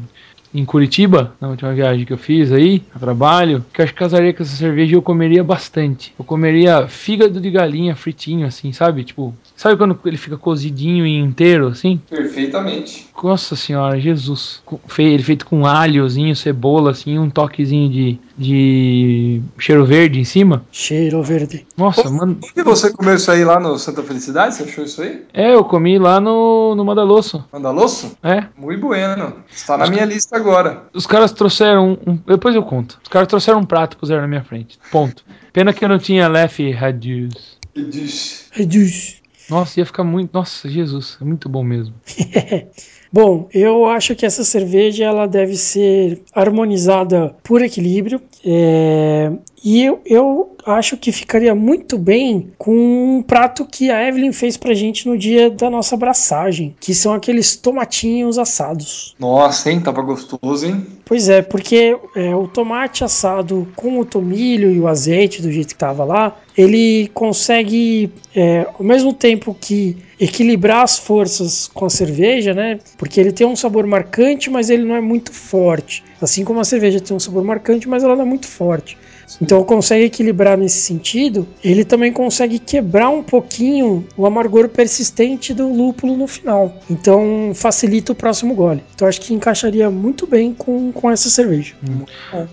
Em 0.55 0.65
Curitiba, 0.65 1.35
na 1.41 1.49
última 1.49 1.75
viagem 1.75 2.05
que 2.05 2.13
eu 2.13 2.19
fiz 2.19 2.51
aí, 2.53 2.83
a 2.95 2.99
trabalho, 2.99 3.65
que 3.73 3.81
eu 3.81 3.85
acho 3.85 3.93
que 3.93 3.99
casaria 3.99 4.33
com 4.33 4.43
essa 4.43 4.57
cerveja 4.57 4.93
e 4.93 4.97
eu 4.97 5.03
comeria 5.03 5.45
bastante. 5.45 6.15
Eu 6.19 6.25
comeria 6.25 6.89
fígado 6.89 7.41
de 7.41 7.51
galinha 7.51 7.95
fritinho, 7.95 8.47
assim, 8.47 8.73
sabe? 8.73 9.05
Tipo, 9.05 9.35
sabe 9.57 9.77
quando 9.77 9.99
ele 10.05 10.17
fica 10.17 10.37
cozidinho 10.37 11.07
e 11.07 11.19
inteiro, 11.19 11.69
assim? 11.69 12.01
Perfeitamente. 12.09 13.09
Nossa 13.23 13.57
senhora, 13.57 13.99
Jesus. 13.99 14.63
Ele 14.99 15.23
feito 15.23 15.47
com 15.47 15.67
alhozinho, 15.67 16.35
cebola, 16.35 16.93
assim, 16.93 17.19
um 17.19 17.29
toquezinho 17.29 17.91
de, 17.91 18.19
de 18.37 19.43
cheiro 19.59 19.85
verde 19.85 20.21
em 20.21 20.25
cima. 20.25 20.65
cheiro 20.71 21.23
verde. 21.23 21.67
Nossa, 21.77 22.09
mano. 22.09 22.39
E 22.57 22.63
você 22.63 22.93
comeu 22.93 23.15
isso 23.15 23.31
aí 23.31 23.45
lá 23.45 23.59
no 23.59 23.79
Santa 23.79 24.03
Felicidade? 24.03 24.55
Você 24.55 24.63
achou 24.65 24.85
isso 24.85 25.03
aí? 25.03 25.25
É, 25.33 25.55
eu 25.55 25.65
comi 25.65 25.99
lá 25.99 26.21
no, 26.21 26.75
no 26.75 26.85
Madalosso. 26.85 27.45
Mandaloso? 27.53 28.13
É. 28.23 28.45
Muito 28.57 28.87
bueno. 28.87 29.35
Está 29.51 29.77
na 29.77 29.89
minha 29.89 30.05
lista 30.05 30.37
agora. 30.37 30.48
Os 30.93 31.07
caras 31.07 31.33
trouxeram 31.33 31.99
um, 32.07 32.17
Depois 32.17 32.55
eu 32.55 32.63
conto. 32.63 32.99
Os 33.03 33.09
caras 33.09 33.29
trouxeram 33.29 33.61
um 33.61 33.65
prato 33.65 33.97
e 33.97 34.01
puseram 34.01 34.23
na 34.23 34.29
minha 34.29 34.45
frente. 34.45 34.79
Ponto. 34.91 35.25
Pena 35.53 35.73
que 35.73 35.85
eu 35.85 35.89
não 35.89 35.99
tinha 35.99 36.29
Lef 36.29 36.59
Radius. 36.73 37.59
E 37.75 37.85
diz, 37.85 38.49
Reduz. 38.53 39.19
Nossa, 39.49 39.81
ia 39.81 39.87
ficar 39.87 40.05
muito. 40.05 40.31
Nossa, 40.33 40.69
Jesus, 40.69 41.17
é 41.21 41.25
muito 41.25 41.49
bom 41.49 41.63
mesmo. 41.63 41.95
Bom, 43.11 43.49
eu 43.55 43.87
acho 43.87 44.15
que 44.15 44.27
essa 44.27 44.45
cerveja 44.45 45.05
ela 45.05 45.27
deve 45.27 45.57
ser 45.57 46.23
harmonizada 46.35 47.35
por 47.43 47.63
equilíbrio. 47.63 48.21
É, 48.45 49.33
E 49.65 49.83
eu, 49.83 50.01
eu 50.05 50.57
acho 50.65 50.97
que 50.97 51.11
ficaria 51.11 51.55
muito 51.55 51.99
bem 51.99 52.51
com 52.59 53.19
um 53.19 53.23
prato 53.23 53.65
que 53.65 53.91
a 53.91 54.07
Evelyn 54.07 54.33
fez 54.33 54.57
pra 54.57 54.75
gente 54.75 55.09
no 55.09 55.17
dia 55.17 55.51
da 55.51 55.69
nossa 55.71 55.95
abraçagem, 55.95 56.75
que 56.81 56.95
são 56.95 57.13
aqueles 57.15 57.57
tomatinhos 57.57 58.39
assados. 58.39 59.15
Nossa, 59.19 59.71
hein? 59.71 59.81
Tava 59.81 60.03
gostoso, 60.03 60.67
hein? 60.67 60.87
Pois 61.05 61.29
é, 61.29 61.43
porque 61.43 61.97
é, 62.15 62.35
o 62.35 62.47
tomate 62.47 63.03
assado 63.03 63.67
com 63.75 63.99
o 63.99 64.05
tomilho 64.05 64.71
e 64.71 64.79
o 64.79 64.87
azeite, 64.87 65.43
do 65.43 65.51
jeito 65.51 65.69
que 65.69 65.75
tava 65.75 66.05
lá, 66.05 66.37
ele 66.57 67.11
consegue, 67.15 68.13
é, 68.35 68.67
ao 68.79 68.85
mesmo 68.85 69.13
tempo 69.13 69.57
que 69.59 69.97
equilibrar 70.21 70.83
as 70.83 70.99
forças 70.99 71.69
com 71.69 71.85
a 71.85 71.91
cerveja, 71.91 72.53
né? 72.53 72.81
Porque 72.97 73.21
ele 73.21 73.33
tem 73.33 73.47
um 73.47 73.57
sabor 73.57 73.87
marcante, 73.87 74.51
mas 74.51 74.69
ele 74.69 74.85
não 74.85 74.97
é 74.97 75.01
muito 75.01 75.33
forte. 75.33 76.03
Assim 76.21 76.45
como 76.45 76.61
a 76.61 76.65
cerveja 76.65 77.01
tem 77.01 77.17
um 77.17 77.21
sabor 77.21 77.45
marcante, 77.45 77.89
mas 77.89 78.03
ela 78.03 78.17
não 78.17 78.23
é 78.23 78.27
muito 78.27 78.47
forte. 78.47 78.99
Então 79.41 79.63
consegue 79.65 80.05
equilibrar 80.05 80.57
nesse 80.57 80.81
sentido. 80.81 81.47
Ele 81.63 81.85
também 81.85 82.13
consegue 82.13 82.59
quebrar 82.59 83.11
um 83.11 83.23
pouquinho 83.23 84.07
o 84.17 84.25
amargor 84.27 84.69
persistente 84.69 85.53
do 85.53 85.73
lúpulo 85.73 86.17
no 86.17 86.27
final. 86.27 86.75
Então 86.91 87.53
facilita 87.55 88.13
o 88.13 88.15
próximo 88.15 88.55
gole. 88.55 88.83
Então 88.95 89.07
acho 89.07 89.21
que 89.21 89.35
encaixaria 89.35 89.91
muito 89.91 90.27
bem 90.27 90.55
com, 90.55 90.91
com 90.93 91.11
essa 91.11 91.29
cerveja. 91.29 91.75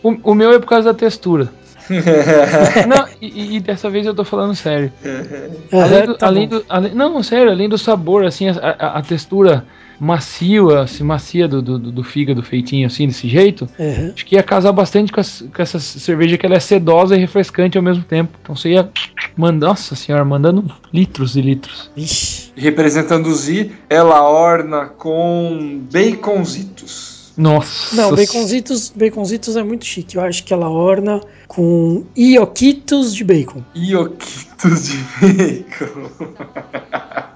O, 0.03 0.32
o 0.32 0.36
meu 0.36 0.51
é 0.51 0.59
por 0.59 0.67
causa 0.67 0.91
da 0.91 0.97
textura. 0.97 1.49
não, 2.88 3.07
e, 3.21 3.57
e 3.57 3.59
dessa 3.59 3.89
vez 3.89 4.05
eu 4.05 4.13
tô 4.13 4.23
falando 4.26 4.55
sério. 4.55 4.91
Além 5.71 5.97
Aham, 5.99 6.05
do, 6.07 6.17
tá 6.17 6.28
além 6.28 6.47
do- 6.47 6.65
além- 6.67 6.93
não, 6.95 7.21
sério, 7.21 7.51
além 7.51 7.69
do 7.69 7.78
sabor, 7.78 8.26
assim, 8.26 8.49
a, 8.49 8.53
a- 8.80 8.97
a 8.99 9.01
textura 9.01 9.65
macia, 10.00 10.82
assim, 10.82 11.04
macia 11.04 11.48
do, 11.48 11.62
do, 11.62 11.78
do 11.80 12.04
fígado 12.04 12.41
feitinho 12.43 12.88
assim, 12.88 13.08
desse 13.08 13.28
jeito, 13.28 13.68
Aham. 13.80 14.12
acho 14.14 14.26
que 14.26 14.36
ia 14.36 14.43
casar 14.43 14.72
bastante 14.72 15.12
com, 15.12 15.20
as- 15.20 15.43
com 15.54 15.62
essa 15.62 15.80
cerveja 15.80 16.38
que 16.38 16.46
ela 16.46 16.56
é 16.56 16.60
sedosa 16.60 17.16
e 17.16 17.20
refrescante 17.20 17.78
ao 17.78 17.84
mesmo 17.84 18.04
tempo. 18.04 18.38
Então 18.41 18.56
você 18.56 18.70
ia 18.72 18.89
mandar, 19.36 19.68
nossa 19.68 19.95
senhora, 19.95 20.24
mandando 20.24 20.65
litros 20.94 21.36
e 21.36 21.41
litros. 21.41 21.90
Vixe. 21.95 22.52
Representando 22.56 23.28
o 23.28 23.34
Z, 23.34 23.72
ela 23.90 24.22
orna 24.30 24.86
com 24.86 25.82
baconzitos. 25.91 27.15
Nossa. 27.38 27.95
Não, 27.95 28.16
baconzitos, 28.16 28.94
baconzitos 28.95 29.56
é 29.57 29.64
muito 29.64 29.86
chique. 29.86 30.16
Eu 30.18 30.22
acho 30.24 30.44
que 30.44 30.53
ela 30.53 30.70
orna 30.70 31.20
com 31.48 32.03
ioquitos 32.16 33.14
de 33.14 33.24
bacon. 33.24 33.62
Ioquitos 33.76 34.88
de 34.88 34.98
bacon. 35.22 36.10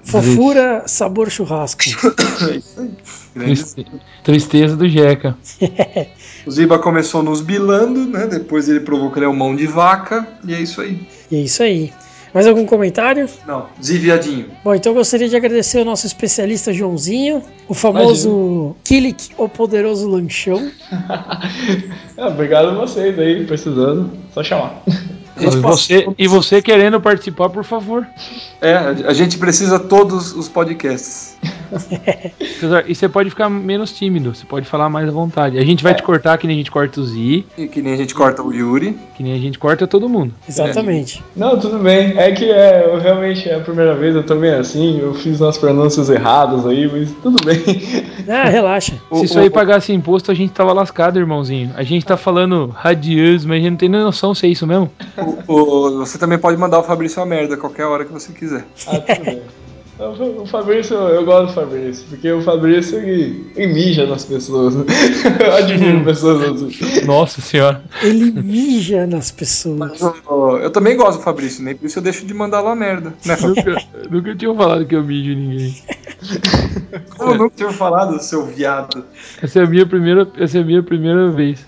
Fofura, 0.02 0.84
sabor 0.86 1.30
churrasco. 1.30 1.82
É 2.50 2.56
isso 2.56 2.80
aí. 2.80 2.90
Triste- 3.34 3.86
Tristeza 4.24 4.76
do 4.76 4.88
Jeca. 4.88 5.36
O 6.46 6.50
Ziba 6.50 6.78
começou 6.78 7.22
nos 7.22 7.42
bilando, 7.42 8.06
né? 8.06 8.26
Depois 8.26 8.66
ele 8.66 8.80
provou 8.80 9.10
que 9.10 9.18
ele 9.18 9.26
é 9.26 9.28
um 9.28 9.36
mão 9.36 9.54
de 9.54 9.66
vaca. 9.66 10.26
E 10.42 10.54
é 10.54 10.60
isso 10.60 10.80
aí. 10.80 11.06
E 11.30 11.36
é 11.36 11.40
isso 11.42 11.62
aí. 11.62 11.92
Mais 12.32 12.46
algum 12.46 12.64
comentário? 12.64 13.28
Não, 13.46 13.66
Ziviadinho. 13.82 14.46
Bom, 14.62 14.74
então 14.74 14.92
eu 14.92 14.96
gostaria 14.96 15.28
de 15.28 15.36
agradecer 15.36 15.78
ao 15.80 15.84
nosso 15.84 16.06
especialista 16.06 16.72
Joãozinho, 16.72 17.42
o 17.68 17.74
famoso 17.74 18.76
Kilik, 18.84 19.30
o 19.36 19.48
poderoso 19.48 20.08
lanchão. 20.08 20.70
Ah, 22.18 22.28
obrigado 22.28 22.68
a 22.68 22.74
vocês 22.74 23.18
aí, 23.18 23.46
precisando. 23.46 24.10
Só 24.34 24.44
chamar. 24.44 24.82
E 25.40 25.56
você, 25.56 26.08
e 26.18 26.26
você 26.28 26.62
querendo 26.62 27.00
participar, 27.00 27.48
por 27.48 27.64
favor. 27.64 28.06
É, 28.60 28.74
a 28.76 29.12
gente 29.12 29.38
precisa 29.38 29.78
todos 29.78 30.34
os 30.34 30.48
podcasts. 30.48 31.36
E 32.86 32.94
você 32.94 33.08
pode 33.08 33.30
ficar 33.30 33.48
menos 33.48 33.92
tímido, 33.92 34.34
você 34.34 34.44
pode 34.44 34.66
falar 34.66 34.90
mais 34.90 35.08
à 35.08 35.12
vontade. 35.12 35.56
A 35.58 35.64
gente 35.64 35.82
vai 35.82 35.94
te 35.94 36.02
cortar 36.02 36.36
que 36.36 36.46
nem 36.46 36.56
a 36.56 36.58
gente 36.58 36.70
corta 36.70 37.00
o 37.00 37.04
Zi, 37.04 37.46
E 37.56 37.66
que 37.68 37.80
nem 37.80 37.94
a 37.94 37.96
gente 37.96 38.14
corta 38.14 38.42
o 38.42 38.52
Yuri. 38.52 38.98
que 39.16 39.22
nem 39.22 39.32
a 39.32 39.38
gente 39.38 39.58
corta 39.58 39.86
todo 39.86 40.08
mundo. 40.08 40.34
Exatamente. 40.48 41.22
Não, 41.34 41.58
tudo 41.58 41.78
bem. 41.78 42.18
É 42.18 42.32
que 42.32 42.50
é, 42.50 42.86
eu 42.86 42.98
realmente 42.98 43.48
é 43.48 43.54
a 43.54 43.60
primeira 43.60 43.94
vez, 43.94 44.14
eu 44.14 44.22
também 44.24 44.52
assim, 44.52 44.98
eu 45.00 45.14
fiz 45.14 45.40
umas 45.40 45.56
pronúncias 45.56 46.10
erradas 46.10 46.66
aí, 46.66 46.90
mas 46.90 47.10
tudo 47.22 47.42
bem. 47.44 47.60
Ah, 48.28 48.48
relaxa. 48.48 48.92
Se 49.12 49.24
isso 49.24 49.38
aí 49.40 49.50
pagasse 49.50 49.92
imposto, 49.92 50.30
a 50.30 50.34
gente 50.34 50.52
tava 50.52 50.72
lascado, 50.72 51.18
irmãozinho. 51.18 51.72
A 51.74 51.82
gente 51.82 52.06
tá 52.06 52.16
falando 52.16 52.68
radius, 52.68 53.44
mas 53.44 53.56
a 53.56 53.60
gente 53.60 53.70
não 53.70 53.76
tem 53.76 53.88
nem 53.88 54.00
noção 54.00 54.34
se 54.34 54.46
é 54.46 54.50
isso 54.50 54.66
mesmo. 54.66 54.88
O- 55.46 55.52
o- 55.52 55.98
você 55.98 56.18
também 56.18 56.38
pode 56.38 56.56
mandar 56.56 56.78
o 56.78 56.82
Fabrício 56.82 57.22
a 57.22 57.26
merda 57.26 57.54
a 57.54 57.58
qualquer 57.58 57.84
hora 57.86 58.04
que 58.04 58.12
você 58.12 58.32
quiser. 58.32 58.64
Ah, 58.86 58.98
tudo 59.00 59.24
bem. 59.24 59.42
O 60.38 60.46
Fabrício, 60.46 60.96
eu 60.96 61.26
gosto 61.26 61.48
do 61.48 61.52
Fabrício, 61.52 62.06
porque 62.08 62.32
o 62.32 62.40
Fabrício 62.40 62.98
ele, 62.98 63.52
ele 63.54 63.74
mija 63.74 64.06
nas 64.06 64.24
pessoas. 64.24 64.74
né? 64.74 64.84
Eu 65.46 65.52
admiro 65.56 66.02
pessoas 66.02 66.62
assim. 66.62 67.04
Nossa 67.04 67.42
senhora. 67.42 67.82
Ele 68.02 68.30
mija 68.30 69.06
nas 69.06 69.30
pessoas. 69.30 70.00
Eu, 70.00 70.58
eu 70.62 70.70
também 70.70 70.96
gosto 70.96 71.18
do 71.18 71.22
Fabrício, 71.24 71.62
nem 71.62 71.74
por 71.76 71.84
isso 71.84 71.98
eu 71.98 72.02
deixo 72.02 72.24
de 72.24 72.32
mandar 72.32 72.62
lá 72.62 72.74
merda. 72.74 73.12
Né? 73.26 73.36
Nunca, 73.44 73.76
nunca 74.10 74.34
tinham 74.36 74.56
falado 74.56 74.86
que 74.86 74.96
eu 74.96 75.04
mijo 75.04 75.34
ninguém. 75.38 75.76
Eu 77.18 77.34
nunca 77.36 77.52
tinha 77.54 77.70
falado, 77.70 78.18
seu 78.22 78.46
viado. 78.46 79.04
Essa 79.42 79.60
é 79.60 79.64
a 79.64 79.66
minha 79.68 79.84
primeira, 79.84 80.26
essa 80.38 80.56
é 80.56 80.60
a 80.62 80.64
minha 80.64 80.82
primeira 80.82 81.30
vez. 81.30 81.58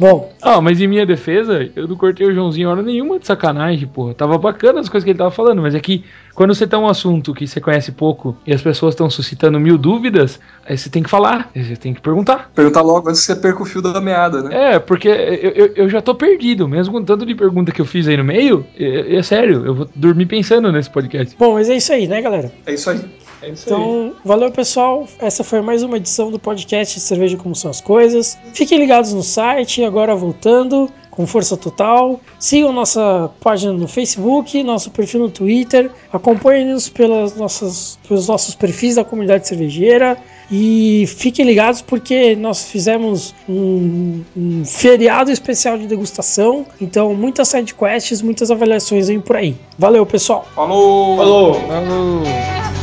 Bom, 0.00 0.32
Ah, 0.40 0.62
mas 0.62 0.80
em 0.80 0.86
minha 0.86 1.04
defesa, 1.04 1.70
eu 1.76 1.86
não 1.86 1.94
cortei 1.94 2.26
o 2.26 2.34
Joãozinho 2.34 2.70
hora 2.70 2.82
nenhuma 2.82 3.18
de 3.18 3.26
sacanagem, 3.26 3.86
porra. 3.86 4.14
Tava 4.14 4.38
bacana 4.38 4.80
as 4.80 4.88
coisas 4.88 5.04
que 5.04 5.10
ele 5.10 5.18
tava 5.18 5.30
falando, 5.30 5.60
mas 5.60 5.74
é 5.74 5.80
que 5.80 6.02
quando 6.34 6.54
você 6.54 6.66
tá 6.66 6.78
um 6.78 6.88
assunto 6.88 7.34
que 7.34 7.46
você 7.46 7.60
conhece 7.60 7.92
pouco 7.92 8.34
e 8.46 8.54
as 8.54 8.62
pessoas 8.62 8.94
estão 8.94 9.10
suscitando 9.10 9.60
mil 9.60 9.76
dúvidas, 9.76 10.40
aí 10.64 10.78
você 10.78 10.88
tem 10.88 11.02
que 11.02 11.10
falar, 11.10 11.50
você 11.54 11.76
tem 11.76 11.92
que 11.92 12.00
perguntar. 12.00 12.50
Perguntar 12.54 12.80
logo 12.80 13.10
antes 13.10 13.20
que 13.20 13.26
você 13.26 13.36
perca 13.36 13.62
o 13.62 13.66
fio 13.66 13.82
da 13.82 14.00
meada, 14.00 14.42
né? 14.42 14.74
É, 14.74 14.78
porque 14.78 15.08
eu, 15.08 15.50
eu, 15.50 15.72
eu 15.76 15.88
já 15.90 16.00
tô 16.00 16.14
perdido, 16.14 16.66
mesmo 16.66 16.94
com 16.94 17.04
tanto 17.04 17.26
de 17.26 17.34
pergunta 17.34 17.70
que 17.70 17.82
eu 17.82 17.86
fiz 17.86 18.08
aí 18.08 18.16
no 18.16 18.24
meio, 18.24 18.64
é, 18.78 19.16
é 19.16 19.22
sério, 19.22 19.66
eu 19.66 19.74
vou 19.74 19.88
dormir 19.94 20.24
pensando 20.24 20.72
nesse 20.72 20.88
podcast. 20.88 21.36
bom, 21.38 21.52
mas 21.52 21.68
é 21.68 21.76
isso 21.76 21.92
aí, 21.92 22.08
né, 22.08 22.22
galera? 22.22 22.50
É 22.64 22.72
isso 22.72 22.88
aí. 22.88 23.00
É 23.42 23.48
isso 23.48 23.68
aí. 23.68 23.74
Então, 23.74 24.14
valeu 24.24 24.50
pessoal. 24.50 25.06
Essa 25.18 25.42
foi 25.42 25.60
mais 25.60 25.82
uma 25.82 25.96
edição 25.96 26.30
do 26.30 26.38
podcast 26.38 26.98
Cerveja 27.00 27.36
Como 27.36 27.54
São 27.54 27.70
as 27.70 27.80
Coisas. 27.80 28.38
Fiquem 28.54 28.78
ligados 28.78 29.12
no 29.12 29.22
site, 29.22 29.82
agora 29.84 30.14
voltando 30.14 30.90
com 31.10 31.26
força 31.26 31.56
total. 31.56 32.20
Sigam 32.38 32.72
nossa 32.72 33.30
página 33.40 33.72
no 33.72 33.88
Facebook, 33.88 34.62
nosso 34.62 34.90
perfil 34.90 35.20
no 35.20 35.30
Twitter. 35.30 35.90
Acompanhem-nos 36.12 36.88
pelas 36.88 37.36
nossas, 37.36 37.98
pelos 38.08 38.28
nossos 38.28 38.54
perfis 38.54 38.94
da 38.94 39.04
comunidade 39.04 39.46
cervejeira. 39.46 40.16
E 40.50 41.04
fiquem 41.06 41.44
ligados 41.44 41.80
porque 41.80 42.34
nós 42.34 42.64
fizemos 42.70 43.34
um, 43.48 44.22
um 44.36 44.64
feriado 44.64 45.30
especial 45.30 45.78
de 45.78 45.86
degustação. 45.86 46.66
Então, 46.80 47.14
muitas 47.14 47.48
sidequests, 47.48 48.22
muitas 48.22 48.50
avaliações 48.50 49.08
aí 49.08 49.18
por 49.18 49.36
aí. 49.36 49.54
Valeu, 49.78 50.04
pessoal! 50.04 50.46
Falou! 50.54 51.16
Falou! 51.16 51.54
Falou! 51.54 52.79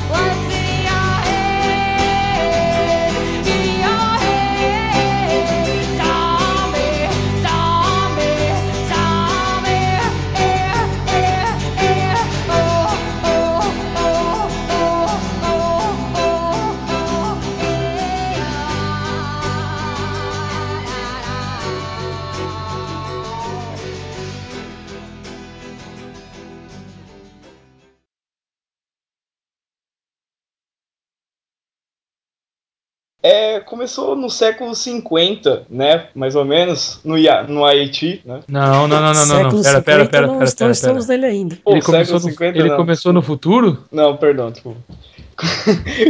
É, 33.58 33.60
começou 33.60 34.16
no 34.16 34.30
século 34.30 34.76
50, 34.76 35.64
né? 35.70 36.06
Mais 36.14 36.36
ou 36.36 36.46
menos, 36.46 37.00
no, 37.04 37.18
Ia- 37.18 37.44
no 37.44 37.66
Haiti, 37.66 38.22
né? 38.26 38.40
Não, 38.48 38.88
não, 38.88 39.02
não, 39.02 39.14
não, 39.14 39.26
não, 39.26 39.44
não. 39.44 39.62
Pera, 39.62 39.82
pera, 39.82 40.00
50, 40.04 40.10
pera, 40.10 40.28
não, 40.28 40.38
pera, 40.40 40.52
pera, 40.52 40.72
estamos 40.72 41.06
pera. 41.06 41.18
nele 41.22 41.32
ainda. 41.34 41.58
Pô, 41.64 41.72
Ele 41.72 41.82
começou, 41.82 42.20
século 42.20 42.26
no, 42.26 42.32
50 42.32 42.58
ele 42.60 42.76
começou 42.76 43.14
no 43.14 43.22
futuro? 43.22 43.84
Não, 43.92 44.16
perdão, 44.18 44.52
desculpa. 44.52 44.80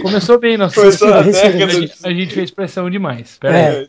Começou 0.02 0.40
bem, 0.40 0.58
nossa. 0.58 0.76
Começou 0.76 1.14
ver, 1.22 1.32
década 1.34 1.66
A 1.66 1.68
gente, 1.68 1.94
a 2.04 2.10
gente 2.12 2.34
fez 2.34 2.50
pressão 2.52 2.90
demais. 2.90 3.38
Pera 3.40 3.58
É. 3.58 3.70
aí. 3.70 3.86